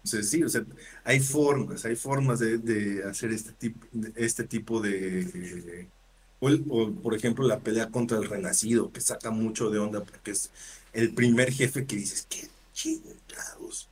Entonces, 0.05 0.31
sí, 0.31 0.43
o 0.43 0.49
sea, 0.51 0.63
hay 1.03 1.19
formas, 1.21 1.85
hay 1.87 1.97
formas 1.97 2.39
de, 2.39 3.03
hacer 3.09 3.31
este 3.33 3.53
tipo, 3.53 3.87
este 4.17 4.45
tipo 4.45 4.81
de, 4.83 5.89
o, 6.41 6.91
por 7.03 7.15
ejemplo 7.15 7.47
la 7.47 7.61
pelea 7.61 7.89
contra 7.89 8.19
el 8.19 8.29
renacido, 8.29 8.93
que 8.93 9.01
saca 9.01 9.31
mucho 9.31 9.71
de 9.71 9.79
onda 9.79 10.05
porque 10.05 10.33
es 10.33 10.51
el 10.93 11.15
primer 11.15 11.51
jefe 11.51 11.87
que 11.87 11.97
dices, 11.97 12.27
qué 12.29 12.49
chingados. 12.75 13.89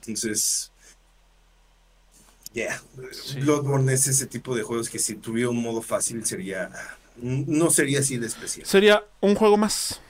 Entonces, 0.00 0.72
ya, 2.52 2.82
yeah. 2.96 3.40
Bloodborne 3.40 3.92
es 3.92 4.08
ese 4.08 4.26
tipo 4.26 4.56
de 4.56 4.64
juegos 4.64 4.90
que 4.90 4.98
si 4.98 5.14
tuviera 5.14 5.50
un 5.50 5.62
modo 5.62 5.80
fácil 5.80 6.26
sería, 6.26 6.72
no 7.16 7.70
sería 7.70 8.00
así 8.00 8.18
de 8.18 8.26
especial. 8.26 8.66
Sería 8.66 9.04
un 9.20 9.36
juego 9.36 9.56
más. 9.56 10.00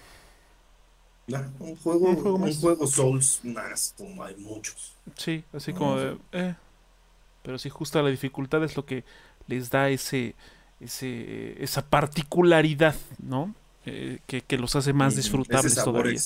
Un 1.59 1.77
juego, 1.77 2.09
un 2.11 2.55
juego, 2.55 2.87
Souls 2.87 3.41
más, 3.45 3.95
como 3.97 4.23
hay 4.25 4.37
muchos. 4.37 4.95
Sí, 5.17 5.45
así 5.53 5.73
como 5.73 5.97
de, 5.97 6.19
eh, 6.33 6.55
pero 7.43 7.59
si 7.59 7.69
justo 7.69 8.03
la 8.03 8.11
dificultad 8.11 8.63
es 8.65 8.77
lo 8.77 8.85
que 8.85 9.05
les 9.47 9.71
da 9.71 9.89
ese, 9.89 10.35
ese 10.81 11.63
esa 11.63 11.83
particularidad, 11.83 12.97
¿no? 13.19 13.55
Eh, 13.87 14.19
que, 14.27 14.57
los 14.57 14.75
hace 14.77 14.93
más 14.93 15.15
disfrutables 15.15 15.75
todavía. 15.75 16.21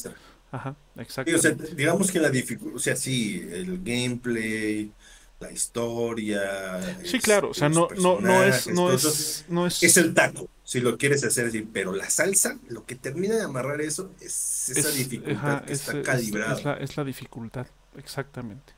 Ajá, 0.51 0.77
exacto. 0.97 1.33
digamos 1.77 2.11
que 2.11 2.21
la 2.21 2.31
dificultad, 2.31 2.77
o 2.77 2.79
sea, 2.79 2.97
sí, 2.97 3.47
el 3.51 3.83
gameplay, 3.83 4.93
la 5.41 5.53
historia. 5.53 6.97
Sí, 7.05 7.19
claro, 7.21 7.51
o 7.51 7.55
sea, 7.55 7.69
no, 7.69 7.89
no, 7.97 8.21
no 8.21 8.43
es, 8.43 8.67
no 8.69 8.93
es, 8.93 9.45
no 9.49 9.67
es. 9.67 9.83
Es 9.83 9.97
el 9.97 10.15
taco, 10.15 10.49
si 10.65 10.81
lo 10.81 10.99
quieres 10.99 11.25
hacer 11.25 11.47
así, 11.47 11.63
pero 11.63 11.93
la 11.93 12.11
salsa, 12.11 12.59
lo 12.69 12.85
que 12.85 12.95
termina 12.95 13.37
de 13.37 13.43
amarrar 13.43 13.81
eso 13.81 14.11
es 14.21 14.71
esa 14.71 14.91
dificultad 14.91 15.65
que 15.65 15.73
está 15.73 16.03
calibrada. 16.03 16.59
Es, 16.59 16.65
la, 16.65 16.75
es 16.75 16.97
la 16.97 17.05
dificultad, 17.05 17.67
exactamente. 17.97 18.73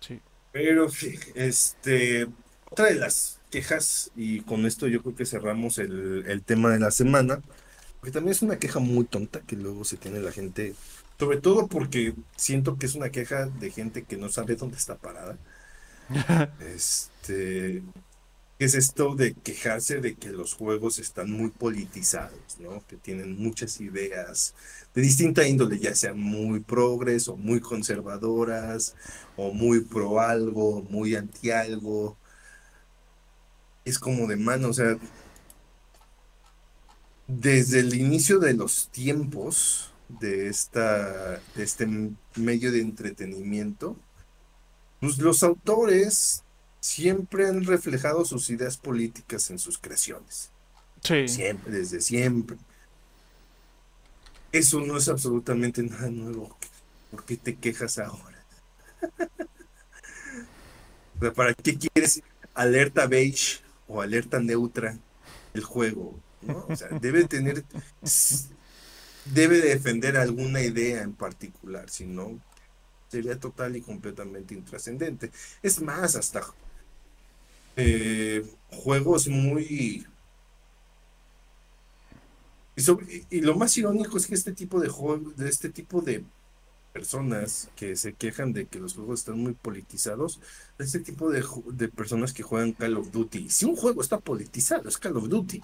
Sí. 0.00 0.20
Pero, 0.52 0.88
este, 1.34 2.26
otra 2.70 2.86
de 2.86 2.94
las 2.94 3.40
quejas, 3.50 4.10
y 4.16 4.40
con 4.40 4.66
esto 4.66 4.86
yo 4.86 5.02
creo 5.02 5.14
que 5.14 5.26
cerramos 5.26 5.78
el, 5.78 6.42
tema 6.44 6.70
de 6.70 6.78
la 6.78 6.90
semana, 6.90 7.40
porque 8.00 8.12
también 8.12 8.32
es 8.32 8.42
una 8.42 8.58
queja 8.58 8.78
muy 8.78 9.04
tonta 9.04 9.40
que 9.40 9.56
luego 9.56 9.84
se 9.84 9.96
tiene 9.96 10.20
la 10.20 10.32
gente, 10.32 10.74
sobre 11.18 11.40
todo 11.40 11.68
porque 11.68 12.14
siento 12.36 12.78
que 12.78 12.86
es 12.86 12.94
una 12.94 13.10
queja 13.10 13.46
de 13.46 13.70
gente 13.70 14.04
que 14.04 14.16
no 14.16 14.28
sabe 14.28 14.56
dónde 14.56 14.76
está 14.76 14.96
parada. 14.96 15.38
este 16.60 17.82
es 18.58 18.74
esto 18.74 19.14
de 19.14 19.34
quejarse 19.34 20.00
de 20.00 20.14
que 20.16 20.30
los 20.30 20.54
juegos 20.54 20.98
están 20.98 21.30
muy 21.30 21.50
politizados, 21.50 22.58
¿no? 22.58 22.82
Que 22.86 22.96
tienen 22.96 23.36
muchas 23.36 23.80
ideas 23.80 24.54
de 24.94 25.02
distinta 25.02 25.46
índole, 25.46 25.78
ya 25.78 25.94
sean 25.94 26.18
muy 26.18 26.60
progres 26.60 27.28
o 27.28 27.36
muy 27.36 27.60
conservadoras, 27.60 28.94
o 29.36 29.52
muy 29.52 29.80
pro 29.80 30.20
algo, 30.20 30.82
muy 30.90 31.14
anti 31.16 31.50
algo. 31.50 32.16
Es 33.84 33.98
como 33.98 34.26
de 34.26 34.36
mano, 34.36 34.68
o 34.68 34.72
sea, 34.72 34.98
desde 37.26 37.80
el 37.80 37.94
inicio 37.94 38.38
de 38.38 38.54
los 38.54 38.88
tiempos 38.88 39.92
de, 40.08 40.48
esta, 40.48 41.40
de 41.54 41.62
este 41.62 41.86
medio 42.36 42.72
de 42.72 42.80
entretenimiento, 42.80 43.96
pues 45.00 45.18
los 45.18 45.42
autores 45.42 46.42
siempre 46.80 47.48
han 47.48 47.64
reflejado 47.64 48.24
sus 48.24 48.50
ideas 48.50 48.76
políticas 48.76 49.50
en 49.50 49.58
sus 49.58 49.78
creaciones. 49.78 50.50
Sí. 51.02 51.28
Siempre, 51.28 51.72
desde 51.72 52.00
siempre. 52.00 52.56
Eso 54.52 54.80
no 54.80 54.96
es 54.96 55.08
absolutamente 55.08 55.82
nada 55.82 56.08
nuevo. 56.08 56.56
¿Por 57.10 57.24
qué 57.24 57.36
te 57.36 57.56
quejas 57.56 57.98
ahora? 57.98 58.42
¿Para 61.34 61.54
qué 61.54 61.76
quieres 61.78 62.22
alerta 62.54 63.06
beige 63.06 63.60
o 63.88 64.00
alerta 64.00 64.38
neutra 64.38 64.98
el 65.54 65.64
juego? 65.64 66.18
O 66.46 66.76
sea, 66.76 66.88
debe 67.00 67.24
tener, 67.24 67.64
debe 69.32 69.60
defender 69.60 70.16
alguna 70.16 70.60
idea 70.62 71.02
en 71.02 71.14
particular, 71.14 71.88
si 71.90 72.06
no, 72.06 72.40
sería 73.08 73.38
total 73.38 73.76
y 73.76 73.80
completamente 73.80 74.54
intrascendente. 74.54 75.30
Es 75.62 75.80
más, 75.80 76.16
hasta 76.16 76.42
eh, 77.76 78.44
juegos 78.70 79.28
muy... 79.28 80.06
Y, 83.30 83.40
lo 83.40 83.56
más 83.56 83.76
irónico 83.78 84.18
es 84.18 84.26
que 84.26 84.34
este 84.34 84.52
tipo 84.52 84.80
de 84.80 84.88
juegos, 84.88 85.36
de 85.36 85.48
este 85.48 85.70
tipo 85.70 86.02
de 86.02 86.24
personas 86.96 87.68
que 87.76 87.94
se 87.94 88.14
quejan 88.14 88.54
de 88.54 88.64
que 88.64 88.78
los 88.78 88.94
juegos 88.94 89.20
están 89.20 89.38
muy 89.38 89.52
politizados, 89.52 90.40
este 90.78 91.00
tipo 91.00 91.30
de, 91.30 91.44
de, 91.72 91.88
personas 91.88 92.32
que 92.32 92.42
juegan 92.42 92.72
Call 92.72 92.96
of 92.96 93.10
Duty. 93.12 93.50
Si 93.50 93.66
un 93.66 93.76
juego 93.76 94.00
está 94.00 94.18
politizado, 94.18 94.88
es 94.88 94.96
Call 94.96 95.18
of 95.18 95.28
Duty. 95.28 95.60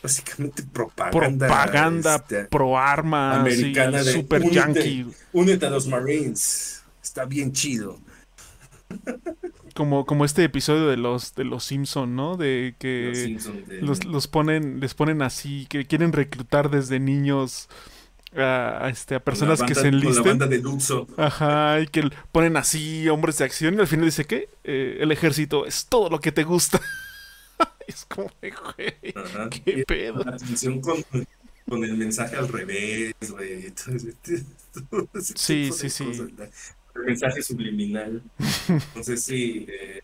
Básicamente 0.00 0.62
propaganda. 0.62 1.48
Propaganda 1.48 2.14
este, 2.14 2.44
pro 2.44 2.78
arma 2.78 3.40
americana 3.40 4.04
de 4.04 4.12
super 4.12 4.40
únete, 4.40 4.54
yankee. 4.54 5.06
Únete 5.32 5.66
a 5.66 5.70
los 5.70 5.88
Marines. 5.88 6.84
Está 7.02 7.24
bien 7.24 7.52
chido. 7.52 7.98
Como, 9.74 10.06
como 10.06 10.24
este 10.24 10.42
episodio 10.42 10.88
de 10.88 10.96
los 10.96 11.36
de 11.36 11.44
los 11.44 11.62
Simpson, 11.62 12.16
¿no? 12.16 12.36
De 12.36 12.74
que 12.80 13.30
los, 13.34 13.68
de... 13.68 13.80
los, 13.80 14.04
los 14.04 14.26
ponen, 14.26 14.80
les 14.80 14.94
ponen 14.94 15.22
así, 15.22 15.66
que 15.68 15.86
quieren 15.86 16.12
reclutar 16.12 16.68
desde 16.68 16.98
niños 16.98 17.68
a, 18.36 18.88
este, 18.90 19.14
a 19.14 19.20
personas 19.20 19.62
que 19.62 19.74
se 19.74 19.88
enlisten. 19.88 20.24
la 20.24 20.30
banda 20.30 20.46
de 20.46 20.58
Luxo. 20.58 21.06
Ajá, 21.16 21.80
y 21.80 21.86
que 21.86 22.10
ponen 22.32 22.56
así 22.56 23.08
hombres 23.08 23.38
de 23.38 23.44
acción 23.44 23.74
y 23.74 23.80
al 23.80 23.86
final 23.86 24.06
dice 24.06 24.24
que 24.24 24.48
eh, 24.64 24.98
el 25.00 25.12
ejército 25.12 25.66
es 25.66 25.86
todo 25.86 26.10
lo 26.10 26.20
que 26.20 26.32
te 26.32 26.44
gusta. 26.44 26.80
es 27.86 28.04
como, 28.04 28.30
güey, 28.40 28.94
qué 29.64 29.84
pedo. 29.86 30.24
La 30.24 30.32
atención 30.32 30.80
con, 30.80 31.02
con, 31.68 31.84
el 31.84 31.96
mensaje 31.96 32.36
al 32.36 32.48
revés, 32.48 33.14
güey. 33.30 33.72
sí, 35.34 35.70
sí, 35.72 35.90
sí. 35.90 36.04
el 36.04 37.02
mensaje 37.04 37.42
subliminal. 37.42 38.22
Entonces, 38.68 39.22
sí. 39.22 39.66
Eh, 39.68 40.02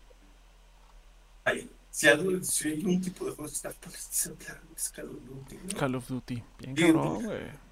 hay, 1.43 1.69
si, 1.91 2.07
algo, 2.07 2.43
si 2.43 2.69
hay 2.69 2.83
un 2.83 3.01
tipo 3.01 3.25
de 3.25 3.31
juego 3.31 3.49
que 3.49 3.55
está 3.55 3.69
politizado, 3.69 4.35
claro, 4.35 4.61
es 4.75 4.89
Call 4.89 5.09
of 5.09 5.23
Duty. 5.23 5.75
Call 5.75 5.95
of 5.95 6.07
Duty. 6.07 6.43
Bien 6.59 6.75
cabrón, 6.75 7.23
güey. 7.23 7.64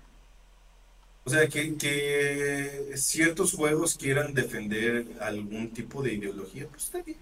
O 1.26 1.30
sea, 1.30 1.48
que, 1.48 1.78
que, 1.78 2.94
ciertos 2.96 3.54
juegos 3.54 3.96
quieran 3.96 4.34
defender 4.34 5.06
algún 5.22 5.72
tipo 5.72 6.04
de 6.04 6.14
ideología, 6.14 6.68
pues 6.68 6.84
está 6.84 7.02
bien. 7.02 7.18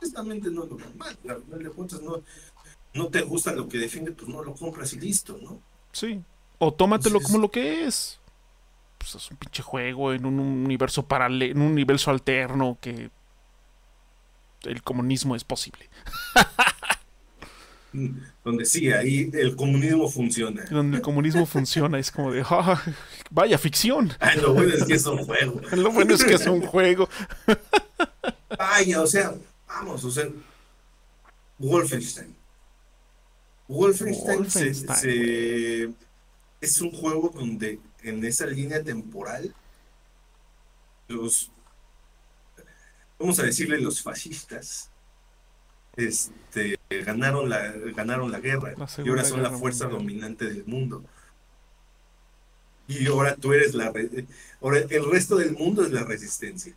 Honestamente 0.00 0.50
no 0.50 0.64
es 0.64 0.70
lo 0.70 0.78
normal. 0.78 1.18
A 1.28 1.34
final 1.34 1.62
de 1.62 1.70
cuentas, 1.70 2.00
no, 2.00 2.22
no 2.94 3.08
te 3.08 3.20
gusta 3.22 3.52
lo 3.52 3.68
que 3.68 3.78
defiende, 3.78 4.12
pues 4.12 4.28
no 4.28 4.42
lo 4.42 4.54
compras 4.54 4.92
y 4.94 5.00
listo, 5.00 5.38
¿no? 5.42 5.60
Sí. 5.92 6.22
O 6.58 6.72
tómatelo 6.72 7.16
Entonces, 7.16 7.32
como 7.32 7.42
lo 7.42 7.50
que 7.50 7.84
es. 7.86 8.18
Pues 8.96 9.14
es 9.14 9.30
un 9.30 9.36
pinche 9.36 9.62
juego 9.62 10.14
en 10.14 10.24
un 10.24 10.38
universo 10.38 11.04
paralelo, 11.04 11.52
en 11.52 11.60
un 11.60 11.72
universo 11.72 12.10
alterno 12.10 12.78
que 12.80 13.10
el 14.62 14.82
comunismo 14.82 15.36
es 15.36 15.44
posible. 15.44 15.88
donde 18.44 18.64
sí, 18.64 18.90
ahí 18.92 19.30
el 19.32 19.56
comunismo 19.56 20.08
funciona. 20.08 20.64
Donde 20.70 20.98
el 20.98 21.02
comunismo 21.02 21.46
funciona, 21.46 21.98
es 21.98 22.10
como 22.10 22.32
de, 22.32 22.42
ah, 22.48 22.82
vaya 23.30 23.58
ficción. 23.58 24.12
Ay, 24.20 24.40
lo 24.40 24.54
bueno 24.54 24.74
es 24.74 24.84
que 24.84 24.94
es 24.94 25.06
un 25.06 25.18
juego. 25.18 25.60
lo 25.72 25.92
bueno 25.92 26.14
es 26.14 26.24
que 26.24 26.34
es 26.34 26.46
un 26.46 26.62
juego. 26.62 27.08
Vaya, 28.58 29.02
o 29.02 29.06
sea, 29.06 29.34
vamos, 29.66 30.04
o 30.04 30.10
sea, 30.10 30.28
Wolfenstein. 31.58 32.34
Wolfenstein, 33.68 34.38
Wolfenstein. 34.38 34.96
Se, 34.96 35.82
se, 35.82 35.90
es 36.60 36.80
un 36.80 36.92
juego 36.92 37.32
donde 37.34 37.80
en 38.02 38.24
esa 38.24 38.46
línea 38.46 38.82
temporal 38.82 39.54
los, 41.08 41.50
vamos 43.18 43.38
a 43.38 43.44
decirle, 43.44 43.80
los 43.80 44.02
fascistas 44.02 44.90
este, 45.96 46.75
ganaron, 46.88 47.48
la, 47.48 47.72
ganaron 47.94 48.30
la 48.30 48.40
guerra 48.40 48.74
la 48.76 48.88
y 49.04 49.08
ahora 49.08 49.24
son 49.24 49.42
la 49.42 49.50
fuerza 49.50 49.84
mundial. 49.88 50.02
dominante 50.02 50.44
del 50.46 50.64
mundo. 50.66 51.04
Y 52.88 53.06
ahora 53.06 53.34
tú 53.34 53.52
eres 53.52 53.74
la... 53.74 53.92
Ahora 54.60 54.78
el 54.88 55.10
resto 55.10 55.36
del 55.36 55.52
mundo 55.52 55.84
es 55.84 55.90
la 55.90 56.04
resistencia. 56.04 56.74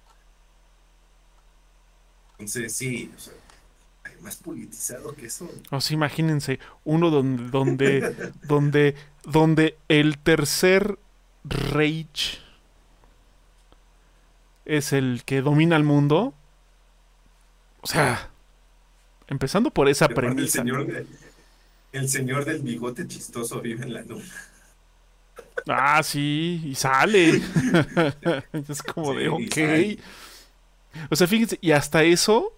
Entonces, 2.31 2.73
sí, 2.73 3.11
o 3.15 3.19
sea, 3.19 3.33
hay 4.05 4.13
más 4.21 4.37
politizado 4.37 5.13
que 5.13 5.27
eso. 5.27 5.49
O 5.69 5.81
sea, 5.81 5.93
imagínense, 5.93 6.59
uno 6.85 7.11
donde, 7.11 7.49
donde, 7.49 8.31
donde, 8.43 8.95
donde 9.23 9.77
el 9.87 10.17
tercer 10.17 10.97
Reich 11.43 12.41
es 14.65 14.93
el 14.93 15.23
que 15.25 15.41
domina 15.41 15.75
el 15.75 15.83
mundo. 15.83 16.33
O 17.81 17.87
sea, 17.87 18.29
Empezando 19.29 19.69
por 19.69 19.87
esa 19.87 20.09
premisa. 20.09 20.41
El 20.41 20.67
señor, 20.67 20.87
de, 20.87 21.05
el 21.91 22.09
señor 22.09 22.45
del 22.45 22.61
bigote 22.61 23.07
chistoso 23.07 23.61
vive 23.61 23.85
en 23.85 23.93
la 23.93 24.01
luna. 24.01 24.25
Ah, 25.67 26.01
sí, 26.01 26.63
y 26.65 26.75
sale. 26.75 27.29
es 28.69 28.81
como 28.81 29.13
sí, 29.13 29.19
de, 29.19 29.29
ok. 29.29 30.01
O 31.11 31.15
sea, 31.15 31.27
fíjense, 31.27 31.59
y 31.61 31.71
hasta 31.71 32.03
eso, 32.03 32.53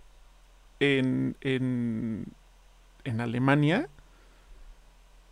en, 0.79 1.35
en, 1.41 2.27
en 3.03 3.19
Alemania, 3.19 3.89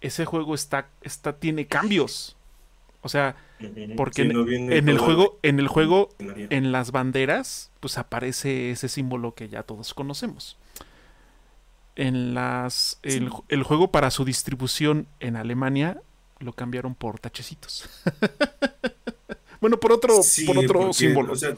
ese 0.01 0.25
juego 0.25 0.55
está, 0.55 0.89
está, 1.01 1.37
tiene 1.37 1.67
cambios. 1.67 2.35
O 3.01 3.07
sea, 3.07 3.37
porque 3.95 4.23
sí, 4.23 4.27
no 4.27 4.45
en, 4.45 4.73
en 4.73 4.89
el 4.89 4.97
juego, 4.97 5.39
en 5.41 5.59
el 5.59 5.69
juego, 5.69 6.09
en 6.19 6.73
las 6.73 6.91
banderas, 6.91 7.71
pues 7.79 7.97
aparece 7.97 8.71
ese 8.71 8.89
símbolo 8.89 9.35
que 9.35 9.47
ya 9.47 9.63
todos 9.63 9.93
conocemos 9.93 10.57
en 11.99 12.33
las 12.33 12.97
el, 13.03 13.29
sí. 13.29 13.35
el, 13.49 13.63
juego 13.63 13.91
para 13.91 14.09
su 14.09 14.23
distribución 14.23 15.05
en 15.19 15.35
Alemania 15.35 16.01
lo 16.39 16.53
cambiaron 16.53 16.95
por 16.95 17.19
tachecitos. 17.19 17.89
bueno, 19.59 19.81
por 19.81 19.91
otro, 19.91 20.23
sí, 20.23 20.45
por 20.45 20.57
otro 20.57 20.79
porque, 20.79 20.93
símbolo. 20.93 21.33
O 21.33 21.35
sea, 21.35 21.53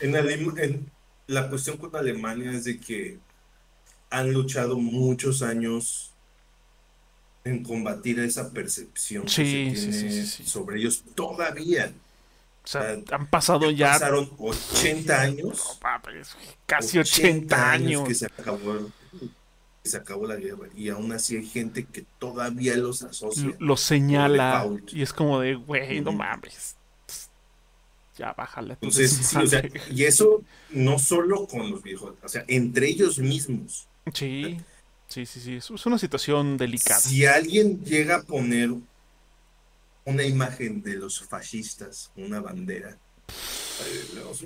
en, 0.00 0.16
en 0.16 0.90
la 1.26 1.50
cuestión 1.50 1.76
con 1.76 1.94
Alemania 1.94 2.52
es 2.52 2.64
de 2.64 2.80
que 2.80 3.18
han 4.08 4.32
luchado 4.32 4.78
muchos 4.78 5.42
años 5.42 6.14
en 7.44 7.62
combatir 7.62 8.18
esa 8.20 8.50
percepción 8.50 9.28
sí, 9.28 9.42
que 9.42 9.76
se 9.76 9.90
tiene 9.90 10.24
sí, 10.24 10.46
sobre 10.46 10.78
ellos 10.78 11.04
todavía. 11.14 11.92
O 12.64 12.66
sea, 12.66 12.96
han 13.12 13.26
pasado 13.26 13.70
ya. 13.70 13.92
Pasaron 13.92 14.30
80 14.38 15.20
años. 15.20 15.78
No, 15.82 16.00
casi 16.64 16.98
80, 16.98 17.20
80 17.20 17.70
años. 17.70 18.08
que 18.08 18.14
se 18.14 18.24
acabó 18.24 18.90
se 19.86 19.96
acabó 19.96 20.26
la 20.26 20.36
guerra 20.36 20.68
y 20.74 20.88
aún 20.88 21.12
así 21.12 21.36
hay 21.36 21.46
gente 21.46 21.84
que 21.84 22.04
todavía 22.18 22.76
los 22.76 23.02
asocia. 23.02 23.54
Lo 23.58 23.76
señala 23.76 24.68
y 24.88 25.02
es 25.02 25.12
como 25.12 25.40
de, 25.40 25.54
güey, 25.54 26.00
no 26.00 26.12
mames. 26.12 26.76
Ya 28.16 28.32
bájale. 28.32 28.74
Entonces, 28.74 29.12
sí, 29.12 29.36
o 29.36 29.46
sea, 29.46 29.62
y 29.90 30.04
eso 30.04 30.42
no 30.70 30.98
solo 30.98 31.46
con 31.46 31.70
los 31.70 31.82
viejos, 31.82 32.14
o 32.22 32.28
sea, 32.28 32.44
entre 32.48 32.88
ellos 32.88 33.18
mismos. 33.18 33.88
Sí, 34.12 34.58
sí, 35.08 35.26
sí, 35.26 35.40
sí, 35.40 35.56
es 35.56 35.86
una 35.86 35.98
situación 35.98 36.56
delicada. 36.56 37.00
Si 37.00 37.26
alguien 37.26 37.84
llega 37.84 38.16
a 38.16 38.22
poner 38.22 38.70
una 40.04 40.22
imagen 40.24 40.82
de 40.82 40.94
los 40.94 41.20
fascistas, 41.20 42.12
una 42.16 42.40
bandera, 42.40 42.98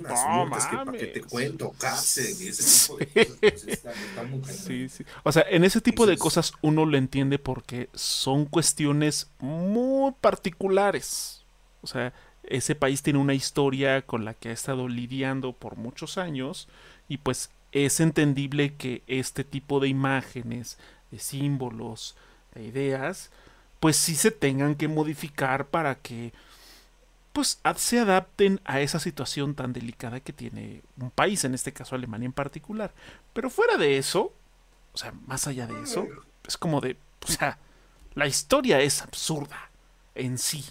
no, 0.01 0.45
multas 0.45 0.67
que 0.97 1.07
te 1.07 1.21
cuento, 1.21 1.71
cárcel 1.77 2.35
y 2.39 2.47
ese 2.47 2.87
tipo 2.87 2.97
de 2.97 3.07
cosas. 3.07 3.37
Pues, 3.39 3.67
está, 3.67 4.23
muy 4.23 4.43
sí, 4.45 4.89
sí. 4.89 5.05
O 5.23 5.31
sea, 5.31 5.45
en 5.49 5.63
ese 5.63 5.81
tipo 5.81 6.05
de 6.05 6.17
cosas 6.17 6.53
uno 6.61 6.85
lo 6.85 6.97
entiende 6.97 7.39
porque 7.39 7.89
son 7.93 8.45
cuestiones 8.45 9.29
muy 9.39 10.13
particulares. 10.21 11.43
O 11.81 11.87
sea, 11.87 12.13
ese 12.43 12.75
país 12.75 13.01
tiene 13.01 13.19
una 13.19 13.33
historia 13.33 14.01
con 14.01 14.25
la 14.25 14.33
que 14.33 14.49
ha 14.49 14.53
estado 14.53 14.87
lidiando 14.87 15.53
por 15.53 15.77
muchos 15.77 16.17
años 16.17 16.67
y 17.07 17.17
pues 17.17 17.49
es 17.71 17.99
entendible 17.99 18.75
que 18.75 19.03
este 19.07 19.43
tipo 19.43 19.79
de 19.79 19.87
imágenes, 19.87 20.77
de 21.11 21.19
símbolos, 21.19 22.15
de 22.53 22.63
ideas, 22.63 23.31
pues 23.79 23.95
sí 23.95 24.15
se 24.15 24.31
tengan 24.31 24.75
que 24.75 24.87
modificar 24.87 25.67
para 25.67 25.95
que 25.95 26.33
pues 27.33 27.59
se 27.77 27.99
adapten 27.99 28.59
a 28.65 28.81
esa 28.81 28.99
situación 28.99 29.55
tan 29.55 29.73
delicada 29.73 30.19
que 30.19 30.33
tiene 30.33 30.81
un 30.97 31.11
país, 31.11 31.43
en 31.43 31.53
este 31.53 31.71
caso 31.71 31.95
Alemania 31.95 32.25
en 32.25 32.33
particular. 32.33 32.93
Pero 33.33 33.49
fuera 33.49 33.77
de 33.77 33.97
eso, 33.97 34.33
o 34.93 34.97
sea, 34.97 35.13
más 35.27 35.47
allá 35.47 35.67
de 35.67 35.81
eso, 35.81 36.07
es 36.45 36.57
como 36.57 36.81
de, 36.81 36.97
o 37.25 37.31
sea, 37.31 37.57
la 38.15 38.27
historia 38.27 38.81
es 38.81 39.01
absurda 39.01 39.71
en 40.15 40.37
sí. 40.37 40.65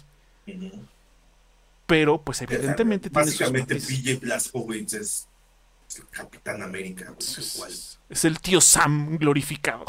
Pero, 1.87 2.21
pues 2.21 2.41
evidentemente 2.41 3.09
Básicamente 3.09 3.75
PJ 3.75 4.19
Blazkowicz 4.21 4.93
es 4.93 5.27
el 5.97 6.07
Capitán 6.09 6.61
América. 6.61 7.13
Es, 7.19 7.99
es 8.07 8.25
el 8.25 8.39
tío 8.39 8.61
Sam 8.61 9.17
glorificado. 9.17 9.85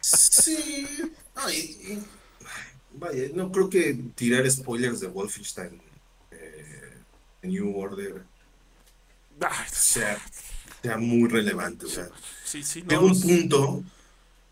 sí. 0.00 0.86
Vaya, 2.94 3.28
no 3.34 3.50
creo 3.52 3.68
que 3.68 3.94
tirar 4.14 4.48
spoilers 4.50 5.00
de 5.00 5.08
Wolfenstein 5.08 5.80
eh, 6.30 6.94
New 7.42 7.76
Order 7.76 8.24
sea, 9.70 10.18
sea, 10.82 10.98
muy 10.98 11.28
relevante. 11.28 11.86
O 11.86 11.88
sea, 11.88 12.08
sí, 12.44 12.62
sí, 12.62 12.82
llega 12.82 13.00
un 13.00 13.20
punto, 13.20 13.82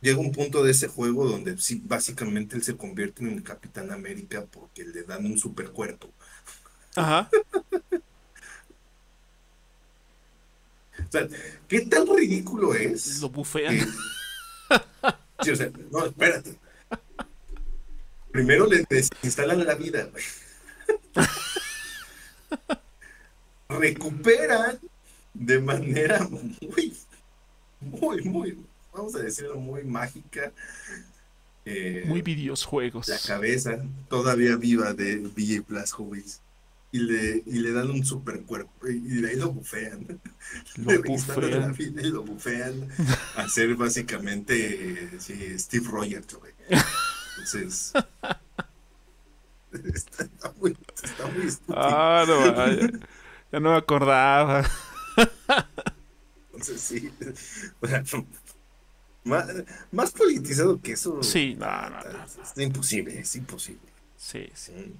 llega 0.00 0.18
un 0.18 0.32
punto 0.32 0.62
de 0.62 0.72
ese 0.72 0.88
juego 0.88 1.28
donde 1.28 1.56
sí, 1.58 1.82
básicamente 1.84 2.56
él 2.56 2.62
se 2.62 2.76
convierte 2.76 3.22
en 3.22 3.30
el 3.32 3.42
Capitán 3.42 3.90
América 3.90 4.44
porque 4.50 4.84
le 4.84 5.02
dan 5.02 5.26
un 5.26 5.38
super 5.38 5.70
cuerpo. 5.70 6.10
Ajá. 6.96 7.30
o 10.98 11.12
sea, 11.12 11.28
¿qué 11.68 11.80
tan 11.82 12.06
ridículo 12.06 12.74
es? 12.74 13.20
Lo 13.20 13.28
bufean. 13.28 13.78
sí, 15.42 15.50
o 15.50 15.56
sea, 15.56 15.70
no, 15.90 16.06
espérate. 16.06 16.58
Primero 18.32 18.66
le 18.66 18.84
desinstalan 18.88 19.64
la 19.64 19.74
vida, 19.74 20.08
Recuperan 23.68 24.78
de 25.34 25.60
manera 25.60 26.26
muy, 26.28 26.96
muy, 27.80 28.22
muy, 28.22 28.58
vamos 28.92 29.14
a 29.14 29.20
decirlo, 29.20 29.56
muy 29.56 29.84
mágica. 29.84 30.52
Eh, 31.64 32.04
muy 32.06 32.22
videojuegos. 32.22 33.08
La 33.08 33.18
cabeza 33.18 33.78
todavía 34.08 34.56
viva 34.56 34.92
de 34.92 35.16
BJ 35.16 35.64
Blazkowicz. 35.68 36.40
Y 36.92 36.98
le, 36.98 37.44
y 37.46 37.60
le 37.60 37.70
dan 37.70 37.88
un 37.88 38.04
super 38.04 38.42
cuerpo 38.42 38.88
y 38.88 39.20
de 39.20 39.28
ahí 39.28 39.36
lo 39.36 39.52
bufean. 39.52 40.20
Lo 40.76 41.00
bufean. 41.02 41.76
y 41.78 42.08
lo 42.08 42.24
bufean 42.24 42.88
a 43.36 43.48
ser 43.48 43.76
básicamente 43.76 45.08
Steve 45.56 45.86
Rogers, 45.88 46.36
entonces. 47.40 47.92
está 49.94 50.52
muy, 50.58 50.76
está 51.02 51.26
muy 51.28 51.46
estúpido. 51.46 51.78
Ah, 51.78 52.24
no, 52.26 52.54
ya, 53.52 53.60
no 53.60 53.70
me 53.70 53.76
acordaba. 53.76 54.68
Entonces, 56.52 56.80
sí. 56.80 57.10
más, 59.24 59.48
más, 59.90 60.12
politizado 60.12 60.80
que 60.80 60.92
eso. 60.92 61.22
Sí, 61.22 61.56
no, 61.58 61.66
no, 61.66 62.02
no. 62.02 62.24
Es 62.24 62.58
imposible, 62.58 63.20
es 63.20 63.36
imposible. 63.36 63.90
Sí, 64.16 64.48
sí. 64.54 64.94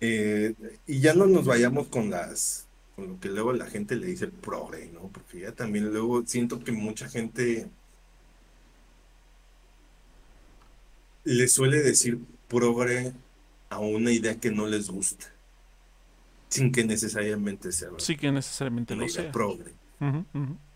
Eh, 0.00 0.54
y 0.86 1.00
ya 1.00 1.12
no 1.14 1.26
nos 1.26 1.44
vayamos 1.44 1.88
con 1.88 2.08
las 2.10 2.66
con 2.96 3.08
lo 3.08 3.20
que 3.20 3.28
luego 3.28 3.52
la 3.52 3.66
gente 3.66 3.96
le 3.96 4.06
dice 4.06 4.28
progre, 4.28 4.90
¿no? 4.92 5.08
Porque 5.08 5.40
ya 5.40 5.52
también 5.52 5.90
luego 5.90 6.24
siento 6.26 6.60
que 6.60 6.72
mucha 6.72 7.08
gente 7.08 7.68
le 11.24 11.48
suele 11.48 11.82
decir 11.82 12.18
progre 12.48 13.12
a 13.68 13.78
una 13.78 14.10
idea 14.10 14.38
que 14.38 14.50
no 14.50 14.66
les 14.66 14.90
gusta, 14.90 15.26
sin 16.48 16.72
que 16.72 16.84
necesariamente 16.84 17.72
sea. 17.72 17.90
Sí, 17.98 18.16
que 18.16 18.32
necesariamente 18.32 18.96
lo 18.96 19.08
sea. 19.08 19.30
Progre. 19.30 19.72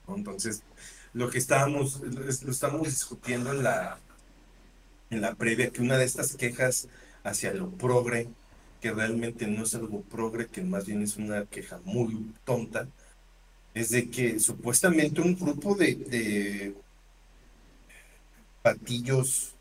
Entonces, 0.08 0.62
lo 1.12 1.30
que 1.30 1.38
estábamos, 1.38 2.00
lo 2.00 2.28
estamos 2.28 2.84
discutiendo 2.84 3.52
en 3.52 3.62
la, 3.62 3.98
en 5.10 5.20
la 5.20 5.34
previa, 5.34 5.70
que 5.70 5.82
una 5.82 5.96
de 5.96 6.04
estas 6.04 6.36
quejas 6.36 6.88
hacia 7.24 7.54
lo 7.54 7.70
progre, 7.70 8.28
que 8.80 8.92
realmente 8.92 9.46
no 9.46 9.64
es 9.64 9.74
algo 9.74 10.02
progre, 10.02 10.46
que 10.46 10.62
más 10.62 10.86
bien 10.86 11.02
es 11.02 11.16
una 11.16 11.46
queja 11.46 11.80
muy 11.84 12.32
tonta, 12.44 12.86
es 13.72 13.90
de 13.90 14.10
que 14.10 14.38
supuestamente 14.38 15.20
un 15.20 15.34
grupo 15.36 15.74
de, 15.74 15.94
de 15.94 16.74
patillos 18.62 19.53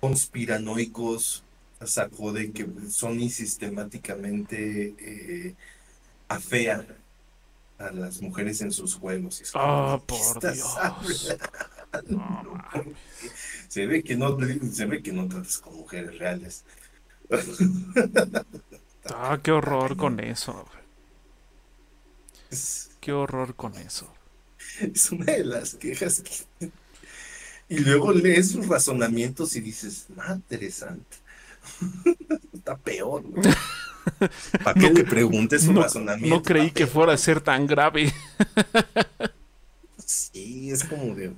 conspiranoicos 0.00 1.42
sacó 1.84 2.32
de 2.32 2.52
que 2.52 2.66
Sony 2.90 3.28
sistemáticamente 3.30 4.94
eh, 4.98 5.54
afea 6.28 6.86
a 7.78 7.90
las 7.90 8.20
mujeres 8.20 8.60
en 8.60 8.72
sus 8.72 8.94
juegos. 8.94 9.42
oh, 9.54 10.02
por 10.06 10.52
Dios. 10.52 10.76
se 13.68 13.86
ve 13.86 14.02
que 14.02 14.16
no 14.16 14.36
se 14.70 14.86
ve 14.86 15.02
que 15.02 15.12
no 15.12 15.26
tratas 15.28 15.58
con 15.58 15.76
mujeres 15.76 16.18
reales. 16.18 16.64
ah, 19.06 19.38
qué 19.42 19.50
horror 19.52 19.96
con 19.96 20.20
eso. 20.24 20.66
Qué 23.00 23.12
horror 23.12 23.54
con 23.54 23.76
eso. 23.76 24.12
Es 24.80 25.10
una 25.10 25.24
de 25.26 25.44
las 25.44 25.74
quejas 25.74 26.20
que 26.20 26.70
y 27.70 27.78
luego 27.78 28.12
lees 28.12 28.50
sus 28.50 28.66
razonamientos 28.66 29.54
y 29.54 29.60
dices, 29.60 30.06
más 30.16 30.30
interesante. 30.30 31.16
Está 32.52 32.76
peor. 32.76 33.22
¿Para 34.64 34.80
qué 34.80 34.90
le 34.90 35.04
preguntes 35.04 35.62
su 35.62 35.72
razonamiento? 35.72 36.36
No 36.36 36.42
creí 36.42 36.72
que 36.72 36.88
fuera 36.88 37.12
a 37.12 37.16
ser 37.16 37.40
tan 37.40 37.66
grave. 37.66 38.12
sí, 40.04 40.70
es 40.70 40.82
como 40.82 41.14
de. 41.14 41.32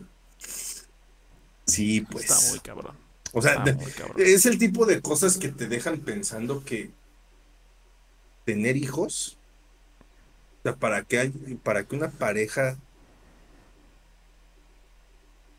Sí, 1.67 2.01
pues. 2.01 2.31
Está 2.31 2.49
muy 2.49 2.61
cabrón. 2.61 2.97
O 3.33 3.43
sea, 3.43 3.63
es 4.17 4.47
el 4.47 4.59
tipo 4.59 4.87
de 4.87 5.03
cosas 5.03 5.37
que 5.37 5.49
te 5.49 5.67
dejan 5.67 5.99
pensando 6.01 6.65
que 6.65 6.91
tener 8.45 8.77
hijos, 8.77 9.37
o 10.61 10.63
sea, 10.63 10.77
para 10.77 11.03
que, 11.03 11.19
hay, 11.19 11.31
para 11.63 11.85
que 11.85 11.95
una 11.95 12.11
pareja 12.11 12.77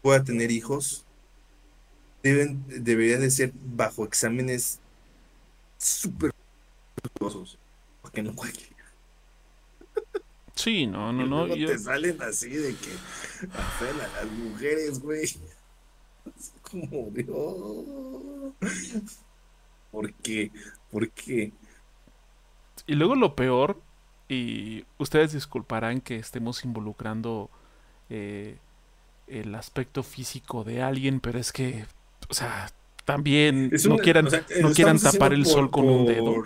pueda 0.04 0.24
tener 0.24 0.52
hijos, 0.52 1.06
deben, 2.22 2.64
debería 2.68 3.18
de 3.18 3.32
ser 3.32 3.52
bajo 3.56 4.06
exámenes 4.06 4.80
súper 5.80 6.32
porque 8.02 8.22
no 8.22 8.36
cualquiera. 8.36 8.74
Sí, 10.56 10.86
no, 10.86 11.12
no, 11.12 11.26
no. 11.26 11.56
Yo... 11.56 11.68
te 11.68 11.80
salen 11.80 12.22
así 12.22 12.50
de 12.50 12.76
que 12.76 12.92
afen 13.58 14.02
a 14.02 14.08
las 14.08 14.32
mujeres, 14.32 15.00
güey. 15.00 15.24
Es 15.24 15.40
como 16.62 17.10
Dios. 17.12 18.54
¿Por 19.92 20.14
qué? 20.16 20.52
¿Por 20.92 21.10
qué? 21.12 21.52
Y 22.86 22.96
luego 22.96 23.16
lo 23.16 23.36
peor, 23.36 23.82
y 24.28 24.86
ustedes 24.98 25.34
disculparán 25.34 26.02
que 26.02 26.18
estemos 26.18 26.66
involucrando 26.66 27.50
eh, 28.10 28.58
el 29.28 29.56
aspecto 29.56 30.04
físico 30.04 30.64
de 30.64 30.82
alguien, 30.82 31.20
pero 31.20 31.40
es 31.40 31.52
que, 31.52 31.86
o 32.30 32.34
sea, 32.34 32.72
también 33.06 33.72
no 33.88 33.98
quieran, 33.98 34.28
no 34.62 34.72
quieran 34.72 35.00
tapar 35.00 35.34
el 35.34 35.46
sol 35.46 35.70
con 35.70 35.86
un 35.90 36.06
dedo. 36.06 36.44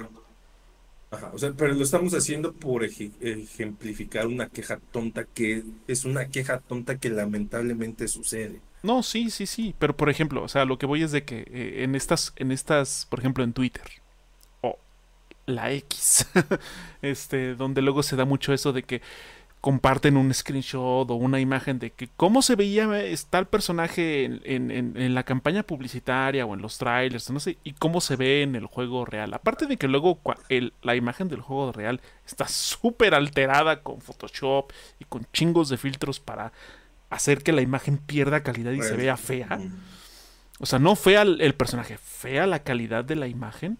Ajá, 1.10 1.32
o 1.34 1.38
sea, 1.38 1.54
pero 1.56 1.74
lo 1.74 1.84
estamos 1.84 2.14
haciendo 2.14 2.52
por 2.52 2.84
ejemplificar 2.84 4.28
una 4.28 4.50
queja 4.50 4.80
tonta 4.92 5.24
que 5.24 5.64
es 5.88 6.04
una 6.04 6.28
queja 6.28 6.60
tonta 6.60 6.98
que 6.98 7.10
lamentablemente 7.10 8.08
sucede. 8.10 8.60
No, 8.84 9.04
sí, 9.04 9.30
sí, 9.30 9.46
sí, 9.46 9.74
pero 9.80 9.96
por 9.96 10.10
ejemplo, 10.10 10.44
o 10.44 10.48
sea, 10.48 10.66
lo 10.66 10.78
que 10.78 10.86
voy 10.86 11.04
es 11.04 11.12
de 11.12 11.24
que 11.24 11.46
eh, 11.50 11.84
en 11.84 11.96
estas, 11.96 12.34
en 12.36 12.52
estas, 12.52 13.08
por 13.10 13.20
ejemplo, 13.20 13.44
en 13.44 13.54
Twitter 13.54 13.84
o 14.62 14.78
la 15.46 15.72
X, 15.72 16.28
este, 17.02 17.56
donde 17.56 17.82
luego 17.82 18.04
se 18.04 18.18
da 18.18 18.26
mucho 18.26 18.54
eso 18.54 18.74
de 18.74 18.84
que 18.84 19.02
comparten 19.68 20.16
un 20.16 20.34
screenshot 20.34 21.12
o 21.12 21.16
una 21.16 21.42
imagen 21.42 21.78
de 21.78 21.92
que 21.92 22.08
cómo 22.16 22.42
se 22.42 22.56
veía 22.56 22.88
tal 23.30 23.50
personaje 23.50 24.24
en, 24.46 25.14
la 25.14 25.24
campaña 25.24 25.64
publicitaria 25.64 26.46
o 26.46 26.54
en 26.54 26.62
los 26.62 26.78
trailers, 26.78 27.30
no 27.32 27.42
sé, 27.42 27.58
y 27.66 27.74
cómo 27.74 28.00
se 28.00 28.16
ve 28.16 28.44
en 28.44 28.56
el 28.56 28.66
juego 28.66 29.04
real. 29.04 29.34
Aparte 29.34 29.66
de 29.66 29.76
que 29.76 29.90
luego 29.90 30.22
la 30.84 30.96
imagen 30.96 31.28
del 31.28 31.42
juego 31.42 31.74
real 31.74 32.00
está 32.26 32.48
súper 32.48 33.14
alterada 33.14 33.82
con 33.84 34.00
Photoshop 34.00 34.72
y 35.00 35.04
con 35.04 35.28
chingos 35.34 35.68
de 35.68 35.76
filtros 35.76 36.22
para 36.22 36.54
hacer 37.10 37.44
que 37.44 37.52
la 37.52 37.62
imagen 37.62 37.98
pierda 37.98 38.44
calidad 38.44 38.72
y 38.72 38.82
se 38.82 38.96
vea 38.96 39.18
fea. 39.18 39.60
O 40.60 40.66
sea, 40.66 40.80
no 40.80 40.96
fea 40.96 41.24
el 41.24 41.56
personaje, 41.56 41.98
fea 41.98 42.48
la 42.48 42.64
calidad 42.64 43.04
de 43.04 43.18
la 43.18 43.28
imagen 43.28 43.80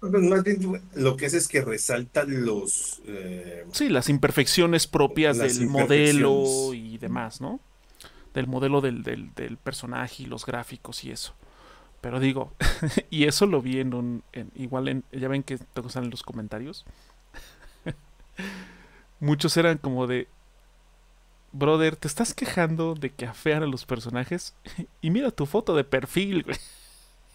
lo 0.00 1.16
que 1.16 1.26
es 1.26 1.34
es 1.34 1.48
que 1.48 1.60
resalta 1.62 2.24
los... 2.24 3.02
Eh, 3.06 3.66
sí, 3.72 3.88
las 3.88 4.08
imperfecciones 4.08 4.86
propias 4.86 5.38
del 5.38 5.66
modelo 5.66 6.72
y 6.72 6.98
demás, 6.98 7.40
¿no? 7.40 7.60
Del 8.32 8.46
modelo 8.46 8.80
del, 8.80 9.02
del, 9.02 9.56
personaje 9.56 10.22
y 10.22 10.26
los 10.26 10.46
gráficos 10.46 11.02
y 11.02 11.10
eso. 11.10 11.34
Pero 12.00 12.20
digo, 12.20 12.52
y 13.10 13.24
eso 13.24 13.46
lo 13.46 13.60
vi 13.60 13.80
en 13.80 13.92
un... 13.92 14.22
igual 14.54 14.88
en, 14.88 15.04
ya 15.10 15.26
ven 15.26 15.42
que 15.42 15.58
te 15.58 15.88
salen 15.88 16.10
los 16.10 16.22
comentarios. 16.22 16.84
Muchos 19.20 19.56
eran 19.56 19.78
como 19.78 20.06
de... 20.06 20.28
Brother, 21.50 21.96
¿te 21.96 22.06
estás 22.06 22.34
quejando 22.34 22.94
de 22.94 23.10
que 23.10 23.26
afean 23.26 23.64
a 23.64 23.66
los 23.66 23.84
personajes? 23.84 24.54
y 25.00 25.10
mira 25.10 25.32
tu 25.32 25.44
foto 25.44 25.74
de 25.74 25.82
perfil, 25.82 26.44
güey. 26.44 26.56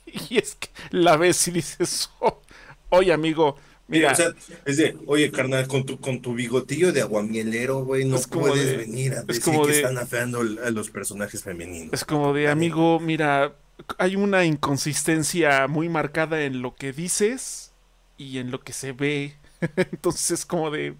Y 0.29 0.37
es 0.37 0.55
que 0.55 0.69
la 0.91 1.17
ves 1.17 1.47
y 1.47 1.51
dices, 1.51 2.09
oh, 2.19 2.41
oye 2.89 3.13
amigo, 3.13 3.57
mira. 3.87 4.11
O 4.11 4.15
sea, 4.15 4.33
es 4.65 4.77
de, 4.77 4.97
oye 5.07 5.31
carnal, 5.31 5.67
con 5.67 5.85
tu, 5.85 5.99
con 5.99 6.21
tu 6.21 6.33
bigotillo 6.33 6.91
de 6.91 7.01
aguamielero, 7.01 7.83
güey, 7.83 8.05
no 8.05 8.17
puedes 8.19 8.77
venir 8.77 9.13
a 9.13 9.23
decir 9.23 9.53
que 9.65 9.71
están 9.71 9.97
afeando 9.97 10.41
a 10.41 10.69
los 10.71 10.89
personajes 10.89 11.43
femeninos. 11.43 11.93
Es 11.93 12.05
como 12.05 12.33
de, 12.33 12.49
amigo, 12.49 12.99
mira, 12.99 13.55
hay 13.97 14.15
una 14.15 14.45
inconsistencia 14.45 15.67
muy 15.67 15.89
marcada 15.89 16.43
en 16.43 16.61
lo 16.61 16.75
que 16.75 16.93
dices 16.93 17.71
y 18.17 18.37
en 18.37 18.51
lo 18.51 18.61
que 18.61 18.73
se 18.73 18.91
ve. 18.91 19.35
Entonces 19.75 20.31
es 20.31 20.45
como 20.45 20.69
de, 20.71 20.95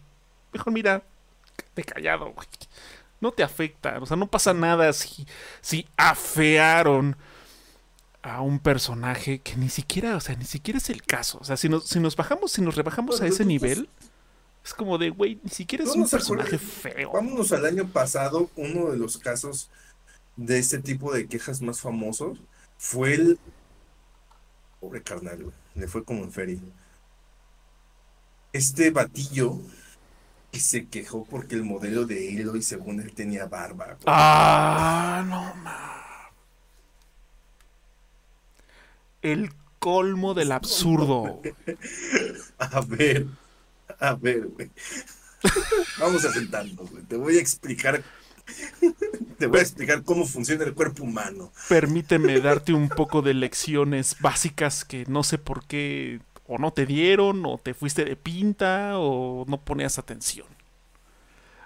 mejor 0.52 0.74
mira, 0.74 1.04
te 1.74 1.84
callado, 1.84 2.32
güey. 2.32 2.48
No 3.22 3.32
te 3.32 3.42
afecta, 3.42 4.00
o 4.02 4.06
sea, 4.06 4.18
no 4.18 4.28
pasa 4.28 4.54
nada 4.54 4.92
si, 4.92 5.26
si 5.62 5.88
afearon 5.96 7.16
a 8.24 8.42
un 8.42 8.60
personaje 8.60 9.40
que 9.40 9.58
ni 9.58 9.70
siquiera, 9.70 10.16
o 10.16 10.22
sea, 10.22 10.36
ni 10.36 10.46
siquiera 10.46 10.78
es 10.78 10.90
el 10.90 11.04
caso. 11.04 11.38
O 11.42 11.44
sea, 11.44 11.58
si 11.58 11.68
nos, 11.70 11.88
si 11.88 12.00
nos 12.00 12.16
bajamos, 12.16 12.54
si 12.54 12.62
nos 12.62 12.76
rebajamos 12.76 13.22
a 13.22 13.28
ese 13.28 13.46
nivel, 13.46 13.90
es 14.64 14.74
como 14.74 14.98
de, 14.98 15.10
güey, 15.10 15.40
ni 15.44 15.50
siquiera 15.50 15.84
es 15.84 15.92
un 15.92 16.10
personaje 16.10 16.58
feo. 16.58 17.12
Vámonos 17.12 17.52
al 17.52 17.66
año 17.66 17.86
pasado, 17.88 18.50
uno 18.56 18.92
de 18.92 18.98
los 18.98 19.18
casos 19.18 19.70
de 20.38 20.58
este 20.58 20.80
tipo 20.80 21.14
de 21.14 21.28
quejas 21.28 21.62
más 21.62 21.82
famosos 21.82 22.40
fue 22.78 23.14
el... 23.14 23.40
Pobre 24.80 25.04
carnal, 25.04 25.52
le 25.76 25.88
fue 25.88 26.04
como 26.04 26.24
en 26.24 26.32
feria. 26.32 26.60
Este 28.54 28.92
batillo 28.92 29.60
que 30.52 30.60
se 30.60 30.88
quejó 30.88 31.26
porque 31.26 31.56
el 31.56 31.64
modelo 31.64 32.06
de 32.06 32.24
y 32.24 32.62
según 32.62 33.02
él 33.02 33.14
tenía 33.14 33.48
barba. 33.48 33.98
Ah, 34.06 35.24
no 35.28 35.56
mames 35.56 36.03
el 39.24 39.52
colmo 39.80 40.34
del 40.34 40.52
absurdo. 40.52 41.42
A 42.60 42.82
ver, 42.82 43.28
a 44.00 44.16
ver, 44.16 44.48
güey. 44.48 44.72
Vamos 46.00 46.24
a 46.24 46.32
sentarnos, 46.32 46.90
güey. 46.90 47.04
Te 47.04 47.18
voy 47.18 47.38
a 47.38 47.42
explicar. 47.42 48.02
Te 49.38 49.48
voy 49.48 49.60
a 49.60 49.62
explicar 49.62 50.04
cómo 50.04 50.26
funciona 50.26 50.64
el 50.64 50.74
cuerpo 50.74 51.04
humano. 51.04 51.52
Permíteme 51.68 52.40
darte 52.40 52.74
un 52.74 52.88
poco 52.90 53.22
de 53.22 53.34
lecciones 53.34 54.16
básicas 54.22 54.86
que 54.86 55.06
no 55.08 55.24
sé 55.24 55.38
por 55.38 55.66
qué 55.66 56.22
o 56.48 56.58
no 56.58 56.72
te 56.72 56.86
dieron, 56.86 57.46
o 57.46 57.58
te 57.58 57.74
fuiste 57.74 58.06
de 58.06 58.16
pinta, 58.16 58.98
o 59.00 59.46
no 59.48 59.62
ponías 59.62 59.98
atención. 59.98 60.48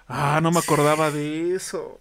Ah, 0.06 0.40
no 0.42 0.50
me 0.50 0.58
acordaba 0.58 1.10
de 1.10 1.54
eso. 1.54 2.00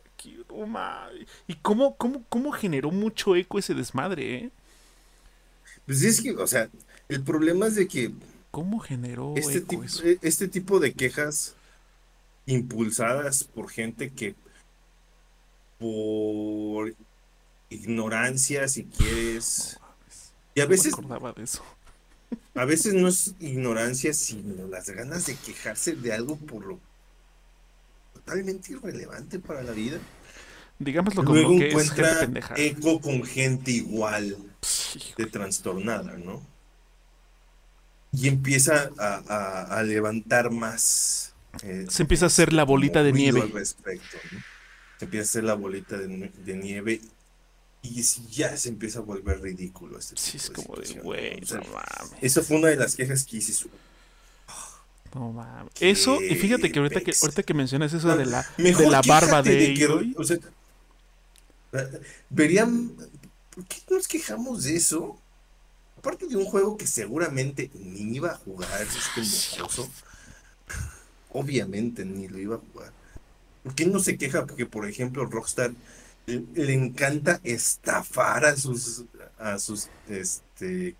¿Y 1.48 1.56
cómo, 1.56 1.96
cómo, 1.98 2.24
cómo 2.30 2.52
generó 2.52 2.92
mucho 2.92 3.36
eco 3.36 3.60
ese 3.60 3.74
desmadre, 3.74 4.36
eh? 4.36 4.52
Pues 5.88 6.04
es 6.04 6.22
que, 6.22 6.32
o 6.32 6.46
sea, 6.46 6.70
el 7.10 7.24
problema 7.24 7.68
es 7.68 7.76
de 7.76 7.88
que. 7.88 8.12
¿Cómo 8.52 8.80
generó 8.80 9.34
este, 9.36 9.62
tipo, 9.62 9.84
e, 10.04 10.20
este 10.22 10.48
tipo 10.48 10.80
de 10.80 10.94
quejas 10.94 11.56
impulsadas 12.46 13.44
por 13.44 13.70
gente 13.70 14.12
que 14.12 14.36
por 15.80 16.94
ignorancia, 17.70 18.68
si 18.68 18.84
quieres. 18.84 19.80
y 20.54 20.62
a 20.62 20.66
veces. 20.66 20.94
de 20.96 21.44
eso. 21.44 21.64
A 22.56 22.66
veces 22.66 22.94
no 22.94 23.08
es 23.08 23.36
ignorancia, 23.40 24.14
sino 24.14 24.68
las 24.68 24.90
ganas 24.90 25.28
de 25.28 25.36
quejarse 25.36 25.96
de 25.96 26.12
algo 26.12 26.36
por 26.36 26.66
lo 26.66 26.80
totalmente 28.14 28.74
irrelevante 28.74 29.40
para 29.40 29.64
la 29.64 29.72
vida. 29.72 30.00
Digámoslo 30.80 31.24
como 31.24 31.36
Luego 31.36 31.60
que 31.60 31.70
encuentra 31.70 32.30
eco 32.58 33.00
con 33.00 33.24
gente 33.24 33.72
igual 33.72 34.36
de 35.18 35.26
trastornada, 35.26 36.18
¿no? 36.18 36.46
Y 38.14 38.28
empieza 38.28 38.90
a, 38.98 39.84
levantar 39.84 40.52
más. 40.52 41.34
Eh, 41.64 41.86
Se 41.90 42.04
empieza 42.04 42.26
a 42.26 42.28
hacer 42.28 42.54
la 42.54 42.64
bolita 42.64 43.04
de 43.04 43.12
nieve. 43.12 43.50
respecto, 43.54 44.18
Se 44.98 45.06
empieza 45.06 45.22
a 45.22 45.30
hacer 45.30 45.44
la 45.44 45.54
bolita 45.54 45.98
de, 45.98 46.56
nieve 46.56 47.02
y 47.84 48.02
ya 48.02 48.56
se 48.58 48.70
empieza 48.70 49.00
a 49.00 49.02
volver 49.04 49.42
ridículo. 49.42 50.00
Este 50.00 50.16
sí, 50.18 50.38
es 50.38 50.50
como 50.50 50.76
de, 50.76 50.94
güey, 51.02 51.40
no 51.42 51.62
mames. 51.62 52.18
Eso 52.22 52.44
fue 52.44 52.58
una 52.58 52.70
de 52.70 52.78
las 52.78 52.96
quejas 52.96 53.24
que 53.24 53.38
hice. 53.38 53.70
No 55.14 55.32
mames. 55.32 55.72
Eso, 55.80 56.22
y 56.22 56.36
fíjate 56.36 56.72
que 56.72 56.80
ahorita 56.80 57.02
que, 57.02 57.14
ahorita 57.22 57.44
que 57.44 57.54
mencionas 57.54 57.94
eso 57.94 58.16
de 58.16 58.26
la, 58.26 58.46
de 58.58 58.90
la 58.90 59.02
barba 59.02 59.42
de, 59.42 60.14
o 60.18 60.24
sea, 60.24 60.38
verían 62.30 62.92
¿Por 63.58 63.66
qué 63.66 63.82
nos 63.90 64.08
quejamos 64.08 64.66
de 64.66 64.76
eso? 64.76 65.20
Aparte 65.98 66.28
de 66.28 66.36
un 66.36 66.46
juego 66.46 66.78
que 66.78 66.86
seguramente 66.86 67.72
ni 67.74 68.16
iba 68.18 68.30
a 68.30 68.36
jugar, 68.36 68.70
este 68.84 69.58
mocoso. 69.58 69.90
Obviamente 71.32 72.06
ni 72.06 72.28
lo 72.28 72.38
iba 72.38 72.58
a 72.58 72.60
jugar. 72.60 72.94
¿Por 73.64 73.74
qué 73.74 73.88
no 73.88 74.00
se 74.00 74.16
queja? 74.16 74.46
Porque, 74.46 74.68
por 74.68 74.88
ejemplo, 74.88 75.26
Rockstar 75.26 75.72
le, 76.28 76.72
encanta 76.72 77.40
estafar 77.44 78.46
a 78.46 78.56
sus 78.56 79.06
a 79.40 79.58
sus 79.58 79.90
este 80.08 80.96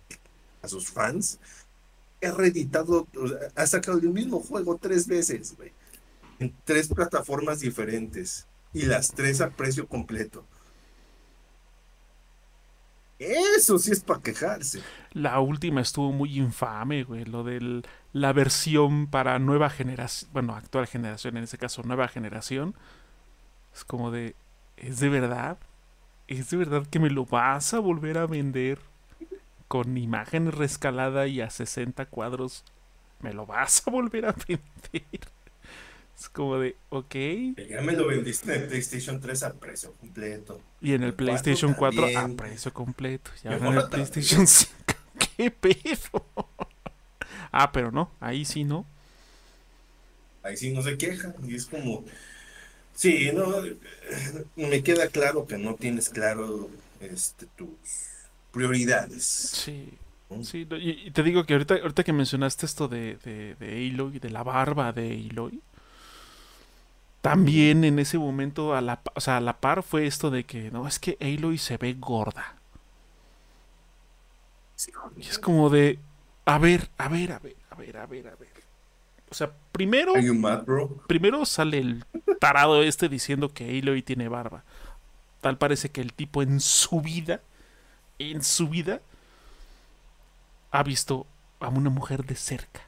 a 0.60 0.66
sus 0.66 0.90
fans. 0.90 1.38
Ha 2.24 2.32
reeditado, 2.32 3.06
ha 3.54 3.66
sacado 3.68 3.98
el 3.98 4.08
mismo 4.08 4.40
juego 4.40 4.76
tres 4.82 5.06
veces, 5.06 5.54
güey. 5.56 5.70
En 6.40 6.52
tres 6.64 6.88
plataformas 6.88 7.60
diferentes. 7.60 8.48
Y 8.74 8.82
las 8.82 9.12
tres 9.12 9.40
a 9.40 9.50
precio 9.50 9.86
completo. 9.86 10.44
Eso 13.18 13.78
sí 13.78 13.90
es 13.92 14.00
para 14.00 14.20
quejarse. 14.22 14.84
La 15.12 15.40
última 15.40 15.80
estuvo 15.80 16.12
muy 16.12 16.38
infame, 16.38 17.02
güey. 17.02 17.24
Lo 17.24 17.42
de 17.42 17.82
la 18.12 18.32
versión 18.32 19.08
para 19.08 19.38
nueva 19.38 19.70
generación. 19.70 20.30
Bueno, 20.32 20.54
actual 20.54 20.86
generación, 20.86 21.36
en 21.36 21.44
ese 21.44 21.58
caso, 21.58 21.82
nueva 21.82 22.08
generación. 22.08 22.74
Es 23.74 23.84
como 23.84 24.10
de. 24.10 24.36
¿Es 24.76 25.00
de 25.00 25.08
verdad? 25.08 25.58
¿Es 26.28 26.50
de 26.50 26.56
verdad 26.58 26.86
que 26.86 27.00
me 27.00 27.10
lo 27.10 27.26
vas 27.26 27.74
a 27.74 27.80
volver 27.80 28.18
a 28.18 28.26
vender? 28.26 28.80
Con 29.68 29.98
imagen 29.98 30.52
rescalada 30.52 31.26
y 31.26 31.40
a 31.40 31.50
60 31.50 32.06
cuadros. 32.06 32.64
¿Me 33.20 33.32
lo 33.32 33.46
vas 33.46 33.82
a 33.86 33.90
volver 33.90 34.26
a 34.26 34.32
vender? 34.48 35.20
Es 36.18 36.28
como 36.28 36.58
de, 36.58 36.74
ok. 36.88 37.14
Ya 37.70 37.80
me 37.80 37.92
lo 37.92 38.08
vendiste 38.08 38.52
en 38.52 38.62
el 38.62 38.68
PlayStation 38.68 39.20
3 39.20 39.42
a 39.44 39.54
precio 39.54 39.92
completo. 39.92 40.60
Y 40.80 40.94
en 40.94 41.04
el, 41.04 41.14
PlayStation 41.14 41.74
4, 41.74 42.18
a 42.18 42.28
precio 42.28 42.72
completo. 42.72 43.30
Ya 43.44 43.56
en 43.56 43.64
el 43.64 43.88
PlayStation 43.88 44.46
5. 44.46 44.72
¿Qué 45.36 45.50
pedo? 45.52 46.26
ah, 47.52 47.70
pero 47.70 47.92
no, 47.92 48.10
ahí 48.18 48.44
sí 48.44 48.64
no. 48.64 48.84
Ahí 50.42 50.56
sí 50.56 50.72
no 50.72 50.82
se 50.82 50.98
queja. 50.98 51.34
Y 51.46 51.54
es 51.54 51.66
como. 51.66 52.04
Sí, 52.94 53.30
no. 53.32 53.62
Me 54.56 54.82
queda 54.82 55.06
claro 55.08 55.46
que 55.46 55.56
no 55.56 55.76
tienes 55.76 56.08
claro 56.08 56.68
este, 56.98 57.46
tus 57.56 57.68
prioridades. 58.50 59.22
Sí. 59.22 59.94
Sí, 60.42 60.68
y, 60.78 61.10
te 61.10 61.22
digo 61.22 61.46
que 61.46 61.54
ahorita, 61.54 61.76
ahorita 61.76 62.04
que 62.04 62.12
mencionaste 62.12 62.66
esto 62.66 62.86
de, 62.86 63.16
de, 63.24 63.54
de 63.54 63.88
Aloy, 63.88 64.18
de 64.18 64.28
la 64.28 64.42
barba 64.42 64.92
de 64.92 65.26
Aloy, 65.30 65.62
también 67.20 67.84
en 67.84 67.98
ese 67.98 68.18
momento, 68.18 68.74
a 68.74 68.80
la, 68.80 69.00
o 69.14 69.20
sea, 69.20 69.38
a 69.38 69.40
la 69.40 69.58
par 69.58 69.82
fue 69.82 70.06
esto 70.06 70.30
de 70.30 70.44
que, 70.44 70.70
no, 70.70 70.86
es 70.86 70.98
que 70.98 71.16
Aloy 71.20 71.58
se 71.58 71.76
ve 71.76 71.94
gorda. 71.94 72.56
y 75.16 75.22
es 75.22 75.38
como 75.38 75.68
de, 75.70 75.98
a 76.44 76.58
ver, 76.58 76.88
a 76.96 77.08
ver, 77.08 77.32
a 77.32 77.38
ver, 77.38 77.56
a 77.70 77.74
ver, 77.74 77.96
a 77.96 78.06
ver, 78.06 78.28
a 78.28 78.36
ver. 78.36 78.48
O 79.30 79.34
sea, 79.34 79.52
primero. 79.72 80.14
Mad, 80.34 80.64
bro? 80.64 80.88
Primero 81.06 81.44
sale 81.44 81.78
el 81.78 82.04
tarado 82.40 82.82
este 82.82 83.08
diciendo 83.08 83.52
que 83.52 83.78
Aloy 83.78 84.02
tiene 84.02 84.28
barba. 84.28 84.64
Tal 85.40 85.58
parece 85.58 85.90
que 85.90 86.00
el 86.00 86.12
tipo 86.12 86.42
en 86.42 86.60
su 86.60 87.00
vida, 87.00 87.40
en 88.18 88.42
su 88.42 88.68
vida, 88.68 89.00
ha 90.70 90.82
visto 90.82 91.26
a 91.60 91.68
una 91.68 91.90
mujer 91.90 92.24
de 92.24 92.36
cerca. 92.36 92.80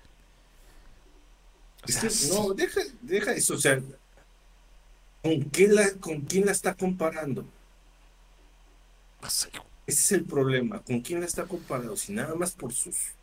O 1.84 1.88
sea, 1.88 2.10
no, 2.34 2.54
deja, 2.54 2.80
deja 3.00 3.32
eso, 3.32 3.54
o 3.54 3.58
sea, 3.58 3.80
¿con, 5.22 5.50
qué 5.50 5.68
la, 5.68 5.98
¿con 6.00 6.22
quién 6.26 6.46
la 6.46 6.52
está 6.52 6.74
comparando? 6.76 7.50
Ese 9.86 10.00
es 10.04 10.12
el 10.12 10.26
problema, 10.26 10.82
¿con 10.82 11.00
quién 11.02 11.20
la 11.20 11.26
está 11.26 11.46
comparando? 11.46 11.94
Si 11.96 12.12
nada 12.14 12.34
más 12.34 12.54
por 12.54 12.72
sus 12.72 13.18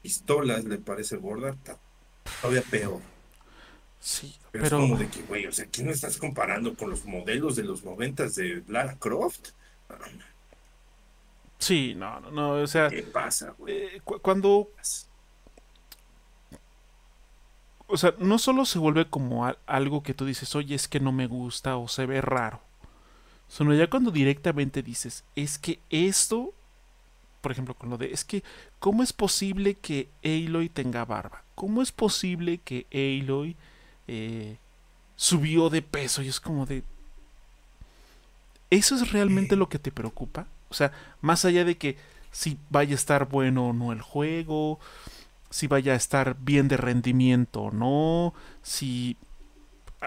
pistolas 0.00 0.64
le 0.64 0.78
parece 0.78 1.16
gorda, 1.16 1.50
está 1.50 1.80
todavía 2.40 2.64
peor. 2.68 3.04
Sí, 4.00 4.38
Pero, 4.50 4.62
pero, 4.62 4.66
es 4.66 4.72
como 4.74 4.96
de 4.98 5.10
que, 5.10 5.22
güey, 5.22 5.46
o 5.46 5.52
sea, 5.52 5.66
¿quién 5.68 5.86
la 5.88 5.92
estás 5.94 6.18
comparando 6.18 6.76
con 6.76 6.90
los 6.90 7.04
modelos 7.04 7.56
de 7.56 7.64
los 7.64 7.84
noventas 7.84 8.34
de 8.34 8.62
Lara 8.68 8.98
Croft? 8.98 9.48
Sí, 11.58 11.94
no, 11.94 12.20
no, 12.20 12.30
no, 12.30 12.52
o 12.62 12.66
sea, 12.66 12.88
¿Qué 12.88 13.02
pasa, 13.02 13.50
güey? 13.58 13.74
eh, 13.96 14.00
cu- 14.04 14.20
cuando, 14.20 14.74
o 17.92 17.98
sea, 17.98 18.14
no 18.18 18.38
solo 18.38 18.64
se 18.64 18.78
vuelve 18.78 19.06
como 19.06 19.46
a- 19.46 19.56
algo 19.66 20.02
que 20.02 20.14
tú 20.14 20.24
dices, 20.26 20.54
oye, 20.56 20.74
es 20.74 20.88
que 20.88 21.00
no 21.00 21.12
me 21.12 21.26
gusta 21.26 21.76
o 21.76 21.88
se 21.88 22.06
ve 22.06 22.20
raro, 22.20 22.60
sino 23.48 23.74
ya 23.74 23.88
cuando 23.90 24.10
directamente 24.10 24.82
dices, 24.82 25.24
es 25.36 25.58
que 25.58 25.78
esto, 25.90 26.52
por 27.40 27.52
ejemplo, 27.52 27.74
con 27.74 27.90
lo 27.90 27.98
de, 27.98 28.12
es 28.12 28.24
que, 28.24 28.42
¿cómo 28.78 29.02
es 29.02 29.12
posible 29.12 29.74
que 29.74 30.08
Aloy 30.24 30.68
tenga 30.68 31.04
barba? 31.04 31.42
¿Cómo 31.54 31.82
es 31.82 31.92
posible 31.92 32.58
que 32.64 32.86
Aloy 32.92 33.56
eh, 34.08 34.56
subió 35.16 35.70
de 35.70 35.82
peso? 35.82 36.22
Y 36.22 36.28
es 36.28 36.40
como 36.40 36.66
de, 36.66 36.84
¿eso 38.70 38.94
es 38.94 39.12
realmente 39.12 39.56
lo 39.56 39.68
que 39.68 39.78
te 39.78 39.92
preocupa? 39.92 40.46
O 40.70 40.74
sea, 40.74 40.92
más 41.20 41.44
allá 41.44 41.64
de 41.64 41.76
que 41.76 41.96
si 42.30 42.56
vaya 42.70 42.92
a 42.92 42.96
estar 42.96 43.28
bueno 43.28 43.68
o 43.68 43.72
no 43.72 43.92
el 43.92 44.00
juego, 44.00 44.78
si 45.52 45.66
vaya 45.66 45.92
a 45.92 45.96
estar 45.96 46.36
bien 46.40 46.66
de 46.68 46.76
rendimiento 46.76 47.62
o 47.62 47.70
no, 47.70 48.34
si 48.62 49.16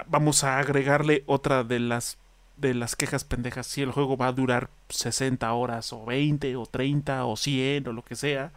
vamos 0.08 0.44
a 0.44 0.60
agregarle 0.60 1.24
otra 1.28 1.64
de 1.64 1.80
las 1.80 2.18
de 2.58 2.74
las 2.74 2.96
quejas 2.96 3.26
pendejas, 3.26 3.68
si 3.68 3.82
el 3.82 3.92
juego 3.92 4.16
va 4.16 4.28
a 4.28 4.32
durar 4.32 4.70
60 4.90 5.52
horas 5.52 5.92
o 5.92 6.06
20 6.06 6.56
o 6.56 6.66
30 6.66 7.26
o 7.26 7.36
100 7.36 7.88
o 7.88 7.94
lo 7.94 8.02
que 8.02 8.16
sea. 8.16 8.54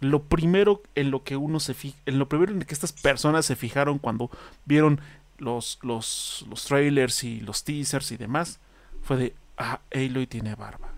Lo 0.00 0.22
primero 0.22 0.82
en 0.94 1.10
lo 1.10 1.24
que 1.24 1.36
uno 1.36 1.60
se 1.60 1.74
en 2.06 2.18
lo 2.18 2.28
primero 2.28 2.52
en 2.52 2.60
que 2.60 2.74
estas 2.74 2.92
personas 2.92 3.46
se 3.46 3.56
fijaron 3.56 3.98
cuando 3.98 4.30
vieron 4.64 5.00
los, 5.38 5.78
los, 5.82 6.44
los 6.48 6.64
trailers 6.64 7.24
y 7.24 7.40
los 7.40 7.64
teasers 7.64 8.12
y 8.12 8.16
demás, 8.16 8.60
fue 9.02 9.16
de, 9.16 9.34
ah, 9.56 9.80
Aloy 9.92 10.26
tiene 10.26 10.54
barba. 10.54 10.92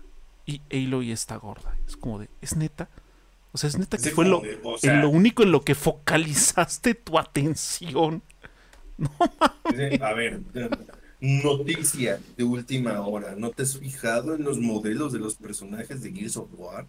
Y 0.45 0.61
Aloy 0.71 1.11
está 1.11 1.35
gorda. 1.37 1.75
Es 1.87 1.97
como 1.97 2.19
de, 2.19 2.29
¿es 2.41 2.55
neta? 2.55 2.89
O 3.57 3.59
sea, 3.59 3.69
es 3.71 3.77
neta 3.79 3.97
que 3.97 4.11
fue 4.11 4.27
lo, 4.27 4.41
de, 4.41 4.59
o 4.61 4.73
en 4.75 4.79
sea, 4.79 5.01
lo 5.01 5.09
único 5.09 5.41
en 5.41 5.51
lo 5.51 5.63
que 5.63 5.73
focalizaste 5.73 6.93
tu 6.93 7.17
atención. 7.17 8.21
A 9.99 10.13
ver, 10.13 10.41
noticia 11.19 12.19
de 12.37 12.43
última 12.43 13.01
hora. 13.01 13.33
¿No 13.35 13.49
te 13.49 13.63
has 13.63 13.79
fijado 13.79 14.35
en 14.35 14.43
los 14.43 14.59
modelos 14.59 15.11
de 15.11 15.17
los 15.17 15.33
personajes 15.33 16.03
de 16.03 16.11
Gears 16.11 16.37
of 16.37 16.49
War? 16.53 16.85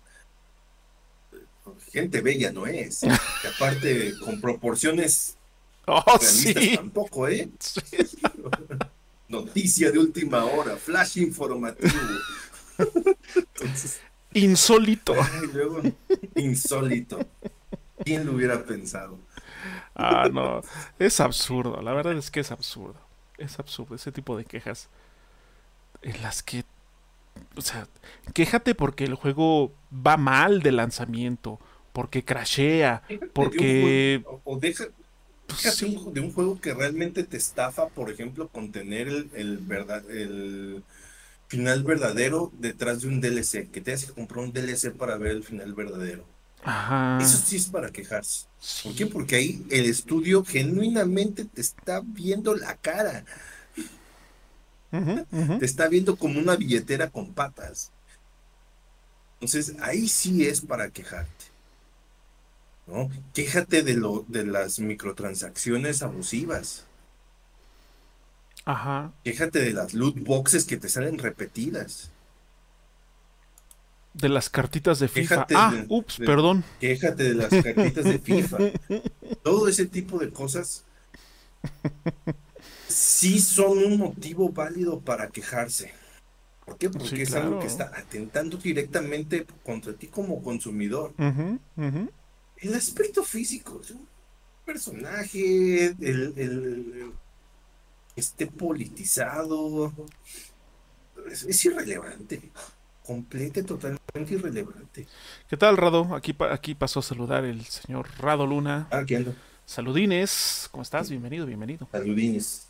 Gente 1.90 2.20
bella 2.20 2.52
no 2.52 2.66
es. 2.66 3.00
Que 3.00 3.48
aparte, 3.48 4.12
con 4.22 4.38
proporciones 4.38 5.38
Oh, 5.86 6.02
realistas 6.20 6.64
sí. 6.64 6.76
tampoco, 6.76 7.28
¿eh? 7.28 7.48
Sí. 7.60 7.80
Noticia 9.26 9.90
de 9.90 9.98
última 9.98 10.44
hora, 10.44 10.76
flash 10.76 11.16
informativo. 11.16 11.94
Entonces, 13.34 14.00
Insólito. 14.34 15.14
ay, 15.20 15.48
luego, 15.52 15.80
insólito. 16.36 17.18
¿Quién 18.04 18.26
lo 18.26 18.32
hubiera 18.32 18.64
pensado? 18.64 19.18
Ah, 19.94 20.28
no. 20.32 20.62
Es 20.98 21.20
absurdo. 21.20 21.80
La 21.82 21.92
verdad 21.92 22.16
es 22.16 22.30
que 22.30 22.40
es 22.40 22.50
absurdo. 22.52 22.96
Es 23.38 23.58
absurdo 23.58 23.94
ese 23.94 24.12
tipo 24.12 24.36
de 24.36 24.44
quejas. 24.44 24.88
En 26.02 26.22
las 26.22 26.42
que. 26.42 26.64
O 27.56 27.60
sea, 27.60 27.86
quéjate 28.34 28.74
porque 28.74 29.04
el 29.04 29.14
juego 29.14 29.72
va 29.92 30.16
mal 30.16 30.60
de 30.62 30.72
lanzamiento. 30.72 31.58
Porque 31.92 32.24
crashea. 32.24 33.02
Porque. 33.32 33.56
De 33.56 34.16
un 34.18 34.22
juego- 34.22 34.40
o 34.44 34.58
deja, 34.58 34.84
pues, 35.46 35.60
sí. 35.74 35.98
de 36.12 36.20
un 36.20 36.32
juego 36.32 36.60
que 36.60 36.74
realmente 36.74 37.24
te 37.24 37.36
estafa, 37.36 37.88
por 37.88 38.10
ejemplo, 38.10 38.48
con 38.48 38.70
tener 38.70 39.08
el, 39.08 39.30
el, 39.34 39.58
verdad, 39.58 40.08
el 40.10 40.84
final 41.48 41.82
verdadero 41.82 42.52
detrás 42.58 43.00
de 43.00 43.08
un 43.08 43.20
DLC, 43.20 43.70
que 43.70 43.80
te 43.80 43.92
hace 43.92 44.12
comprar 44.12 44.44
un 44.44 44.52
DLC 44.52 44.92
para 44.92 45.16
ver 45.16 45.32
el 45.32 45.42
final 45.42 45.74
verdadero. 45.74 46.24
Ajá. 46.62 47.18
Eso 47.20 47.38
sí 47.38 47.56
es 47.56 47.66
para 47.66 47.90
quejarse. 47.90 48.46
¿Por 48.82 48.94
qué? 48.94 49.06
Porque 49.06 49.36
ahí 49.36 49.66
el 49.70 49.86
estudio 49.86 50.44
genuinamente 50.44 51.44
te 51.44 51.60
está 51.60 52.02
viendo 52.04 52.54
la 52.54 52.76
cara, 52.76 53.24
te 54.90 55.64
está 55.64 55.88
viendo 55.88 56.16
como 56.16 56.38
una 56.38 56.56
billetera 56.56 57.10
con 57.10 57.32
patas. 57.32 57.92
Entonces, 59.34 59.76
ahí 59.80 60.08
sí 60.08 60.46
es 60.46 60.60
para 60.60 60.90
quejarte. 60.90 61.46
¿No? 62.86 63.08
Quéjate 63.34 63.82
de 63.82 63.94
lo, 63.94 64.24
de 64.28 64.44
las 64.44 64.80
microtransacciones 64.80 66.02
abusivas. 66.02 66.87
Ajá. 68.68 69.12
Quéjate 69.24 69.60
de 69.60 69.72
las 69.72 69.94
loot 69.94 70.18
boxes 70.24 70.66
que 70.66 70.76
te 70.76 70.90
salen 70.90 71.16
repetidas. 71.18 72.10
De 74.12 74.28
las 74.28 74.50
cartitas 74.50 74.98
de 74.98 75.08
FIFA. 75.08 75.46
Ah, 75.54 75.72
de- 75.74 75.86
ups, 75.88 76.18
de- 76.18 76.26
perdón. 76.26 76.64
Quéjate 76.78 77.22
de 77.22 77.34
las 77.34 77.48
cartitas 77.48 78.04
de 78.04 78.18
FIFA. 78.18 78.58
Todo 79.42 79.68
ese 79.68 79.86
tipo 79.86 80.18
de 80.18 80.30
cosas 80.30 80.84
sí 82.88 83.40
son 83.40 83.78
un 83.84 83.96
motivo 83.96 84.50
válido 84.50 85.00
para 85.00 85.28
quejarse. 85.28 85.92
¿Por 86.66 86.76
qué? 86.76 86.90
Porque 86.90 87.08
Sí, 87.08 87.22
es 87.22 87.34
algo 87.34 87.60
que 87.60 87.66
está 87.68 87.84
atentando 87.96 88.58
directamente 88.58 89.46
contra 89.64 89.94
ti 89.94 90.08
como 90.08 90.42
consumidor. 90.42 91.14
El 91.16 92.74
aspecto 92.74 93.24
físico, 93.24 93.80
es 93.82 93.92
un 93.92 94.06
personaje, 94.66 95.86
el, 95.86 95.96
el- 96.00 96.34
el- 96.36 97.12
esté 98.18 98.46
politizado, 98.46 99.92
es, 101.30 101.44
es 101.44 101.64
irrelevante, 101.64 102.40
completa 103.04 103.60
y 103.60 103.62
totalmente 103.62 104.34
irrelevante. 104.34 105.06
¿Qué 105.48 105.56
tal, 105.56 105.76
Rado? 105.76 106.14
Aquí, 106.14 106.36
aquí 106.50 106.74
pasó 106.74 107.00
a 107.00 107.02
saludar 107.02 107.44
el 107.44 107.64
señor 107.64 108.08
Rado 108.18 108.46
Luna. 108.46 108.88
Ah, 108.90 108.98
aquí 108.98 109.14
ando. 109.14 109.34
Saludines. 109.64 110.68
¿Cómo 110.70 110.82
estás? 110.82 111.10
Bienvenido, 111.10 111.46
bienvenido. 111.46 111.88
Saludines. 111.92 112.66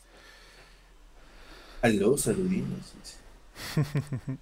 Aló, 1.80 2.18
saludines. 2.18 2.94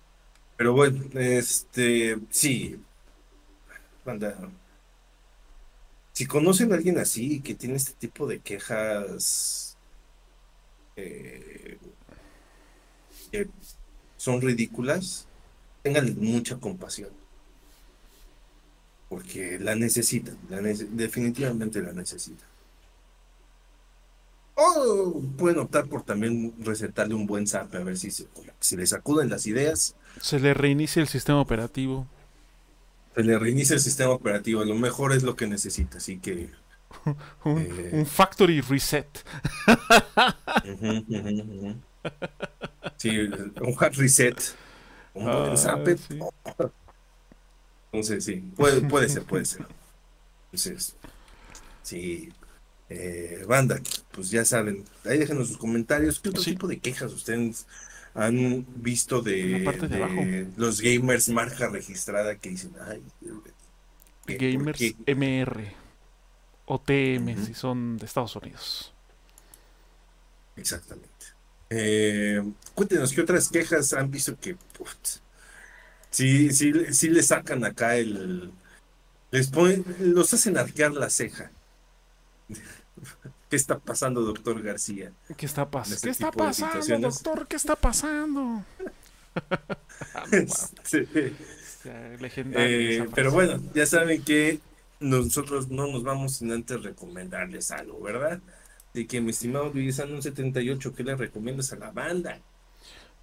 Pero 0.56 0.72
bueno, 0.72 1.04
este, 1.14 2.18
sí. 2.30 2.80
Banda, 4.04 4.38
si 6.12 6.26
conocen 6.26 6.72
a 6.72 6.76
alguien 6.76 6.98
así 6.98 7.40
que 7.40 7.54
tiene 7.54 7.76
este 7.76 7.92
tipo 7.92 8.26
de 8.26 8.38
quejas 8.38 9.65
eh, 10.97 11.78
que 13.31 13.48
son 14.16 14.40
ridículas, 14.40 15.28
tengan 15.82 16.16
mucha 16.18 16.59
compasión. 16.59 17.10
Porque 19.09 19.59
la 19.59 19.74
necesitan, 19.74 20.39
la 20.48 20.60
definitivamente 20.60 21.81
la 21.82 21.93
necesitan. 21.93 22.48
O 24.55 25.20
pueden 25.36 25.59
optar 25.59 25.86
por 25.89 26.02
también 26.02 26.55
recetarle 26.59 27.14
un 27.14 27.27
buen 27.27 27.47
zap 27.47 27.74
a 27.74 27.81
ver 27.85 27.98
si, 27.98 28.10
se, 28.10 28.27
si 28.60 28.77
le 28.77 28.86
sacuden 28.86 29.28
las 29.28 29.47
ideas, 29.47 29.97
Se 30.20 30.39
le 30.40 30.52
reinicia 30.52 31.01
el 31.01 31.09
sistema 31.09 31.40
operativo. 31.40 32.06
se 33.16 33.23
le 33.24 33.36
reinicia 33.39 33.74
el 33.74 33.81
sistema 33.81 34.10
operativo. 34.12 34.60
A 34.60 34.64
lo 34.66 34.74
mejor 34.77 35.12
es 35.12 35.23
lo 35.24 35.35
que 35.36 35.47
necesita, 35.48 35.98
así 35.98 36.18
que. 36.20 36.51
Un, 37.44 37.60
Eh. 37.60 37.90
un 37.92 38.06
factory 38.06 38.60
reset. 38.60 39.06
Sí, 42.96 43.10
un 43.18 43.74
hard 43.78 43.94
reset. 43.96 44.36
Un 45.14 45.28
Ah, 45.28 45.54
sí. 45.56 46.18
Entonces, 47.92 48.24
sí, 48.24 48.36
puede, 48.56 48.80
puede 48.82 49.08
ser, 49.08 49.22
puede 49.24 49.44
ser. 49.46 49.66
Entonces, 50.46 50.96
sí. 51.82 52.32
Eh, 52.88 53.44
banda, 53.48 53.80
pues 54.12 54.30
ya 54.30 54.44
saben, 54.44 54.84
ahí 55.04 55.18
déjenos 55.18 55.48
sus 55.48 55.58
comentarios. 55.58 56.20
¿Qué 56.20 56.28
otro 56.28 56.42
Sí. 56.42 56.52
tipo 56.52 56.68
de 56.68 56.78
quejas 56.78 57.12
ustedes 57.12 57.66
han 58.14 58.64
visto 58.76 59.20
de, 59.22 60.52
los 60.56 60.80
gamers 60.80 61.28
marca 61.28 61.68
registrada 61.68 62.36
que 62.36 62.50
dicen, 62.50 62.72
ay, 62.88 63.02
¿qué- 64.26 64.36
Gamers? 64.52 64.80
MR. 65.06 65.72
o 66.66 66.80
TM 66.80 67.44
si 67.44 67.55
son 67.55 67.97
de 67.97 68.06
Estados 68.06 68.36
Unidos. 68.36 68.93
Exactamente. 70.56 71.10
Eh, 71.70 72.43
cuéntenos 72.74 73.12
qué 73.12 73.20
otras 73.20 73.48
quejas 73.48 73.93
han 73.93 74.10
visto 74.10 74.38
que 74.38 74.56
sí, 76.10 76.52
sí, 76.52 76.72
sí 76.93 77.09
le 77.09 77.22
sacan 77.22 77.64
acá 77.64 77.97
el. 77.97 78.52
Les 79.30 79.48
ponen, 79.48 79.84
los 79.98 80.32
hacen 80.32 80.56
arquear 80.56 80.93
la 80.93 81.10
ceja. 81.10 81.51
¿Qué 83.51 83.56
está 83.56 83.78
pasando, 83.78 84.22
doctor 84.22 84.60
García? 84.62 85.12
¿Qué 85.36 85.47
está, 85.47 85.70
pasando? 85.70 86.01
¿Qué 86.01 86.10
está 86.10 86.32
pasando, 86.32 86.98
doctor? 86.98 87.47
¿Qué 87.47 87.56
está 87.56 87.76
pasando? 87.76 88.64
Eh, 91.88 93.06
pero 93.14 93.30
bueno, 93.30 93.62
ya 93.72 93.86
saben 93.86 94.20
que 94.24 94.59
nosotros 95.01 95.68
no 95.68 95.86
nos 95.86 96.02
vamos 96.02 96.36
sin 96.36 96.52
antes 96.52 96.82
recomendarles 96.82 97.70
algo, 97.70 98.01
¿verdad? 98.01 98.40
De 98.94 99.06
que 99.06 99.20
mi 99.20 99.31
estimado 99.31 99.70
Luis 99.73 99.98
un 99.98 100.23
78, 100.23 100.94
¿qué 100.94 101.05
le 101.05 101.16
recomiendas 101.16 101.73
a 101.73 101.77
la 101.77 101.90
banda? 101.90 102.40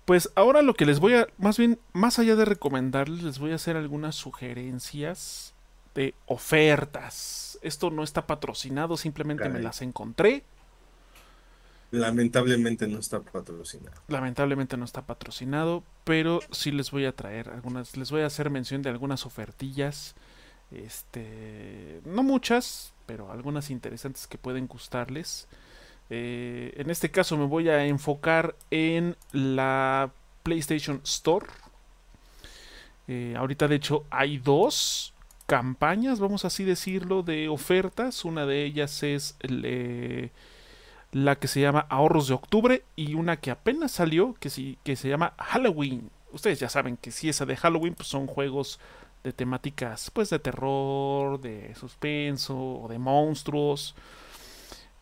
Pues 0.05 0.29
ahora 0.35 0.61
lo 0.61 0.73
que 0.73 0.85
les 0.85 0.99
voy 0.99 1.13
a, 1.13 1.27
más 1.37 1.57
bien, 1.57 1.79
más 1.93 2.19
allá 2.19 2.35
de 2.35 2.45
recomendarles, 2.45 3.23
les 3.23 3.39
voy 3.39 3.51
a 3.51 3.55
hacer 3.55 3.77
algunas 3.77 4.15
sugerencias 4.15 5.53
de 5.95 6.13
ofertas. 6.25 7.57
Esto 7.61 7.89
no 7.89 8.03
está 8.03 8.27
patrocinado, 8.27 8.97
simplemente 8.97 9.47
me 9.49 9.61
las 9.61 9.81
encontré. 9.81 10.43
Lamentablemente 11.91 12.87
no 12.87 12.99
está 12.99 13.21
patrocinado. 13.21 13.95
Lamentablemente 14.07 14.77
no 14.77 14.83
está 14.83 15.03
patrocinado, 15.03 15.83
pero 16.03 16.39
sí 16.51 16.71
les 16.71 16.89
voy 16.91 17.05
a 17.05 17.15
traer 17.15 17.49
algunas, 17.49 17.95
les 17.95 18.09
voy 18.09 18.21
a 18.21 18.25
hacer 18.25 18.49
mención 18.49 18.81
de 18.81 18.89
algunas 18.89 19.25
ofertillas. 19.25 20.15
Este, 20.75 22.01
no 22.05 22.23
muchas, 22.23 22.93
pero 23.05 23.31
algunas 23.31 23.69
interesantes 23.69 24.27
que 24.27 24.37
pueden 24.37 24.67
gustarles. 24.67 25.47
Eh, 26.09 26.73
en 26.77 26.89
este 26.89 27.11
caso 27.11 27.37
me 27.37 27.45
voy 27.45 27.69
a 27.69 27.85
enfocar 27.85 28.55
en 28.71 29.15
la 29.31 30.11
PlayStation 30.43 31.01
Store. 31.03 31.45
Eh, 33.07 33.35
ahorita 33.37 33.67
de 33.67 33.75
hecho 33.75 34.05
hay 34.09 34.37
dos 34.37 35.13
campañas, 35.45 36.19
vamos 36.19 36.45
así 36.45 36.63
decirlo, 36.63 37.23
de 37.23 37.49
ofertas. 37.49 38.25
Una 38.25 38.45
de 38.45 38.63
ellas 38.63 39.03
es 39.03 39.37
la 41.11 41.35
que 41.35 41.47
se 41.47 41.61
llama 41.61 41.85
Ahorros 41.89 42.27
de 42.27 42.33
Octubre 42.33 42.83
y 42.95 43.13
una 43.13 43.37
que 43.37 43.51
apenas 43.51 43.91
salió 43.91 44.35
que, 44.39 44.49
sí, 44.49 44.77
que 44.83 44.95
se 44.95 45.09
llama 45.09 45.33
Halloween. 45.37 46.09
Ustedes 46.31 46.59
ya 46.59 46.69
saben 46.69 46.97
que 46.97 47.11
si 47.11 47.29
esa 47.29 47.45
de 47.45 47.55
Halloween 47.55 47.93
pues 47.93 48.07
son 48.07 48.25
juegos 48.25 48.79
de 49.23 49.33
temáticas 49.33 50.11
pues 50.11 50.29
de 50.29 50.39
terror, 50.39 51.39
de 51.39 51.73
suspenso 51.75 52.57
o 52.57 52.87
de 52.87 52.99
monstruos. 52.99 53.95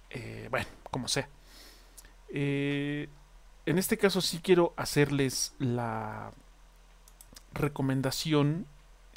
Eh, 0.10 0.48
bueno, 0.52 0.68
como 0.90 1.08
sea. 1.08 1.28
Eh, 2.30 3.10
en 3.66 3.78
este 3.78 3.98
caso 3.98 4.22
sí 4.22 4.40
quiero 4.42 4.74
hacerles 4.78 5.54
la 5.60 6.32
recomendación 7.54 8.66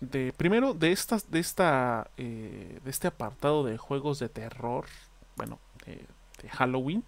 de 0.00 0.32
primero 0.32 0.74
de 0.74 0.92
estas 0.92 1.30
de 1.30 1.38
esta 1.38 2.10
eh, 2.16 2.80
de 2.84 2.90
este 2.90 3.06
apartado 3.06 3.64
de 3.64 3.78
juegos 3.78 4.18
de 4.18 4.28
terror 4.28 4.86
bueno 5.36 5.60
Halloween. 6.50 7.04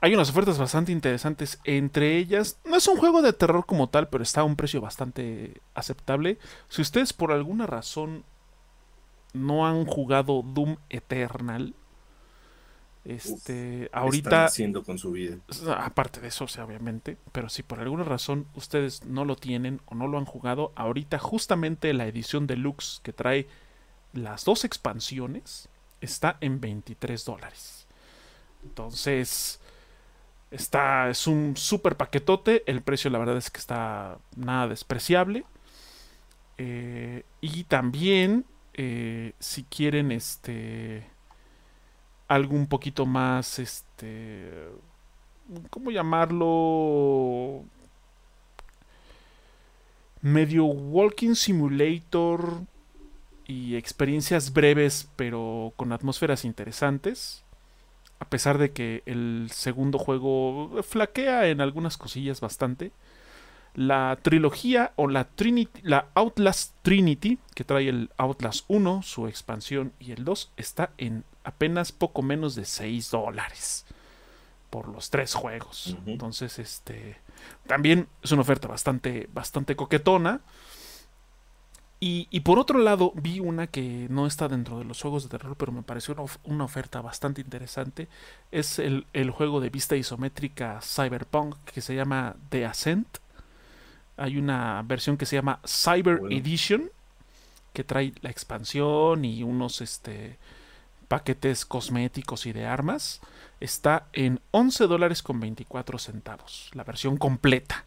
Hay 0.00 0.14
unas 0.14 0.30
ofertas 0.30 0.58
bastante 0.58 0.92
interesantes. 0.92 1.58
Entre 1.64 2.16
ellas, 2.16 2.58
no 2.64 2.76
es 2.76 2.86
un 2.86 2.96
juego 2.96 3.20
de 3.20 3.32
terror 3.32 3.66
como 3.66 3.88
tal, 3.88 4.08
pero 4.08 4.22
está 4.22 4.42
a 4.42 4.44
un 4.44 4.56
precio 4.56 4.80
bastante 4.80 5.60
aceptable. 5.74 6.38
Si 6.68 6.82
ustedes 6.82 7.12
por 7.12 7.32
alguna 7.32 7.66
razón 7.66 8.24
no 9.32 9.66
han 9.66 9.84
jugado 9.86 10.42
Doom 10.42 10.76
Eternal, 10.88 11.74
este, 13.04 13.88
ahorita. 13.92 14.44
haciendo 14.44 14.84
con 14.84 14.98
su 14.98 15.12
vida? 15.12 15.38
Aparte 15.78 16.20
de 16.20 16.28
eso, 16.28 16.46
sea, 16.46 16.64
obviamente. 16.64 17.16
Pero 17.32 17.48
si 17.48 17.62
por 17.62 17.80
alguna 17.80 18.04
razón 18.04 18.46
ustedes 18.54 19.04
no 19.04 19.24
lo 19.24 19.34
tienen 19.34 19.80
o 19.86 19.94
no 19.94 20.06
lo 20.06 20.18
han 20.18 20.26
jugado, 20.26 20.72
ahorita 20.76 21.18
justamente 21.18 21.92
la 21.94 22.06
edición 22.06 22.46
deluxe 22.46 23.00
que 23.02 23.12
trae 23.12 23.48
las 24.12 24.44
dos 24.44 24.64
expansiones 24.64 25.68
está 26.00 26.36
en 26.40 26.60
23 26.60 27.24
dólares. 27.24 27.86
Entonces, 28.62 29.60
está, 30.50 31.10
es 31.10 31.26
un 31.26 31.56
super 31.56 31.96
paquetote. 31.96 32.62
El 32.66 32.82
precio, 32.82 33.10
la 33.10 33.18
verdad, 33.18 33.36
es 33.36 33.50
que 33.50 33.58
está 33.58 34.18
nada 34.36 34.68
despreciable. 34.68 35.44
Eh, 36.58 37.24
y 37.40 37.64
también, 37.64 38.44
eh, 38.74 39.32
si 39.38 39.64
quieren, 39.64 40.12
este, 40.12 41.06
algo 42.26 42.54
un 42.54 42.66
poquito 42.66 43.06
más, 43.06 43.58
este, 43.58 44.50
¿cómo 45.70 45.90
llamarlo? 45.90 47.64
Medio 50.20 50.64
walking 50.64 51.34
simulator 51.34 52.62
y 53.46 53.76
experiencias 53.76 54.52
breves, 54.52 55.08
pero 55.16 55.72
con 55.76 55.92
atmósferas 55.92 56.44
interesantes 56.44 57.44
a 58.20 58.24
pesar 58.24 58.58
de 58.58 58.72
que 58.72 59.02
el 59.06 59.48
segundo 59.52 59.98
juego 59.98 60.82
flaquea 60.82 61.48
en 61.48 61.60
algunas 61.60 61.96
cosillas 61.96 62.40
bastante. 62.40 62.92
La 63.74 64.18
trilogía 64.22 64.92
o 64.96 65.06
la, 65.06 65.24
Trinity, 65.24 65.80
la 65.82 66.08
Outlast 66.14 66.74
Trinity, 66.82 67.38
que 67.54 67.64
trae 67.64 67.88
el 67.88 68.10
Outlast 68.16 68.64
1, 68.66 69.02
su 69.02 69.28
expansión 69.28 69.92
y 70.00 70.12
el 70.12 70.24
2, 70.24 70.52
está 70.56 70.90
en 70.98 71.24
apenas 71.44 71.92
poco 71.92 72.22
menos 72.22 72.54
de 72.54 72.64
6 72.64 73.10
dólares 73.10 73.86
por 74.70 74.88
los 74.88 75.10
tres 75.10 75.34
juegos. 75.34 75.96
Entonces, 76.06 76.58
este 76.58 77.16
también 77.66 78.08
es 78.22 78.32
una 78.32 78.42
oferta 78.42 78.68
bastante, 78.68 79.28
bastante 79.32 79.76
coquetona. 79.76 80.40
Y, 82.00 82.40
por 82.40 82.60
otro 82.60 82.78
lado, 82.78 83.12
vi 83.16 83.40
una 83.40 83.66
que 83.66 84.06
no 84.08 84.28
está 84.28 84.46
dentro 84.46 84.78
de 84.78 84.84
los 84.84 85.02
juegos 85.02 85.24
de 85.24 85.30
terror, 85.30 85.56
pero 85.56 85.72
me 85.72 85.82
pareció 85.82 86.14
una, 86.44 86.64
oferta 86.64 87.00
bastante 87.00 87.40
interesante. 87.40 88.06
Es 88.52 88.78
el, 88.78 89.04
juego 89.32 89.60
de 89.60 89.70
vista 89.70 89.96
isométrica 89.96 90.78
Cyberpunk 90.80 91.56
que 91.64 91.80
se 91.80 91.96
llama 91.96 92.36
The 92.50 92.66
Ascent. 92.66 93.18
Hay 94.16 94.38
una 94.38 94.82
versión 94.82 95.16
que 95.16 95.26
se 95.26 95.36
llama 95.36 95.58
Cyber 95.66 96.20
Edition, 96.30 96.88
que 97.72 97.82
trae 97.82 98.12
la 98.20 98.30
expansión 98.30 99.24
y 99.24 99.42
unos 99.42 99.80
este, 99.80 100.38
paquetes 101.08 101.64
cosméticos 101.64 102.46
y 102.46 102.52
de 102.52 102.64
armas. 102.66 103.20
Está 103.58 104.06
en 104.12 104.40
11 104.52 104.86
dólares 104.86 105.20
con 105.24 105.40
24 105.40 105.98
centavos, 105.98 106.70
la 106.74 106.84
versión 106.84 107.16
completa. 107.16 107.86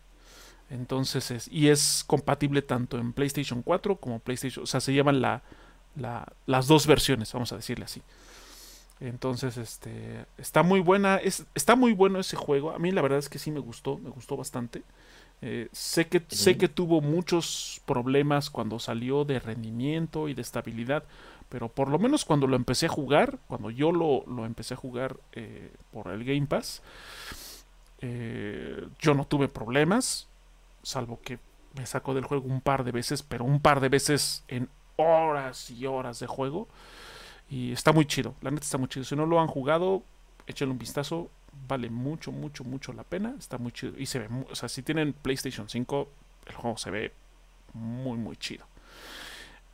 Entonces 0.72 1.32
es, 1.32 1.48
y 1.50 1.68
es 1.68 2.04
compatible 2.08 2.62
tanto 2.62 2.98
en 2.98 3.12
PlayStation 3.12 3.62
4 3.62 3.98
como 3.98 4.20
PlayStation, 4.20 4.64
o 4.64 4.68
sea, 4.68 4.80
se 4.80 4.94
llaman 4.94 5.22
la, 5.22 5.44
las 6.46 6.68
dos 6.68 6.88
versiones, 6.88 7.32
vamos 7.34 7.52
a 7.52 7.58
decirle 7.58 7.86
así. 7.86 8.02
Entonces, 9.02 9.58
este, 9.58 10.26
está 10.38 10.64
muy 10.64 10.80
buena, 10.80 11.18
es, 11.18 11.46
está 11.56 11.76
muy 11.76 11.92
bueno 11.92 12.20
ese 12.20 12.38
juego. 12.38 12.72
A 12.72 12.80
mí 12.80 12.92
la 12.92 13.02
verdad 13.02 13.20
es 13.20 13.30
que 13.30 13.40
sí 13.40 13.52
me 13.52 13.60
gustó, 13.60 13.98
me 13.98 14.12
gustó 14.12 14.38
bastante. 14.38 14.84
Eh, 15.42 15.70
sé, 15.72 16.08
que, 16.08 16.24
sé 16.30 16.56
que 16.58 16.70
tuvo 16.70 17.02
muchos 17.02 17.82
problemas 17.86 18.52
cuando 18.52 18.78
salió 18.78 19.26
de 19.26 19.40
rendimiento 19.40 20.30
y 20.30 20.36
de 20.36 20.44
estabilidad, 20.44 21.04
pero 21.50 21.68
por 21.68 21.90
lo 21.90 21.98
menos 21.98 22.26
cuando 22.26 22.46
lo 22.46 22.56
empecé 22.56 22.86
a 22.86 22.90
jugar, 22.90 23.40
cuando 23.48 23.72
yo 23.72 23.92
lo, 23.92 24.24
lo 24.28 24.46
empecé 24.46 24.76
a 24.76 24.78
jugar 24.78 25.18
eh, 25.34 25.74
por 25.92 26.10
el 26.10 26.24
Game 26.24 26.46
Pass, 26.46 26.84
eh, 28.02 28.88
yo 29.00 29.16
no 29.16 29.26
tuve 29.26 29.48
problemas 29.48 30.28
salvo 30.84 31.20
que 31.22 31.40
me 31.78 31.86
sacó 31.86 32.14
del 32.14 32.26
juego 32.26 32.48
un 32.48 32.62
par 32.62 32.84
de 32.84 32.92
veces, 32.92 33.24
pero 33.24 33.46
un 33.46 33.62
par 33.62 33.80
de 33.80 33.90
veces 33.90 34.44
en 34.48 34.70
horas 34.98 35.70
y 35.70 35.86
horas 35.86 36.20
de 36.20 36.28
juego. 36.28 36.68
Y 37.50 37.72
está 37.72 37.92
muy 37.92 38.06
chido, 38.06 38.36
la 38.42 38.52
neta 38.52 38.64
está 38.64 38.78
muy 38.78 38.88
chido. 38.88 39.04
Si 39.04 39.16
no 39.16 39.26
lo 39.26 39.40
han 39.40 39.48
jugado, 39.48 40.04
échenle 40.48 40.72
un 40.72 40.80
vistazo, 40.80 41.30
vale 41.68 41.90
mucho, 41.90 42.32
mucho, 42.32 42.64
mucho 42.64 42.94
la 42.94 43.04
pena. 43.04 43.36
Está 43.38 43.58
muy 43.58 43.72
chido. 43.72 43.94
Y 43.98 44.06
se 44.06 44.20
ve, 44.20 44.30
o 44.50 44.56
sea, 44.56 44.70
si 44.70 44.82
tienen 44.84 45.14
PlayStation 45.14 45.68
5, 45.68 46.10
el 46.48 46.56
juego 46.56 46.78
se 46.78 46.92
ve 46.92 47.14
muy, 47.74 48.18
muy 48.18 48.38
chido. 48.38 48.66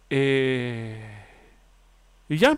Eh, 0.10 1.26
y 2.30 2.38
ya, 2.38 2.58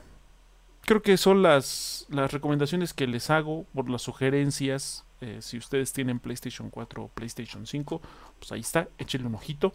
creo 0.81 1.01
que 1.01 1.17
son 1.17 1.41
las, 1.41 2.05
las 2.09 2.31
recomendaciones 2.31 2.93
que 2.93 3.07
les 3.07 3.29
hago 3.29 3.65
por 3.73 3.89
las 3.89 4.01
sugerencias 4.01 5.05
eh, 5.21 5.39
si 5.41 5.57
ustedes 5.57 5.91
tienen 5.93 6.19
PlayStation 6.19 6.69
4 6.69 7.03
o 7.03 7.07
PlayStation 7.09 7.65
5, 7.65 8.01
pues 8.39 8.51
ahí 8.51 8.61
está, 8.61 8.87
échenle 8.97 9.27
un 9.27 9.35
ojito. 9.35 9.73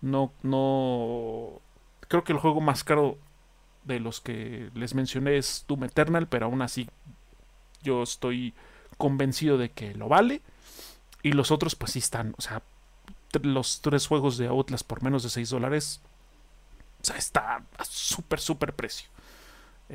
No, 0.00 0.32
no. 0.42 1.60
Creo 2.08 2.24
que 2.24 2.32
el 2.32 2.38
juego 2.38 2.60
más 2.60 2.84
caro 2.84 3.18
de 3.84 4.00
los 4.00 4.20
que 4.20 4.70
les 4.74 4.94
mencioné 4.94 5.36
es 5.38 5.64
Doom 5.68 5.84
Eternal, 5.84 6.26
pero 6.28 6.46
aún 6.46 6.62
así 6.62 6.88
yo 7.82 8.02
estoy 8.02 8.54
convencido 8.98 9.58
de 9.58 9.70
que 9.70 9.94
lo 9.94 10.08
vale. 10.08 10.42
Y 11.22 11.32
los 11.32 11.50
otros, 11.50 11.74
pues 11.74 11.92
sí 11.92 12.00
están. 12.00 12.34
O 12.36 12.42
sea, 12.42 12.62
los 13.42 13.80
tres 13.80 14.06
juegos 14.06 14.36
de 14.36 14.46
Outlast 14.48 14.86
por 14.86 15.02
menos 15.02 15.22
de 15.22 15.30
6 15.30 15.50
dólares. 15.50 16.00
O 17.00 17.04
sea, 17.04 17.16
está 17.16 17.64
a 17.78 17.84
súper, 17.84 18.40
súper 18.40 18.74
precio. 18.74 19.08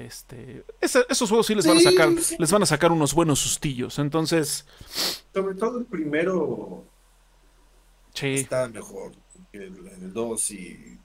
Este, 0.05 0.63
esos 0.81 1.29
juegos 1.29 1.47
sí 1.47 1.55
les 1.55 1.65
van 1.65 1.77
a 1.77 1.81
sacar, 1.81 2.09
les 2.09 2.51
van 2.51 2.63
a 2.63 2.65
sacar 2.65 2.91
unos 2.91 3.13
buenos 3.13 3.39
sustillos. 3.39 3.99
Entonces, 3.99 4.65
sobre 5.33 5.55
todo 5.55 5.79
el 5.79 5.85
primero 5.85 6.85
sí. 8.13 8.27
está 8.27 8.67
mejor 8.67 9.11
que 9.51 9.57
el, 9.57 9.87
el 9.87 10.13
2 10.13 10.51
y 10.51 10.97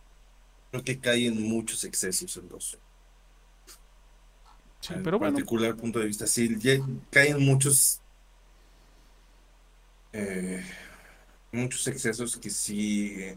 creo 0.70 0.84
que 0.84 0.98
cae 0.98 1.26
en 1.26 1.42
muchos 1.42 1.84
excesos 1.84 2.36
el 2.36 2.48
2. 2.48 2.78
Sí, 4.80 4.94
pero 5.02 5.18
bueno. 5.18 5.34
particular 5.34 5.76
punto 5.76 5.98
de 5.98 6.06
vista, 6.06 6.26
sí, 6.26 6.56
ya 6.58 6.78
caen 7.10 7.42
muchos 7.42 8.00
eh, 10.12 10.64
muchos 11.50 11.86
excesos 11.88 12.36
que 12.36 12.50
sí 12.50 13.14
eh, 13.16 13.36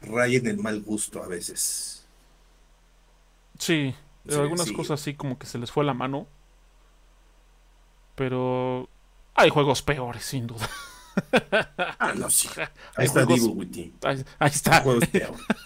rayen 0.00 0.46
el 0.46 0.56
mal 0.58 0.80
gusto 0.80 1.22
a 1.22 1.26
veces. 1.26 2.06
Sí, 3.58 3.94
Sí, 4.28 4.34
algunas 4.34 4.68
sí. 4.68 4.74
cosas 4.74 5.00
así 5.00 5.14
como 5.14 5.38
que 5.38 5.46
se 5.46 5.58
les 5.58 5.70
fue 5.70 5.84
la 5.84 5.94
mano. 5.94 6.26
Pero 8.14 8.88
hay 9.34 9.50
juegos 9.50 9.82
peores, 9.82 10.24
sin 10.24 10.46
duda. 10.46 10.68
Ah, 11.98 12.12
no, 12.16 12.30
sí. 12.30 12.48
Hay 12.56 12.66
Ahí 12.96 13.04
está 13.06 13.24
juegos- 13.24 13.40
Divo 13.42 13.52
Witty. 13.54 13.92
Ahí, 14.02 14.24
ahí 14.38 14.50
está. 14.50 14.82
Peor. 14.82 15.06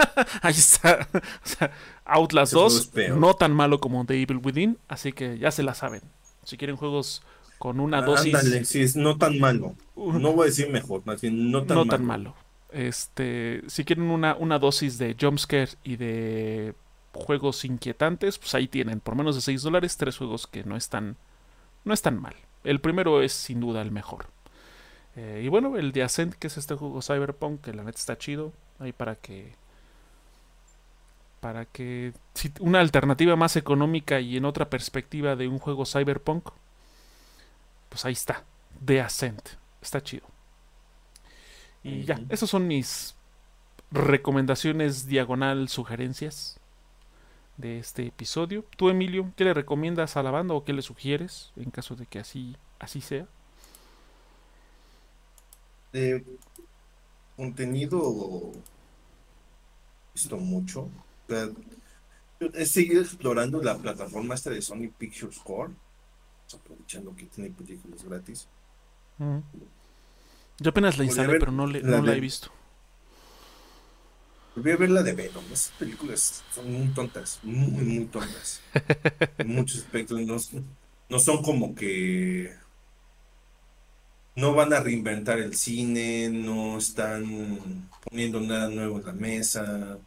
Ahí 0.42 0.52
está. 0.52 1.08
O 1.14 1.46
sea, 1.46 1.70
Outlast 2.04 2.50
Ese 2.52 2.56
juego 2.56 2.70
2, 2.70 2.80
es 2.80 2.86
peor. 2.88 3.16
no 3.18 3.34
tan 3.34 3.52
malo 3.52 3.78
como 3.80 4.04
The 4.04 4.20
Evil 4.20 4.40
Within, 4.42 4.78
así 4.88 5.12
que 5.12 5.38
ya 5.38 5.50
se 5.52 5.62
la 5.62 5.74
saben. 5.74 6.02
Si 6.42 6.56
quieren 6.56 6.76
juegos 6.76 7.22
con 7.58 7.78
una 7.80 8.02
dosis 8.02 8.34
Ándale, 8.34 8.64
sí, 8.64 8.82
es 8.82 8.96
no 8.96 9.18
tan 9.18 9.38
malo. 9.38 9.76
No 9.96 10.32
voy 10.32 10.44
a 10.44 10.46
decir 10.46 10.68
mejor, 10.70 11.02
más 11.04 11.20
bien 11.20 11.50
no 11.52 11.60
tan 11.64 11.76
no 11.76 11.84
malo. 11.84 11.90
tan 11.96 12.04
malo. 12.04 12.34
Este, 12.72 13.62
si 13.68 13.84
quieren 13.84 14.10
una, 14.10 14.34
una 14.34 14.58
dosis 14.58 14.98
de 14.98 15.16
jumpscare 15.18 15.70
y 15.84 15.96
de 15.96 16.74
juegos 17.16 17.64
inquietantes, 17.64 18.38
pues 18.38 18.54
ahí 18.54 18.68
tienen, 18.68 19.00
por 19.00 19.16
menos 19.16 19.34
de 19.34 19.40
6 19.40 19.62
dólares, 19.62 19.96
tres 19.96 20.16
juegos 20.18 20.46
que 20.46 20.64
no 20.64 20.76
están, 20.76 21.16
no 21.84 21.94
están 21.94 22.20
mal. 22.20 22.34
El 22.64 22.80
primero 22.80 23.22
es 23.22 23.32
sin 23.32 23.60
duda 23.60 23.82
el 23.82 23.90
mejor. 23.90 24.26
Eh, 25.16 25.42
y 25.44 25.48
bueno, 25.48 25.76
el 25.76 25.92
de 25.92 26.02
Ascent, 26.02 26.34
que 26.34 26.48
es 26.48 26.58
este 26.58 26.74
juego 26.74 27.00
Cyberpunk, 27.00 27.62
que 27.62 27.72
la 27.72 27.84
neta 27.84 27.98
está 27.98 28.18
chido, 28.18 28.52
ahí 28.78 28.92
para 28.92 29.16
que 29.16 29.54
para 31.40 31.64
que 31.64 32.12
si 32.34 32.50
una 32.60 32.80
alternativa 32.80 33.36
más 33.36 33.56
económica 33.56 34.20
y 34.20 34.36
en 34.36 34.44
otra 34.44 34.68
perspectiva 34.68 35.36
de 35.36 35.48
un 35.48 35.58
juego 35.58 35.86
Cyberpunk, 35.86 36.48
pues 37.88 38.04
ahí 38.04 38.14
está, 38.14 38.44
The 38.84 39.00
Ascent, 39.00 39.50
está 39.80 40.02
chido. 40.02 40.26
Y 41.84 42.02
ya, 42.02 42.20
esas 42.30 42.50
son 42.50 42.66
mis 42.66 43.14
recomendaciones 43.92 45.06
diagonal 45.06 45.68
sugerencias 45.68 46.58
de 47.56 47.78
este 47.78 48.06
episodio. 48.06 48.64
Tú, 48.76 48.88
Emilio, 48.90 49.32
¿qué 49.36 49.44
le 49.44 49.54
recomiendas 49.54 50.16
a 50.16 50.22
la 50.22 50.30
banda 50.30 50.54
o 50.54 50.64
qué 50.64 50.72
le 50.72 50.82
sugieres 50.82 51.52
en 51.56 51.70
caso 51.70 51.96
de 51.96 52.06
que 52.06 52.18
así, 52.18 52.56
así 52.78 53.00
sea? 53.00 53.26
De 55.92 56.24
contenido 57.36 58.52
visto 60.14 60.36
mucho. 60.38 60.88
He 62.54 62.66
seguido 62.66 63.00
explorando 63.02 63.62
la 63.62 63.76
plataforma 63.78 64.34
esta 64.34 64.50
de 64.50 64.60
Sony 64.60 64.88
Pictures 64.96 65.38
Core, 65.38 65.72
aprovechando 66.54 67.14
que 67.16 67.24
tiene 67.26 67.50
películas 67.50 68.04
gratis. 68.04 68.46
Mm. 69.18 69.38
Yo 70.58 70.70
apenas 70.70 70.98
la 70.98 71.04
instalé, 71.04 71.38
pero 71.38 71.52
no, 71.52 71.66
le, 71.66 71.82
la 71.82 71.98
no 71.98 72.02
la 72.02 72.12
de- 72.12 72.18
he 72.18 72.20
visto. 72.20 72.50
Volví 74.56 74.72
a 74.72 74.76
ver 74.76 74.90
la 74.90 75.02
de 75.04 75.12
Venom. 75.12 75.44
Esas 75.52 75.72
películas 75.78 76.42
son 76.54 76.72
muy 76.72 76.88
tontas, 76.94 77.38
muy, 77.44 77.84
muy 77.84 78.06
tontas. 78.06 78.60
En 79.38 79.48
muchos 79.54 79.78
aspectos 79.82 80.20
no, 80.22 80.38
son- 80.38 80.66
no 81.08 81.18
son 81.20 81.42
como 81.42 81.74
que 81.74 82.52
no 84.36 84.54
van 84.54 84.72
a 84.72 84.80
reinventar 84.80 85.38
el 85.40 85.54
cine, 85.56 86.28
no 86.30 86.78
están 86.78 87.90
poniendo 88.04 88.40
nada 88.40 88.68
nuevo 88.68 88.98
en 88.98 89.06
la 89.06 89.12
mesa, 89.12 89.98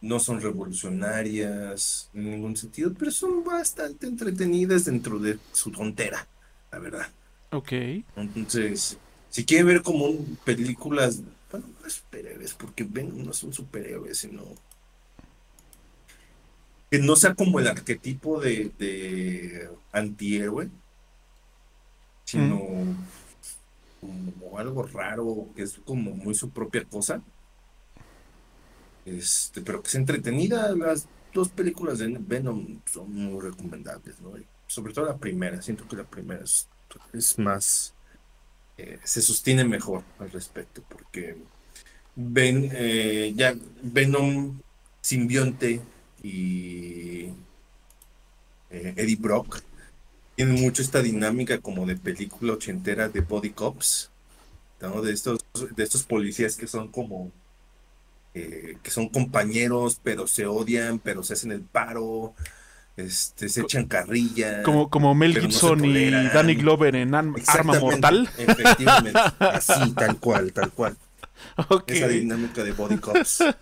no 0.00 0.20
son 0.20 0.40
revolucionarias 0.42 2.10
en 2.14 2.30
ningún 2.32 2.56
sentido, 2.56 2.94
pero 2.98 3.10
son 3.12 3.44
bastante 3.44 4.06
entretenidas 4.08 4.86
dentro 4.86 5.18
de 5.20 5.40
su 5.52 5.72
tontera, 5.72 6.28
la 6.72 6.78
verdad. 6.80 7.08
Ok. 7.52 7.72
Entonces, 8.16 8.98
si 9.30 9.44
quieren 9.44 9.66
ver 9.66 9.82
como 9.82 10.12
películas, 10.44 11.22
bueno, 11.50 11.66
no 11.82 11.90
superhéroes, 11.90 12.54
porque 12.54 12.84
Venom 12.84 13.24
no 13.24 13.32
son 13.32 13.52
superhéroes, 13.52 14.18
sino 14.18 14.44
que 16.90 16.98
no 16.98 17.16
sea 17.16 17.34
como 17.34 17.58
el 17.60 17.66
arquetipo 17.66 18.40
de, 18.40 18.70
de 18.78 19.70
antihéroe, 19.92 20.70
sino 22.24 22.58
como 24.00 24.58
algo 24.58 24.82
raro, 24.84 25.48
que 25.54 25.62
es 25.62 25.80
como 25.84 26.12
muy 26.12 26.34
su 26.34 26.50
propia 26.50 26.84
cosa. 26.84 27.22
Este, 29.04 29.62
pero 29.62 29.82
que 29.82 29.88
es 29.88 29.94
entretenida. 29.94 30.74
Las 30.74 31.08
dos 31.32 31.48
películas 31.48 31.98
de 31.98 32.08
Venom 32.18 32.80
son 32.86 33.12
muy 33.12 33.40
recomendables, 33.40 34.20
¿no? 34.20 34.32
Sobre 34.66 34.92
todo 34.92 35.06
la 35.06 35.16
primera, 35.16 35.62
siento 35.62 35.86
que 35.86 35.96
la 35.96 36.04
primera 36.04 36.42
es, 36.42 36.68
es 37.12 37.38
más, 37.38 37.94
eh, 38.78 38.98
se 39.04 39.22
sostiene 39.22 39.64
mejor 39.64 40.02
al 40.18 40.30
respecto, 40.30 40.82
porque 40.88 41.36
ven, 42.14 42.70
eh, 42.72 43.32
ya 43.36 43.54
Venom, 43.82 44.60
simbionte 45.00 45.80
y 46.22 47.26
eh, 48.70 48.94
Eddie 48.96 49.16
Brock 49.16 49.60
tienen 50.34 50.60
mucho 50.60 50.82
esta 50.82 51.02
dinámica 51.02 51.60
como 51.60 51.86
de 51.86 51.96
película 51.96 52.54
ochentera 52.54 53.08
de 53.08 53.20
body 53.20 53.50
cops, 53.50 54.10
¿no? 54.80 55.02
De 55.02 55.12
estos, 55.12 55.38
de 55.74 55.82
estos 55.82 56.02
policías 56.04 56.56
que 56.56 56.66
son 56.66 56.88
como 56.88 57.32
eh, 58.38 58.76
que 58.82 58.90
son 58.90 59.08
compañeros, 59.08 59.98
pero 60.02 60.26
se 60.26 60.44
odian, 60.44 60.98
pero 60.98 61.22
se 61.22 61.32
hacen 61.32 61.52
el 61.52 61.62
paro, 61.62 62.34
este, 62.96 63.48
se 63.48 63.60
echan 63.60 63.86
carrilla. 63.86 64.62
Como, 64.62 64.88
como 64.88 65.14
Mel 65.14 65.34
no 65.34 65.40
Gibson 65.40 65.84
y. 65.84 66.10
Danny 66.10 66.54
Glover 66.54 66.96
en 66.96 67.14
Arma 67.14 67.78
Mortal. 67.78 68.28
Efectivamente, 68.38 69.18
así, 69.38 69.92
tal 69.92 70.18
cual, 70.18 70.52
tal 70.52 70.72
cual. 70.72 70.96
Ok. 71.68 71.90
Esa 71.90 72.08
dinámica 72.08 72.64
de 72.64 72.72
body 72.72 72.98
cops. 72.98 73.44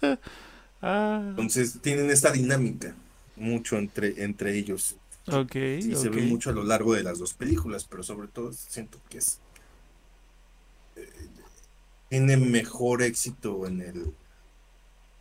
Ah, 0.87 1.25
Entonces 1.31 1.79
tienen 1.81 2.11
esta 2.11 2.31
dinámica 2.31 2.95
mucho 3.37 3.79
entre, 3.79 4.23
entre 4.23 4.55
ellos. 4.55 4.97
ok, 5.27 5.55
Y 5.55 5.95
se 5.95 6.11
ve 6.11 6.21
mucho 6.21 6.51
a 6.51 6.53
lo 6.53 6.63
largo 6.63 6.93
de 6.93 7.03
las 7.03 7.19
dos 7.19 7.33
películas, 7.33 7.87
pero 7.89 8.03
sobre 8.03 8.29
todo 8.29 8.53
siento 8.53 9.01
que 9.09 9.17
es 9.17 9.41
eh, 10.97 11.09
tiene 12.11 12.37
mejor 12.37 13.01
éxito 13.01 13.67
en 13.67 13.81
el 13.81 14.15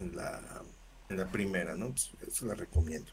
en 0.02 0.16
la, 0.18 0.42
en 1.08 1.18
la 1.18 1.32
primera, 1.32 1.76
¿no? 1.76 1.92
Pues, 1.92 2.12
eso 2.28 2.46
la 2.46 2.56
recomiendo. 2.56 3.10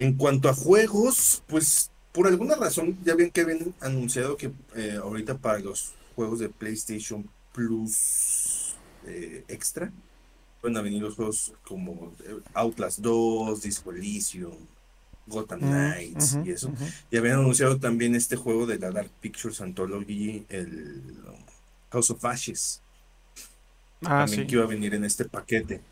En 0.00 0.14
cuanto 0.14 0.48
a 0.48 0.54
juegos, 0.54 1.42
pues 1.46 1.90
por 2.12 2.26
alguna 2.26 2.56
razón 2.56 2.98
ya 3.04 3.14
ven 3.14 3.30
que 3.30 3.42
habían 3.42 3.74
anunciado 3.80 4.36
que 4.36 4.50
eh, 4.74 4.98
ahorita 5.00 5.38
para 5.38 5.60
los 5.60 5.92
juegos 6.16 6.40
de 6.40 6.48
PlayStation 6.48 7.28
Plus 7.52 8.74
eh, 9.06 9.44
extra 9.48 9.92
van 10.62 10.76
a 10.76 10.82
venir 10.82 11.00
los 11.02 11.14
juegos 11.14 11.52
como 11.64 12.12
eh, 12.26 12.36
Outlast 12.54 12.98
2, 12.98 13.62
Disco 13.62 13.92
Elysium, 13.92 14.54
Gotham 15.26 15.60
Knights 15.60 16.38
y 16.44 16.50
eso. 16.50 16.68
ujú. 16.68 16.84
Y 17.10 17.16
habían 17.16 17.38
anunciado 17.38 17.78
también 17.78 18.14
este 18.14 18.36
juego 18.36 18.66
de 18.66 18.78
la 18.78 18.90
Dark 18.90 19.10
Pictures 19.20 19.60
Anthology, 19.60 20.44
el 20.48 21.14
um, 21.28 21.44
House 21.90 22.10
of 22.10 22.24
Ashes, 22.24 22.80
Ah, 24.02 24.24
también 24.24 24.40
sí. 24.42 24.46
que 24.46 24.54
iba 24.54 24.64
a 24.64 24.68
venir 24.68 24.94
en 24.94 25.04
este 25.04 25.26
paquete. 25.26 25.82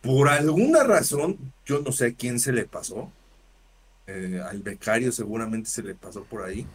Por 0.00 0.28
alguna 0.28 0.84
razón, 0.84 1.36
yo 1.66 1.80
no 1.82 1.90
sé 1.90 2.06
a 2.06 2.12
quién 2.14 2.38
se 2.38 2.52
le 2.52 2.64
pasó, 2.66 3.10
eh, 4.08 4.42
al 4.44 4.62
becario 4.62 5.12
seguramente 5.12 5.68
se 5.70 5.82
le 5.82 5.94
pasó 5.94 6.24
por 6.24 6.42
ahí, 6.42 6.66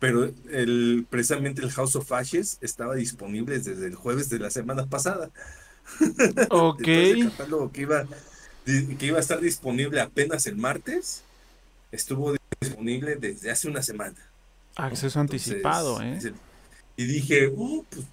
pero 0.00 0.30
el, 0.50 1.06
precisamente 1.08 1.62
el 1.62 1.70
House 1.70 1.94
of 1.96 2.10
Ashes 2.12 2.58
estaba 2.60 2.96
disponible 2.96 3.58
desde 3.58 3.86
el 3.86 3.94
jueves 3.94 4.28
de 4.28 4.40
la 4.40 4.50
semana 4.50 4.86
pasada. 4.86 5.30
Ok. 6.50 6.80
Entonces, 6.86 7.16
el 7.16 7.30
catálogo 7.30 7.72
que 7.72 7.80
iba, 7.82 8.06
que 8.64 9.06
iba 9.06 9.16
a 9.18 9.20
estar 9.20 9.40
disponible 9.40 10.00
apenas 10.00 10.46
el 10.46 10.56
martes, 10.56 11.22
estuvo 11.92 12.34
disponible 12.60 13.16
desde 13.16 13.50
hace 13.50 13.68
una 13.68 13.82
semana. 13.82 14.16
Acceso 14.76 15.20
anticipado, 15.20 16.00
¿eh? 16.02 16.18
Y 16.96 17.04
dije, 17.04 17.48
"Uh, 17.48 17.84
pues 17.90 18.06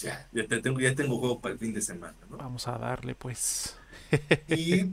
ya, 0.00 0.28
ya 0.32 0.46
te 0.46 0.60
tengo, 0.60 0.80
ya 0.80 0.94
tengo 0.94 1.18
juego 1.18 1.40
para 1.40 1.54
el 1.54 1.58
fin 1.58 1.74
de 1.74 1.82
semana, 1.82 2.16
¿no? 2.30 2.36
Vamos 2.36 2.68
a 2.68 2.78
darle, 2.78 3.14
pues. 3.14 3.76
Y 4.48 4.86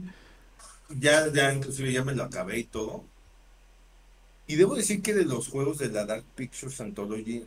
ya, 0.90 1.32
ya 1.32 1.52
inclusive 1.52 1.92
ya 1.92 2.04
me 2.04 2.14
lo 2.14 2.24
acabé 2.24 2.58
y 2.58 2.64
todo. 2.64 3.04
Y 4.48 4.56
debo 4.56 4.74
decir 4.76 5.02
que 5.02 5.14
de 5.14 5.24
los 5.24 5.48
juegos 5.48 5.78
de 5.78 5.88
la 5.90 6.04
Dark 6.06 6.24
Pictures 6.34 6.80
Anthology, 6.80 7.46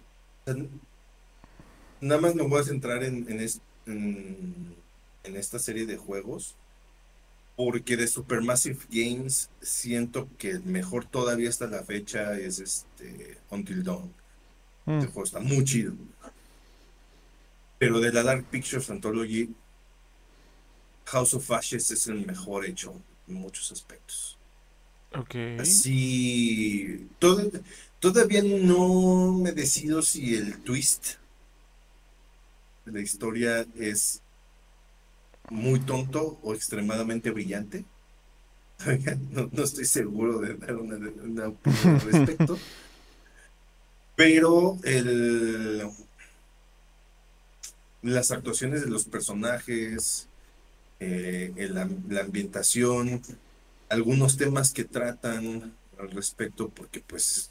nada 2.01 2.21
más 2.21 2.35
me 2.35 2.43
voy 2.43 2.59
a 2.61 2.63
centrar 2.63 3.03
en, 3.03 3.29
en, 3.29 3.39
es- 3.39 3.61
en- 3.85 4.75
en 5.23 5.35
esta 5.35 5.59
serie 5.59 5.85
de 5.85 5.97
juegos, 5.97 6.55
porque 7.55 7.97
de 7.97 8.07
Supermassive 8.07 8.79
Games 8.89 9.49
siento 9.61 10.29
que 10.37 10.51
el 10.51 10.63
mejor 10.63 11.05
todavía 11.05 11.49
hasta 11.49 11.67
la 11.67 11.83
fecha 11.83 12.37
es 12.37 12.59
este 12.59 13.37
Until 13.49 13.83
Dawn. 13.83 14.13
Mm, 14.85 14.99
Este 14.99 15.07
juego 15.07 15.25
está 15.25 15.39
muy 15.41 15.63
chido. 15.65 15.93
Pero 17.79 17.99
de 17.99 18.13
la 18.13 18.21
Dark 18.21 18.45
Pictures 18.51 18.91
Anthology, 18.91 19.55
House 21.07 21.33
of 21.33 21.51
Ashes 21.51 21.91
es 21.91 22.07
el 22.07 22.25
mejor 22.25 22.65
hecho 22.65 23.03
en 23.27 23.33
muchos 23.33 23.69
aspectos. 23.73 24.38
Ok. 25.13 25.35
Todo- 27.19 27.51
todavía 27.99 28.41
no 28.43 29.33
me 29.33 29.51
decido 29.51 30.01
si 30.01 30.35
el 30.35 30.57
twist 30.63 31.15
de 32.85 32.91
la 32.93 33.01
historia 33.01 33.65
es 33.75 34.21
muy 35.49 35.79
tonto 35.79 36.39
o 36.43 36.53
extremadamente 36.53 37.31
brillante. 37.31 37.85
No, 39.31 39.49
no 39.51 39.63
estoy 39.63 39.85
seguro 39.85 40.39
de 40.39 40.53
dar 40.55 40.75
una, 40.77 40.95
una 40.95 41.47
opinión 41.49 41.95
al 41.95 42.01
respecto. 42.01 42.57
Pero 44.15 44.77
el, 44.83 45.89
las 48.01 48.31
actuaciones 48.31 48.81
de 48.81 48.89
los 48.89 49.05
personajes, 49.05 50.27
eh, 50.99 51.53
el 51.57 51.75
la 51.75 52.21
ambientación, 52.21 53.21
algunos 53.89 54.37
temas 54.37 54.71
que 54.73 54.83
tratan 54.85 55.73
al 55.99 56.11
respecto, 56.11 56.69
porque 56.69 57.01
pues 57.01 57.49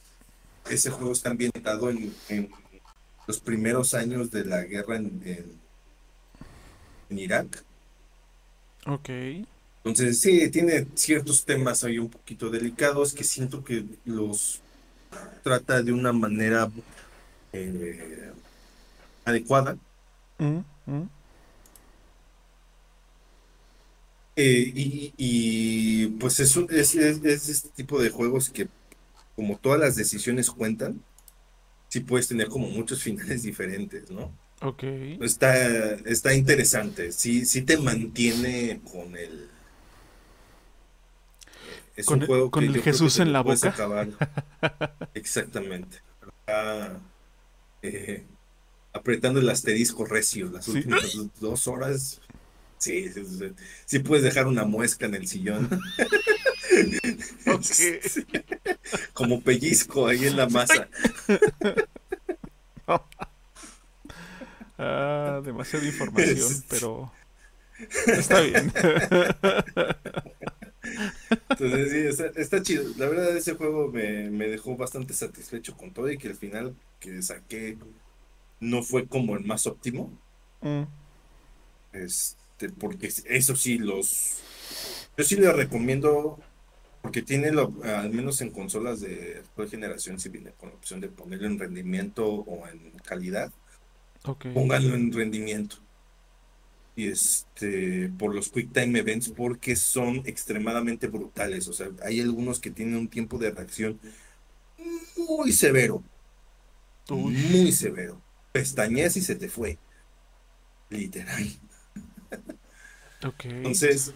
ese 0.71 0.91
juego 0.91 1.13
está 1.13 1.31
ambientado 1.31 1.91
en, 1.91 2.15
en 2.29 2.51
los 3.27 3.41
primeros 3.41 3.95
años 3.95 4.31
de 4.31 4.45
la 4.45 4.63
guerra 4.65 4.97
en, 4.97 5.21
en- 5.25 5.61
en 7.11 7.19
Irak. 7.19 7.65
Ok. 8.87 9.09
Entonces 9.85 10.21
sí, 10.21 10.51
tiene 10.51 10.87
ciertos 10.95 11.45
temas 11.45 11.83
ahí 11.85 11.99
un 11.99 12.11
poquito 12.11 12.51
delicados 12.51 13.15
que 13.15 13.25
siento 13.25 13.65
que 13.65 13.85
los 14.05 14.61
trata 15.43 15.83
de 15.83 15.93
una 15.93 16.13
manera 16.13 16.71
eh, 17.53 18.33
adecuada. 19.25 19.77
Mm, 20.39 20.63
mm, 20.87 21.09
Eh, 24.41 24.73
y, 24.73 25.13
y, 25.17 26.07
pues 26.21 26.39
es, 26.39 26.55
un- 26.55 26.69
es, 26.71 26.95
es- 26.95 27.25
es 27.25 27.49
este 27.49 27.71
tipo 27.71 28.01
de 28.01 28.11
juegos 28.11 28.51
que, 28.51 28.69
como 29.35 29.59
todas 29.59 29.81
las 29.81 29.97
decisiones 29.97 30.49
cuentan, 30.51 31.03
sí 31.89 31.99
puedes 32.01 32.29
tener 32.29 32.47
como 32.49 32.69
muchos 32.69 33.03
finales 33.03 33.43
diferentes, 33.43 34.11
¿no? 34.13 34.33
Ok. 34.63 34.85
Está, 35.23 35.95
está 36.07 36.35
interesante, 36.35 37.11
sí, 37.11 37.45
sí 37.47 37.63
te 37.63 37.79
mantiene 37.79 38.81
con 38.93 39.17
el... 39.17 39.49
Es 41.97 42.07
Con 42.07 42.19
un 42.19 42.23
el- 42.23 42.27
juego 42.29 42.51
con 42.53 42.63
que 42.65 42.71
el 42.79 42.83
Jesús 42.83 43.19
en 43.19 43.33
la 43.33 43.41
boca. 43.43 43.71
acabar. 43.71 44.09
Exactamente. 45.15 45.99
Ah, 46.47 46.97
eh, 47.83 48.25
apretando 48.93 49.41
el 49.41 49.49
asterisco 49.51 50.05
recio 50.05 50.49
las 50.49 50.65
Sí. 50.67 50.73
últimas 50.73 51.13
do- 51.13 51.31
dos 51.41 51.67
horas. 51.67 52.21
Sí, 52.79 53.09
sí, 53.13 53.25
sí, 53.27 53.53
sí 53.87 53.99
puedes 54.01 54.25
dejar 54.25 54.47
una 54.47 54.65
muesca 54.65 55.07
en 55.07 55.15
el 55.15 55.27
sillón. 55.27 55.69
Ok. 57.47 57.65
Sí. 57.71 57.99
Como 59.13 59.43
pellizco 59.43 60.07
ahí 60.07 60.27
en 60.27 60.37
la 60.37 60.49
masa. 60.49 60.89
Ah, 64.79 65.41
demasiada 65.45 65.87
información, 65.87 66.65
pero 66.69 67.13
está 68.07 68.41
bien. 68.41 68.73
Entonces, 71.51 71.91
sí, 71.91 71.99
está, 72.25 72.41
está 72.41 72.63
chido. 72.63 72.85
La 72.97 73.09
verdad, 73.09 73.37
ese 73.37 73.55
juego 73.55 73.89
me, 73.91 74.31
me 74.31 74.49
dejó 74.49 74.77
bastante 74.77 75.13
satisfecho 75.15 75.77
con 75.77 75.93
todo 75.93 76.11
y 76.11 76.19
que 76.19 76.29
al 76.29 76.37
final 76.37 76.77
que 77.01 77.21
saqué 77.23 77.79
no 78.61 78.83
fue 78.83 79.09
como 79.09 79.37
el 79.37 79.45
más 79.45 79.67
óptimo. 79.67 80.13
Mm, 80.63 80.85
Este, 81.93 82.38
porque 82.79 83.11
eso 83.27 83.57
sí, 83.57 83.79
los. 83.79 84.39
Yo 85.17 85.25
sí 85.25 85.37
les 85.37 85.55
recomiendo, 85.55 86.39
porque 87.03 87.23
tiene, 87.23 87.51
lo, 87.51 87.75
al 87.85 88.11
menos 88.11 88.41
en 88.41 88.51
consolas 88.51 89.01
de 89.01 89.39
actual 89.39 89.69
generación, 89.69 90.21
si 90.21 90.29
viene 90.29 90.53
con 90.53 90.71
la 90.71 90.77
opción 90.77 91.01
de 91.01 91.09
ponerlo 91.09 91.47
en 91.47 91.59
rendimiento 91.59 92.27
o 92.27 92.69
en 92.69 92.93
calidad, 93.05 93.53
ok. 94.25 94.47
pónganlo 94.55 94.95
en 94.95 95.13
rendimiento. 95.13 95.77
Y 96.95 97.09
este, 97.09 98.11
por 98.19 98.35
los 98.35 98.49
Quick 98.51 98.73
Time 98.73 98.99
Events, 98.99 99.29
porque 99.31 99.77
son 99.77 100.23
extremadamente 100.27 101.07
brutales. 101.07 101.69
O 101.69 101.73
sea, 101.73 101.91
hay 102.03 102.21
algunos 102.21 102.59
que 102.59 102.73
tienen 102.73 102.97
un 102.97 103.09
tiempo 103.09 103.39
de 103.39 103.53
reacción 103.53 104.01
muy 105.17 105.53
severo. 105.53 106.03
Uy. 107.09 107.35
Muy 107.35 107.73
severo. 107.73 108.21
Pestañeas 108.53 109.17
y 109.17 109.21
se 109.23 109.37
te 109.37 109.49
fue. 109.49 109.79
Literal. 110.91 111.45
Ok. 113.25 113.45
Entonces, 113.45 114.13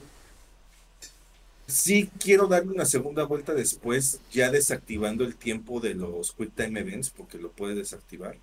sí 1.67 2.11
quiero 2.19 2.47
darle 2.47 2.73
una 2.73 2.85
segunda 2.85 3.25
vuelta 3.25 3.55
después, 3.55 4.21
ya 4.33 4.51
desactivando 4.51 5.25
el 5.25 5.37
tiempo 5.37 5.81
de 5.81 5.95
los 5.95 6.33
Quick 6.33 6.55
Time 6.55 6.81
Events, 6.81 7.11
porque 7.11 7.39
lo 7.39 7.51
puedes 7.53 7.77
desactivar. 7.77 8.37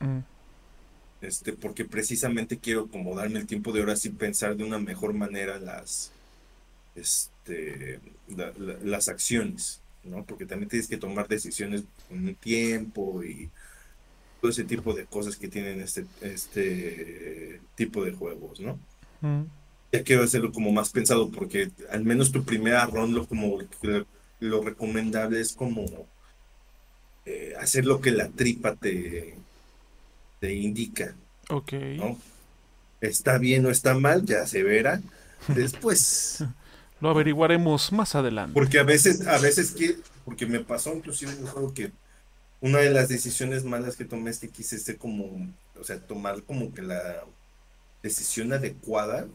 Mm, 0.00 0.20
Este, 1.20 1.52
porque 1.52 1.84
precisamente 1.84 2.58
quiero 2.58 2.88
como 2.88 3.14
darme 3.14 3.38
el 3.38 3.46
tiempo 3.46 3.72
de 3.72 3.78
ahora 3.80 3.94
sí 3.94 4.10
pensar 4.10 4.56
de 4.56 4.64
una 4.64 4.80
mejor 4.80 5.14
manera 5.14 5.58
las, 5.60 6.10
este, 6.96 8.00
la- 8.28 8.52
la- 8.58 8.78
las 8.82 9.08
acciones, 9.08 9.80
¿no? 10.04 10.24
Porque 10.24 10.46
también 10.46 10.68
tienes 10.68 10.88
que 10.88 10.96
tomar 10.96 11.28
decisiones 11.28 11.84
con 12.08 12.26
un 12.26 12.34
tiempo 12.34 13.22
y 13.22 13.50
todo 14.40 14.50
ese 14.50 14.64
tipo 14.64 14.92
de 14.94 15.06
cosas 15.06 15.36
que 15.36 15.48
tienen 15.48 15.80
este, 15.80 16.04
este 16.22 17.60
tipo 17.76 18.04
de 18.04 18.12
juegos, 18.12 18.58
¿no? 18.60 18.78
Mm, 19.22 19.42
Ya 19.92 20.02
quiero 20.04 20.24
hacerlo 20.24 20.52
como 20.52 20.72
más 20.72 20.90
pensado, 20.90 21.30
porque 21.30 21.70
al 21.90 22.04
menos 22.04 22.32
tu 22.32 22.44
primera 22.44 22.86
ronda, 22.86 23.18
lo, 23.20 23.26
como 23.26 23.58
lo, 23.82 24.06
lo 24.40 24.62
recomendable 24.62 25.40
es 25.40 25.54
como 25.54 25.86
eh, 27.24 27.54
hacer 27.60 27.84
lo 27.86 28.00
que 28.00 28.10
la 28.10 28.28
tripa 28.30 28.74
te, 28.76 29.44
te 30.40 30.54
indica, 30.54 31.14
ok. 31.48 31.72
¿no? 31.96 32.18
Está 33.00 33.38
bien 33.38 33.66
o 33.66 33.70
está 33.70 33.94
mal, 33.94 34.24
ya 34.26 34.46
se 34.46 34.62
verá 34.62 35.02
después. 35.48 36.44
Lo 37.00 37.10
averiguaremos 37.10 37.92
más 37.92 38.14
adelante. 38.14 38.54
Porque 38.54 38.78
a 38.78 38.84
veces, 38.84 39.26
a 39.26 39.38
veces 39.38 39.72
que, 39.72 39.98
porque 40.24 40.46
me 40.46 40.60
pasó 40.60 40.94
inclusive 40.94 41.34
un 41.36 41.46
juego 41.46 41.74
que 41.74 41.92
una 42.60 42.78
de 42.78 42.90
las 42.90 43.08
decisiones 43.08 43.64
malas 43.64 43.96
que 43.96 44.04
tomé 44.04 44.30
es 44.30 44.38
que 44.38 44.48
quise 44.50 44.78
ser 44.78 44.98
como, 44.98 45.52
o 45.80 45.84
sea, 45.84 46.00
tomar 46.00 46.44
como 46.44 46.72
que 46.72 46.82
la 46.82 47.24
decisión 48.02 48.52
adecuada 48.52 49.28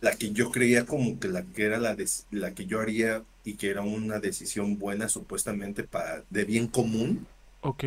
la 0.00 0.16
que 0.16 0.32
yo 0.32 0.50
creía 0.50 0.86
como 0.86 1.18
que 1.20 1.28
la 1.28 1.44
que 1.44 1.64
era 1.64 1.78
la, 1.78 1.94
des- 1.94 2.26
la 2.30 2.52
que 2.54 2.66
yo 2.66 2.80
haría 2.80 3.24
y 3.44 3.56
que 3.56 3.70
era 3.70 3.82
una 3.82 4.18
decisión 4.20 4.78
buena 4.78 5.08
supuestamente 5.08 5.84
para 5.84 6.24
de 6.30 6.44
bien 6.44 6.66
común 6.68 7.26
Ok. 7.62 7.84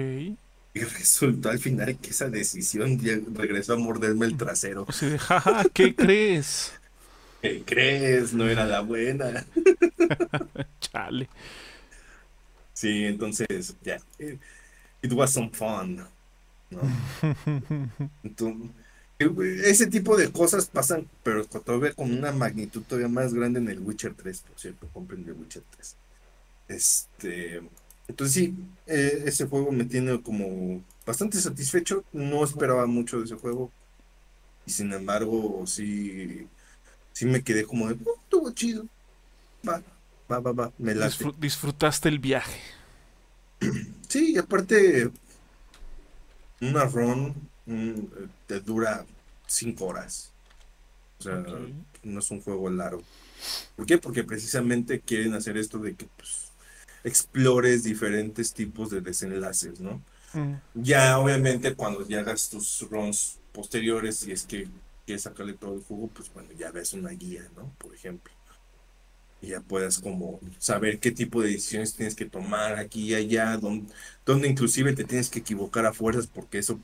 y 0.74 0.82
resultó 0.82 1.50
al 1.50 1.60
final 1.60 1.98
que 2.00 2.12
esa 2.12 2.30
decisión 2.30 3.00
regresó 3.36 3.74
a 3.74 3.78
morderme 3.78 4.26
el 4.26 4.38
trasero. 4.38 4.86
O 4.88 4.92
sea, 4.92 5.18
¿qué 5.74 5.96
crees? 5.96 6.74
¿Qué 7.42 7.64
crees? 7.66 8.34
No 8.34 8.48
era 8.48 8.66
la 8.66 8.82
buena. 8.82 9.46
Chale. 10.80 11.30
Sí, 12.74 13.06
entonces 13.06 13.76
ya. 13.82 14.00
eh, 14.20 14.40
It 15.04 15.14
was 15.14 15.34
some 15.34 15.52
fun. 15.54 16.08
¿no? 16.72 16.96
Entonces, 18.24 18.72
ese 19.64 19.88
tipo 19.88 20.18
de 20.18 20.32
cosas 20.32 20.68
pasan, 20.70 21.08
pero 21.24 21.46
todavía 21.46 21.94
con 21.94 22.12
una 22.12 22.32
magnitud 22.32 22.84
todavía 22.84 23.10
más 23.10 23.34
grande 23.34 23.60
en 23.60 23.70
el 23.70 23.80
Witcher 23.80 24.14
3, 24.16 24.42
por 24.42 24.60
cierto, 24.60 24.88
compren 24.94 25.24
el 25.28 25.34
Witcher 25.34 25.64
3. 25.72 25.98
Este, 26.68 27.62
entonces 28.08 28.34
sí, 28.36 28.56
eh, 28.88 29.24
ese 29.26 29.48
juego 29.48 29.72
me 29.72 29.86
tiene 29.86 30.22
como 30.22 30.84
bastante 31.06 31.40
satisfecho. 31.40 32.04
No 32.14 32.44
esperaba 32.44 32.86
mucho 32.88 33.20
de 33.20 33.26
ese 33.26 33.36
juego. 33.36 33.72
Y 34.66 34.72
sin 34.72 34.94
embargo, 34.94 35.66
sí, 35.68 36.48
sí 37.14 37.26
me 37.26 37.44
quedé 37.44 37.66
como 37.66 37.88
de, 37.88 37.98
"Oh, 38.06 38.16
estuvo 38.24 38.52
chido. 38.52 38.86
Va, 39.68 39.82
va, 40.32 40.40
va, 40.40 40.52
va, 40.54 40.74
me 40.78 40.96
late. 40.96 41.16
Disfru- 41.16 41.36
disfrutaste 41.40 42.10
el 42.10 42.20
viaje. 42.20 42.60
Sí, 44.08 44.34
y 44.34 44.38
aparte, 44.38 45.10
una 46.62 46.86
run 46.86 47.34
mm, 47.66 47.94
te 48.48 48.60
dura 48.60 49.06
cinco 49.52 49.86
horas. 49.88 50.34
O 51.20 51.24
sea, 51.24 51.44
no 52.04 52.20
es 52.20 52.32
un 52.32 52.42
juego 52.42 52.70
largo. 52.70 53.04
¿Por 53.76 53.86
qué? 53.86 53.98
Porque 53.98 54.24
precisamente 54.24 55.02
quieren 55.02 55.34
hacer 55.34 55.58
esto 55.58 55.80
de 55.80 55.96
que 55.96 56.08
pues, 56.18 56.54
explores 57.04 57.84
diferentes 57.84 58.54
tipos 58.54 58.90
de 58.92 59.02
desenlaces, 59.02 59.80
¿no? 59.80 60.04
Mm, 60.34 60.62
Ya, 60.74 61.20
obviamente, 61.20 61.76
cuando 61.76 62.08
ya 62.08 62.22
hagas 62.22 62.50
tus 62.50 62.82
runs 62.90 63.40
posteriores, 63.54 64.26
y 64.28 64.32
es 64.32 64.46
que 64.46 64.70
quieres 65.06 65.24
sacarle 65.24 65.54
todo 65.54 65.76
el 65.76 65.82
jugo, 65.84 66.08
pues 66.10 66.32
bueno, 66.34 66.50
ya 66.58 66.72
ves 66.72 66.94
una 66.94 67.12
guía, 67.12 67.50
¿no? 67.56 67.74
Por 67.80 67.94
ejemplo. 67.96 68.34
Y 69.42 69.48
ya 69.50 69.62
puedas 69.62 70.00
como 70.00 70.40
saber 70.60 71.00
qué 71.00 71.12
tipo 71.12 71.42
de 71.42 71.50
decisiones 71.50 71.96
tienes 71.96 72.16
que 72.16 72.26
tomar 72.26 72.76
aquí 72.78 73.10
y 73.10 73.16
allá, 73.16 73.58
donde, 73.58 73.92
donde 74.26 74.48
inclusive 74.48 74.94
te 74.94 75.04
tienes 75.04 75.30
que 75.32 75.40
equivocar 75.40 75.86
a 75.88 75.94
fuerzas 75.94 76.28
porque 76.28 76.60
eso 76.60 76.80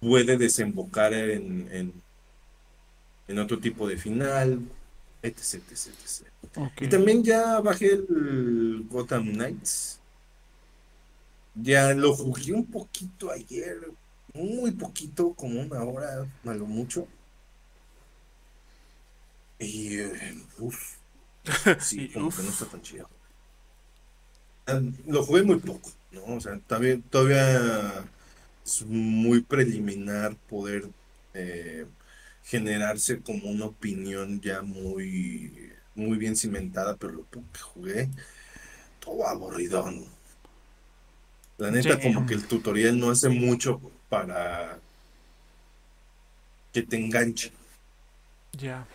puede 0.00 0.36
desembocar 0.36 1.12
en, 1.14 1.68
en, 1.72 1.92
en 3.28 3.38
otro 3.38 3.58
tipo 3.58 3.86
de 3.86 3.96
final, 3.96 4.60
etc, 5.22 5.62
etc, 5.70 5.88
etc. 6.02 6.26
Y 6.80 6.88
también 6.88 7.22
ya 7.22 7.60
bajé 7.60 7.92
el 7.92 8.86
Gotham 8.88 9.32
Knights. 9.32 10.00
Ya 11.54 11.92
lo 11.94 12.14
jugué 12.14 12.52
un 12.54 12.64
poquito 12.70 13.30
ayer, 13.30 13.76
muy 14.32 14.70
poquito, 14.70 15.34
como 15.34 15.60
una 15.60 15.82
hora, 15.84 16.26
a 16.44 16.54
lo 16.54 16.66
mucho. 16.66 17.06
Y, 19.58 19.98
eh, 19.98 20.34
uff, 20.58 20.96
sí, 21.80 22.08
como 22.12 22.30
que 22.30 22.42
no 22.42 22.50
está 22.50 22.66
tan 22.66 22.82
chido. 22.82 23.08
Lo 25.06 25.24
jugué 25.24 25.42
muy 25.42 25.58
poco, 25.58 25.90
¿no? 26.12 26.36
O 26.36 26.40
sea, 26.40 26.58
todavía, 26.60 27.00
todavía 27.10 28.04
es 28.68 28.84
muy 28.84 29.40
preliminar 29.40 30.36
poder 30.36 30.88
eh, 31.32 31.86
generarse 32.44 33.20
como 33.20 33.48
una 33.48 33.64
opinión 33.64 34.40
ya 34.42 34.60
muy, 34.60 35.72
muy 35.94 36.18
bien 36.18 36.36
cimentada, 36.36 36.96
pero 36.96 37.14
lo 37.14 37.22
poco 37.24 37.46
que 37.52 37.60
jugué, 37.60 38.08
todo 39.00 39.26
aburridón. 39.26 40.04
La 41.56 41.70
neta, 41.70 41.98
como 41.98 42.26
que 42.26 42.34
el 42.34 42.46
tutorial 42.46 42.98
no 42.98 43.10
hace 43.10 43.30
mucho 43.30 43.80
para 44.08 44.78
que 46.72 46.82
te 46.82 46.96
enganche. 46.96 47.50
Ya. 48.52 48.86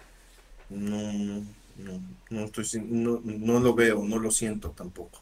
No, 0.70 1.44
no, 1.78 2.02
no, 2.30 2.46
estoy, 2.46 2.66
no, 2.86 3.22
no 3.24 3.60
lo 3.60 3.74
veo, 3.74 4.04
no 4.04 4.20
lo 4.20 4.30
siento 4.30 4.70
tampoco. 4.70 5.22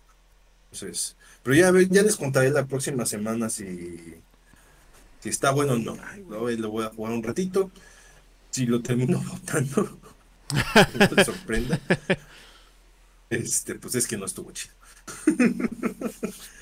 Entonces, 0.71 1.15
pero 1.41 1.55
ya, 1.55 1.71
ya 1.89 2.03
les 2.03 2.15
contaré 2.15 2.49
la 2.49 2.65
próxima 2.65 3.05
semana 3.05 3.49
si, 3.49 4.21
si 5.21 5.29
está 5.29 5.51
bueno 5.51 5.73
o 5.73 5.77
no. 5.77 5.97
Lo, 6.29 6.69
voy 6.69 6.83
a 6.83 6.89
jugar 6.89 7.13
un 7.13 7.23
ratito. 7.23 7.71
Si 8.49 8.65
lo 8.65 8.81
termino 8.81 9.21
votando, 9.27 9.97
no 10.99 11.09
te 11.09 11.23
sorprenda. 11.23 11.79
Este, 13.29 13.75
pues 13.75 13.95
es 13.95 14.07
que 14.07 14.17
no 14.17 14.25
estuvo 14.25 14.51
chido. 14.51 14.73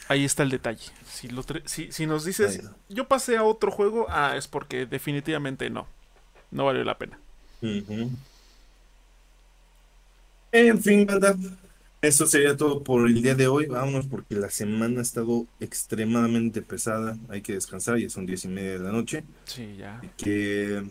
Ahí 0.08 0.26
está 0.26 0.44
el 0.44 0.50
detalle. 0.50 0.92
Si, 1.12 1.28
lo 1.30 1.44
si, 1.66 1.92
si 1.92 2.06
nos 2.06 2.26
dices, 2.26 2.62
yo 2.90 3.08
pasé 3.08 3.38
a 3.38 3.44
otro 3.44 3.72
juego, 3.72 4.06
ah, 4.10 4.36
es 4.38 4.48
porque 4.48 4.86
definitivamente 4.86 5.70
no. 5.70 5.88
No 6.52 6.66
valió 6.66 6.84
la 6.84 6.98
pena. 6.98 7.20
En 10.52 10.82
fin, 10.82 11.06
banda. 11.06 11.36
Eso 12.02 12.28
sería 12.28 12.56
todo 12.56 12.84
por 12.84 13.08
el 13.08 13.22
día 13.22 13.36
de 13.36 13.48
hoy. 13.48 13.66
Vámonos 13.66 14.08
porque 14.08 14.36
la 14.36 14.50
semana 14.50 15.00
ha 15.00 15.04
estado 15.04 15.46
extremadamente 15.60 16.62
pesada. 16.62 17.18
Hay 17.28 17.42
que 17.42 17.54
descansar, 17.54 17.98
ya 17.98 18.10
son 18.10 18.26
diez 18.26 18.46
y 18.46 18.48
media 18.48 18.74
de 18.74 18.80
la 18.80 18.92
noche. 18.92 19.24
Sí, 19.46 19.76
ya. 19.78 20.02
que 20.18 20.84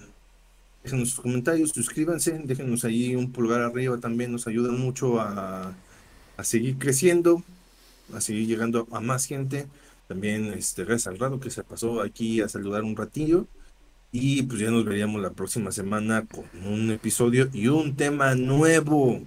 déjenos 0.84 1.10
sus 1.10 1.20
comentarios, 1.20 1.70
suscríbanse, 1.70 2.40
déjenos 2.44 2.84
ahí 2.84 3.14
un 3.16 3.32
pulgar 3.32 3.62
arriba 3.62 3.98
también, 3.98 4.32
nos 4.32 4.46
ayudan 4.46 4.78
mucho 4.78 5.20
a, 5.20 5.74
a 6.36 6.44
seguir 6.44 6.78
creciendo 6.78 7.42
a 8.14 8.20
seguir 8.20 8.46
llegando 8.46 8.86
a 8.92 9.00
más 9.00 9.26
gente. 9.26 9.66
También, 10.06 10.52
este, 10.52 10.84
gracias 10.84 11.08
al 11.08 11.18
rato 11.18 11.40
que 11.40 11.50
se 11.50 11.62
pasó 11.64 12.00
aquí 12.00 12.40
a 12.40 12.48
saludar 12.48 12.82
un 12.84 12.96
ratillo. 12.96 13.46
Y 14.10 14.42
pues 14.42 14.60
ya 14.60 14.70
nos 14.70 14.84
veríamos 14.86 15.20
la 15.20 15.30
próxima 15.30 15.70
semana 15.70 16.24
con 16.26 16.46
un 16.66 16.90
episodio 16.90 17.50
y 17.52 17.68
un 17.68 17.94
tema 17.94 18.34
nuevo. 18.34 19.20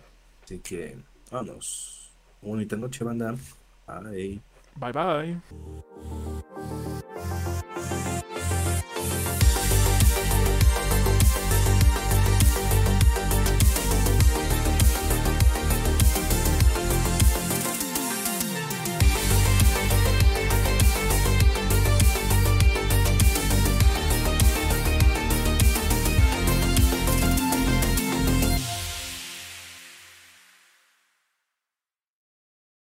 Así 0.44 0.60
que, 0.60 0.98
Ah. 1.32 1.38
Vamos. 1.38 2.12
Bonita 2.42 2.76
noche, 2.76 3.04
banda. 3.04 3.36
Bye. 3.88 4.42
Bye, 4.76 4.92
bye. 4.92 5.42